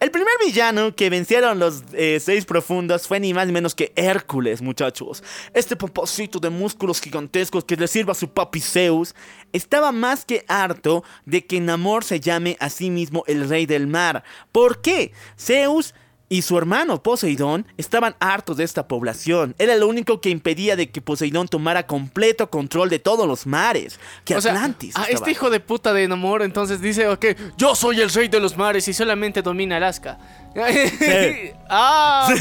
El 0.00 0.10
primer 0.10 0.32
villano 0.42 0.96
que 0.96 1.10
vencieron 1.10 1.58
los 1.58 1.82
eh, 1.92 2.18
seis 2.20 2.46
profundos 2.46 3.06
fue 3.06 3.20
ni 3.20 3.34
más 3.34 3.46
ni 3.46 3.52
menos 3.52 3.74
que 3.74 3.92
Hércules, 3.96 4.62
muchachos. 4.62 5.22
Este 5.52 5.76
pompocito 5.76 6.40
de 6.40 6.48
músculos 6.48 7.02
gigantescos 7.02 7.66
que 7.66 7.76
le 7.76 7.86
sirve 7.86 8.12
a 8.12 8.14
su 8.14 8.30
papi 8.30 8.60
Zeus 8.60 9.14
estaba 9.52 9.92
más 9.92 10.24
que 10.24 10.42
harto 10.48 11.04
de 11.26 11.44
que 11.44 11.60
Namor 11.60 12.02
se 12.02 12.18
llame 12.18 12.56
a 12.60 12.70
sí 12.70 12.88
mismo 12.88 13.24
el 13.26 13.46
rey 13.46 13.66
del 13.66 13.88
mar. 13.88 14.24
¿Por 14.52 14.80
qué? 14.80 15.12
Zeus 15.38 15.94
y 16.32 16.42
su 16.42 16.56
hermano 16.56 17.02
Poseidón 17.02 17.66
estaban 17.76 18.14
hartos 18.20 18.56
de 18.56 18.64
esta 18.64 18.86
población. 18.88 19.54
Era 19.58 19.74
lo 19.76 19.88
único 19.88 20.20
que 20.20 20.30
impedía 20.30 20.76
de 20.76 20.88
que 20.88 21.02
Poseidón 21.02 21.48
tomara 21.48 21.86
completo 21.88 22.48
control 22.48 22.88
de 22.88 23.00
todos 23.00 23.26
los 23.26 23.46
mares. 23.46 23.98
Que 24.24 24.36
O 24.36 24.40
sea, 24.40 24.52
Atlantis. 24.52 24.96
a 24.96 25.00
estaba- 25.02 25.14
este 25.18 25.30
hijo 25.32 25.50
de 25.50 25.58
puta 25.60 25.92
de 25.92 26.06
Namor 26.06 26.42
entonces 26.42 26.80
dice, 26.80 27.08
ok, 27.08 27.26
yo 27.58 27.74
soy 27.74 28.00
el 28.00 28.10
rey 28.10 28.28
de 28.28 28.38
los 28.40 28.56
mares 28.56 28.86
y 28.86 28.92
solamente 28.94 29.42
domina 29.42 29.76
Alaska. 29.76 30.18
ah, 31.68 32.32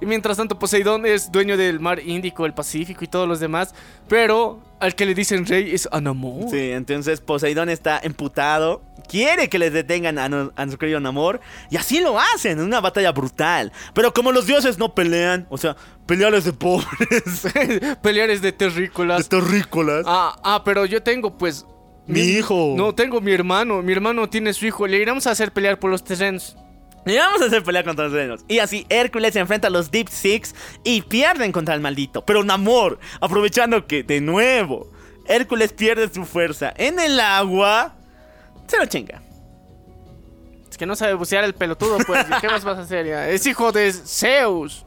y 0.00 0.06
mientras 0.06 0.36
tanto 0.36 0.58
Poseidón 0.58 1.06
es 1.06 1.30
dueño 1.30 1.56
del 1.56 1.80
mar 1.80 2.00
Índico, 2.00 2.44
el 2.46 2.54
Pacífico 2.54 3.04
y 3.04 3.08
todos 3.08 3.28
los 3.28 3.40
demás, 3.40 3.74
pero 4.08 4.60
al 4.82 4.94
que 4.94 5.06
le 5.06 5.14
dicen 5.14 5.46
rey 5.46 5.72
es 5.74 5.88
a 5.92 6.00
Namor. 6.00 6.50
Sí, 6.50 6.70
entonces 6.72 7.20
Poseidón 7.20 7.68
está 7.70 7.98
emputado. 8.02 8.82
Quiere 9.08 9.48
que 9.48 9.58
les 9.58 9.72
detengan 9.72 10.18
a, 10.18 10.28
no- 10.28 10.52
a 10.56 10.64
nuestro 10.64 10.78
querido 10.78 11.00
Namor. 11.00 11.40
Y 11.70 11.76
así 11.76 12.00
lo 12.00 12.18
hacen 12.18 12.58
en 12.58 12.64
una 12.64 12.80
batalla 12.80 13.12
brutal. 13.12 13.72
Pero 13.94 14.12
como 14.12 14.32
los 14.32 14.46
dioses 14.46 14.78
no 14.78 14.94
pelean, 14.94 15.46
o 15.50 15.56
sea, 15.58 15.76
pelear 16.06 16.34
es 16.34 16.44
de 16.44 16.52
pobres, 16.52 17.46
Pelear 18.02 18.30
es 18.30 18.42
de 18.42 18.48
de 18.48 18.52
terrícolas. 18.52 19.28
terrícolas. 19.28 20.04
Ah, 20.06 20.36
ah, 20.44 20.62
pero 20.64 20.84
yo 20.86 21.02
tengo 21.02 21.38
pues... 21.38 21.64
Mi 22.06 22.20
hijo. 22.20 22.74
No, 22.76 22.94
tengo 22.94 23.20
mi 23.20 23.30
hermano. 23.32 23.80
Mi 23.82 23.92
hermano 23.92 24.28
tiene 24.28 24.52
su 24.52 24.66
hijo. 24.66 24.86
Le 24.88 24.98
iremos 24.98 25.26
a 25.28 25.30
hacer 25.30 25.52
pelear 25.52 25.78
por 25.78 25.88
los 25.90 26.02
terrenos. 26.02 26.56
Y 27.04 27.16
vamos 27.16 27.42
a 27.42 27.46
hacer 27.46 27.62
pelea 27.64 27.82
contra 27.84 28.04
los 28.04 28.12
reinos. 28.14 28.44
Y 28.48 28.60
así 28.60 28.86
Hércules 28.88 29.32
se 29.32 29.40
enfrenta 29.40 29.66
a 29.68 29.70
los 29.70 29.90
Deep 29.90 30.08
Six 30.08 30.54
y 30.84 31.02
pierden 31.02 31.50
contra 31.50 31.74
el 31.74 31.80
maldito. 31.80 32.24
Pero 32.24 32.44
Namor, 32.44 32.98
aprovechando 33.20 33.86
que 33.86 34.02
de 34.04 34.20
nuevo 34.20 34.90
Hércules 35.26 35.72
pierde 35.72 36.08
su 36.12 36.24
fuerza 36.24 36.72
en 36.76 37.00
el 37.00 37.18
agua, 37.18 37.96
se 38.68 38.78
lo 38.78 38.86
chinga. 38.86 39.20
Es 40.70 40.78
que 40.78 40.86
no 40.86 40.96
sabe 40.96 41.14
bucear 41.14 41.44
el 41.44 41.54
pelotudo, 41.54 41.98
pues. 42.06 42.24
¿Qué 42.40 42.48
más 42.48 42.64
vas 42.64 42.78
a 42.78 42.82
hacer 42.82 43.06
ya? 43.06 43.28
Es 43.28 43.46
hijo 43.46 43.72
de 43.72 43.92
Zeus. 43.92 44.86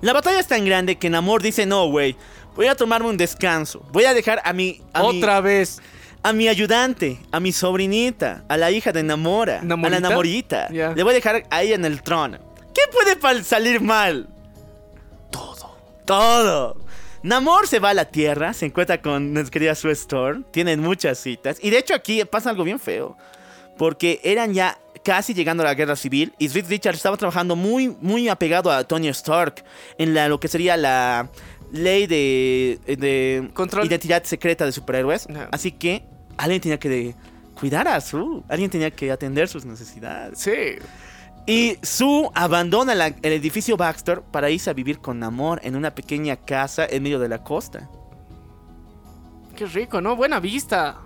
La 0.00 0.12
batalla 0.12 0.38
es 0.38 0.46
tan 0.46 0.64
grande 0.64 0.96
que 0.96 1.10
Namor 1.10 1.42
dice, 1.42 1.66
no, 1.66 1.88
güey, 1.88 2.16
voy 2.54 2.66
a 2.68 2.74
tomarme 2.74 3.08
un 3.08 3.16
descanso. 3.16 3.80
Voy 3.92 4.04
a 4.04 4.14
dejar 4.14 4.40
a 4.44 4.52
mi... 4.52 4.80
a 4.92 5.02
mi- 5.02 5.18
Otra 5.18 5.40
vez. 5.40 5.80
A 6.26 6.32
mi 6.32 6.48
ayudante, 6.48 7.20
a 7.30 7.38
mi 7.38 7.52
sobrinita, 7.52 8.42
a 8.48 8.56
la 8.56 8.72
hija 8.72 8.90
de 8.90 9.04
Namora, 9.04 9.60
a 9.60 9.88
la 9.88 10.00
Namorita. 10.00 10.68
Le 10.70 11.02
voy 11.04 11.12
a 11.12 11.14
dejar 11.14 11.44
ahí 11.50 11.72
en 11.72 11.84
el 11.84 12.02
trono. 12.02 12.38
¿Qué 12.74 12.80
puede 12.90 13.44
salir 13.44 13.80
mal? 13.80 14.28
Todo. 15.30 15.76
Todo. 16.04 16.80
Namor 17.22 17.68
se 17.68 17.78
va 17.78 17.90
a 17.90 17.94
la 17.94 18.06
Tierra, 18.06 18.54
se 18.54 18.66
encuentra 18.66 19.00
con 19.00 19.32
nuestra 19.32 19.52
querida 19.52 19.76
Sue 19.76 19.92
Storm, 19.92 20.44
tienen 20.50 20.80
muchas 20.80 21.18
citas. 21.18 21.58
Y 21.62 21.70
de 21.70 21.78
hecho 21.78 21.94
aquí 21.94 22.24
pasa 22.24 22.50
algo 22.50 22.64
bien 22.64 22.80
feo. 22.80 23.16
Porque 23.78 24.20
eran 24.24 24.52
ya 24.52 24.78
casi 25.04 25.32
llegando 25.32 25.62
a 25.62 25.66
la 25.66 25.74
guerra 25.74 25.94
civil 25.94 26.32
y 26.38 26.48
Reed 26.48 26.66
Richards 26.68 26.96
estaba 26.96 27.16
trabajando 27.16 27.54
muy, 27.54 27.96
muy 28.00 28.28
apegado 28.28 28.72
a 28.72 28.82
Tony 28.82 29.06
Stark 29.08 29.62
en 29.98 30.12
la, 30.12 30.28
lo 30.28 30.40
que 30.40 30.48
sería 30.48 30.76
la 30.76 31.30
ley 31.70 32.08
de, 32.08 32.80
de 32.86 33.48
Control. 33.54 33.86
identidad 33.86 34.24
secreta 34.24 34.64
de 34.64 34.72
superhéroes. 34.72 35.28
No. 35.28 35.46
Así 35.52 35.70
que 35.70 36.02
alguien 36.36 36.60
tenía 36.60 36.78
que 36.78 37.14
cuidar 37.58 37.88
a 37.88 38.00
Sue, 38.00 38.42
alguien 38.48 38.70
tenía 38.70 38.90
que 38.90 39.10
atender 39.10 39.48
sus 39.48 39.64
necesidades. 39.64 40.38
Sí. 40.38 40.52
Y 41.46 41.78
Sue 41.82 42.28
abandona 42.34 42.94
la- 42.94 43.06
el 43.06 43.32
edificio 43.32 43.76
Baxter 43.76 44.20
para 44.20 44.50
irse 44.50 44.68
a 44.68 44.72
vivir 44.72 44.98
con 44.98 45.18
Namor 45.20 45.60
en 45.62 45.76
una 45.76 45.94
pequeña 45.94 46.36
casa 46.36 46.86
en 46.88 47.02
medio 47.02 47.18
de 47.18 47.28
la 47.28 47.42
costa. 47.44 47.88
Qué 49.56 49.66
rico, 49.66 50.00
¿no? 50.00 50.16
Buena 50.16 50.38
vista. 50.40 50.98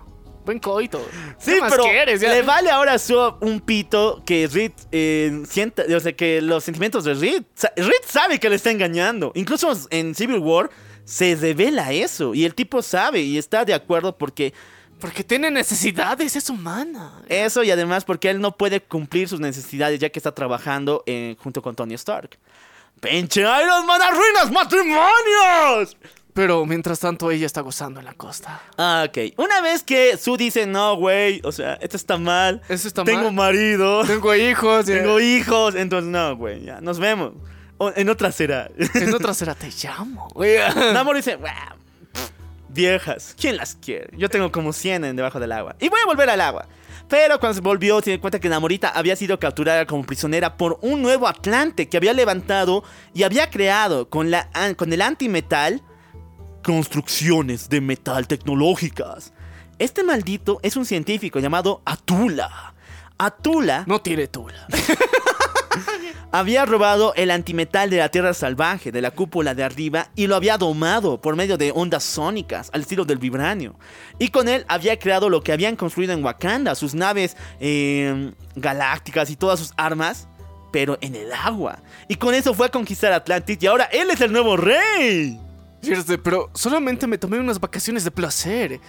Buen 0.43 0.59
coito. 0.59 0.99
Sí, 1.37 1.51
¿Qué 1.53 1.61
más 1.61 1.71
pero 1.71 1.83
quieres? 1.83 2.19
Le 2.19 2.41
vale 2.41 2.71
ahora 2.71 2.93
a 2.93 2.99
Sue 2.99 3.35
un 3.41 3.61
pito 3.61 4.23
que 4.25 4.47
Reed 4.51 4.71
eh, 4.91 5.43
sienta, 5.47 5.83
o 5.95 5.99
sea, 5.99 6.13
que 6.13 6.41
los 6.41 6.63
sentimientos 6.63 7.03
de 7.03 7.13
Reed, 7.13 7.43
Reed 7.75 8.01
sabe 8.07 8.39
que 8.39 8.49
le 8.49 8.55
está 8.55 8.71
engañando. 8.71 9.31
Incluso 9.35 9.71
en 9.91 10.15
Civil 10.15 10.39
War 10.39 10.71
se 11.05 11.35
revela 11.35 11.91
eso 11.91 12.33
y 12.33 12.43
el 12.45 12.55
tipo 12.55 12.81
sabe 12.81 13.21
y 13.21 13.37
está 13.37 13.63
de 13.65 13.75
acuerdo 13.75 14.17
porque 14.17 14.53
Porque 15.01 15.23
tiene 15.23 15.51
necesidades, 15.51 16.35
es 16.35 16.49
humana. 16.49 17.11
Eso 17.27 17.63
y 17.63 17.71
además 17.71 18.05
porque 18.05 18.29
él 18.29 18.39
no 18.39 18.55
puede 18.55 18.79
cumplir 18.81 19.27
sus 19.27 19.39
necesidades 19.39 19.99
ya 19.99 20.09
que 20.09 20.19
está 20.19 20.31
trabajando 20.33 21.03
eh, 21.07 21.35
junto 21.39 21.61
con 21.61 21.75
Tony 21.75 21.95
Stark. 21.95 22.37
¡Pinche 23.01 23.41
Iron 23.41 23.85
Man 23.87 23.99
arruinas 24.01 24.51
matrimonios! 24.51 25.97
Pero 26.33 26.65
mientras 26.65 26.99
tanto 26.99 27.29
ella 27.29 27.45
está 27.45 27.59
gozando 27.61 27.99
en 27.99 28.05
la 28.05 28.13
costa. 28.13 28.61
Ah, 28.77 29.05
ok. 29.09 29.33
Una 29.37 29.59
vez 29.59 29.83
que 29.83 30.15
Sue 30.17 30.37
dice, 30.37 30.65
no, 30.65 30.95
güey, 30.95 31.41
o 31.43 31.51
sea, 31.51 31.73
esto 31.81 31.97
está 31.97 32.17
mal. 32.17 32.61
Eso 32.69 32.87
está 32.87 33.03
Tengo 33.03 33.23
mal. 33.31 33.53
marido. 33.53 34.05
Tengo 34.05 34.33
hijos. 34.35 34.85
Tengo 34.85 35.19
hijos. 35.19 35.75
Entonces, 35.75 36.09
no, 36.09 36.37
güey, 36.37 36.63
ya, 36.63 36.79
nos 36.79 36.99
vemos. 36.99 37.33
O- 37.77 37.91
en 37.93 38.07
otra 38.07 38.31
será. 38.31 38.69
En 38.93 39.13
otra 39.13 39.33
será 39.33 39.55
te 39.55 39.69
llamo. 39.83 40.29
güey. 40.33 40.57
Namor 40.93 41.17
dice, 41.17 41.35
"Wow, 41.35 41.47
pff, 41.49 41.80
viejas, 42.73 43.35
¿quién 43.39 43.57
las 43.57 43.75
quiere? 43.75 44.09
Yo 44.17 44.29
tengo 44.29 44.51
como 44.51 44.73
100 44.73 45.05
en 45.05 45.15
debajo 45.15 45.39
del 45.39 45.51
agua. 45.51 45.75
Y 45.79 45.89
voy 45.89 45.99
a 46.01 46.05
volver 46.05 46.29
al 46.29 46.41
agua. 46.41 46.67
Pero 47.07 47.39
cuando 47.39 47.55
se 47.55 47.61
volvió, 47.61 48.01
se 48.01 48.11
dio 48.11 48.21
cuenta 48.21 48.39
que 48.39 48.47
Namorita 48.47 48.89
había 48.89 49.15
sido 49.15 49.37
capturada 49.37 49.85
como 49.85 50.03
prisionera 50.03 50.55
por 50.55 50.79
un 50.81 51.01
nuevo 51.01 51.27
Atlante 51.27 51.89
que 51.89 51.97
había 51.97 52.13
levantado 52.13 52.83
y 53.13 53.23
había 53.23 53.49
creado 53.49 54.09
con, 54.09 54.31
la, 54.31 54.49
con 54.77 54.93
el 54.93 55.01
antimetal 55.01 55.81
construcciones 56.63 57.69
de 57.69 57.81
metal 57.81 58.27
tecnológicas. 58.27 59.33
Este 59.77 60.03
maldito 60.03 60.59
es 60.63 60.77
un 60.77 60.85
científico 60.85 61.39
llamado 61.39 61.81
Atula. 61.85 62.75
Atula 63.17 63.83
No 63.87 63.99
tiene 63.99 64.27
tula. 64.27 64.67
había 66.31 66.65
robado 66.65 67.13
el 67.15 67.31
antimetal 67.31 67.89
de 67.89 67.97
la 67.97 68.09
Tierra 68.09 68.33
Salvaje, 68.33 68.91
de 68.91 69.01
la 69.01 69.11
cúpula 69.11 69.53
de 69.53 69.63
arriba, 69.63 70.09
y 70.15 70.27
lo 70.27 70.35
había 70.35 70.57
domado 70.57 71.21
por 71.21 71.35
medio 71.35 71.57
de 71.57 71.71
ondas 71.73 72.03
sónicas, 72.03 72.69
al 72.73 72.81
estilo 72.81 73.05
del 73.05 73.17
vibranio. 73.17 73.75
Y 74.19 74.29
con 74.29 74.47
él 74.47 74.65
había 74.67 74.97
creado 74.97 75.29
lo 75.29 75.41
que 75.41 75.51
habían 75.51 75.75
construido 75.75 76.13
en 76.13 76.23
Wakanda, 76.23 76.75
sus 76.75 76.93
naves 76.93 77.35
eh, 77.59 78.31
galácticas 78.55 79.29
y 79.29 79.35
todas 79.35 79.59
sus 79.59 79.73
armas, 79.77 80.27
pero 80.71 80.97
en 81.01 81.15
el 81.15 81.31
agua. 81.33 81.79
Y 82.07 82.15
con 82.15 82.33
eso 82.33 82.53
fue 82.53 82.67
a 82.67 82.69
conquistar 82.69 83.11
Atlantis, 83.13 83.57
y 83.61 83.67
ahora 83.67 83.85
él 83.85 84.09
es 84.09 84.21
el 84.21 84.31
nuevo 84.31 84.57
rey. 84.57 85.39
Pero 86.23 86.49
solamente 86.53 87.07
me 87.07 87.17
tomé 87.17 87.39
unas 87.39 87.59
vacaciones 87.59 88.03
de 88.03 88.11
placer. 88.11 88.79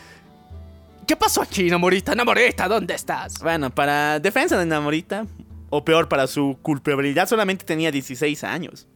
¿Qué 1.06 1.16
pasó 1.16 1.42
aquí, 1.42 1.68
Namorita? 1.68 2.14
Namorita, 2.14 2.68
¿dónde 2.68 2.94
estás? 2.94 3.38
Bueno, 3.40 3.70
para 3.70 4.20
defensa 4.20 4.56
de 4.58 4.66
Namorita, 4.66 5.26
o 5.74 5.84
peor, 5.84 6.06
para 6.08 6.26
su 6.26 6.58
culpabilidad, 6.60 7.26
solamente 7.26 7.64
tenía 7.64 7.90
16 7.90 8.44
años. 8.44 8.86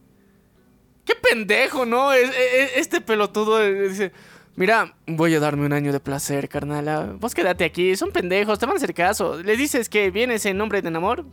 ¡Qué 1.03 1.15
pendejo, 1.15 1.85
no! 1.85 2.13
Es- 2.13 2.29
es- 2.29 2.71
Este 2.77 3.01
pelotudo 3.01 3.61
eh, 3.63 3.89
dice... 3.89 4.11
Mira, 4.55 4.95
voy 5.05 5.33
a 5.35 5.39
darme 5.39 5.65
un 5.65 5.73
año 5.73 5.91
de 5.91 5.99
placer, 5.99 6.49
carnala. 6.49 7.13
Vos 7.19 7.33
quédate 7.35 7.63
aquí, 7.63 7.95
son 7.95 8.11
pendejos, 8.11 8.57
te 8.59 8.65
van 8.65 8.73
a 8.75 8.77
hacer 8.77 8.93
caso. 8.93 9.41
Le 9.41 9.55
dices 9.55 9.87
que 9.89 10.09
vienes 10.11 10.45
en 10.47 10.57
nombre 10.57 10.81
de 10.81 10.87
amor 10.89 11.25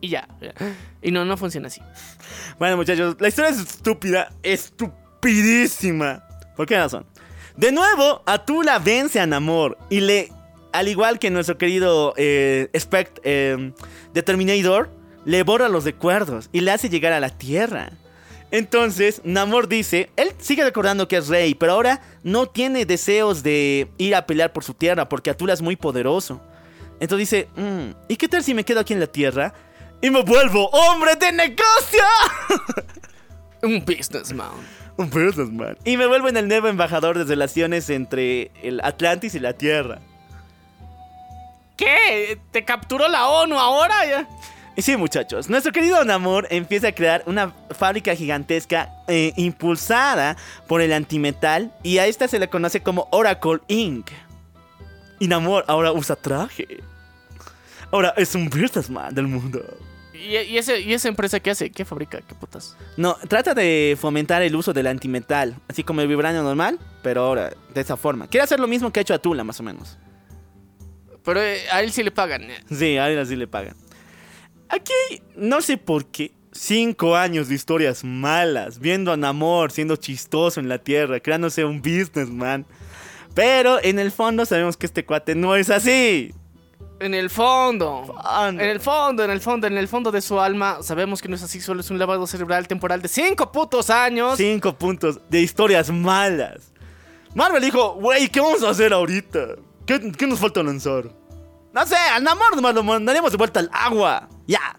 y 0.00 0.08
ya. 0.08 0.28
ya. 0.40 0.52
Y 1.00 1.10
no, 1.12 1.24
no 1.24 1.36
funciona 1.36 1.68
así. 1.68 1.80
Bueno, 2.58 2.76
muchachos, 2.76 3.16
la 3.20 3.28
historia 3.28 3.50
es 3.50 3.58
estúpida, 3.60 4.32
estupidísima. 4.42 6.24
¿Por 6.56 6.66
qué 6.66 6.76
razón? 6.76 7.06
De 7.56 7.70
nuevo, 7.70 8.22
Atula 8.26 8.78
vence 8.80 9.20
a 9.20 9.26
Namor 9.26 9.78
y 9.88 10.00
le, 10.00 10.32
al 10.72 10.88
igual 10.88 11.18
que 11.18 11.30
nuestro 11.30 11.58
querido 11.58 12.14
eh, 12.16 12.68
Spect- 12.72 13.20
eh, 13.24 13.72
de 14.12 14.22
Terminator, 14.22 14.90
le 15.24 15.42
borra 15.42 15.68
los 15.68 15.84
recuerdos 15.84 16.48
y 16.52 16.60
le 16.60 16.70
hace 16.72 16.88
llegar 16.88 17.12
a 17.12 17.20
la 17.20 17.30
Tierra. 17.30 17.92
Entonces, 18.50 19.22
Namor 19.24 19.66
dice, 19.68 20.10
él 20.16 20.32
sigue 20.38 20.62
recordando 20.62 21.08
que 21.08 21.16
es 21.16 21.28
rey, 21.28 21.54
pero 21.54 21.72
ahora 21.72 22.02
no 22.22 22.46
tiene 22.46 22.84
deseos 22.84 23.42
de 23.42 23.88
ir 23.96 24.14
a 24.14 24.26
pelear 24.26 24.52
por 24.52 24.62
su 24.62 24.74
tierra 24.74 25.08
porque 25.08 25.30
Atula 25.30 25.54
es 25.54 25.62
muy 25.62 25.76
poderoso. 25.76 26.40
Entonces 27.00 27.30
dice, 27.30 27.48
"Mm, 27.56 27.92
¿y 28.08 28.16
qué 28.16 28.28
tal 28.28 28.44
si 28.44 28.52
me 28.52 28.64
quedo 28.64 28.80
aquí 28.80 28.92
en 28.92 29.00
la 29.00 29.06
Tierra? 29.06 29.54
Y 30.02 30.10
me 30.10 30.22
vuelvo 30.22 30.68
hombre 30.68 31.16
de 31.16 31.32
negocio. 31.32 32.02
Un 33.62 33.84
businessman. 33.84 34.50
Un 34.96 35.08
businessman. 35.08 35.78
Y 35.84 35.96
me 35.96 36.06
vuelvo 36.06 36.28
en 36.28 36.36
el 36.36 36.48
nuevo 36.48 36.68
embajador 36.68 37.16
de 37.18 37.24
relaciones 37.24 37.88
entre 37.90 38.50
el 38.62 38.80
Atlantis 38.84 39.34
y 39.34 39.40
la 39.40 39.54
Tierra. 39.54 40.00
¿Qué? 41.76 42.38
¿Te 42.50 42.64
capturó 42.64 43.08
la 43.08 43.28
ONU 43.28 43.58
ahora? 43.58 44.06
Ya? 44.06 44.28
Y 44.74 44.80
sí, 44.80 44.96
muchachos, 44.96 45.50
nuestro 45.50 45.70
querido 45.70 46.02
Namor 46.02 46.46
empieza 46.50 46.88
a 46.88 46.92
crear 46.92 47.22
una 47.26 47.52
fábrica 47.70 48.14
gigantesca 48.14 48.90
eh, 49.06 49.34
impulsada 49.36 50.36
por 50.66 50.80
el 50.80 50.94
antimetal 50.94 51.74
y 51.82 51.98
a 51.98 52.06
esta 52.06 52.26
se 52.26 52.38
le 52.38 52.48
conoce 52.48 52.82
como 52.82 53.06
Oracle 53.10 53.60
Inc. 53.68 54.10
Y 55.18 55.28
Namor 55.28 55.64
ahora 55.68 55.92
usa 55.92 56.16
traje. 56.16 56.66
Ahora 57.90 58.14
es 58.16 58.34
un 58.34 58.48
businessman 58.48 59.14
del 59.14 59.26
mundo. 59.26 59.62
¿Y, 60.14 60.36
y 60.38 60.56
ese, 60.56 60.80
¿Y 60.80 60.94
esa 60.94 61.08
empresa 61.08 61.38
qué 61.38 61.50
hace? 61.50 61.70
¿Qué 61.70 61.84
fabrica? 61.84 62.22
¿Qué 62.26 62.34
putas? 62.34 62.74
No, 62.96 63.18
trata 63.28 63.52
de 63.52 63.98
fomentar 64.00 64.40
el 64.40 64.56
uso 64.56 64.72
del 64.72 64.86
antimetal, 64.86 65.54
así 65.68 65.84
como 65.84 66.00
el 66.00 66.08
vibranio 66.08 66.42
normal, 66.42 66.78
pero 67.02 67.24
ahora 67.24 67.52
de 67.74 67.80
esa 67.80 67.98
forma. 67.98 68.26
Quiere 68.26 68.44
hacer 68.44 68.58
lo 68.58 68.68
mismo 68.68 68.90
que 68.90 69.00
ha 69.00 69.02
hecho 69.02 69.12
Atula, 69.12 69.44
más 69.44 69.60
o 69.60 69.62
menos. 69.62 69.98
Pero 71.24 71.40
eh, 71.42 71.60
a 71.70 71.82
él 71.82 71.92
sí 71.92 72.02
le 72.02 72.10
pagan. 72.10 72.50
eh. 72.50 72.58
Sí, 72.70 72.96
a 72.98 73.08
él 73.10 73.18
así 73.18 73.36
le 73.36 73.46
pagan. 73.46 73.76
Aquí, 74.68 75.20
no 75.36 75.60
sé 75.60 75.76
por 75.76 76.06
qué, 76.06 76.32
cinco 76.50 77.16
años 77.16 77.48
de 77.48 77.54
historias 77.54 78.04
malas, 78.04 78.78
viendo 78.78 79.12
a 79.12 79.16
Namor 79.16 79.70
siendo 79.70 79.96
chistoso 79.96 80.60
en 80.60 80.68
la 80.68 80.78
Tierra, 80.78 81.20
creándose 81.20 81.64
un 81.64 81.82
businessman. 81.82 82.66
Pero 83.34 83.82
en 83.82 83.98
el 83.98 84.10
fondo 84.12 84.44
sabemos 84.44 84.76
que 84.76 84.86
este 84.86 85.04
cuate 85.04 85.34
no 85.34 85.56
es 85.56 85.70
así. 85.70 86.34
En 87.00 87.14
el 87.14 87.30
fondo. 87.30 88.04
Fondo. 88.06 88.62
En 88.62 88.68
el 88.68 88.78
fondo, 88.80 89.24
en 89.24 89.30
el 89.30 89.40
fondo, 89.40 89.66
en 89.66 89.76
el 89.76 89.88
fondo 89.88 90.12
de 90.12 90.20
su 90.20 90.38
alma. 90.38 90.78
Sabemos 90.82 91.20
que 91.20 91.28
no 91.28 91.34
es 91.34 91.42
así, 91.42 91.60
solo 91.60 91.80
es 91.80 91.90
un 91.90 91.98
lavado 91.98 92.26
cerebral 92.26 92.68
temporal 92.68 93.02
de 93.02 93.08
cinco 93.08 93.50
putos 93.50 93.90
años. 93.90 94.36
Cinco 94.36 94.76
puntos 94.76 95.18
de 95.28 95.40
historias 95.40 95.90
malas. 95.90 96.72
Marvel 97.34 97.62
dijo, 97.62 97.94
güey, 97.94 98.28
¿qué 98.28 98.40
vamos 98.40 98.62
a 98.62 98.70
hacer 98.70 98.92
ahorita? 98.92 99.56
¿Qué, 99.86 100.12
qué 100.12 100.26
nos 100.26 100.38
falta 100.38 100.62
lanzar? 100.62 101.04
No 101.72 101.86
sé, 101.86 101.96
al 101.96 102.22
Namor 102.22 102.54
nomás 102.54 102.74
lo 102.74 102.82
mandaremos 102.82 103.30
de 103.32 103.38
vuelta 103.38 103.60
al 103.60 103.70
agua. 103.72 104.28
Ya. 104.46 104.78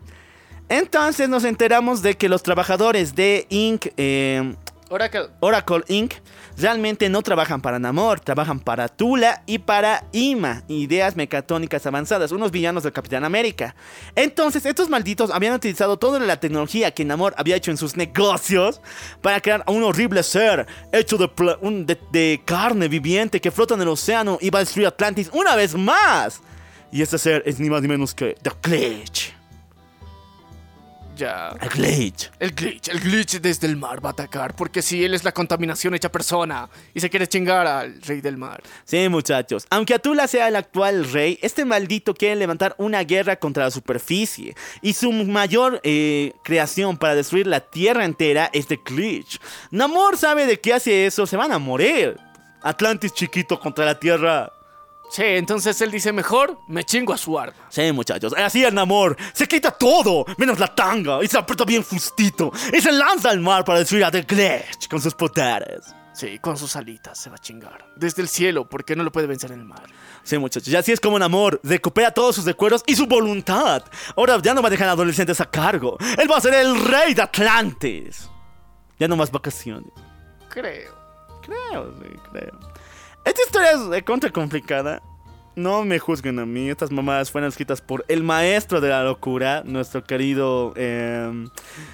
Entonces 0.70 1.28
nos 1.28 1.44
enteramos 1.44 2.02
de 2.02 2.16
que 2.16 2.30
los 2.30 2.44
trabajadores 2.44 3.16
de 3.16 3.46
Inc. 3.50 3.88
eh, 3.98 4.56
Oracle. 4.90 5.30
Oracle 5.40 5.84
Inc. 5.88 6.14
realmente 6.58 7.10
no 7.10 7.22
trabajan 7.22 7.62
para 7.62 7.80
Namor, 7.80 8.20
trabajan 8.20 8.60
para 8.60 8.88
Tula 8.88 9.44
y 9.46 9.60
para 9.60 10.06
IMA, 10.12 10.64
ideas 10.68 11.16
mecatónicas 11.16 11.86
avanzadas, 11.86 12.32
unos 12.32 12.52
villanos 12.52 12.84
del 12.84 12.94
Capitán 12.94 13.24
América. 13.24 13.76
Entonces, 14.16 14.66
estos 14.66 14.90
malditos 14.90 15.32
habían 15.32 15.54
utilizado 15.54 15.98
toda 15.98 16.20
la 16.20 16.40
tecnología 16.40 16.92
que 16.92 17.06
Namor 17.06 17.34
había 17.38 17.56
hecho 17.56 17.72
en 17.72 17.78
sus 17.78 17.96
negocios 17.98 18.82
para 19.22 19.42
crear 19.42 19.64
a 19.66 19.72
un 19.72 19.84
horrible 19.84 20.24
ser 20.24 20.68
hecho 20.92 21.18
de, 21.18 22.42
carne 22.46 22.88
viviente 22.88 23.42
que 23.42 23.52
flota 23.52 23.76
en 23.76 23.82
el 23.82 23.88
océano 23.88 24.38
y 24.42 24.50
va 24.50 24.60
a 24.60 24.64
destruir 24.64 24.88
Atlantis 24.88 25.30
una 25.34 25.56
vez 25.56 25.76
más. 25.76 26.42
Y 26.92 27.02
este 27.02 27.18
ser 27.18 27.44
es 27.46 27.60
ni 27.60 27.70
más 27.70 27.82
ni 27.82 27.88
menos 27.88 28.14
que 28.14 28.36
The 28.42 28.52
Glitch. 28.62 29.33
Ya. 31.16 31.56
The 31.60 31.70
Glitch. 31.70 32.32
El 32.40 32.52
glitch, 32.52 32.90
el 32.90 33.00
glitch 33.00 33.40
desde 33.40 33.68
el 33.68 33.78
mar 33.78 34.04
va 34.04 34.10
a 34.10 34.12
atacar. 34.14 34.56
Porque 34.56 34.82
si 34.82 35.04
él 35.04 35.14
es 35.14 35.24
la 35.24 35.32
contaminación 35.32 35.94
hecha 35.94 36.12
persona 36.12 36.70
y 36.94 37.00
se 37.00 37.10
quiere 37.10 37.28
chingar 37.28 37.68
al 37.68 38.02
rey 38.02 38.22
del 38.22 38.38
mar. 38.38 38.64
Sí, 38.84 39.08
muchachos. 39.10 39.66
Aunque 39.70 39.94
Atula 39.94 40.28
sea 40.28 40.48
el 40.48 40.56
actual 40.56 41.12
rey, 41.12 41.38
este 41.42 41.66
maldito 41.66 42.14
quiere 42.14 42.36
levantar 42.36 42.76
una 42.78 43.04
guerra 43.04 43.36
contra 43.36 43.66
la 43.66 43.72
superficie. 43.72 44.56
Y 44.82 44.94
su 44.94 45.12
mayor 45.12 45.80
eh, 45.84 46.34
creación 46.44 46.98
para 46.98 47.16
destruir 47.16 47.48
la 47.48 47.60
tierra 47.60 48.06
entera 48.06 48.50
es 48.54 48.68
The 48.68 48.80
Glitch. 48.84 49.40
Namor 49.72 50.18
sabe 50.18 50.46
de 50.48 50.60
qué 50.60 50.74
hace 50.74 51.06
eso, 51.06 51.28
se 51.28 51.38
van 51.38 51.52
a 51.52 51.60
morir. 51.60 52.18
Atlantis 52.64 53.14
chiquito 53.14 53.60
contra 53.60 53.86
la 53.86 54.00
tierra. 54.00 54.52
Sí, 55.12 55.24
entonces 55.24 55.80
él 55.82 55.92
dice 55.92 56.12
mejor, 56.12 56.60
me 56.68 56.84
chingo 56.84 57.14
a 57.14 57.18
su 57.18 57.38
arma. 57.38 57.68
Sí, 57.70 57.92
muchachos. 57.92 58.34
Así 58.36 58.64
es 58.64 58.74
Namor. 58.74 59.16
Se 59.34 59.48
quita 59.48 59.70
todo, 59.72 60.26
menos 60.38 60.60
la 60.60 60.74
tanga. 60.74 61.24
Y 61.24 61.28
se 61.28 61.38
aprieta 61.38 61.66
bien 61.66 61.84
justito. 61.84 62.52
Y 62.72 62.82
se 62.82 62.92
lanza 62.92 63.30
al 63.30 63.40
mar 63.40 63.64
para 63.64 63.80
destruir 63.80 64.06
a 64.06 64.12
The 64.12 64.24
Glitch 64.24 64.88
con 64.90 65.00
sus 65.00 65.14
poderes. 65.14 65.94
Sí, 66.14 66.38
con 66.40 66.58
sus 66.58 66.76
alitas 66.76 67.18
se 67.18 67.30
va 67.30 67.36
a 67.36 67.40
chingar. 67.40 67.86
Desde 67.96 68.22
el 68.22 68.28
cielo, 68.28 68.70
porque 68.70 68.96
no 68.96 69.04
lo 69.04 69.12
puede 69.12 69.26
vencer 69.26 69.52
en 69.52 69.60
el 69.60 69.66
mar. 69.66 69.84
Sí, 70.24 70.38
muchachos, 70.38 70.68
y 70.68 70.76
así 70.76 70.92
es 70.92 71.00
como 71.00 71.18
Namor 71.18 71.60
recupera 71.64 72.12
todos 72.12 72.36
sus 72.36 72.46
recuerdos 72.46 72.84
y 72.86 72.96
su 72.96 73.08
voluntad. 73.08 73.84
Ahora 74.16 74.40
ya 74.42 74.54
no 74.54 74.62
va 74.62 74.68
a 74.68 74.72
dejar 74.72 74.90
a 74.90 74.92
adolescentes 74.92 75.42
a 75.42 75.46
cargo. 75.46 75.98
Él 76.18 76.32
va 76.32 76.38
a 76.38 76.42
ser 76.42 76.54
el 76.54 76.84
rey 76.86 77.16
de 77.16 77.24
Atlantis. 77.24 78.30
Ya 79.00 79.08
no 79.08 79.16
más 79.16 79.32
vacaciones. 79.32 79.92
Creo. 80.50 80.94
Creo, 81.42 81.94
sí, 82.00 82.16
creo. 82.32 82.73
Esta 83.26 83.42
historia 83.42 83.72
es 83.72 83.90
de 83.90 84.04
contra 84.04 84.30
complicada. 84.30 85.02
No 85.56 85.84
me 85.86 86.00
juzguen 86.00 86.40
a 86.40 86.46
mí. 86.46 86.70
Estas 86.70 86.92
mamadas 86.92 87.32
fueron 87.32 87.50
escritas 87.50 87.80
por 87.80 88.04
el 88.08 88.24
maestro 88.24 88.82
de 88.82 88.90
la 88.90 89.04
locura, 89.04 89.62
nuestro 89.66 90.04
querido 90.04 90.74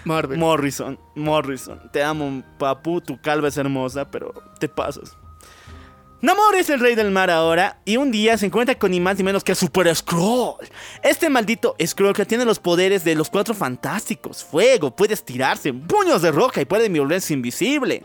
Marvel. 0.06 0.40
Morrison. 0.40 1.00
Morrison, 1.16 1.80
te 1.92 2.02
amo, 2.02 2.42
papu. 2.58 3.02
Tu 3.02 3.20
calva 3.22 3.50
es 3.50 3.58
hermosa, 3.58 4.10
pero 4.10 4.34
te 4.60 4.70
pasas. 4.70 5.18
Namor 6.22 6.56
es 6.56 6.70
el 6.70 6.82
rey 6.82 6.96
del 6.96 7.12
mar 7.12 7.30
ahora 7.30 7.80
y 7.86 7.96
un 7.96 8.12
día 8.12 8.38
se 8.38 8.46
encuentra 8.46 8.76
con 8.76 8.92
ni 8.92 9.00
más 9.00 9.18
ni 9.18 9.24
menos 9.24 9.42
que 9.42 9.56
Super 9.56 9.96
Scroll. 9.96 10.68
Este 11.02 11.30
maldito 11.30 11.78
Scroll 11.86 12.14
que 12.14 12.26
tiene 12.26 12.44
los 12.44 12.60
poderes 12.60 13.06
de 13.06 13.16
los 13.16 13.30
cuatro 13.30 13.54
fantásticos. 13.54 14.44
Fuego, 14.44 14.94
puede 14.94 15.14
estirarse, 15.14 15.72
puños 15.72 16.22
de 16.22 16.32
roca 16.32 16.60
y 16.60 16.66
puede 16.66 16.90
volverse 16.90 17.34
invisible. 17.34 18.04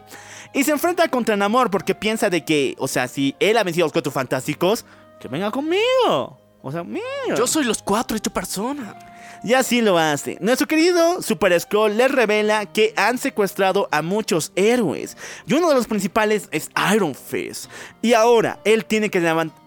Y 0.55 0.65
se 0.65 0.71
enfrenta 0.71 1.09
contra 1.09 1.37
Namor 1.37 1.71
porque 1.71 1.95
piensa 1.95 2.31
de 2.31 2.45
que, 2.45 2.77
o 2.79 2.89
sea, 2.89 3.09
si 3.09 3.35
él 3.41 3.59
ha 3.59 3.65
vencido 3.65 3.85
a 3.85 3.87
los 3.87 3.93
cuatro 3.93 4.13
fantásticos, 4.13 4.85
que 5.19 5.29
venga 5.29 5.51
conmigo. 5.51 6.39
O 6.63 6.73
sea, 6.73 6.83
mío. 6.83 7.03
Yo 7.37 7.47
soy 7.47 7.65
los 7.65 7.83
cuatro 7.83 8.17
hecho 8.17 8.33
persona. 8.33 8.97
Y 9.43 9.53
así 9.53 9.83
lo 9.83 9.99
hace. 9.99 10.39
Nuestro 10.41 10.67
querido 10.67 11.21
Super 11.21 11.61
Scroll 11.61 11.99
les 11.99 12.11
revela 12.11 12.65
que 12.65 12.95
han 12.97 13.19
secuestrado 13.19 13.89
a 13.91 14.01
muchos 14.01 14.53
héroes. 14.57 15.19
Y 15.47 15.53
uno 15.53 15.69
de 15.69 15.75
los 15.75 15.87
principales 15.87 16.49
es 16.51 16.71
Iron 16.95 17.15
Fist. 17.15 17.71
Y 18.01 18.15
ahora 18.15 18.59
él 18.65 18.87
tiene 18.87 19.11
que. 19.11 19.21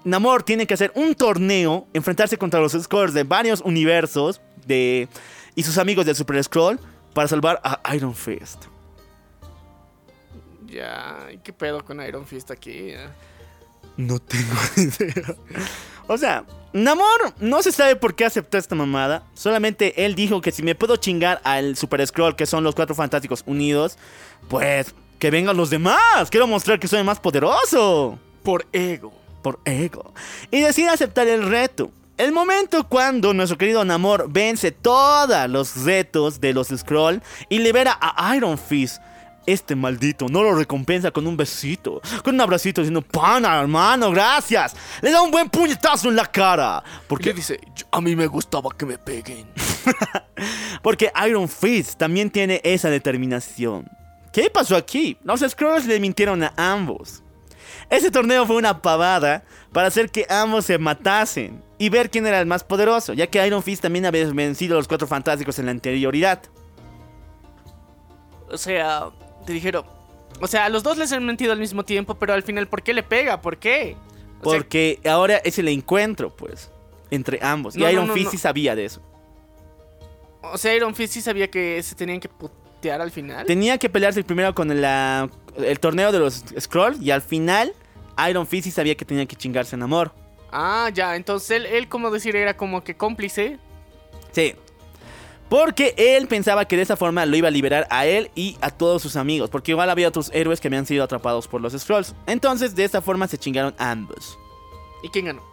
Namor 0.04 0.42
tiene 0.42 0.66
que 0.66 0.74
hacer 0.74 0.92
un 0.96 1.14
torneo, 1.14 1.86
enfrentarse 1.94 2.38
contra 2.38 2.60
los 2.60 2.72
Scrolls 2.72 3.14
de 3.14 3.24
varios 3.24 3.62
universos 3.62 4.42
de, 4.66 5.08
y 5.54 5.62
sus 5.62 5.78
amigos 5.78 6.08
del 6.08 6.16
Super 6.16 6.44
Scroll 6.44 6.80
para 7.14 7.28
salvar 7.28 7.62
a 7.64 7.80
Iron 7.96 8.16
Fist. 8.16 8.66
Ya, 10.78 11.28
¿y 11.34 11.38
¿qué 11.40 11.54
pedo 11.54 11.84
con 11.84 12.02
Iron 12.06 12.26
Fist 12.26 12.52
aquí? 12.52 12.92
Ya. 12.92 13.12
No 13.98 14.20
tengo 14.20 14.56
idea. 14.78 15.36
O 16.06 16.18
sea, 16.18 16.46
Namor 16.72 17.34
no 17.40 17.64
se 17.64 17.72
sabe 17.72 17.96
por 17.96 18.16
qué 18.16 18.26
aceptó 18.26 18.58
esta 18.58 18.76
mamada. 18.76 19.24
Solamente 19.34 20.06
él 20.06 20.14
dijo 20.14 20.40
que 20.40 20.52
si 20.52 20.62
me 20.62 20.76
puedo 20.76 20.98
chingar 20.98 21.42
al 21.44 21.76
Super 21.76 22.06
Scroll, 22.06 22.36
que 22.36 22.46
son 22.46 22.64
los 22.64 22.76
cuatro 22.76 22.94
fantásticos 22.94 23.44
unidos, 23.48 23.98
pues 24.50 24.94
que 25.18 25.32
vengan 25.32 25.58
los 25.58 25.72
demás. 25.72 26.30
Quiero 26.30 26.46
mostrar 26.46 26.80
que 26.80 26.88
soy 26.88 27.04
más 27.04 27.20
poderoso. 27.20 28.20
Por 28.44 28.68
ego. 28.72 29.12
Por 29.42 29.60
ego. 29.66 30.14
Y 30.52 30.62
decide 30.62 30.90
aceptar 30.90 31.28
el 31.28 31.50
reto. 31.50 31.92
El 32.18 32.32
momento 32.32 32.88
cuando 32.88 33.34
nuestro 33.34 33.58
querido 33.58 33.84
Namor 33.84 34.28
vence 34.30 34.72
todos 34.72 35.50
los 35.50 35.84
retos 35.84 36.40
de 36.40 36.54
los 36.54 36.68
Scroll 36.70 37.22
y 37.50 37.60
libera 37.60 37.98
a 38.00 38.36
Iron 38.36 38.58
Fist. 38.58 39.02
Este 39.48 39.76
maldito 39.76 40.28
no 40.30 40.44
lo 40.44 40.54
recompensa 40.54 41.10
con 41.10 41.26
un 41.26 41.36
besito, 41.38 42.02
con 42.24 42.36
un 42.36 42.42
abracito 42.42 42.82
diciendo, 42.82 43.02
pana, 43.02 43.60
hermano, 43.60 44.12
gracias. 44.12 44.76
Le 45.02 45.10
da 45.10 45.22
un 45.24 45.32
buen 45.32 45.50
puñetazo 45.50 46.10
en 46.10 46.18
la 46.18 46.26
cara. 46.26 46.84
Porque 47.08 47.30
Porque, 47.30 47.34
dice, 47.34 47.60
"Yo- 47.76 47.86
a 47.92 48.02
mí 48.02 48.16
me 48.16 48.28
gustaba 48.28 48.70
que 48.78 48.86
me 48.86 48.98
peguen. 48.98 49.48
porque 50.84 51.12
Iron 51.28 51.48
Fist 51.48 51.98
también 51.98 52.30
tiene 52.30 52.62
esa 52.64 52.90
determinación. 52.90 53.90
¿Qué 54.34 54.50
pasó 54.50 54.76
aquí? 54.76 55.18
Los 55.24 55.40
Skrulls 55.40 55.86
le 55.88 56.00
mintieron 56.00 56.44
a 56.44 56.54
ambos. 56.58 57.24
Ese 57.90 58.12
torneo 58.12 58.46
fue 58.46 58.58
una 58.58 58.82
pavada 58.82 59.46
para 59.72 59.88
hacer 59.88 60.12
que 60.12 60.26
ambos 60.30 60.66
se 60.66 60.78
matasen 60.78 61.64
y 61.78 61.88
ver 61.90 62.10
quién 62.10 62.28
era 62.28 62.40
el 62.42 62.46
más 62.46 62.66
poderoso, 62.66 63.14
ya 63.14 63.28
que 63.28 63.46
Iron 63.48 63.64
Fist 63.64 63.82
también 63.82 64.06
había 64.06 64.26
vencido 64.34 64.76
a 64.76 64.80
los 64.80 64.88
cuatro 64.90 65.08
fantásticos 65.08 65.58
en 65.60 65.66
la 65.68 65.72
anterioridad. 65.72 66.42
O 68.50 68.58
sea, 68.58 69.10
te 69.48 69.54
dijeron. 69.54 69.84
O 70.42 70.46
sea, 70.46 70.66
a 70.66 70.70
los 70.70 70.84
dos 70.84 70.98
les 70.98 71.12
han 71.14 71.26
mentido 71.26 71.52
al 71.54 71.60
mismo 71.60 71.84
tiempo, 71.84 72.14
pero 72.16 72.34
al 72.34 72.44
final, 72.44 72.68
¿por 72.68 72.84
qué 72.84 72.94
le 72.94 73.02
pega? 73.02 73.42
¿Por 73.42 73.58
qué? 73.58 73.96
O 74.44 74.52
sea, 74.52 74.60
Porque 74.60 75.00
ahora 75.10 75.38
es 75.38 75.58
el 75.58 75.68
encuentro, 75.70 76.36
pues, 76.36 76.70
entre 77.10 77.40
ambos. 77.42 77.76
Y 77.76 77.80
No, 77.80 77.90
Iron 77.90 78.08
no, 78.08 78.14
Fist 78.14 78.32
sí 78.32 78.38
sabía 78.38 78.76
de 78.76 78.86
eso. 78.86 79.02
o 80.44 80.58
sea, 80.58 80.76
Iron 80.76 80.94
Fist 80.94 81.14
sí 81.14 81.22
sabía 81.22 81.50
que 81.50 81.82
se 81.82 81.96
tenían 81.96 82.20
que 82.20 82.30
putear 82.30 83.02
al 83.02 83.10
final. 83.12 83.46
Tenía 83.48 83.78
que 83.78 83.90
pelearse 83.90 84.24
primero 84.24 84.54
con 84.54 84.80
la- 84.80 85.30
el 85.58 85.80
torneo 85.80 86.12
de 86.12 86.20
los 86.20 86.44
Scrolls 86.60 87.02
y 87.02 87.10
al 87.12 87.22
final 87.22 87.74
Iron 88.30 88.46
Fist 88.46 88.66
sí 88.66 88.72
sabía 88.72 88.96
que 88.96 89.06
tenía 89.06 89.26
que 89.26 89.36
chingarse 89.36 89.76
en 89.76 89.82
amor. 89.84 90.14
Ah, 90.52 90.90
ya, 90.94 91.16
entonces 91.16 91.52
él, 91.52 91.66
él, 91.66 91.88
como 91.90 92.12
decir, 92.12 92.36
era 92.36 92.56
como 92.56 92.84
que 92.84 92.96
cómplice. 92.96 93.58
Sí. 94.32 94.56
Porque 95.50 95.94
él 95.98 96.28
pensaba 96.28 96.66
que 96.66 96.76
de 96.76 96.82
esa 96.82 96.98
forma 96.98 97.26
lo 97.26 97.38
iba 97.38 97.48
a 97.48 97.52
liberar 97.52 97.88
a 97.90 98.06
él 98.06 98.32
y 98.36 98.58
a 98.62 98.70
todos 98.70 99.02
sus 99.02 99.16
amigos. 99.16 99.50
Porque 99.50 99.72
igual 99.72 99.90
había 99.90 100.08
otros 100.08 100.30
héroes 100.34 100.60
que 100.60 100.68
habían 100.68 100.86
sido 100.86 101.04
atrapados 101.04 101.48
por 101.48 101.62
los 101.62 101.74
Scrolls. 101.74 102.16
Entonces 102.26 102.76
de 102.76 102.84
esta 102.84 103.02
forma 103.02 103.28
se 103.28 103.38
chingaron 103.38 103.74
ambos. 103.78 104.38
¿Y 105.04 105.10
quién 105.10 105.26
ganó? 105.26 105.44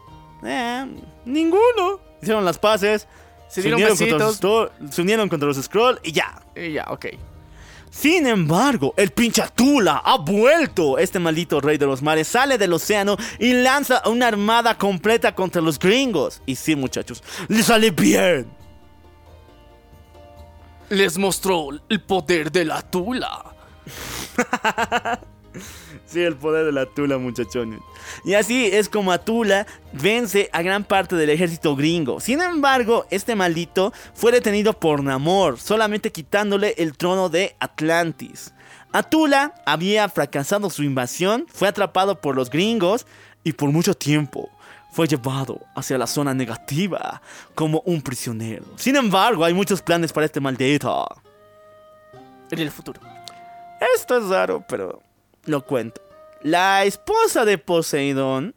Eh, 0.45 0.87
ninguno. 1.25 2.01
Hicieron 2.21 2.45
las 2.45 2.59
paces. 2.59 3.07
Se 3.49 3.61
unieron 3.61 3.97
contra 3.97 4.19
los 4.19 4.41
se 4.91 5.03
unieron 5.03 5.29
contra 5.29 5.47
los 5.47 5.63
Scrolls 5.63 6.01
y 6.03 6.13
ya. 6.13 6.43
Y 6.57 6.73
ya, 6.73 6.87
ok. 6.89 7.07
Sin 7.91 8.27
embargo, 8.27 8.93
el 8.97 9.13
pinche 9.13 9.41
Atula 9.43 10.03
ha 10.05 10.19
vuelto. 10.19 10.99
Este 10.99 11.21
maldito 11.21 11.61
rey 11.61 11.79
de 11.79 11.87
los 11.87 12.03
mares 12.03 12.27
sale 12.27 12.59
del 12.59 12.73
océano 12.73 13.17
y 13.39 13.53
lanza 13.53 14.03
una 14.09 14.27
armada 14.27 14.77
completa 14.77 15.37
contra 15.37 15.63
los 15.63 15.79
gringos. 15.79 16.43
Y 16.45 16.57
sí, 16.57 16.75
muchachos, 16.75 17.23
le 17.47 17.63
sale 17.63 17.93
bien. 17.93 18.64
Les 20.91 21.19
mostró 21.19 21.69
el 21.89 22.01
poder 22.03 22.53
de 22.53 22.65
la 22.65 22.83
tula. 22.83 23.55
Sí, 26.07 26.21
el 26.21 26.37
poder 26.37 26.67
de 26.67 26.73
la 26.73 26.87
Tula, 26.87 27.19
muchachones. 27.19 27.81
Y 28.25 28.35
así 28.35 28.67
es 28.67 28.89
como 28.89 29.13
Atula 29.13 29.67
vence 29.93 30.49
a 30.53 30.63
gran 30.63 30.85
parte 30.85 31.17
del 31.17 31.31
ejército 31.31 31.75
gringo. 31.75 32.21
Sin 32.21 32.41
embargo, 32.41 33.07
este 33.11 33.35
maldito 33.35 33.93
fue 34.15 34.31
detenido 34.31 34.73
por 34.75 35.03
Namor, 35.03 35.59
solamente 35.59 36.13
quitándole 36.13 36.75
el 36.79 36.97
trono 36.97 37.29
de 37.29 37.57
Atlantis. 37.59 38.53
Atula 38.93 39.55
había 39.67 40.09
fracasado 40.09 40.71
su 40.71 40.83
invasión, 40.85 41.47
fue 41.53 41.69
atrapado 41.69 42.21
por 42.21 42.37
los 42.37 42.51
gringos 42.51 43.07
y 43.43 43.53
por 43.53 43.71
mucho 43.71 43.95
tiempo 43.95 44.51
fue 44.95 45.09
llevado 45.09 45.61
hacia 45.75 45.99
la 45.99 46.07
zona 46.07 46.33
negativa 46.35 47.21
como 47.57 47.81
un 47.85 48.01
prisionero. 48.01 48.65
Sin 48.77 48.95
embargo, 48.95 49.45
hay 49.45 49.53
muchos 49.53 49.83
planes 49.83 50.13
para 50.13 50.27
este 50.27 50.39
maldito. 50.39 51.05
En 52.53 52.61
el 52.61 52.71
futuro. 52.71 53.01
Esto 53.97 54.17
es 54.19 54.29
raro, 54.29 54.65
pero 54.69 55.03
lo 55.47 55.67
cuento. 55.67 56.01
La 56.43 56.85
esposa 56.85 57.45
de 57.45 57.59
Poseidón, 57.59 58.55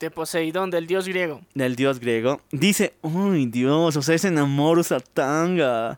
De 0.00 0.10
Poseidón, 0.10 0.70
del 0.70 0.88
dios 0.88 1.06
griego. 1.06 1.42
del 1.54 1.76
dios 1.76 2.00
griego, 2.00 2.40
dice, 2.50 2.94
uy 3.02 3.46
Dios, 3.46 3.96
o 3.96 4.02
sea, 4.02 4.16
ese 4.16 4.28
enamoro 4.28 4.80
usa 4.80 4.98
tanga. 4.98 5.96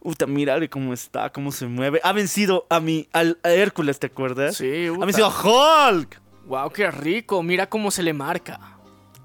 Uta, 0.00 0.26
mírale 0.26 0.70
cómo 0.70 0.94
está, 0.94 1.30
cómo 1.30 1.52
se 1.52 1.66
mueve. 1.66 2.00
Ha 2.04 2.12
vencido 2.14 2.66
a 2.70 2.80
mi, 2.80 3.06
al 3.12 3.38
a 3.42 3.50
Hércules, 3.50 3.98
¿te 3.98 4.06
acuerdas? 4.06 4.56
Sí, 4.56 4.86
Ha 4.86 5.04
vencido 5.04 5.26
a 5.26 5.88
Hulk. 5.90 6.20
Wow, 6.46 6.70
qué 6.70 6.90
rico. 6.90 7.42
Mira 7.42 7.68
cómo 7.68 7.90
se 7.90 8.02
le 8.02 8.14
marca. 8.14 8.58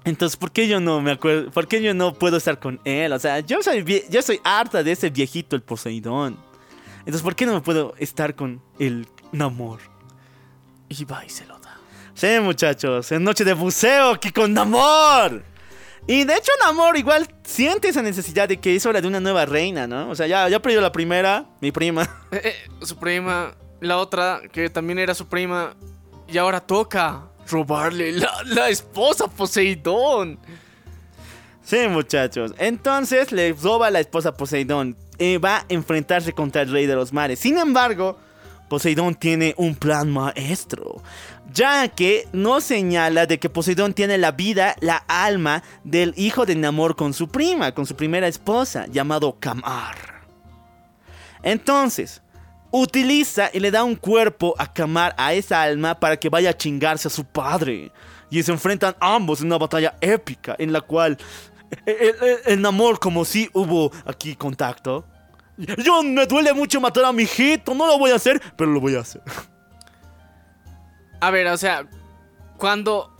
Entonces, 0.06 0.36
¿por 0.36 0.52
qué 0.52 0.68
yo 0.68 0.80
no 0.80 1.00
me 1.00 1.10
acuerdo? 1.10 1.50
¿Por 1.50 1.66
qué 1.68 1.82
yo 1.82 1.92
no 1.92 2.14
puedo 2.14 2.36
estar 2.38 2.58
con 2.58 2.80
él? 2.84 3.12
O 3.12 3.18
sea, 3.18 3.40
yo 3.40 3.60
soy, 3.62 3.82
vie- 3.82 4.04
yo 4.08 4.22
soy 4.22 4.40
harta 4.44 4.82
de 4.82 4.92
ese 4.92 5.10
viejito, 5.10 5.56
el 5.56 5.62
Poseidón. 5.62 6.38
Entonces, 7.00 7.22
¿por 7.22 7.34
qué 7.34 7.44
no 7.44 7.52
me 7.52 7.60
puedo 7.60 7.92
estar 7.98 8.34
con 8.34 8.62
el 8.78 9.06
Namor? 9.32 9.80
Y 10.88 11.04
va 11.04 11.24
y 11.24 11.28
se 11.28 11.44
lo 11.46 11.58
da. 11.58 11.76
Sí, 12.14 12.28
muchachos, 12.40 13.10
es 13.12 13.20
noche 13.20 13.44
de 13.44 13.52
buceo 13.52 14.12
aquí 14.12 14.30
con 14.30 14.54
Namor. 14.54 15.42
Y 16.06 16.22
de 16.22 16.34
hecho, 16.36 16.52
Namor 16.64 16.96
igual 16.96 17.28
siente 17.42 17.88
esa 17.88 18.00
necesidad 18.00 18.48
de 18.48 18.58
que 18.58 18.76
es 18.76 18.86
hora 18.86 19.00
de 19.00 19.08
una 19.08 19.18
nueva 19.18 19.44
reina, 19.44 19.88
¿no? 19.88 20.08
O 20.08 20.14
sea, 20.14 20.28
ya, 20.28 20.48
ya 20.48 20.62
perdió 20.62 20.80
la 20.80 20.92
primera, 20.92 21.46
mi 21.60 21.72
prima. 21.72 22.04
Eh, 22.30 22.40
eh, 22.44 22.54
su 22.82 22.96
prima, 22.96 23.54
la 23.80 23.98
otra, 23.98 24.40
que 24.52 24.70
también 24.70 25.00
era 25.00 25.14
su 25.14 25.26
prima, 25.26 25.74
y 26.28 26.38
ahora 26.38 26.60
toca 26.60 27.24
robarle 27.48 28.12
la, 28.44 28.68
esposa 28.68 29.28
Poseidón. 29.28 30.38
Sí, 31.62 31.88
muchachos. 31.88 32.54
Entonces 32.58 33.32
le 33.32 33.52
roba 33.52 33.90
la 33.90 34.00
esposa 34.00 34.36
Poseidón. 34.36 34.96
Y 35.18 35.38
va 35.38 35.58
a 35.58 35.64
enfrentarse 35.68 36.32
contra 36.32 36.62
el 36.62 36.70
rey 36.70 36.86
de 36.86 36.94
los 36.94 37.12
mares. 37.12 37.38
Sin 37.38 37.58
embargo, 37.58 38.18
Poseidón 38.68 39.14
tiene 39.14 39.54
un 39.56 39.74
plan 39.74 40.10
maestro. 40.10 41.02
Ya 41.52 41.88
que 41.88 42.28
no 42.32 42.60
señala 42.60 43.26
de 43.26 43.38
que 43.38 43.48
Poseidón 43.48 43.94
tiene 43.94 44.18
la 44.18 44.32
vida, 44.32 44.76
la 44.80 44.96
alma 44.96 45.62
del 45.84 46.12
hijo 46.16 46.44
de 46.44 46.56
Namor 46.56 46.96
con 46.96 47.14
su 47.14 47.28
prima, 47.28 47.72
con 47.72 47.86
su 47.86 47.96
primera 47.96 48.28
esposa, 48.28 48.86
llamado 48.86 49.38
Kamar. 49.40 50.16
Entonces, 51.42 52.22
utiliza 52.80 53.50
y 53.52 53.60
le 53.60 53.70
da 53.70 53.84
un 53.84 53.96
cuerpo 53.96 54.54
a 54.58 54.72
Kamar 54.72 55.14
a 55.18 55.32
esa 55.34 55.62
alma 55.62 55.98
para 55.98 56.16
que 56.18 56.28
vaya 56.28 56.50
a 56.50 56.56
chingarse 56.56 57.08
a 57.08 57.10
su 57.10 57.24
padre. 57.24 57.90
Y 58.30 58.42
se 58.42 58.52
enfrentan 58.52 58.96
ambos 59.00 59.40
en 59.40 59.46
una 59.46 59.58
batalla 59.58 59.96
épica 60.00 60.56
en 60.58 60.72
la 60.72 60.80
cual 60.80 61.16
el, 61.86 61.96
el- 61.96 62.38
el 62.46 62.60
Namor 62.62 62.98
como 62.98 63.24
si 63.24 63.48
hubo 63.52 63.90
aquí 64.04 64.34
contacto. 64.36 65.04
Yo 65.58 66.02
me 66.02 66.26
duele 66.26 66.52
mucho 66.52 66.80
matar 66.80 67.04
a 67.06 67.12
mi 67.12 67.22
hijito, 67.22 67.74
no 67.74 67.86
lo 67.86 67.98
voy 67.98 68.10
a 68.10 68.16
hacer, 68.16 68.40
pero 68.56 68.70
lo 68.70 68.80
voy 68.80 68.94
a 68.96 69.00
hacer. 69.00 69.22
A 71.20 71.30
ver, 71.30 71.46
o 71.48 71.56
sea, 71.56 71.86
cuando. 72.58 73.12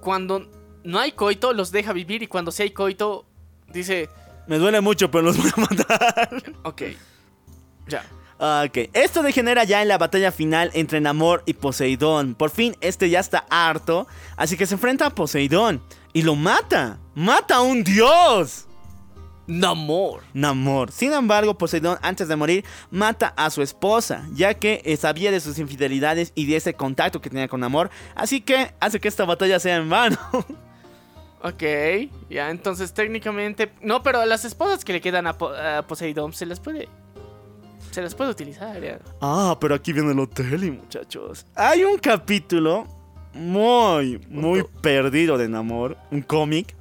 Cuando 0.00 0.50
no 0.84 0.98
hay 0.98 1.12
coito, 1.12 1.54
los 1.54 1.70
deja 1.72 1.94
vivir. 1.94 2.22
Y 2.22 2.26
cuando 2.26 2.52
sí 2.52 2.62
hay 2.64 2.70
coito, 2.70 3.24
dice. 3.72 4.10
Me 4.46 4.58
duele 4.58 4.82
mucho, 4.82 5.10
pero 5.10 5.24
los 5.24 5.38
voy 5.38 5.50
a 5.56 5.60
matar. 5.60 6.42
Ok. 6.64 6.82
Ya. 7.88 8.04
Ok, 8.46 8.90
esto 8.92 9.22
degenera 9.22 9.64
ya 9.64 9.80
en 9.80 9.88
la 9.88 9.96
batalla 9.96 10.30
final 10.30 10.70
entre 10.74 11.00
Namor 11.00 11.42
y 11.46 11.54
Poseidón. 11.54 12.34
Por 12.34 12.50
fin, 12.50 12.76
este 12.82 13.08
ya 13.08 13.20
está 13.20 13.46
harto, 13.48 14.06
así 14.36 14.58
que 14.58 14.66
se 14.66 14.74
enfrenta 14.74 15.06
a 15.06 15.10
Poseidón 15.10 15.82
y 16.12 16.20
lo 16.22 16.34
mata. 16.34 16.98
¡Mata 17.14 17.56
a 17.56 17.60
un 17.62 17.82
dios! 17.84 18.66
Namor. 19.46 20.24
Namor. 20.34 20.92
Sin 20.92 21.14
embargo, 21.14 21.56
Poseidón, 21.56 21.96
antes 22.02 22.28
de 22.28 22.36
morir, 22.36 22.66
mata 22.90 23.32
a 23.34 23.48
su 23.48 23.62
esposa, 23.62 24.26
ya 24.34 24.52
que 24.52 24.82
eh, 24.84 24.98
sabía 24.98 25.30
de 25.30 25.40
sus 25.40 25.58
infidelidades 25.58 26.32
y 26.34 26.44
de 26.44 26.56
ese 26.56 26.74
contacto 26.74 27.22
que 27.22 27.30
tenía 27.30 27.48
con 27.48 27.60
Namor, 27.60 27.88
así 28.14 28.42
que 28.42 28.74
hace 28.78 29.00
que 29.00 29.08
esta 29.08 29.24
batalla 29.24 29.58
sea 29.58 29.76
en 29.76 29.88
vano. 29.88 30.18
Ok, 31.46 31.62
ya, 32.30 32.48
entonces 32.48 32.94
técnicamente... 32.94 33.70
No, 33.82 34.02
pero 34.02 34.20
a 34.20 34.24
las 34.24 34.46
esposas 34.46 34.82
que 34.82 34.94
le 34.94 35.02
quedan 35.02 35.26
a, 35.26 35.36
Po- 35.36 35.52
a 35.52 35.86
Poseidón 35.86 36.32
se 36.32 36.46
las 36.46 36.58
puede... 36.58 36.88
Se 37.94 38.02
las 38.02 38.12
puede 38.16 38.30
utilizar, 38.30 38.82
ya. 38.82 38.98
Ah, 39.20 39.56
pero 39.60 39.72
aquí 39.76 39.92
viene 39.92 40.10
el 40.10 40.18
hotel, 40.18 40.64
y 40.64 40.72
muchachos. 40.72 41.46
Hay 41.54 41.84
un 41.84 41.96
capítulo 41.96 42.88
muy, 43.34 44.18
muy 44.28 44.64
perdido 44.82 45.38
de 45.38 45.48
Namor, 45.48 45.96
un 46.10 46.22
cómic, 46.22 46.74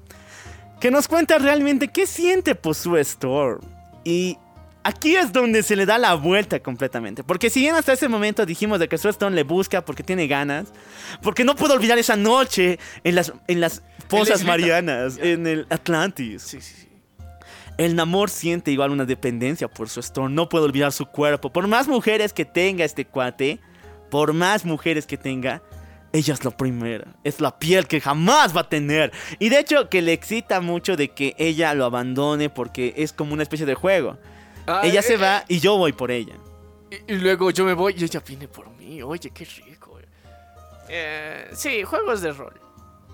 que 0.82 0.90
nos 0.90 1.08
cuenta 1.08 1.38
realmente 1.38 1.90
qué 1.90 2.08
siente 2.08 2.56
por 2.56 2.74
su 2.74 2.98
Storm. 2.98 3.62
Y 4.04 4.40
aquí 4.84 5.16
es 5.16 5.32
donde 5.32 5.62
se 5.62 5.76
le 5.76 5.86
da 5.86 6.00
la 6.00 6.16
vuelta 6.16 6.60
completamente. 6.62 7.24
Porque 7.24 7.52
si 7.52 7.60
bien 7.60 7.76
hasta 7.76 7.94
ese 7.94 8.08
momento 8.08 8.44
dijimos 8.48 8.80
de 8.80 8.90
que 8.90 8.98
Sue 8.98 9.12
Storm 9.12 9.36
le 9.36 9.44
busca 9.44 9.86
porque 9.86 10.02
tiene 10.02 10.26
ganas, 10.26 10.70
porque 11.22 11.44
no 11.44 11.56
puedo 11.56 11.76
olvidar 11.76 12.00
esa 12.00 12.16
noche 12.16 12.80
en 13.04 13.14
las, 13.14 13.32
en 13.48 13.62
las 13.62 13.84
fosas 14.10 14.38
islita. 14.38 14.48
marianas, 14.48 15.20
en 15.20 15.46
el 15.46 15.68
Atlantis. 15.70 16.42
Sí, 16.42 16.60
sí, 16.60 16.74
sí. 16.82 16.93
El 17.78 17.96
Namor 17.96 18.30
siente 18.30 18.72
igual 18.72 18.92
una 18.92 19.06
dependencia 19.06 19.68
por 19.68 19.90
su 19.90 20.00
Storm. 20.00 20.34
No 20.36 20.50
puede 20.50 20.66
olvidar 20.66 20.92
su 20.92 21.06
cuerpo. 21.06 21.52
Por 21.52 21.68
más 21.68 21.88
mujeres 21.88 22.34
que 22.34 22.46
tenga 22.46 22.86
este 22.86 23.06
cuate, 23.06 23.60
por 24.12 24.34
más 24.34 24.64
mujeres 24.66 25.08
que 25.08 25.18
tenga, 25.18 25.64
ella 26.12 26.34
es 26.36 26.46
la 26.46 26.52
primera. 26.52 27.16
Es 27.24 27.42
la 27.42 27.58
piel 27.58 27.88
que 27.88 28.00
jamás 28.00 28.56
va 28.56 28.62
a 28.62 28.70
tener. 28.70 29.12
Y 29.40 29.50
de 29.50 29.60
hecho, 29.60 29.90
que 29.90 30.02
le 30.02 30.14
excita 30.14 30.62
mucho 30.62 30.96
de 30.96 31.10
que 31.10 31.36
ella 31.40 31.74
lo 31.74 31.86
abandone 31.86 32.50
porque 32.50 32.94
es 32.98 33.12
como 33.12 33.34
una 33.34 33.44
especie 33.44 33.66
de 33.66 33.74
juego. 33.74 34.18
Ah, 34.68 34.82
ella 34.84 35.00
eh, 35.00 35.04
se 35.04 35.18
va 35.18 35.44
y 35.48 35.60
yo 35.60 35.78
voy 35.78 35.94
por 35.94 36.12
ella. 36.12 36.36
Y, 36.92 37.14
y 37.14 37.18
luego 37.18 37.50
yo 37.50 37.66
me 37.66 37.74
voy 37.74 37.96
y 37.98 38.04
ella 38.04 38.22
viene 38.26 38.48
por 38.48 38.70
mí. 38.70 39.02
Oye, 39.02 39.32
qué 39.32 39.46
rico. 39.46 39.74
Eh, 40.90 41.50
sí, 41.54 41.84
juegos 41.84 42.22
de 42.22 42.32
rol. 42.34 42.54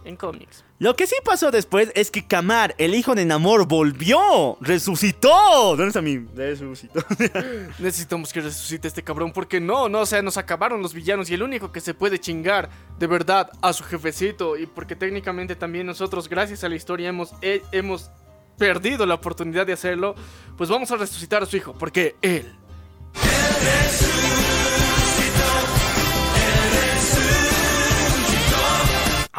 En 0.06 0.16
cómics. 0.16 0.64
Lo 0.80 0.96
que 0.96 1.06
sí 1.08 1.16
pasó 1.26 1.52
después 1.52 1.92
es 1.94 2.10
que 2.10 2.26
Kamar, 2.26 2.74
el 2.78 2.96
hijo 2.96 3.14
de 3.16 3.26
Namor, 3.26 3.68
volvió. 3.68 4.58
Resucitó. 4.62 5.30
¿Dónde 5.76 5.88
está 5.88 6.02
mi 6.02 6.18
resucitó? 6.36 7.04
Necesitamos 7.80 8.32
que 8.34 8.42
resucite 8.42 8.88
este 8.88 9.04
cabrón. 9.04 9.32
Porque 9.34 9.60
no, 9.60 9.90
no, 9.90 10.00
o 10.00 10.06
sea, 10.06 10.22
nos 10.22 10.38
acabaron 10.38 10.82
los 10.82 10.94
villanos. 10.94 11.30
Y 11.30 11.34
el 11.34 11.44
único 11.44 11.72
que 11.72 11.82
se 11.82 11.94
puede 11.94 12.18
chingar 12.18 12.70
de 12.98 13.08
verdad 13.08 13.52
a 13.62 13.74
su 13.74 13.84
jefecito. 13.84 14.58
Y 14.58 14.66
porque 14.68 14.96
técnicamente 14.96 15.56
también 15.56 15.86
nosotros, 15.86 16.30
gracias 16.30 16.64
a 16.64 16.70
la 16.70 16.76
historia, 16.76 17.10
hemos, 17.10 17.34
he- 17.42 17.62
hemos 17.72 18.10
perdido 18.58 19.06
la 19.06 19.16
oportunidad 19.16 19.68
de 19.68 19.74
hacerlo. 19.74 20.16
Pues 20.58 20.70
vamos 20.70 20.90
a 20.92 20.96
resucitar 20.96 21.44
a 21.44 21.46
su 21.46 21.58
hijo. 21.58 21.74
Porque 21.78 22.16
él. 22.22 22.52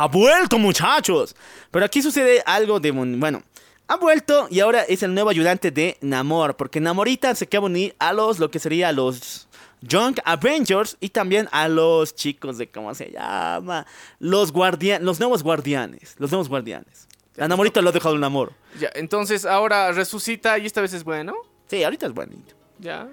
Ha 0.00 0.08
vuelto, 0.08 0.58
muchachos. 0.58 1.36
Pero 1.70 1.84
aquí 1.84 2.00
sucede 2.00 2.42
algo 2.46 2.80
de... 2.80 2.90
Bueno, 2.90 3.42
ha 3.86 3.96
vuelto 3.96 4.48
y 4.50 4.60
ahora 4.60 4.82
es 4.84 5.02
el 5.02 5.12
nuevo 5.12 5.28
ayudante 5.28 5.70
de 5.70 5.98
Namor. 6.00 6.56
Porque 6.56 6.80
Namorita 6.80 7.34
se 7.34 7.46
queda 7.46 7.60
unir 7.60 7.94
a 7.98 8.14
los, 8.14 8.38
lo 8.38 8.50
que 8.50 8.58
sería 8.58 8.92
los 8.92 9.46
Young 9.82 10.16
Avengers 10.24 10.96
y 11.00 11.10
también 11.10 11.50
a 11.52 11.68
los 11.68 12.14
chicos 12.14 12.56
de, 12.56 12.70
¿cómo 12.70 12.94
se 12.94 13.10
llama? 13.10 13.86
Los 14.18 14.52
guardianes, 14.52 15.04
los 15.04 15.20
nuevos 15.20 15.42
guardianes. 15.42 16.14
Los 16.16 16.30
nuevos 16.30 16.48
guardianes. 16.48 17.06
La 17.36 17.46
Namorita 17.46 17.82
lo 17.82 17.90
ha 17.90 17.92
dejado 17.92 18.14
en 18.14 18.22
Namor. 18.22 18.54
Ya, 18.78 18.88
entonces 18.94 19.44
ahora 19.44 19.92
resucita 19.92 20.56
y 20.56 20.64
esta 20.64 20.80
vez 20.80 20.94
es 20.94 21.04
bueno. 21.04 21.34
Sí, 21.66 21.84
ahorita 21.84 22.06
es 22.06 22.14
bonito. 22.14 22.54
Ya. 22.78 23.06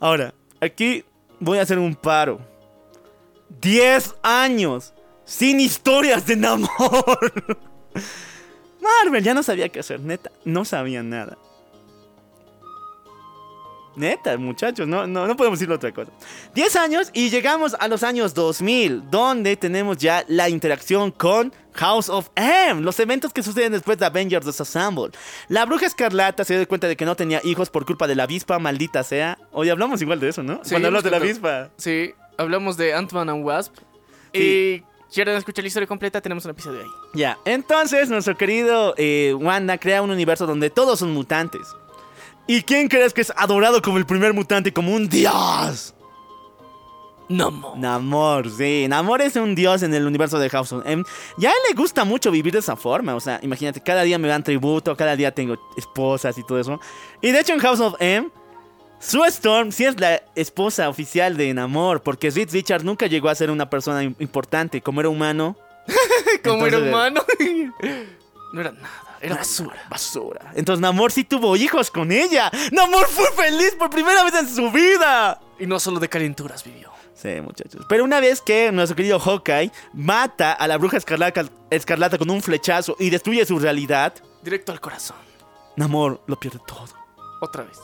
Ahora, 0.00 0.34
aquí 0.60 1.04
voy 1.38 1.58
a 1.58 1.62
hacer 1.62 1.78
un 1.78 1.94
paro. 1.94 2.40
10 3.60 4.16
años 4.24 4.94
sin 5.28 5.60
historias 5.60 6.26
de 6.26 6.36
Namor. 6.36 7.58
Marvel 8.80 9.22
ya 9.22 9.34
no 9.34 9.42
sabía 9.42 9.68
qué 9.68 9.80
hacer, 9.80 10.00
neta. 10.00 10.32
No 10.44 10.64
sabía 10.64 11.02
nada. 11.02 11.36
Neta, 13.94 14.38
muchachos, 14.38 14.86
no, 14.86 15.08
no, 15.08 15.26
no 15.26 15.36
podemos 15.36 15.58
decirle 15.58 15.74
otra 15.74 15.92
cosa. 15.92 16.12
10 16.54 16.76
años 16.76 17.10
y 17.12 17.30
llegamos 17.30 17.76
a 17.78 17.88
los 17.88 18.04
años 18.04 18.32
2000, 18.32 19.10
donde 19.10 19.56
tenemos 19.56 19.98
ya 19.98 20.24
la 20.28 20.48
interacción 20.48 21.10
con 21.10 21.52
House 21.74 22.08
of 22.08 22.30
M, 22.36 22.80
los 22.80 22.98
eventos 23.00 23.32
que 23.32 23.42
suceden 23.42 23.72
después 23.72 23.98
de 23.98 24.06
Avengers 24.06 24.46
Disassemble. 24.46 25.10
La 25.48 25.66
bruja 25.66 25.86
escarlata 25.86 26.44
se 26.44 26.56
dio 26.56 26.66
cuenta 26.68 26.86
de 26.86 26.96
que 26.96 27.04
no 27.04 27.16
tenía 27.16 27.40
hijos 27.44 27.70
por 27.70 27.84
culpa 27.84 28.06
de 28.06 28.14
la 28.14 28.22
avispa, 28.22 28.58
maldita 28.60 29.02
sea. 29.02 29.36
Hoy 29.50 29.68
hablamos 29.68 30.00
igual 30.00 30.20
de 30.20 30.28
eso, 30.28 30.44
¿no? 30.44 30.60
Sí, 30.62 30.70
Cuando 30.70 30.88
hablamos 30.88 31.04
de 31.04 31.10
la 31.10 31.16
avispa. 31.16 31.70
Sí, 31.76 32.14
hablamos 32.38 32.76
de 32.76 32.94
Ant-Man 32.94 33.28
and 33.28 33.44
Wasp. 33.44 33.74
Y 34.32 34.84
quieren 35.12 35.36
escuchar 35.36 35.64
la 35.64 35.68
historia 35.68 35.86
completa, 35.86 36.20
tenemos 36.20 36.44
un 36.44 36.52
episodio 36.52 36.80
ahí. 36.80 36.90
Ya, 37.14 37.38
entonces 37.44 38.08
nuestro 38.10 38.36
querido 38.36 38.94
eh, 38.96 39.34
Wanda 39.38 39.78
crea 39.78 40.02
un 40.02 40.10
universo 40.10 40.46
donde 40.46 40.70
todos 40.70 40.98
son 40.98 41.12
mutantes. 41.12 41.62
¿Y 42.46 42.62
quién 42.62 42.88
crees 42.88 43.12
que 43.12 43.20
es 43.20 43.32
adorado 43.36 43.82
como 43.82 43.98
el 43.98 44.06
primer 44.06 44.32
mutante, 44.32 44.72
como 44.72 44.94
un 44.94 45.08
dios? 45.08 45.94
Namor. 47.28 47.76
Namor, 47.76 48.50
sí. 48.50 48.86
Namor 48.88 49.20
es 49.20 49.36
un 49.36 49.54
dios 49.54 49.82
en 49.82 49.92
el 49.92 50.06
universo 50.06 50.38
de 50.38 50.48
House 50.48 50.72
of 50.72 50.86
M. 50.86 51.04
Ya 51.36 51.50
a 51.50 51.52
él 51.52 51.58
le 51.68 51.74
gusta 51.74 52.04
mucho 52.04 52.30
vivir 52.30 52.54
de 52.54 52.60
esa 52.60 52.74
forma. 52.74 53.14
O 53.14 53.20
sea, 53.20 53.38
imagínate, 53.42 53.82
cada 53.82 54.02
día 54.02 54.18
me 54.18 54.28
dan 54.28 54.42
tributo, 54.42 54.96
cada 54.96 55.14
día 55.14 55.34
tengo 55.34 55.58
esposas 55.76 56.38
y 56.38 56.42
todo 56.42 56.58
eso. 56.58 56.80
Y 57.20 57.30
de 57.30 57.40
hecho 57.40 57.52
en 57.52 57.60
House 57.60 57.80
of 57.80 57.96
M, 58.00 58.30
Sue 59.00 59.28
Storm 59.28 59.70
sí 59.72 59.84
es 59.84 59.98
la 60.00 60.22
esposa 60.34 60.88
oficial 60.88 61.36
de 61.36 61.52
Namor. 61.54 62.02
Porque 62.02 62.30
Reed 62.30 62.50
Richards 62.52 62.84
nunca 62.84 63.06
llegó 63.06 63.28
a 63.28 63.34
ser 63.34 63.50
una 63.50 63.68
persona 63.70 64.02
im- 64.02 64.16
importante. 64.18 64.80
Como 64.82 65.00
era 65.00 65.08
humano. 65.08 65.56
Como 66.44 66.66
era 66.66 66.78
humano. 66.78 67.22
no 68.52 68.60
era 68.60 68.72
nada, 68.72 68.88
era 69.20 69.36
basura. 69.36 69.76
Basura. 69.88 70.52
Entonces 70.54 70.80
Namor 70.80 71.12
sí 71.12 71.24
tuvo 71.24 71.56
hijos 71.56 71.90
con 71.90 72.12
ella. 72.12 72.50
Namor 72.72 73.06
fue 73.06 73.30
feliz 73.32 73.74
por 73.78 73.88
primera 73.90 74.24
vez 74.24 74.34
en 74.34 74.48
su 74.48 74.70
vida. 74.70 75.40
Y 75.58 75.66
no 75.66 75.78
solo 75.80 75.98
de 76.00 76.08
calenturas 76.08 76.62
vivió. 76.64 76.90
Sí, 77.14 77.40
muchachos. 77.40 77.84
Pero 77.88 78.04
una 78.04 78.20
vez 78.20 78.40
que 78.40 78.70
nuestro 78.70 78.94
querido 78.94 79.18
Hawkeye 79.18 79.72
mata 79.92 80.52
a 80.52 80.68
la 80.68 80.76
bruja 80.78 80.98
escarlata, 80.98 81.46
escarlata 81.70 82.16
con 82.16 82.30
un 82.30 82.40
flechazo 82.42 82.94
y 82.98 83.10
destruye 83.10 83.44
su 83.46 83.58
realidad, 83.58 84.14
Directo 84.42 84.70
al 84.70 84.80
corazón. 84.80 85.16
Namor 85.74 86.20
lo 86.26 86.38
pierde 86.38 86.60
todo. 86.64 86.86
Otra 87.40 87.64
vez. 87.64 87.76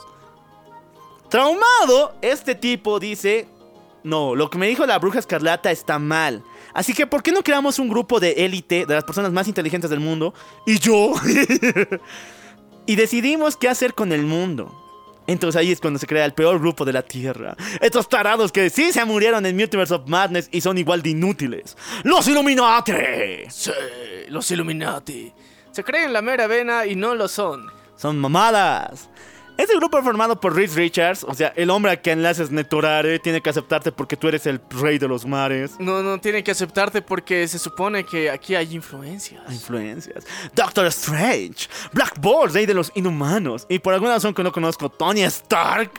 Traumado, 1.35 2.15
este 2.23 2.55
tipo 2.55 3.01
dice, 3.01 3.48
no, 4.05 4.36
lo 4.36 4.51
que 4.51 4.56
me 4.56 4.69
dijo 4.69 4.86
la 4.86 5.01
bruja 5.01 5.19
escarlata 5.19 5.73
está 5.73 5.98
mal. 5.98 6.44
Así 6.73 6.94
que, 6.94 7.09
¿por 7.09 7.24
qué 7.24 7.32
no 7.32 7.43
creamos 7.43 7.81
un 7.81 7.89
grupo 7.89 8.20
de 8.20 8.44
élite, 8.44 8.86
de 8.86 8.94
las 8.94 9.02
personas 9.02 9.32
más 9.32 9.48
inteligentes 9.48 9.90
del 9.90 9.98
mundo? 9.98 10.32
Y 10.65 10.78
yo. 10.78 11.12
y 12.86 12.94
decidimos 12.94 13.56
qué 13.56 13.69
hacer 13.69 13.94
con 13.94 14.12
el 14.12 14.23
mundo. 14.23 14.81
Entonces 15.27 15.61
ahí 15.61 15.73
es 15.73 15.81
cuando 15.81 15.98
se 15.98 16.06
crea 16.06 16.24
el 16.24 16.35
peor 16.35 16.61
grupo 16.61 16.85
de 16.85 16.93
la 16.93 17.02
Tierra. 17.02 17.56
Estos 17.81 18.09
tarados 18.09 18.52
que 18.52 18.70
sí 18.70 18.93
se 18.93 19.05
murieron 19.05 19.44
en 19.44 19.56
Multiverse 19.56 19.94
of 19.94 20.06
Madness 20.06 20.48
y 20.52 20.61
son 20.61 20.78
igual 20.78 21.02
de 21.02 21.11
inútiles. 21.11 21.77
¡Los 22.05 22.28
Illuminati! 22.28 22.93
Sí, 23.51 23.73
los 24.28 24.48
Illuminati. 24.52 25.32
Se 25.73 25.82
creen 25.82 26.12
la 26.12 26.23
mera 26.23 26.47
vena 26.47 26.86
y 26.86 26.94
no 26.94 27.16
lo 27.16 27.27
son. 27.27 27.73
Son 27.97 28.20
mamadas. 28.20 29.09
Este 29.56 29.76
grupo 29.76 30.02
formado 30.02 30.40
por 30.40 30.56
Reed 30.56 30.72
Richards, 30.74 31.22
o 31.22 31.32
sea, 31.32 31.52
el 31.55 31.70
hombre 31.70 31.93
a 31.93 31.97
quien 31.97 32.22
le 32.22 32.28
haces 32.28 32.51
Netorare, 32.51 33.20
tiene 33.20 33.40
que 33.40 33.51
aceptarte 33.51 33.93
porque 33.93 34.16
tú 34.16 34.26
eres 34.26 34.47
el 34.47 34.60
rey 34.68 34.98
de 34.98 35.06
los 35.06 35.26
mares. 35.26 35.76
No, 35.78 36.02
no 36.02 36.18
tiene 36.18 36.43
que 36.43 36.51
aceptarte 36.51 37.02
porque 37.02 37.47
se 37.47 37.60
supone 37.60 38.05
que 38.05 38.31
aquí 38.31 38.56
hay 38.56 38.74
influencias. 38.74 39.43
Influencias. 39.52 40.26
Doctor 40.56 40.86
Strange, 40.86 41.68
Black 41.93 42.20
Bolt, 42.20 42.52
rey 42.52 42.66
de 42.66 42.74
los 42.74 42.90
inhumanos, 42.97 43.64
y 43.68 43.78
por 43.78 43.94
alguna 43.94 44.14
razón 44.14 44.35
que 44.35 44.43
no 44.43 44.51
conozco, 44.51 44.89
Tony 44.89 45.22
Stark, 45.22 45.93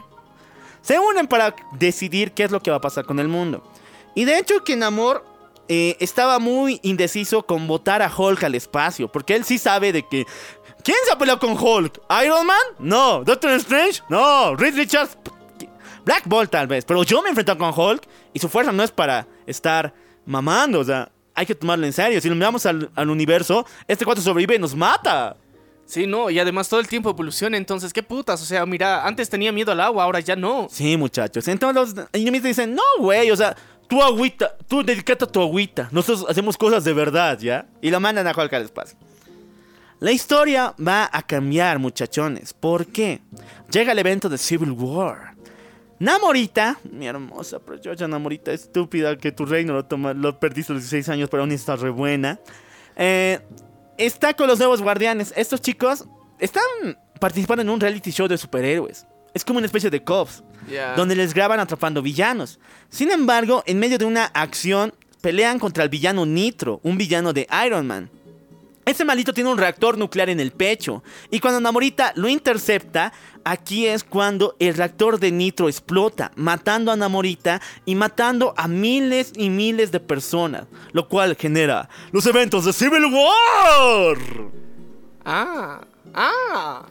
se 0.82 1.00
unen 1.00 1.26
para 1.26 1.56
decidir 1.80 2.34
qué 2.34 2.44
es 2.44 2.52
lo 2.52 2.62
que 2.62 2.72
va 2.72 2.78
a 2.78 2.82
pasar 2.82 3.06
con 3.06 3.20
el 3.20 3.30
mundo. 3.30 3.64
Y 4.16 4.26
de 4.26 4.38
hecho 4.38 4.66
que 4.66 4.76
Namor 4.76 5.26
eh, 5.70 5.96
estaba 6.02 6.40
muy 6.40 6.82
indeciso 6.84 7.46
con 7.46 7.68
votar 7.68 8.02
a 8.02 8.12
Hulk 8.14 8.44
al 8.44 8.56
espacio, 8.56 9.08
porque 9.08 9.34
él 9.34 9.46
sí 9.46 9.58
sabe 9.58 9.94
de 9.94 10.06
que... 10.06 10.26
¿Quién 10.86 10.98
se 11.04 11.12
ha 11.12 11.18
peleado 11.18 11.40
con 11.40 11.58
Hulk? 11.60 12.00
¿Iron 12.24 12.46
Man? 12.46 12.58
No. 12.78 13.24
¿Doctor 13.24 13.50
Strange? 13.54 14.04
No. 14.08 14.56
¿Reed 14.56 14.76
Richards? 14.76 15.18
Black 16.06 16.24
Bolt 16.28 16.52
tal 16.52 16.68
vez, 16.68 16.86
pero 16.86 17.02
yo 17.02 17.24
me 17.24 17.30
he 17.30 17.32
enfrentado 17.32 17.58
con 17.58 17.74
Hulk 17.76 18.08
y 18.32 18.38
su 18.38 18.48
fuerza 18.48 18.72
no 18.72 18.84
es 18.84 18.92
para 18.92 19.26
estar 19.48 19.92
mamando, 20.28 20.80
o 20.82 20.84
sea, 20.84 21.12
hay 21.34 21.48
que 21.48 21.56
tomarlo 21.56 21.88
en 21.88 21.94
serio. 21.94 22.22
Si 22.22 22.30
lo 22.30 22.36
miramos 22.36 22.68
al, 22.68 22.92
al 22.94 23.10
universo, 23.10 23.66
este 23.88 24.06
cuate 24.06 24.22
sobrevive 24.22 24.54
y 24.54 24.60
nos 24.60 24.76
mata. 24.76 25.36
Sí, 25.88 26.06
no, 26.06 26.30
y 26.30 26.38
además 26.38 26.70
todo 26.70 26.80
el 26.80 26.88
tiempo 26.88 27.10
evoluciona, 27.10 27.58
entonces, 27.58 27.92
qué 27.92 28.04
putas, 28.04 28.40
o 28.40 28.46
sea, 28.46 28.68
mira, 28.68 29.08
antes 29.08 29.28
tenía 29.28 29.52
miedo 29.52 29.72
al 29.72 29.82
agua, 29.82 30.04
ahora 30.04 30.20
ya 30.20 30.36
no. 30.36 30.68
Sí, 30.70 30.96
muchachos. 30.96 31.48
Entonces 31.48 31.96
los 31.96 32.08
enemigos 32.14 32.46
dicen, 32.46 32.76
no, 32.76 32.84
güey, 33.00 33.32
o 33.32 33.36
sea, 33.36 33.56
tu 33.88 34.04
agüita, 34.04 34.56
tú 34.68 34.84
dedicate 34.84 35.26
a 35.26 35.28
tu 35.28 35.42
agüita. 35.42 35.90
Nosotros 35.92 36.28
hacemos 36.30 36.56
cosas 36.56 36.84
de 36.84 36.94
verdad, 36.94 37.40
¿ya? 37.40 37.68
Y 37.82 37.90
lo 37.90 38.00
mandan 38.00 38.28
a 38.28 38.32
Hulk 38.32 38.54
al 38.54 38.64
espacio. 38.64 38.98
La 40.00 40.12
historia 40.12 40.74
va 40.86 41.10
a 41.12 41.22
cambiar, 41.24 41.80
muchachones. 41.80 42.54
¿Por 42.54 42.88
qué? 42.88 43.22
Llega 43.72 43.92
el 43.94 44.00
evento 44.00 44.30
de 44.30 44.38
Civil 44.38 44.72
War. 44.72 45.36
Namorita, 46.00 46.78
mi 46.92 47.08
hermosa, 47.08 47.60
preciosa 47.60 48.08
Namorita, 48.08 48.52
estúpida, 48.52 49.18
que 49.18 49.32
tu 49.32 49.46
reino 49.46 49.74
lo, 49.74 49.86
toma, 49.86 50.14
lo 50.14 50.38
perdiste 50.40 50.74
a 50.74 50.76
los 50.76 50.84
16 50.84 51.08
años, 51.10 51.30
pero 51.30 51.44
aún 51.44 51.52
está 51.54 51.76
re 51.78 51.90
buena. 51.90 52.40
Eh, 52.98 53.40
está 53.98 54.34
con 54.34 54.48
los 54.48 54.60
nuevos 54.60 54.82
guardianes. 54.82 55.34
Estos 55.38 55.62
chicos 55.62 56.06
están 56.40 56.64
participando 57.20 57.62
en 57.62 57.70
un 57.70 57.80
reality 57.80 58.12
show 58.12 58.28
de 58.28 58.38
superhéroes. 58.38 59.08
Es 59.34 59.46
como 59.46 59.58
una 59.60 59.66
especie 59.68 59.90
de 59.90 60.04
cops, 60.04 60.44
Ya. 60.70 60.96
donde 60.96 61.16
les 61.16 61.34
graban 61.34 61.60
atrapando 61.60 62.02
villanos. 62.02 62.60
Sin 62.90 63.12
embargo, 63.12 63.64
en 63.66 63.80
medio 63.80 63.98
de 63.98 64.06
una 64.06 64.26
acción, 64.26 64.94
pelean 65.22 65.60
contra 65.60 65.84
el 65.84 65.90
villano 65.90 66.26
Nitro, 66.26 66.82
un 66.84 66.98
villano 66.98 67.32
de 67.32 67.48
Iron 67.66 67.88
Man. 67.88 68.10
Ese 68.86 69.04
malito 69.04 69.34
tiene 69.34 69.50
un 69.50 69.58
reactor 69.58 69.98
nuclear 69.98 70.30
en 70.30 70.40
el 70.40 70.52
pecho. 70.52 71.04
Y 71.32 71.40
cuando 71.40 71.60
Namorita 71.60 72.14
lo 72.16 72.30
intercepta, 72.30 73.12
aquí 73.44 73.88
es 73.88 74.04
cuando 74.04 74.56
el 74.60 74.76
reactor 74.76 75.20
de 75.20 75.32
Nitro 75.32 75.68
explota, 75.68 76.32
matando 76.36 76.92
a 76.92 76.96
Namorita 76.96 77.62
y 77.86 77.96
matando 77.96 78.54
a 78.56 78.68
miles 78.68 79.34
y 79.36 79.50
miles 79.50 79.92
de 79.92 80.00
personas. 80.00 80.68
Lo 80.92 81.08
cual 81.08 81.36
genera 81.36 81.90
los 82.12 82.28
eventos 82.28 82.66
de 82.66 82.74
Civil 82.74 83.06
War. 83.06 84.18
Ah, 85.26 85.82
ah. 86.14 86.86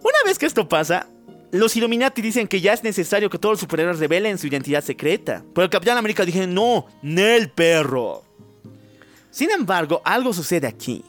Una 0.00 0.18
vez 0.24 0.38
que 0.38 0.46
esto 0.46 0.66
pasa, 0.66 1.08
los 1.50 1.76
Illuminati 1.76 2.22
dicen 2.22 2.48
que 2.48 2.62
ya 2.62 2.72
es 2.72 2.82
necesario 2.82 3.28
que 3.28 3.38
todos 3.38 3.54
los 3.54 3.60
superhéroes 3.60 3.98
revelen 3.98 4.38
su 4.38 4.46
identidad 4.46 4.82
secreta. 4.82 5.44
Pero 5.54 5.64
el 5.64 5.70
Capitán 5.70 5.98
América 5.98 6.24
dije, 6.24 6.46
no, 6.46 6.86
Nel 7.02 7.50
perro. 7.50 8.24
Sin 9.30 9.50
embargo, 9.50 10.00
algo 10.04 10.32
sucede 10.32 10.66
aquí. 10.66 11.04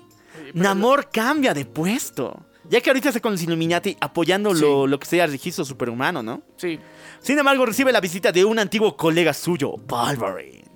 Namor 0.54 1.10
cambia 1.12 1.54
de 1.54 1.66
puesto. 1.66 2.46
Ya 2.70 2.82
que 2.82 2.90
ahorita 2.90 3.10
está 3.10 3.20
con 3.20 3.32
los 3.32 3.42
Illuminati 3.42 3.98
apoyando 4.00 4.54
lo, 4.54 4.86
lo 4.86 5.00
que 5.00 5.08
sea 5.08 5.26
el 5.26 5.32
registro 5.32 5.66
superhumano, 5.66 6.22
¿no? 6.22 6.44
Sí. 6.58 6.80
Sin 7.20 7.40
embargo, 7.40 7.66
recibe 7.66 7.92
la 7.92 8.00
visita 8.00 8.32
de 8.32 8.46
un 8.46 8.60
antiguo 8.60 8.96
colega 8.96 9.34
suyo, 9.34 9.72
Wolverine. 9.88 10.69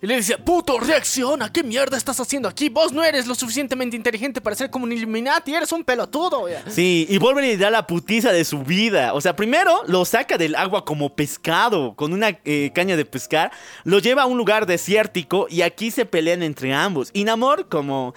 Y 0.00 0.06
le 0.06 0.14
decía, 0.14 0.38
puto, 0.38 0.78
reacciona, 0.78 1.52
¿qué 1.52 1.64
mierda 1.64 1.96
estás 1.96 2.20
haciendo 2.20 2.48
aquí? 2.48 2.68
Vos 2.68 2.92
no 2.92 3.02
eres 3.02 3.26
lo 3.26 3.34
suficientemente 3.34 3.96
inteligente 3.96 4.40
para 4.40 4.54
ser 4.54 4.70
como 4.70 4.84
un 4.84 4.92
Illuminati, 4.92 5.52
eres 5.52 5.72
un 5.72 5.82
pelotudo. 5.82 6.48
ya". 6.48 6.62
Sí, 6.70 7.04
y 7.10 7.18
Wolverine 7.18 7.54
le 7.54 7.58
da 7.58 7.70
la 7.70 7.84
putiza 7.84 8.30
de 8.30 8.44
su 8.44 8.62
vida. 8.62 9.12
O 9.14 9.20
sea, 9.20 9.34
primero 9.34 9.82
lo 9.88 10.04
saca 10.04 10.38
del 10.38 10.54
agua 10.54 10.84
como 10.84 11.16
pescado, 11.16 11.94
con 11.96 12.12
una 12.12 12.38
eh, 12.44 12.70
caña 12.72 12.96
de 12.96 13.04
pescar. 13.04 13.50
Lo 13.82 13.98
lleva 13.98 14.22
a 14.22 14.26
un 14.26 14.38
lugar 14.38 14.66
desértico 14.66 15.48
y 15.50 15.62
aquí 15.62 15.90
se 15.90 16.04
pelean 16.04 16.44
entre 16.44 16.72
ambos. 16.72 17.10
Y 17.12 17.24
Namor, 17.24 17.68
como 17.68 18.14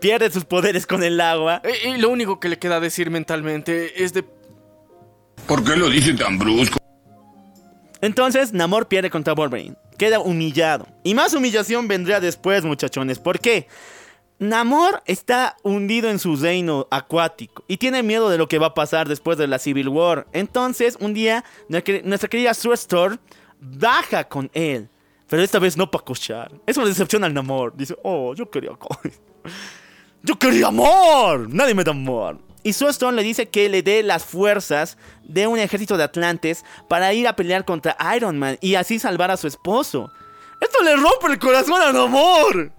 pierde 0.00 0.28
sus 0.32 0.44
poderes 0.44 0.88
con 0.88 1.04
el 1.04 1.20
agua, 1.20 1.62
Y, 1.84 1.88
y 1.90 1.96
lo 1.98 2.08
único 2.08 2.40
que 2.40 2.48
le 2.48 2.58
queda 2.58 2.80
decir 2.80 3.10
mentalmente 3.10 4.02
es 4.02 4.12
de... 4.12 4.24
¿Por 5.46 5.62
qué 5.62 5.76
lo 5.76 5.88
dice 5.88 6.14
tan 6.14 6.36
brusco? 6.38 6.78
Entonces 8.02 8.52
Namor 8.52 8.88
pierde 8.88 9.08
contra 9.08 9.32
Wolverine. 9.32 9.76
Queda 9.96 10.20
humillado. 10.20 10.86
Y 11.04 11.14
más 11.14 11.32
humillación 11.32 11.88
vendría 11.88 12.20
después, 12.20 12.64
muchachones. 12.64 13.18
¿Por 13.18 13.40
qué? 13.40 13.66
Namor 14.38 15.02
está 15.06 15.56
hundido 15.62 16.10
en 16.10 16.18
su 16.18 16.34
reino 16.36 16.88
acuático 16.90 17.64
y 17.68 17.76
tiene 17.76 18.02
miedo 18.02 18.28
de 18.28 18.38
lo 18.38 18.48
que 18.48 18.58
va 18.58 18.68
a 18.68 18.74
pasar 18.74 19.08
después 19.08 19.38
de 19.38 19.46
la 19.46 19.58
Civil 19.58 19.88
War. 19.88 20.26
Entonces, 20.32 20.98
un 21.00 21.14
día, 21.14 21.44
nuestra 21.68 22.28
querida 22.28 22.52
Sue 22.52 22.74
baja 23.60 24.24
con 24.24 24.50
él. 24.52 24.88
Pero 25.28 25.42
esta 25.42 25.58
vez 25.58 25.76
no 25.76 25.90
para 25.90 26.04
cochar. 26.04 26.52
Eso 26.66 26.82
le 26.82 26.88
decepciona 26.88 27.26
al 27.26 27.32
Namor. 27.34 27.74
Dice, 27.76 27.96
oh, 28.02 28.34
yo 28.34 28.50
quería 28.50 28.72
co- 28.72 28.98
Yo 30.22 30.38
quería 30.38 30.68
amor. 30.68 31.48
Nadie 31.48 31.74
me 31.74 31.84
da 31.84 31.92
amor. 31.92 32.38
Y 32.62 32.74
Sue 32.74 32.90
Storm 32.90 33.16
le 33.16 33.22
dice 33.22 33.48
que 33.48 33.68
le 33.68 33.82
dé 33.82 34.02
las 34.02 34.24
fuerzas 34.24 34.96
de 35.24 35.46
un 35.46 35.58
ejército 35.58 35.96
de 35.96 36.04
Atlantes 36.04 36.64
para 36.88 37.12
ir 37.12 37.26
a 37.26 37.34
pelear 37.34 37.64
contra 37.64 37.96
Iron 38.16 38.38
Man 38.38 38.58
y 38.60 38.76
así 38.76 38.98
salvar 38.98 39.30
a 39.30 39.36
su 39.36 39.48
esposo. 39.48 40.12
Esto 40.60 40.82
le 40.84 40.94
rompe 40.94 41.26
el 41.28 41.38
corazón 41.38 41.82
a 41.82 41.92
Namor. 41.92 42.70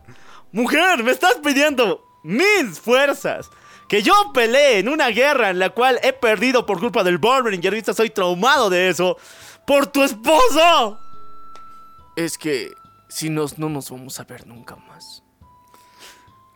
Mujer, 0.54 1.04
me 1.04 1.12
estás 1.12 1.36
pidiendo 1.44 2.02
mis 2.24 2.80
fuerzas. 2.80 3.50
Que 3.90 4.02
yo 4.02 4.14
pelee 4.34 4.80
en 4.80 4.88
una 4.88 5.10
guerra 5.10 5.50
en 5.50 5.60
la 5.60 5.70
cual 5.70 6.00
he 6.02 6.14
perdido 6.14 6.66
por 6.66 6.80
culpa 6.80 7.04
del 7.04 7.18
Wolverine 7.18 7.62
y 7.62 7.68
ahorita 7.68 7.94
soy 7.94 8.10
traumado 8.10 8.70
de 8.70 8.90
eso. 8.90 9.18
¡Por 9.68 9.88
tu 9.88 10.02
esposo! 10.04 10.98
Es 12.16 12.38
que 12.38 12.72
si 13.10 13.30
nos, 13.30 13.60
no 13.60 13.70
nos 13.70 13.90
vamos 13.90 14.20
a 14.20 14.24
ver 14.24 14.48
nunca 14.48 14.78
más. 14.78 15.24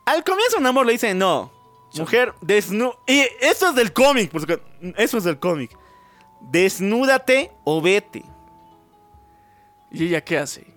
Al 0.06 0.24
comienzo 0.24 0.60
Namor 0.62 0.86
le 0.86 0.94
dice 0.94 1.14
no. 1.14 1.57
Mujer, 1.96 2.34
desnu... 2.42 2.94
Y 3.08 3.24
eso 3.42 3.70
es 3.70 3.76
del 3.76 3.94
cómic, 3.94 4.30
porque 4.32 4.62
eso 4.98 5.18
es 5.18 5.24
del 5.24 5.40
cómic. 5.40 5.76
Desnúdate 6.42 7.52
o 7.64 7.82
vete. 7.82 8.24
¿Y 9.92 10.06
ella 10.06 10.22
qué 10.24 10.38
hace? 10.38 10.68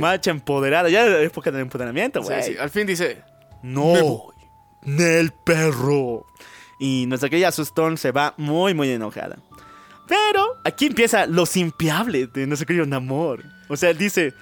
Macha 0.00 0.30
empoderada. 0.30 0.88
Ya 0.88 1.06
es 1.06 1.26
época 1.26 1.50
del 1.50 1.60
empoderamiento, 1.62 2.20
Sí, 2.22 2.26
güey. 2.28 2.42
sí, 2.42 2.56
al 2.58 2.70
fin 2.70 2.86
dice... 2.86 3.22
No. 3.62 4.26
Nel 4.82 5.32
perro. 5.32 6.26
Y 6.78 7.06
nuestra 7.06 7.28
querida 7.30 7.52
Sue 7.52 7.64
Storm 7.64 7.96
se 7.96 8.10
va 8.12 8.34
muy, 8.36 8.74
muy 8.74 8.90
enojada. 8.90 9.38
Pero 10.06 10.44
aquí 10.64 10.86
empieza 10.86 11.26
lo 11.26 11.46
simpiable 11.46 12.26
de 12.26 12.46
nuestro 12.46 12.66
querido 12.66 12.84
Namor. 12.84 13.42
O 13.70 13.76
sea, 13.76 13.88
él 13.88 13.96
dice: 13.96 14.34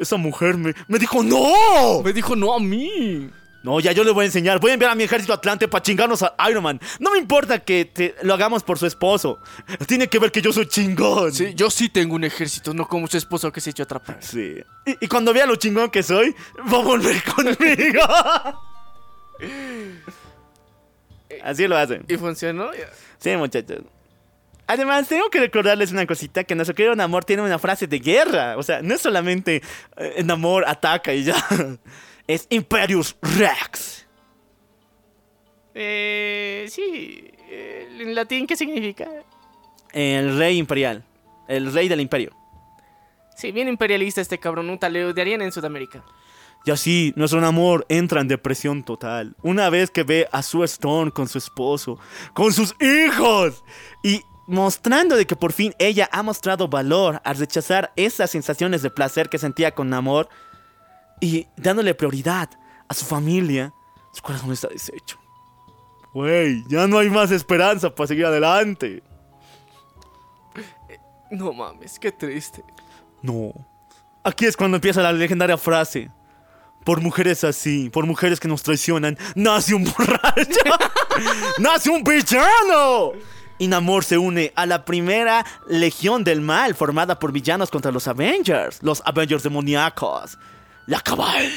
Esa 0.00 0.16
mujer 0.16 0.56
me, 0.56 0.74
me 0.88 0.98
dijo 0.98 1.22
no. 1.22 2.02
Me 2.02 2.12
dijo 2.12 2.34
no 2.34 2.54
a 2.54 2.58
mí. 2.58 3.30
No, 3.66 3.80
ya 3.80 3.90
yo 3.90 4.04
le 4.04 4.12
voy 4.12 4.22
a 4.22 4.26
enseñar. 4.26 4.60
Voy 4.60 4.70
a 4.70 4.74
enviar 4.74 4.92
a 4.92 4.94
mi 4.94 5.02
ejército 5.02 5.32
Atlante 5.32 5.66
para 5.66 5.82
chingarnos 5.82 6.22
a 6.22 6.36
Iron 6.48 6.62
Man. 6.62 6.80
No 7.00 7.10
me 7.10 7.18
importa 7.18 7.58
que 7.58 7.84
te- 7.84 8.14
lo 8.22 8.32
hagamos 8.34 8.62
por 8.62 8.78
su 8.78 8.86
esposo. 8.86 9.40
Tiene 9.88 10.06
que 10.06 10.20
ver 10.20 10.30
que 10.30 10.40
yo 10.40 10.52
soy 10.52 10.66
chingón. 10.68 11.32
Sí, 11.32 11.52
yo 11.52 11.68
sí 11.68 11.88
tengo 11.88 12.14
un 12.14 12.22
ejército, 12.22 12.72
no 12.72 12.86
como 12.86 13.08
su 13.08 13.16
esposo 13.16 13.50
que 13.50 13.60
se 13.60 13.70
echó 13.70 13.82
a 13.82 13.86
atrapar. 13.86 14.18
Sí. 14.20 14.54
Y, 14.86 15.04
y 15.04 15.08
cuando 15.08 15.34
vea 15.34 15.46
lo 15.46 15.56
chingón 15.56 15.90
que 15.90 16.04
soy, 16.04 16.32
va 16.72 16.78
a 16.78 16.82
volver 16.84 17.20
conmigo. 17.34 18.02
Así 21.42 21.66
lo 21.66 21.76
hacen. 21.76 22.04
Y 22.08 22.16
funcionó. 22.16 22.70
Sí, 23.18 23.36
muchachos. 23.36 23.80
Además, 24.68 25.06
tengo 25.08 25.28
que 25.30 25.38
recordarles 25.40 25.92
una 25.92 26.06
cosita, 26.06 26.42
que 26.44 26.54
nuestro 26.54 26.74
querido 26.74 26.94
Namor 26.96 27.24
tiene 27.24 27.42
una 27.42 27.58
frase 27.58 27.86
de 27.86 27.98
guerra. 27.98 28.56
O 28.56 28.62
sea, 28.62 28.82
no 28.82 28.94
es 28.94 29.00
solamente 29.00 29.62
eh, 29.96 30.22
Namor 30.24 30.64
ataca 30.66 31.12
y 31.12 31.24
ya. 31.24 31.34
Es 32.26 32.46
Imperius 32.50 33.16
Rex. 33.22 34.06
Eh, 35.74 36.66
sí. 36.68 37.30
eh, 37.48 37.88
¿En 38.00 38.14
latín 38.14 38.46
qué 38.46 38.56
significa? 38.56 39.08
El 39.92 40.38
rey 40.38 40.58
imperial. 40.58 41.04
El 41.48 41.72
rey 41.72 41.88
del 41.88 42.00
imperio. 42.00 42.32
Sí, 43.36 43.52
bien 43.52 43.68
imperialista 43.68 44.20
este 44.20 44.38
taleo 44.38 45.12
de 45.12 45.20
Ariana 45.20 45.44
en 45.44 45.52
Sudamérica. 45.52 46.02
Y 46.64 46.70
así, 46.70 47.12
nuestro 47.14 47.40
Namor 47.40 47.86
entra 47.88 48.20
en 48.20 48.28
depresión 48.28 48.82
total. 48.82 49.36
Una 49.42 49.70
vez 49.70 49.90
que 49.90 50.02
ve 50.02 50.26
a 50.32 50.42
Sue 50.42 50.64
Storm 50.64 51.10
con 51.10 51.28
su 51.28 51.38
esposo, 51.38 51.98
con 52.34 52.52
sus 52.52 52.74
hijos. 52.80 53.62
Y 54.02 54.22
mostrando 54.48 55.14
de 55.16 55.26
que 55.26 55.36
por 55.36 55.52
fin 55.52 55.74
ella 55.78 56.08
ha 56.10 56.22
mostrado 56.22 56.66
valor 56.66 57.20
al 57.24 57.36
rechazar 57.36 57.92
esas 57.94 58.30
sensaciones 58.30 58.82
de 58.82 58.90
placer 58.90 59.28
que 59.28 59.38
sentía 59.38 59.72
con 59.72 59.90
Namor. 59.90 60.28
Y 61.20 61.46
dándole 61.56 61.94
prioridad 61.94 62.50
a 62.88 62.94
su 62.94 63.04
familia, 63.04 63.72
su 64.12 64.22
corazón 64.22 64.52
está 64.52 64.68
deshecho. 64.68 65.18
Güey, 66.12 66.64
ya 66.68 66.86
no 66.86 66.98
hay 66.98 67.10
más 67.10 67.30
esperanza 67.30 67.94
para 67.94 68.06
seguir 68.06 68.26
adelante. 68.26 69.02
No 71.30 71.52
mames, 71.52 71.98
qué 71.98 72.12
triste. 72.12 72.64
No. 73.22 73.52
Aquí 74.22 74.46
es 74.46 74.56
cuando 74.56 74.76
empieza 74.76 75.02
la 75.02 75.12
legendaria 75.12 75.58
frase. 75.58 76.10
Por 76.84 77.00
mujeres 77.00 77.42
así, 77.44 77.90
por 77.90 78.06
mujeres 78.06 78.38
que 78.38 78.48
nos 78.48 78.62
traicionan, 78.62 79.18
nace 79.34 79.74
un 79.74 79.84
borracho. 79.84 80.60
nace 81.58 81.90
un 81.90 82.02
villano. 82.02 83.12
Y 83.58 83.68
Namor 83.68 84.04
se 84.04 84.18
une 84.18 84.52
a 84.54 84.66
la 84.66 84.84
primera 84.84 85.44
legión 85.68 86.24
del 86.24 86.40
mal 86.40 86.74
formada 86.74 87.18
por 87.18 87.32
villanos 87.32 87.70
contra 87.70 87.90
los 87.90 88.06
Avengers, 88.06 88.82
los 88.82 89.02
Avengers 89.04 89.42
demoníacos. 89.42 90.38
La 90.86 91.00
cabal. 91.00 91.50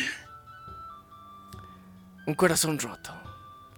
Un 2.25 2.33
corazón 2.33 2.79
roto. 2.79 3.13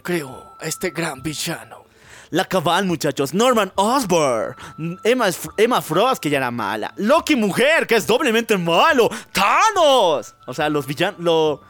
Creo 0.01 0.55
a 0.59 0.65
este 0.65 0.91
gran 0.91 1.21
villano. 1.21 1.85
La 2.29 2.45
cabal, 2.45 2.85
muchachos. 2.85 3.33
Norman 3.33 3.71
Osborn. 3.75 4.55
Emma, 5.03 5.27
Emma 5.57 5.81
Frost, 5.81 6.21
que 6.21 6.29
ya 6.29 6.37
era 6.37 6.51
mala. 6.51 6.93
Loki 6.95 7.35
Mujer, 7.35 7.85
que 7.85 7.95
es 7.95 8.07
doblemente 8.07 8.57
malo. 8.57 9.09
Thanos. 9.33 10.35
O 10.47 10.53
sea, 10.53 10.69
los 10.69 10.87
villanos. 10.87 11.19
Lo 11.19 11.61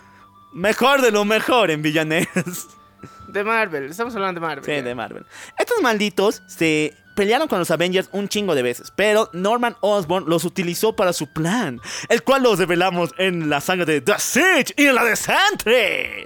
mejor 0.54 1.02
de 1.02 1.12
lo 1.12 1.26
mejor 1.26 1.72
en 1.72 1.82
villanes. 1.82 2.28
De 3.30 3.44
Marvel, 3.44 3.86
estamos 3.86 4.14
hablando 4.14 4.40
de 4.40 4.46
Marvel. 4.46 4.66
Sí, 4.66 4.72
ya. 4.72 4.82
de 4.82 4.94
Marvel. 4.94 5.26
Estos 5.58 5.82
malditos 5.82 6.44
se 6.48 6.94
pelearon 7.22 7.48
con 7.48 7.60
los 7.60 7.70
Avengers 7.70 8.10
un 8.14 8.28
chingo 8.28 8.56
de 8.56 8.64
veces, 8.64 8.92
pero 8.96 9.30
Norman 9.32 9.76
Osborn 9.82 10.28
los 10.28 10.44
utilizó 10.44 10.96
para 10.96 11.14
su 11.14 11.28
plan, 11.32 11.80
el 12.10 12.24
cual 12.24 12.42
los 12.42 12.58
revelamos 12.58 13.12
en 13.20 13.48
la 13.48 13.62
saga 13.62 13.86
de 13.86 14.02
The 14.02 14.16
Siege 14.18 14.74
y 14.76 14.88
en 14.88 14.96
la 14.96 15.04
de 15.06 15.16
Sentry. 15.16 16.26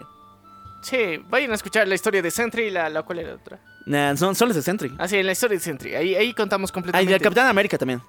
Sí, 0.82 1.20
vayan 1.28 1.52
a 1.52 1.56
escuchar 1.56 1.86
la 1.86 1.96
historia 1.96 2.22
de 2.22 2.32
Sentry 2.32 2.68
y 2.68 2.70
la, 2.70 2.90
la 2.90 3.04
cual 3.04 3.20
era 3.20 3.36
otra. 3.36 3.60
Nah, 3.86 4.16
son, 4.16 4.34
los 4.40 4.56
de 4.56 4.62
Sentry. 4.62 4.94
Ah, 4.98 5.06
sí, 5.10 5.18
en 5.18 5.26
la 5.26 5.34
historia 5.34 5.58
de 5.58 5.64
Sentry. 5.66 5.96
Ahí, 5.96 6.16
ahí 6.16 6.34
contamos 6.34 6.70
Ah, 6.70 6.72
y 6.72 6.74
completamente. 6.74 7.12
del 7.12 7.22
Capitán 7.22 7.48
América 7.48 7.78
también. 7.78 8.02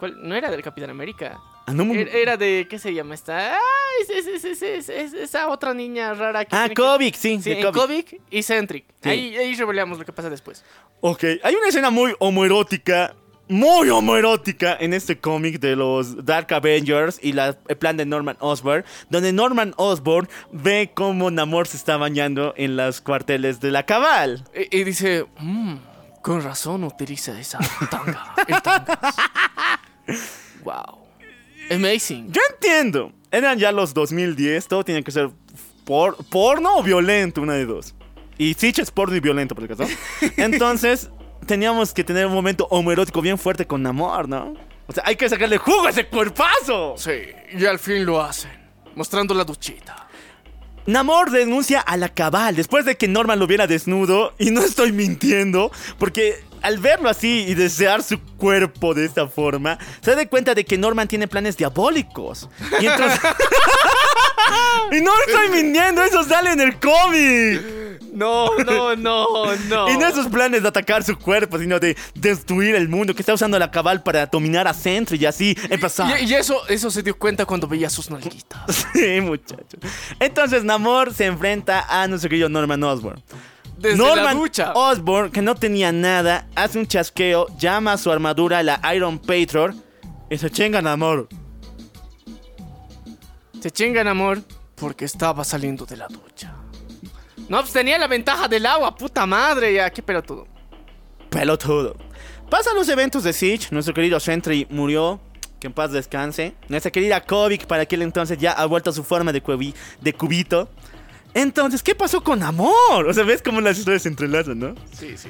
¿Cuál? 0.00 0.16
No 0.26 0.34
era 0.34 0.50
del 0.50 0.62
Capitán 0.62 0.90
América. 0.90 1.38
Ah, 1.66 1.72
no, 1.72 1.84
Era, 1.94 2.10
era 2.10 2.36
de, 2.36 2.66
¿qué 2.68 2.78
se 2.80 2.92
llama 2.92 3.14
esta? 3.14 3.54
Ay, 3.54 3.60
es, 4.08 4.26
es- 4.26 4.44
es- 4.44 4.62
es- 4.62 4.88
es- 4.88 5.12
esa 5.12 5.48
otra 5.48 5.72
niña 5.74 6.12
rara 6.14 6.44
que 6.44 6.56
ah 6.56 6.68
que- 6.68 6.74
Kovic, 6.74 7.14
sí. 7.14 7.38
Sí, 7.40 7.54
Kovic. 7.62 7.74
Kovic 7.74 8.20
y 8.30 8.42
Centric. 8.42 8.86
Sí. 9.02 9.08
Ahí, 9.08 9.36
ahí 9.36 9.54
revelamos 9.54 9.98
lo 9.98 10.04
que 10.04 10.12
pasa 10.12 10.28
después. 10.30 10.64
Ok, 11.00 11.22
hay 11.44 11.54
una 11.54 11.68
escena 11.68 11.90
muy 11.90 12.14
homoerótica, 12.18 13.14
muy 13.48 13.88
homoerótica 13.90 14.76
en 14.80 14.94
este 14.94 15.18
cómic 15.18 15.60
de 15.60 15.76
los 15.76 16.24
Dark 16.24 16.52
Avengers 16.54 17.20
y 17.22 17.32
la- 17.34 17.56
el 17.68 17.76
plan 17.76 17.96
de 17.96 18.06
Norman 18.06 18.36
Osborn, 18.40 18.84
donde 19.08 19.32
Norman 19.32 19.74
Osborn 19.76 20.28
ve 20.52 20.90
cómo 20.94 21.30
Namor 21.30 21.66
se 21.68 21.76
está 21.76 21.96
bañando 21.98 22.52
en 22.56 22.76
los 22.76 23.00
cuarteles 23.00 23.60
de 23.60 23.70
la 23.70 23.84
cabal. 23.86 24.44
Y, 24.72 24.78
y 24.80 24.84
dice, 24.84 25.26
"Mm, 25.38 25.74
con 26.22 26.42
razón 26.42 26.82
utiliza 26.84 27.38
esa 27.38 27.58
tanga. 27.90 28.34
el 28.48 28.60
tangas". 28.62 28.98
wow. 30.64 30.98
Amazing. 31.70 32.32
Yo 32.32 32.40
entiendo. 32.52 33.12
Eran 33.30 33.58
ya 33.58 33.70
los 33.70 33.94
2010, 33.94 34.66
todo 34.66 34.84
tiene 34.84 35.04
que 35.04 35.12
ser 35.12 35.30
por, 35.84 36.16
porno 36.24 36.76
o 36.76 36.82
violento, 36.82 37.40
una 37.40 37.54
de 37.54 37.64
dos. 37.64 37.94
Y 38.38 38.54
Sitch 38.54 38.80
es 38.80 38.90
porno 38.90 39.14
y 39.14 39.20
violento, 39.20 39.54
por 39.54 39.64
el 39.64 39.76
caso. 39.76 39.90
Entonces, 40.36 41.10
teníamos 41.46 41.92
que 41.92 42.02
tener 42.02 42.26
un 42.26 42.32
momento 42.32 42.66
homoerótico 42.70 43.20
bien 43.20 43.38
fuerte 43.38 43.66
con 43.66 43.82
Namor, 43.82 44.28
¿no? 44.28 44.54
O 44.86 44.92
sea, 44.92 45.04
hay 45.06 45.14
que 45.14 45.28
sacarle 45.28 45.58
jugo 45.58 45.86
a 45.86 45.90
ese 45.90 46.06
cuerpazo. 46.08 46.94
Sí, 46.96 47.12
y 47.52 47.64
al 47.64 47.78
fin 47.78 48.04
lo 48.04 48.20
hacen. 48.20 48.50
Mostrando 48.96 49.34
la 49.34 49.44
duchita. 49.44 50.08
Namor 50.86 51.30
denuncia 51.30 51.80
a 51.80 51.96
la 51.96 52.08
cabal 52.08 52.56
después 52.56 52.84
de 52.84 52.96
que 52.96 53.06
Norman 53.06 53.38
lo 53.38 53.46
viera 53.46 53.66
desnudo 53.66 54.34
Y 54.38 54.50
no 54.50 54.62
estoy 54.62 54.92
mintiendo, 54.92 55.70
porque 55.98 56.42
al 56.62 56.78
verlo 56.78 57.08
así 57.08 57.44
y 57.48 57.54
desear 57.54 58.02
su 58.02 58.20
cuerpo 58.36 58.94
de 58.94 59.04
esta 59.04 59.26
forma, 59.28 59.78
se 60.00 60.14
da 60.14 60.26
cuenta 60.26 60.54
de 60.54 60.64
que 60.64 60.78
Norman 60.78 61.08
tiene 61.08 61.28
planes 61.28 61.56
diabólicos. 61.56 62.48
Y 62.80 62.86
entonces... 62.86 63.20
y 64.92 65.00
no 65.00 65.12
estoy 65.26 65.62
mintiendo, 65.62 66.02
eso 66.02 66.24
sale 66.24 66.52
en 66.52 66.60
el 66.60 66.78
cómic. 66.78 67.80
No, 68.12 68.56
no, 68.58 68.96
no, 68.96 69.56
no. 69.68 69.90
Y 69.90 69.96
no 69.96 70.06
esos 70.06 70.28
planes 70.28 70.62
de 70.62 70.68
atacar 70.68 71.04
su 71.04 71.16
cuerpo, 71.16 71.58
sino 71.58 71.78
de 71.78 71.96
destruir 72.14 72.74
el 72.74 72.88
mundo, 72.88 73.14
que 73.14 73.22
está 73.22 73.34
usando 73.34 73.58
la 73.58 73.70
cabal 73.70 74.02
para 74.02 74.26
dominar 74.26 74.66
a 74.66 74.74
Centro 74.74 75.16
y 75.16 75.26
así 75.26 75.56
empezar. 75.68 76.20
Y, 76.20 76.24
y 76.24 76.34
eso, 76.34 76.66
eso 76.68 76.90
se 76.90 77.02
dio 77.02 77.16
cuenta 77.16 77.44
cuando 77.46 77.66
veía 77.66 77.90
sus 77.90 78.10
nalguitas. 78.10 78.86
Sí, 79.00 79.20
muchachos. 79.20 79.80
Entonces 80.18 80.64
Namor 80.64 81.14
se 81.14 81.26
enfrenta 81.26 81.86
a 81.88 82.06
nuestro 82.08 82.28
querido 82.28 82.48
Norman 82.48 82.82
Osborn. 82.82 83.22
Desde 83.80 83.96
Norman 83.96 84.24
la 84.24 84.34
ducha. 84.34 84.72
Osborn, 84.74 85.30
que 85.30 85.40
no 85.40 85.54
tenía 85.54 85.90
nada, 85.90 86.46
hace 86.54 86.78
un 86.78 86.86
chasqueo, 86.86 87.46
llama 87.58 87.94
a 87.94 87.96
su 87.98 88.12
armadura 88.12 88.62
la 88.62 88.78
Iron 88.94 89.18
Patriot 89.18 89.74
Y 90.28 90.36
se 90.36 90.50
chingan 90.50 90.86
amor. 90.86 91.28
Se 93.62 93.70
chingan, 93.70 94.06
amor, 94.06 94.42
porque 94.74 95.06
estaba 95.06 95.44
saliendo 95.44 95.86
de 95.86 95.96
la 95.96 96.08
ducha. 96.08 96.54
No, 97.48 97.60
pues 97.60 97.72
tenía 97.72 97.98
la 97.98 98.06
ventaja 98.06 98.48
del 98.48 98.66
agua, 98.66 98.94
puta 98.94 99.24
madre, 99.24 99.72
ya, 99.72 99.90
qué 99.90 100.02
pelotudo. 100.02 100.46
pelotudo. 101.30 101.96
Pasan 102.50 102.74
los 102.74 102.88
eventos 102.90 103.22
de 103.24 103.32
Siege, 103.32 103.68
nuestro 103.70 103.94
querido 103.94 104.20
Sentry 104.20 104.66
murió, 104.68 105.20
que 105.58 105.68
en 105.68 105.72
paz 105.72 105.90
descanse. 105.90 106.54
Nuestra 106.68 106.90
querida 106.90 107.22
Kovic 107.22 107.66
para 107.66 107.84
aquel 107.84 108.02
entonces 108.02 108.36
ya 108.36 108.52
ha 108.52 108.66
vuelto 108.66 108.90
a 108.90 108.92
su 108.92 109.04
forma 109.04 109.32
de 109.32 109.40
cubito. 109.40 110.68
Entonces, 111.34 111.82
¿qué 111.82 111.94
pasó 111.94 112.22
con 112.22 112.40
Namor? 112.40 113.06
O 113.08 113.12
sea, 113.14 113.24
ves 113.24 113.42
cómo 113.42 113.60
las 113.60 113.78
historias 113.78 114.02
se 114.02 114.08
entrelazan, 114.08 114.58
¿no? 114.58 114.74
Sí, 114.98 115.16
sí. 115.16 115.28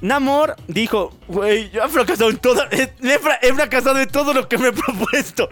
Namor 0.00 0.56
dijo, 0.68 1.16
güey, 1.28 1.70
yo 1.70 1.82
he 1.82 1.88
fracasado 1.88 2.30
en 2.30 2.36
todo, 2.38 2.62
he, 2.70 2.92
he 3.02 3.18
fra- 3.18 3.38
he 3.42 3.52
fracasado 3.54 3.98
en 3.98 4.08
todo 4.08 4.34
lo 4.34 4.48
que 4.48 4.58
me 4.58 4.68
he 4.68 4.72
propuesto. 4.72 5.48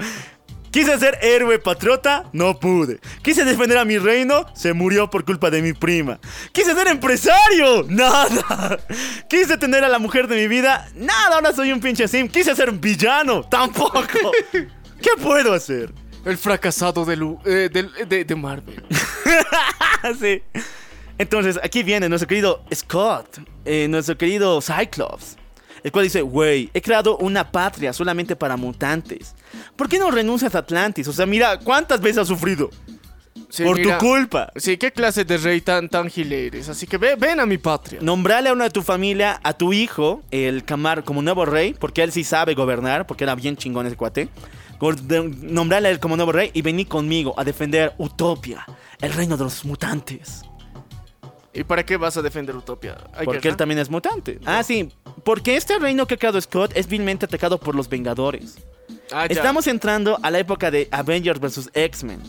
Quise 0.71 0.99
ser 0.99 1.19
héroe 1.23 1.59
patriota, 1.61 2.25
no 2.33 2.59
pude. 2.59 2.99
Quise 3.23 3.45
defender 3.45 3.79
a 3.79 3.85
mi 3.85 3.97
reino, 3.97 4.45
se 4.55 4.73
murió 4.73 5.09
por 5.09 5.25
culpa 5.25 5.49
de 5.49 5.63
mi 5.63 5.73
prima. 5.73 6.19
Quise 6.53 6.75
ser 6.75 6.89
empresario, 6.89 7.85
nada. 7.89 8.79
Quise 9.29 9.57
tener 9.57 9.85
a 9.85 9.89
la 9.89 10.01
mujer 10.01 10.27
de 10.27 10.37
mi 10.37 10.49
vida, 10.49 10.89
nada, 10.97 11.37
ahora 11.37 11.53
soy 11.53 11.71
un 11.73 11.79
pinche 11.81 12.09
sim. 12.09 12.27
Quise 12.29 12.57
ser 12.57 12.73
villano, 12.73 13.43
tampoco. 13.45 14.03
¿Qué 14.53 15.11
puedo 15.23 15.53
hacer? 15.55 15.93
El 16.25 16.39
fracasado 16.39 17.05
de, 17.05 17.17
Lu- 17.17 17.39
eh, 17.45 17.69
del- 17.73 17.91
de, 18.09 18.25
de 18.25 18.35
Marvel. 18.35 18.83
sí. 20.21 20.43
Entonces, 21.19 21.59
aquí 21.63 21.83
viene 21.83 22.09
nuestro 22.09 22.27
querido 22.29 22.65
Scott, 22.75 23.39
eh, 23.65 23.87
nuestro 23.89 24.17
querido 24.19 24.61
Cyclops, 24.61 25.37
el 25.83 25.93
cual 25.93 26.05
dice, 26.05 26.23
güey, 26.23 26.71
he 26.75 26.83
creado 26.83 27.17
una 27.19 27.51
patria 27.53 27.93
solamente 27.93 28.35
para 28.35 28.57
mutantes. 28.57 29.35
¿Por 29.77 29.89
qué 29.89 29.99
no 29.99 30.11
renuncias 30.11 30.55
a 30.55 30.59
Atlantis? 30.59 31.07
O 31.07 31.13
sea, 31.13 31.27
mira, 31.27 31.59
¿cuántas 31.59 32.01
veces 32.01 32.19
has 32.19 32.29
sufrido? 32.29 32.71
Sí, 33.49 33.63
por 33.63 33.79
mira, 33.79 33.99
tu 33.99 34.05
culpa. 34.07 34.51
Sí, 34.57 34.77
qué 34.77 34.91
clase 34.91 35.25
de 35.25 35.37
rey 35.39 35.61
tan, 35.61 35.89
tan 35.89 36.11
eres. 36.17 36.69
Así 36.69 36.87
que 36.89 36.99
ve- 36.99 37.15
ven 37.17 37.39
a 37.39 37.47
mi 37.47 37.59
patria. 37.59 38.01
Nombrale 38.03 38.49
a 38.49 38.53
uno 38.53 38.65
de 38.65 38.71
tu 38.71 38.83
familia, 38.83 39.39
a 39.45 39.53
tu 39.53 39.73
hijo, 39.73 40.23
el 40.33 40.65
Camar, 40.65 41.05
como 41.05 41.23
nuevo 41.23 41.45
rey, 41.45 41.75
porque 41.79 42.03
él 42.03 42.11
sí 42.11 42.25
sabe 42.25 42.55
gobernar, 42.55 43.07
porque 43.07 43.23
era 43.23 43.37
bien 43.37 43.57
chingón 43.57 43.87
ese 43.87 43.97
cuate. 43.97 44.29
De- 44.93 45.29
Nombrale 45.29 45.89
a 45.89 45.91
él 45.91 46.01
como 46.01 46.17
nuevo 46.17 46.33
rey 46.33 46.51
y 46.53 46.63
vení 46.63 46.85
conmigo 46.85 47.35
a 47.39 47.45
defender 47.45 47.95
Utopia, 47.99 48.67
el 49.01 49.13
reino 49.13 49.37
de 49.37 49.45
los 49.45 49.65
mutantes. 49.65 50.43
¿Y 51.53 51.63
para 51.63 51.87
qué 51.87 51.97
vas 51.97 52.17
a 52.17 52.23
defender 52.23 52.57
Utopia? 52.57 52.97
¿Hay 53.15 53.25
Porque 53.25 53.49
él 53.49 53.57
también 53.57 53.79
es 53.79 53.89
mutante. 53.89 54.41
Ah, 54.45 54.63
sí. 54.65 54.91
Porque 55.25 55.57
este 55.57 55.79
reino 55.79 56.07
que 56.07 56.15
ha 56.15 56.17
creado 56.17 56.41
Scott 56.41 56.73
es 56.75 56.89
vilmente 56.89 57.27
atacado 57.27 57.59
por 57.59 57.77
los 57.77 57.89
Vengadores. 57.89 58.59
Ah. 59.13 59.27
Estamos 59.27 59.69
entrando 59.69 60.19
a 60.23 60.31
la 60.33 60.41
época 60.41 60.73
de 60.73 60.89
Avengers 60.91 61.39
vs. 61.39 61.71
X-Men. 61.73 62.21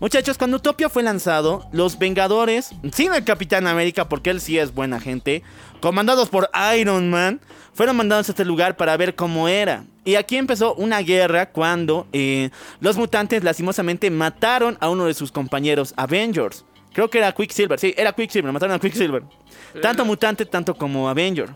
Muchachos, 0.00 0.36
cuando 0.36 0.56
Utopia 0.56 0.88
fue 0.88 1.04
lanzado, 1.04 1.68
los 1.72 1.98
Vengadores, 1.98 2.70
sin 2.92 3.14
el 3.14 3.24
Capitán 3.24 3.68
América, 3.68 4.08
porque 4.08 4.30
él 4.30 4.40
sí 4.40 4.58
es 4.58 4.74
buena 4.74 5.00
gente, 5.00 5.42
comandados 5.80 6.28
por 6.28 6.50
Iron 6.76 7.08
Man, 7.08 7.40
fueron 7.72 7.96
mandados 7.96 8.28
a 8.28 8.32
este 8.32 8.44
lugar 8.44 8.76
para 8.76 8.96
ver 8.96 9.14
cómo 9.14 9.48
era. 9.48 9.84
Y 10.06 10.14
aquí 10.14 10.36
empezó 10.36 10.72
una 10.74 11.00
guerra 11.00 11.50
cuando 11.50 12.06
eh, 12.12 12.50
los 12.78 12.96
mutantes 12.96 13.42
lastimosamente 13.42 14.08
mataron 14.08 14.78
a 14.80 14.88
uno 14.88 15.06
de 15.06 15.14
sus 15.14 15.32
compañeros 15.32 15.92
Avengers. 15.96 16.64
Creo 16.92 17.10
que 17.10 17.18
era 17.18 17.32
Quicksilver, 17.32 17.76
sí, 17.80 17.92
era 17.96 18.12
Quicksilver, 18.12 18.52
mataron 18.52 18.76
a 18.76 18.78
Quicksilver. 18.78 19.24
Tanto 19.82 20.04
mutante, 20.04 20.46
tanto 20.46 20.76
como 20.76 21.08
Avenger. 21.08 21.50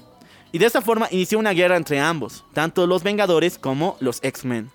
Y 0.51 0.59
de 0.59 0.67
esta 0.67 0.83
forma 0.83 1.07
inició 1.13 1.39
una 1.39 1.53
guerra 1.53 1.77
entre 1.77 2.01
ambos, 2.01 2.45
tanto 2.53 2.89
los 2.89 3.05
Vengadores 3.05 3.57
como 3.57 3.97
los 4.01 4.19
X-Men. 4.21 4.69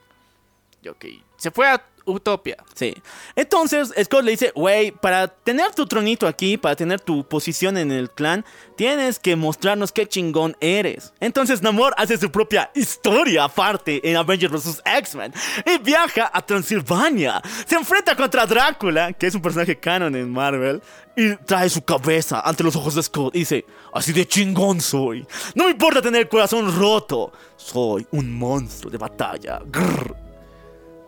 Ok. 0.90 1.06
Se 1.36 1.52
fue 1.52 1.68
a 1.68 1.84
Utopia. 2.06 2.58
Sí. 2.74 2.96
Entonces 3.36 3.94
Scott 4.04 4.24
le 4.24 4.32
dice, 4.32 4.52
güey, 4.56 4.92
para 4.92 5.28
tener 5.28 5.74
tu 5.74 5.86
tronito 5.86 6.28
aquí, 6.28 6.58
para 6.58 6.76
tener 6.76 7.00
tu 7.00 7.28
posición 7.28 7.78
en 7.78 7.92
el 7.92 8.10
clan, 8.10 8.46
tienes 8.76 9.20
que 9.20 9.36
mostrarnos 9.36 9.92
qué 9.92 10.08
chingón 10.08 10.56
eres. 10.60 11.14
Entonces 11.20 11.62
Namor 11.62 11.94
hace 11.98 12.18
su 12.18 12.32
propia 12.32 12.72
historia 12.76 13.46
aparte 13.46 14.08
en 14.10 14.18
Avengers 14.18 14.52
vs. 14.52 14.82
X-Men 14.86 15.34
y 15.66 15.78
viaja 15.80 16.30
a 16.34 16.42
Transilvania. 16.46 17.42
Se 17.66 17.76
enfrenta 17.76 18.16
contra 18.16 18.46
Drácula, 18.46 19.14
que 19.14 19.28
es 19.28 19.36
un 19.36 19.42
personaje 19.42 19.78
canon 19.78 20.16
en 20.16 20.32
Marvel, 20.32 20.82
y 21.16 21.36
trae 21.38 21.70
su 21.70 21.82
cabeza 21.84 22.42
ante 22.42 22.64
los 22.64 22.76
ojos 22.76 22.96
de 22.96 23.04
Scott 23.04 23.36
y 23.36 23.40
dice, 23.40 23.66
así 23.94 24.12
de 24.12 24.28
chingón 24.28 24.82
soy. 24.82 25.26
No 25.54 25.66
me 25.66 25.72
importa 25.72 26.02
tener 26.02 26.22
el 26.22 26.30
corazón 26.30 26.78
roto. 26.78 27.32
Soy 27.56 28.06
un 28.12 28.32
monstruo 28.32 28.92
de 28.92 28.98
batalla. 28.98 29.62
Grrr. 29.66 30.25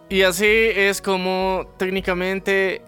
Y 0.09 0.21
así 0.21 0.45
es 0.45 1.01
como 1.01 1.65
técnicamente 1.77 2.81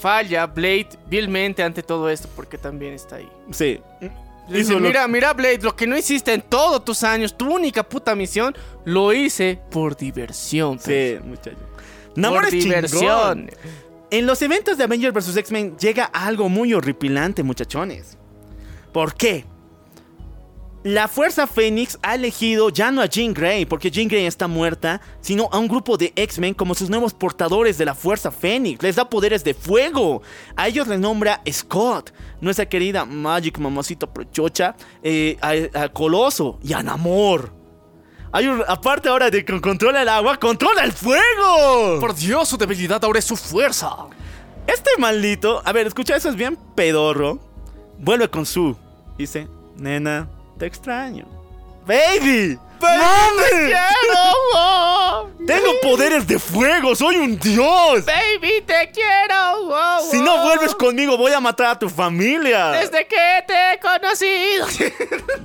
falla 0.00 0.46
Blade 0.46 0.88
vilmente 1.08 1.62
ante 1.62 1.82
todo 1.82 2.08
esto, 2.08 2.28
porque 2.34 2.58
también 2.58 2.94
está 2.94 3.16
ahí. 3.16 3.28
Sí. 3.50 3.80
Dice, 4.48 4.74
lo- 4.74 4.80
mira, 4.80 5.08
mira 5.08 5.32
Blade, 5.32 5.58
lo 5.62 5.74
que 5.74 5.86
no 5.86 5.96
hiciste 5.96 6.32
en 6.32 6.42
todos 6.42 6.84
tus 6.84 7.02
años, 7.02 7.36
tu 7.36 7.52
única 7.52 7.82
puta 7.82 8.14
misión, 8.14 8.54
lo 8.84 9.12
hice 9.12 9.58
por 9.70 9.96
diversión. 9.96 10.78
pues. 10.78 11.18
Sí, 11.20 11.26
muchacho. 11.28 11.56
por 11.56 12.18
Namor 12.18 12.44
es 12.44 12.50
diversión. 12.52 13.00
chingón. 13.48 13.50
En 14.10 14.24
los 14.26 14.40
eventos 14.42 14.78
de 14.78 14.84
Avengers 14.84 15.12
vs. 15.12 15.36
X-Men 15.36 15.76
llega 15.78 16.04
algo 16.04 16.48
muy 16.48 16.72
horripilante, 16.74 17.42
muchachones. 17.42 18.16
¿Por 18.92 19.14
qué? 19.14 19.44
La 20.86 21.08
Fuerza 21.08 21.48
Fénix 21.48 21.98
ha 22.00 22.14
elegido 22.14 22.68
ya 22.70 22.92
no 22.92 23.02
a 23.02 23.06
Jean 23.06 23.34
Grey, 23.34 23.66
porque 23.66 23.90
Jean 23.90 24.06
Grey 24.06 24.24
está 24.24 24.46
muerta, 24.46 25.00
sino 25.20 25.48
a 25.50 25.58
un 25.58 25.66
grupo 25.66 25.96
de 25.96 26.12
X-Men 26.14 26.54
como 26.54 26.76
sus 26.76 26.88
nuevos 26.88 27.12
portadores 27.12 27.76
de 27.76 27.84
la 27.84 27.94
Fuerza 27.94 28.30
Fénix. 28.30 28.80
Les 28.82 28.94
da 28.94 29.10
poderes 29.10 29.42
de 29.42 29.52
fuego. 29.52 30.22
A 30.54 30.68
ellos 30.68 30.86
les 30.86 31.00
nombra 31.00 31.42
Scott, 31.50 32.12
nuestra 32.40 32.68
querida 32.68 33.04
Magic 33.04 33.58
Mamacita 33.58 34.06
Prochocha, 34.06 34.76
eh, 35.02 35.36
a, 35.40 35.82
a 35.82 35.88
Coloso 35.88 36.60
y 36.62 36.72
a 36.72 36.84
Namor. 36.84 37.52
Hay 38.30 38.46
un- 38.46 38.62
aparte 38.68 39.08
ahora 39.08 39.28
de 39.28 39.44
que 39.44 39.60
controla 39.60 40.02
el 40.02 40.08
agua, 40.08 40.38
controla 40.38 40.84
el 40.84 40.92
fuego. 40.92 41.98
Por 41.98 42.14
Dios, 42.14 42.48
su 42.48 42.56
debilidad 42.56 43.02
ahora 43.04 43.18
es 43.18 43.24
su 43.24 43.36
fuerza. 43.36 43.90
Este 44.68 44.90
maldito, 44.98 45.62
a 45.64 45.72
ver, 45.72 45.88
escucha, 45.88 46.14
eso 46.14 46.28
es 46.28 46.36
bien 46.36 46.56
pedorro. 46.76 47.40
Vuelve 47.98 48.28
con 48.30 48.46
su. 48.46 48.76
Dice, 49.18 49.48
nena, 49.76 50.28
te 50.58 50.66
extraño. 50.66 51.26
Baby, 51.86 52.58
¡Mami! 52.80 53.72
Tengo 55.46 55.70
poderes 55.82 56.26
de 56.26 56.38
fuego, 56.38 56.94
soy 56.94 57.16
un 57.16 57.38
dios. 57.38 58.04
Baby, 58.04 58.62
te 58.66 58.90
quiero. 58.92 59.66
wow, 59.66 60.10
Si 60.10 60.18
no 60.20 60.42
vuelves 60.42 60.74
conmigo, 60.74 61.16
voy 61.16 61.32
a 61.32 61.40
matar 61.40 61.66
a 61.68 61.78
tu 61.78 61.88
familia. 61.88 62.72
Desde 62.72 63.06
que 63.06 63.44
te 63.46 63.72
he 63.72 63.78
conocido. 63.80 64.66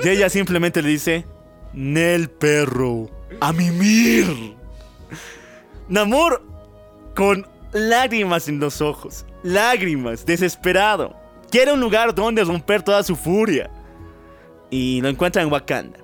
Y 0.04 0.10
ella 0.10 0.30
simplemente 0.30 0.82
le 0.82 0.90
dice, 0.90 1.26
Nel 1.74 2.30
perro, 2.30 3.10
a 3.40 3.54
mimir. 3.54 4.56
Namor 5.88 6.44
con 7.16 7.48
lágrimas 7.72 8.48
en 8.48 8.60
los 8.60 8.82
ojos, 8.82 9.26
lágrimas, 9.44 10.26
desesperado. 10.26 11.16
Quiere 11.50 11.74
un 11.74 11.80
lugar 11.80 12.16
donde 12.16 12.44
romper 12.44 12.82
toda 12.82 13.04
su 13.04 13.16
furia. 13.16 13.70
Y 14.72 15.02
lo 15.02 15.10
encuentra 15.10 15.44
en 15.44 15.52
Wakanda. 15.52 16.00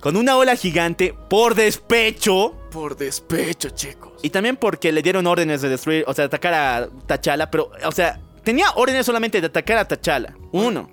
Con 0.00 0.16
una 0.16 0.36
ola 0.36 0.56
gigante 0.56 1.14
por 1.30 1.54
despecho. 1.54 2.54
Por 2.72 2.96
despecho, 2.96 3.70
chicos. 3.70 4.12
Y 4.22 4.30
también 4.30 4.56
porque 4.56 4.90
le 4.90 5.00
dieron 5.00 5.26
órdenes 5.26 5.62
de 5.62 5.68
destruir, 5.68 6.04
o 6.06 6.12
sea, 6.12 6.24
de 6.24 6.26
atacar 6.26 6.54
a 6.54 6.88
T'Challa, 7.06 7.50
pero, 7.50 7.70
o 7.86 7.92
sea, 7.92 8.20
tenía 8.42 8.66
órdenes 8.74 9.06
solamente 9.06 9.40
de 9.40 9.46
atacar 9.46 9.78
a 9.78 9.86
T'Challa. 9.86 10.34
Uno. 10.50 10.90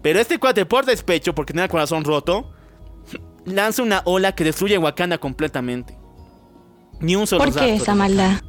Pero 0.00 0.20
este 0.20 0.38
cuate, 0.38 0.64
por 0.64 0.86
despecho, 0.86 1.34
porque 1.34 1.52
tenía 1.52 1.64
el 1.64 1.70
corazón 1.70 2.04
roto, 2.04 2.52
lanza 3.44 3.82
una 3.82 4.02
ola 4.04 4.32
que 4.34 4.44
destruye 4.44 4.78
Wakanda 4.78 5.18
completamente. 5.18 5.98
Ni 7.00 7.16
un 7.16 7.26
solo 7.26 7.44
¿Por 7.44 7.54
qué 7.54 7.74
esa 7.74 7.94
maldad? 7.94 8.42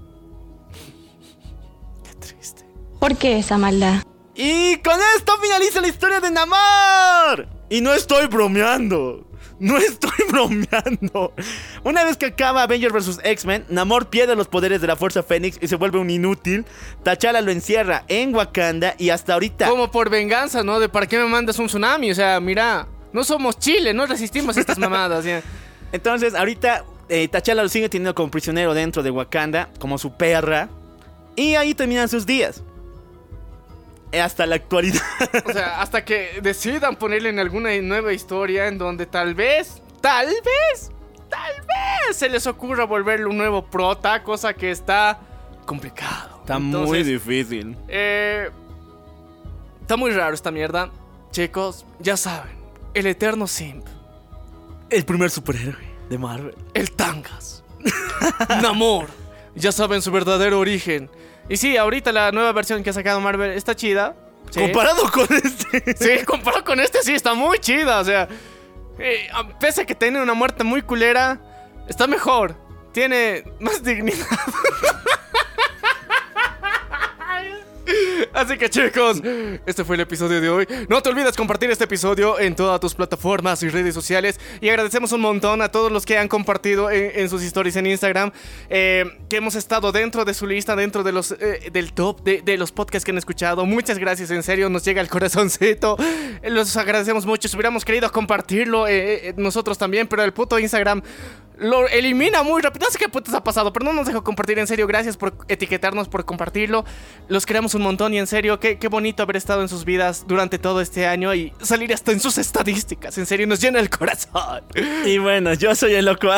Qué 2.04 2.16
triste. 2.20 2.66
¿Por 3.00 3.16
qué 3.18 3.40
esa 3.40 3.58
maldad? 3.58 4.04
Y 4.36 4.78
con 4.78 5.00
esto 5.18 5.34
finaliza 5.42 5.82
la 5.82 5.88
historia 5.88 6.20
de 6.20 6.32
Namor. 6.32 7.48
Y 7.70 7.82
no 7.82 7.94
estoy 7.94 8.28
bromeando. 8.28 9.28
No 9.60 9.78
estoy 9.78 10.12
bromeando. 10.30 11.34
Una 11.84 12.04
vez 12.04 12.18
que 12.18 12.28
acaba 12.28 12.64
Avengers 12.64 12.94
vs. 12.94 13.20
X-Men, 13.24 13.66
Namor 13.70 14.10
pierde 14.10 14.36
los 14.36 14.48
poderes 14.48 14.82
de 14.82 14.88
la 14.88 14.96
Fuerza 14.96 15.22
Fénix 15.22 15.58
y 15.62 15.68
se 15.68 15.76
vuelve 15.76 16.00
un 16.00 16.10
inútil. 16.10 16.66
T'Challa 17.04 17.42
lo 17.42 17.52
encierra 17.52 18.04
en 18.08 18.34
Wakanda 18.34 18.96
y 18.98 19.10
hasta 19.10 19.34
ahorita... 19.34 19.70
Como 19.70 19.92
por 19.92 20.10
venganza, 20.10 20.64
¿no? 20.64 20.80
De 20.80 20.90
para 20.90 21.06
qué 21.06 21.18
me 21.18 21.26
mandas 21.26 21.60
un 21.60 21.68
tsunami. 21.68 22.12
O 22.12 22.16
sea, 22.16 22.40
mira, 22.40 22.88
no 23.14 23.24
somos 23.24 23.60
Chile, 23.60 23.94
no 23.94 24.08
resistimos 24.08 24.58
estas 24.58 24.78
mamadas. 24.80 25.26
Entonces, 25.92 26.34
ahorita 26.34 26.84
eh, 27.10 27.28
T'Challa 27.28 27.62
lo 27.62 27.70
sigue 27.70 27.90
teniendo 27.90 28.16
como 28.16 28.32
prisionero 28.32 28.74
dentro 28.74 29.04
de 29.04 29.12
Wakanda, 29.12 29.70
como 29.80 29.98
su 29.98 30.14
perra. 30.14 30.70
Y 31.36 31.56
ahí 31.56 31.76
terminan 31.76 32.10
sus 32.10 32.26
días. 32.26 32.64
Hasta 34.14 34.46
la 34.46 34.56
actualidad. 34.56 35.02
O 35.46 35.54
sea, 35.54 35.82
hasta 35.82 36.04
que 36.04 36.40
decidan 36.42 36.96
ponerle 36.98 37.30
en 37.30 37.40
alguna 37.40 37.70
nueva 37.82 38.12
historia 38.14 38.68
en 38.68 38.78
donde 38.78 39.06
tal 39.06 39.36
vez, 39.36 39.82
tal 40.02 40.28
vez, 40.28 40.92
tal 41.30 41.54
vez 41.62 42.18
se 42.18 42.28
les 42.30 42.46
ocurra 42.48 42.84
volverle 42.86 43.26
un 43.28 43.38
nuevo 43.38 43.66
prota, 43.66 44.22
cosa 44.24 44.54
que 44.54 44.72
está 44.72 45.20
complicado. 45.66 46.40
Está 46.42 46.60
muy 46.60 47.04
difícil. 47.04 47.78
Eh, 47.88 48.50
está 49.82 49.96
muy 49.96 50.12
raro 50.12 50.34
esta 50.34 50.52
mierda. 50.52 50.92
Chicos, 51.32 51.86
ya 52.00 52.18
saben, 52.18 52.52
el 52.94 53.08
eterno 53.08 53.48
simp, 53.48 53.86
El 54.90 55.06
primer 55.06 55.30
superhéroe 55.30 55.86
de 56.10 56.18
Marvel. 56.18 56.56
el 56.74 56.92
Tangas, 56.92 57.64
Namor, 58.62 59.08
ya 59.56 59.72
saben 59.72 60.02
su 60.02 60.12
verdadero 60.12 60.60
origen. 60.60 61.10
Y 61.50 61.58
sí, 61.58 61.78
ahorita 61.78 62.12
la 62.12 62.32
nueva 62.32 62.52
versión 62.52 62.84
que 62.84 62.92
ha 62.92 62.94
sacado 62.94 63.20
Marvel 63.20 63.52
está 63.52 63.76
chida. 63.76 64.16
¿sí? 64.50 64.62
Comparado 64.62 65.10
con 65.12 65.28
este. 65.36 65.96
Sí, 65.98 66.26
comparado 66.26 66.64
con 66.64 66.80
este, 66.80 67.02
sí, 67.04 67.14
está 67.14 67.34
muy 67.34 67.60
chida. 67.60 68.00
O 68.00 68.04
sea, 68.06 68.28
eh, 69.00 69.28
pese 69.60 69.82
a 69.82 69.86
que 69.86 69.96
tiene 69.96 70.22
una 70.22 70.34
muerte 70.34 70.64
muy 70.64 70.82
culera, 70.82 71.40
está 71.88 72.08
mejor. 72.08 72.56
Tiene 72.94 73.44
más 73.60 73.84
dignidad. 73.84 74.26
Así 78.34 78.58
que 78.58 78.70
chicos, 78.70 79.22
este 79.66 79.84
fue 79.84 79.96
el 79.96 80.02
episodio 80.02 80.42
de 80.42 80.50
hoy. 80.50 80.68
No 80.90 81.02
te 81.02 81.10
olvides 81.10 81.36
compartir 81.36 81.70
este 81.72 81.84
episodio 81.86 82.40
en 82.40 82.56
todas 82.56 82.80
tus 82.80 82.96
plataformas 82.96 83.62
y 83.64 83.70
redes 83.70 83.94
sociales. 83.94 84.40
Y 84.62 84.70
agradecemos 84.70 85.12
un 85.12 85.22
montón 85.22 85.62
a 85.62 85.70
todos 85.70 85.92
los 85.92 86.06
que 86.06 86.18
han 86.18 86.28
compartido 86.28 86.90
en, 86.92 87.30
sus 87.30 87.42
stories 87.44 87.76
en 87.76 87.88
Instagram. 87.88 88.32
eh, 88.70 89.06
que 89.30 89.38
hemos 89.38 89.56
estado 89.56 89.92
dentro 89.92 90.26
de 90.26 90.34
su 90.34 90.46
lista, 90.46 90.76
dentro 90.76 91.04
de 91.04 91.12
los, 91.12 91.32
eh, 91.32 91.70
del 91.72 91.94
top 91.94 92.22
de, 92.24 92.58
los 92.58 92.72
podcasts 92.72 93.06
que 93.06 93.12
han 93.12 93.18
escuchado. 93.18 93.66
Muchas 93.66 93.98
gracias, 93.98 94.30
en 94.32 94.44
serio, 94.44 94.70
nos 94.70 94.84
llega 94.84 95.02
el 95.02 95.08
corazoncito. 95.08 95.98
Los 96.44 96.76
agradecemos 96.78 97.26
mucho. 97.26 97.48
Si 97.48 97.56
hubiéramos 97.56 97.86
querido 97.86 98.12
compartirlo 98.12 98.88
eh, 98.88 99.34
nosotros 99.38 99.78
también, 99.78 100.08
pero 100.08 100.24
el 100.24 100.34
puto 100.34 100.60
Instagram 100.60 101.02
lo 101.62 101.88
elimina 101.88 102.44
muy 102.44 102.62
rápido. 102.62 102.86
No 102.86 102.92
sé 102.92 102.98
qué 103.00 103.08
putas 103.08 103.34
ha 103.34 103.44
pasado, 103.44 103.72
pero 103.72 103.86
no 103.86 103.94
nos 103.94 104.08
dejó 104.08 104.24
compartir. 104.24 104.60
En 104.60 104.68
serio, 104.68 104.88
gracias 104.88 105.16
por 105.16 105.34
etiquetarnos, 105.48 106.10
por 106.10 106.26
compartirlo. 106.26 106.84
Los 107.30 107.46
queremos 107.46 107.74
un 107.76 107.84
montón 107.84 108.14
y 108.14 108.20
en 108.20 108.28
serio, 108.28 108.60
qué, 108.60 108.78
qué 108.80 108.88
bonito 108.88 109.24
haber 109.24 109.38
estado 109.38 109.62
en 109.62 109.70
sus 109.70 109.86
vidas 109.86 110.26
durante 110.28 110.60
todo 110.60 110.82
este 110.82 111.08
año 111.08 111.34
y 111.34 111.54
salir 111.62 111.94
hasta 111.94 112.12
en 112.12 112.20
sus 112.20 112.38
estadísticas. 112.38 113.18
En 113.18 113.26
serio, 113.26 113.48
nos 113.48 113.62
llena 113.62 113.80
el 113.80 113.90
corazón. 113.90 114.64
Y 115.06 115.18
bueno, 115.20 115.54
yo 115.54 115.74
soy 115.76 115.94
el 115.94 116.06
loco. 116.06 116.30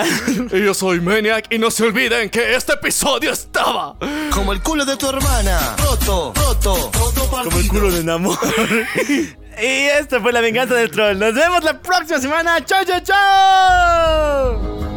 Y 0.52 0.64
yo 0.64 0.74
soy 0.74 1.00
Maniac 1.02 1.48
y 1.52 1.58
no 1.58 1.72
se 1.72 1.84
olviden 1.84 2.30
que 2.30 2.56
este 2.56 2.74
episodio 2.74 3.32
estaba. 3.32 3.96
Como 4.32 4.52
el 4.54 4.62
culo 4.62 4.86
de 4.86 4.98
tu 4.98 5.10
hermana. 5.10 5.76
Roto, 5.78 6.34
roto, 6.36 6.92
roto 6.94 7.28
Como 7.30 7.42
el 7.44 7.50
partido. 7.50 7.68
culo 7.74 7.92
de 7.92 8.04
Namor. 8.04 8.38
y 9.08 9.66
esta 9.66 10.20
fue 10.20 10.32
la 10.34 10.42
venganza 10.42 10.76
del 10.76 10.92
troll. 10.92 11.18
Nos 11.18 11.34
vemos 11.34 11.64
la 11.64 11.82
próxima 11.82 12.20
semana. 12.20 12.64
¡Chao, 12.66 12.84
chao, 12.86 13.00
chao! 13.04 14.93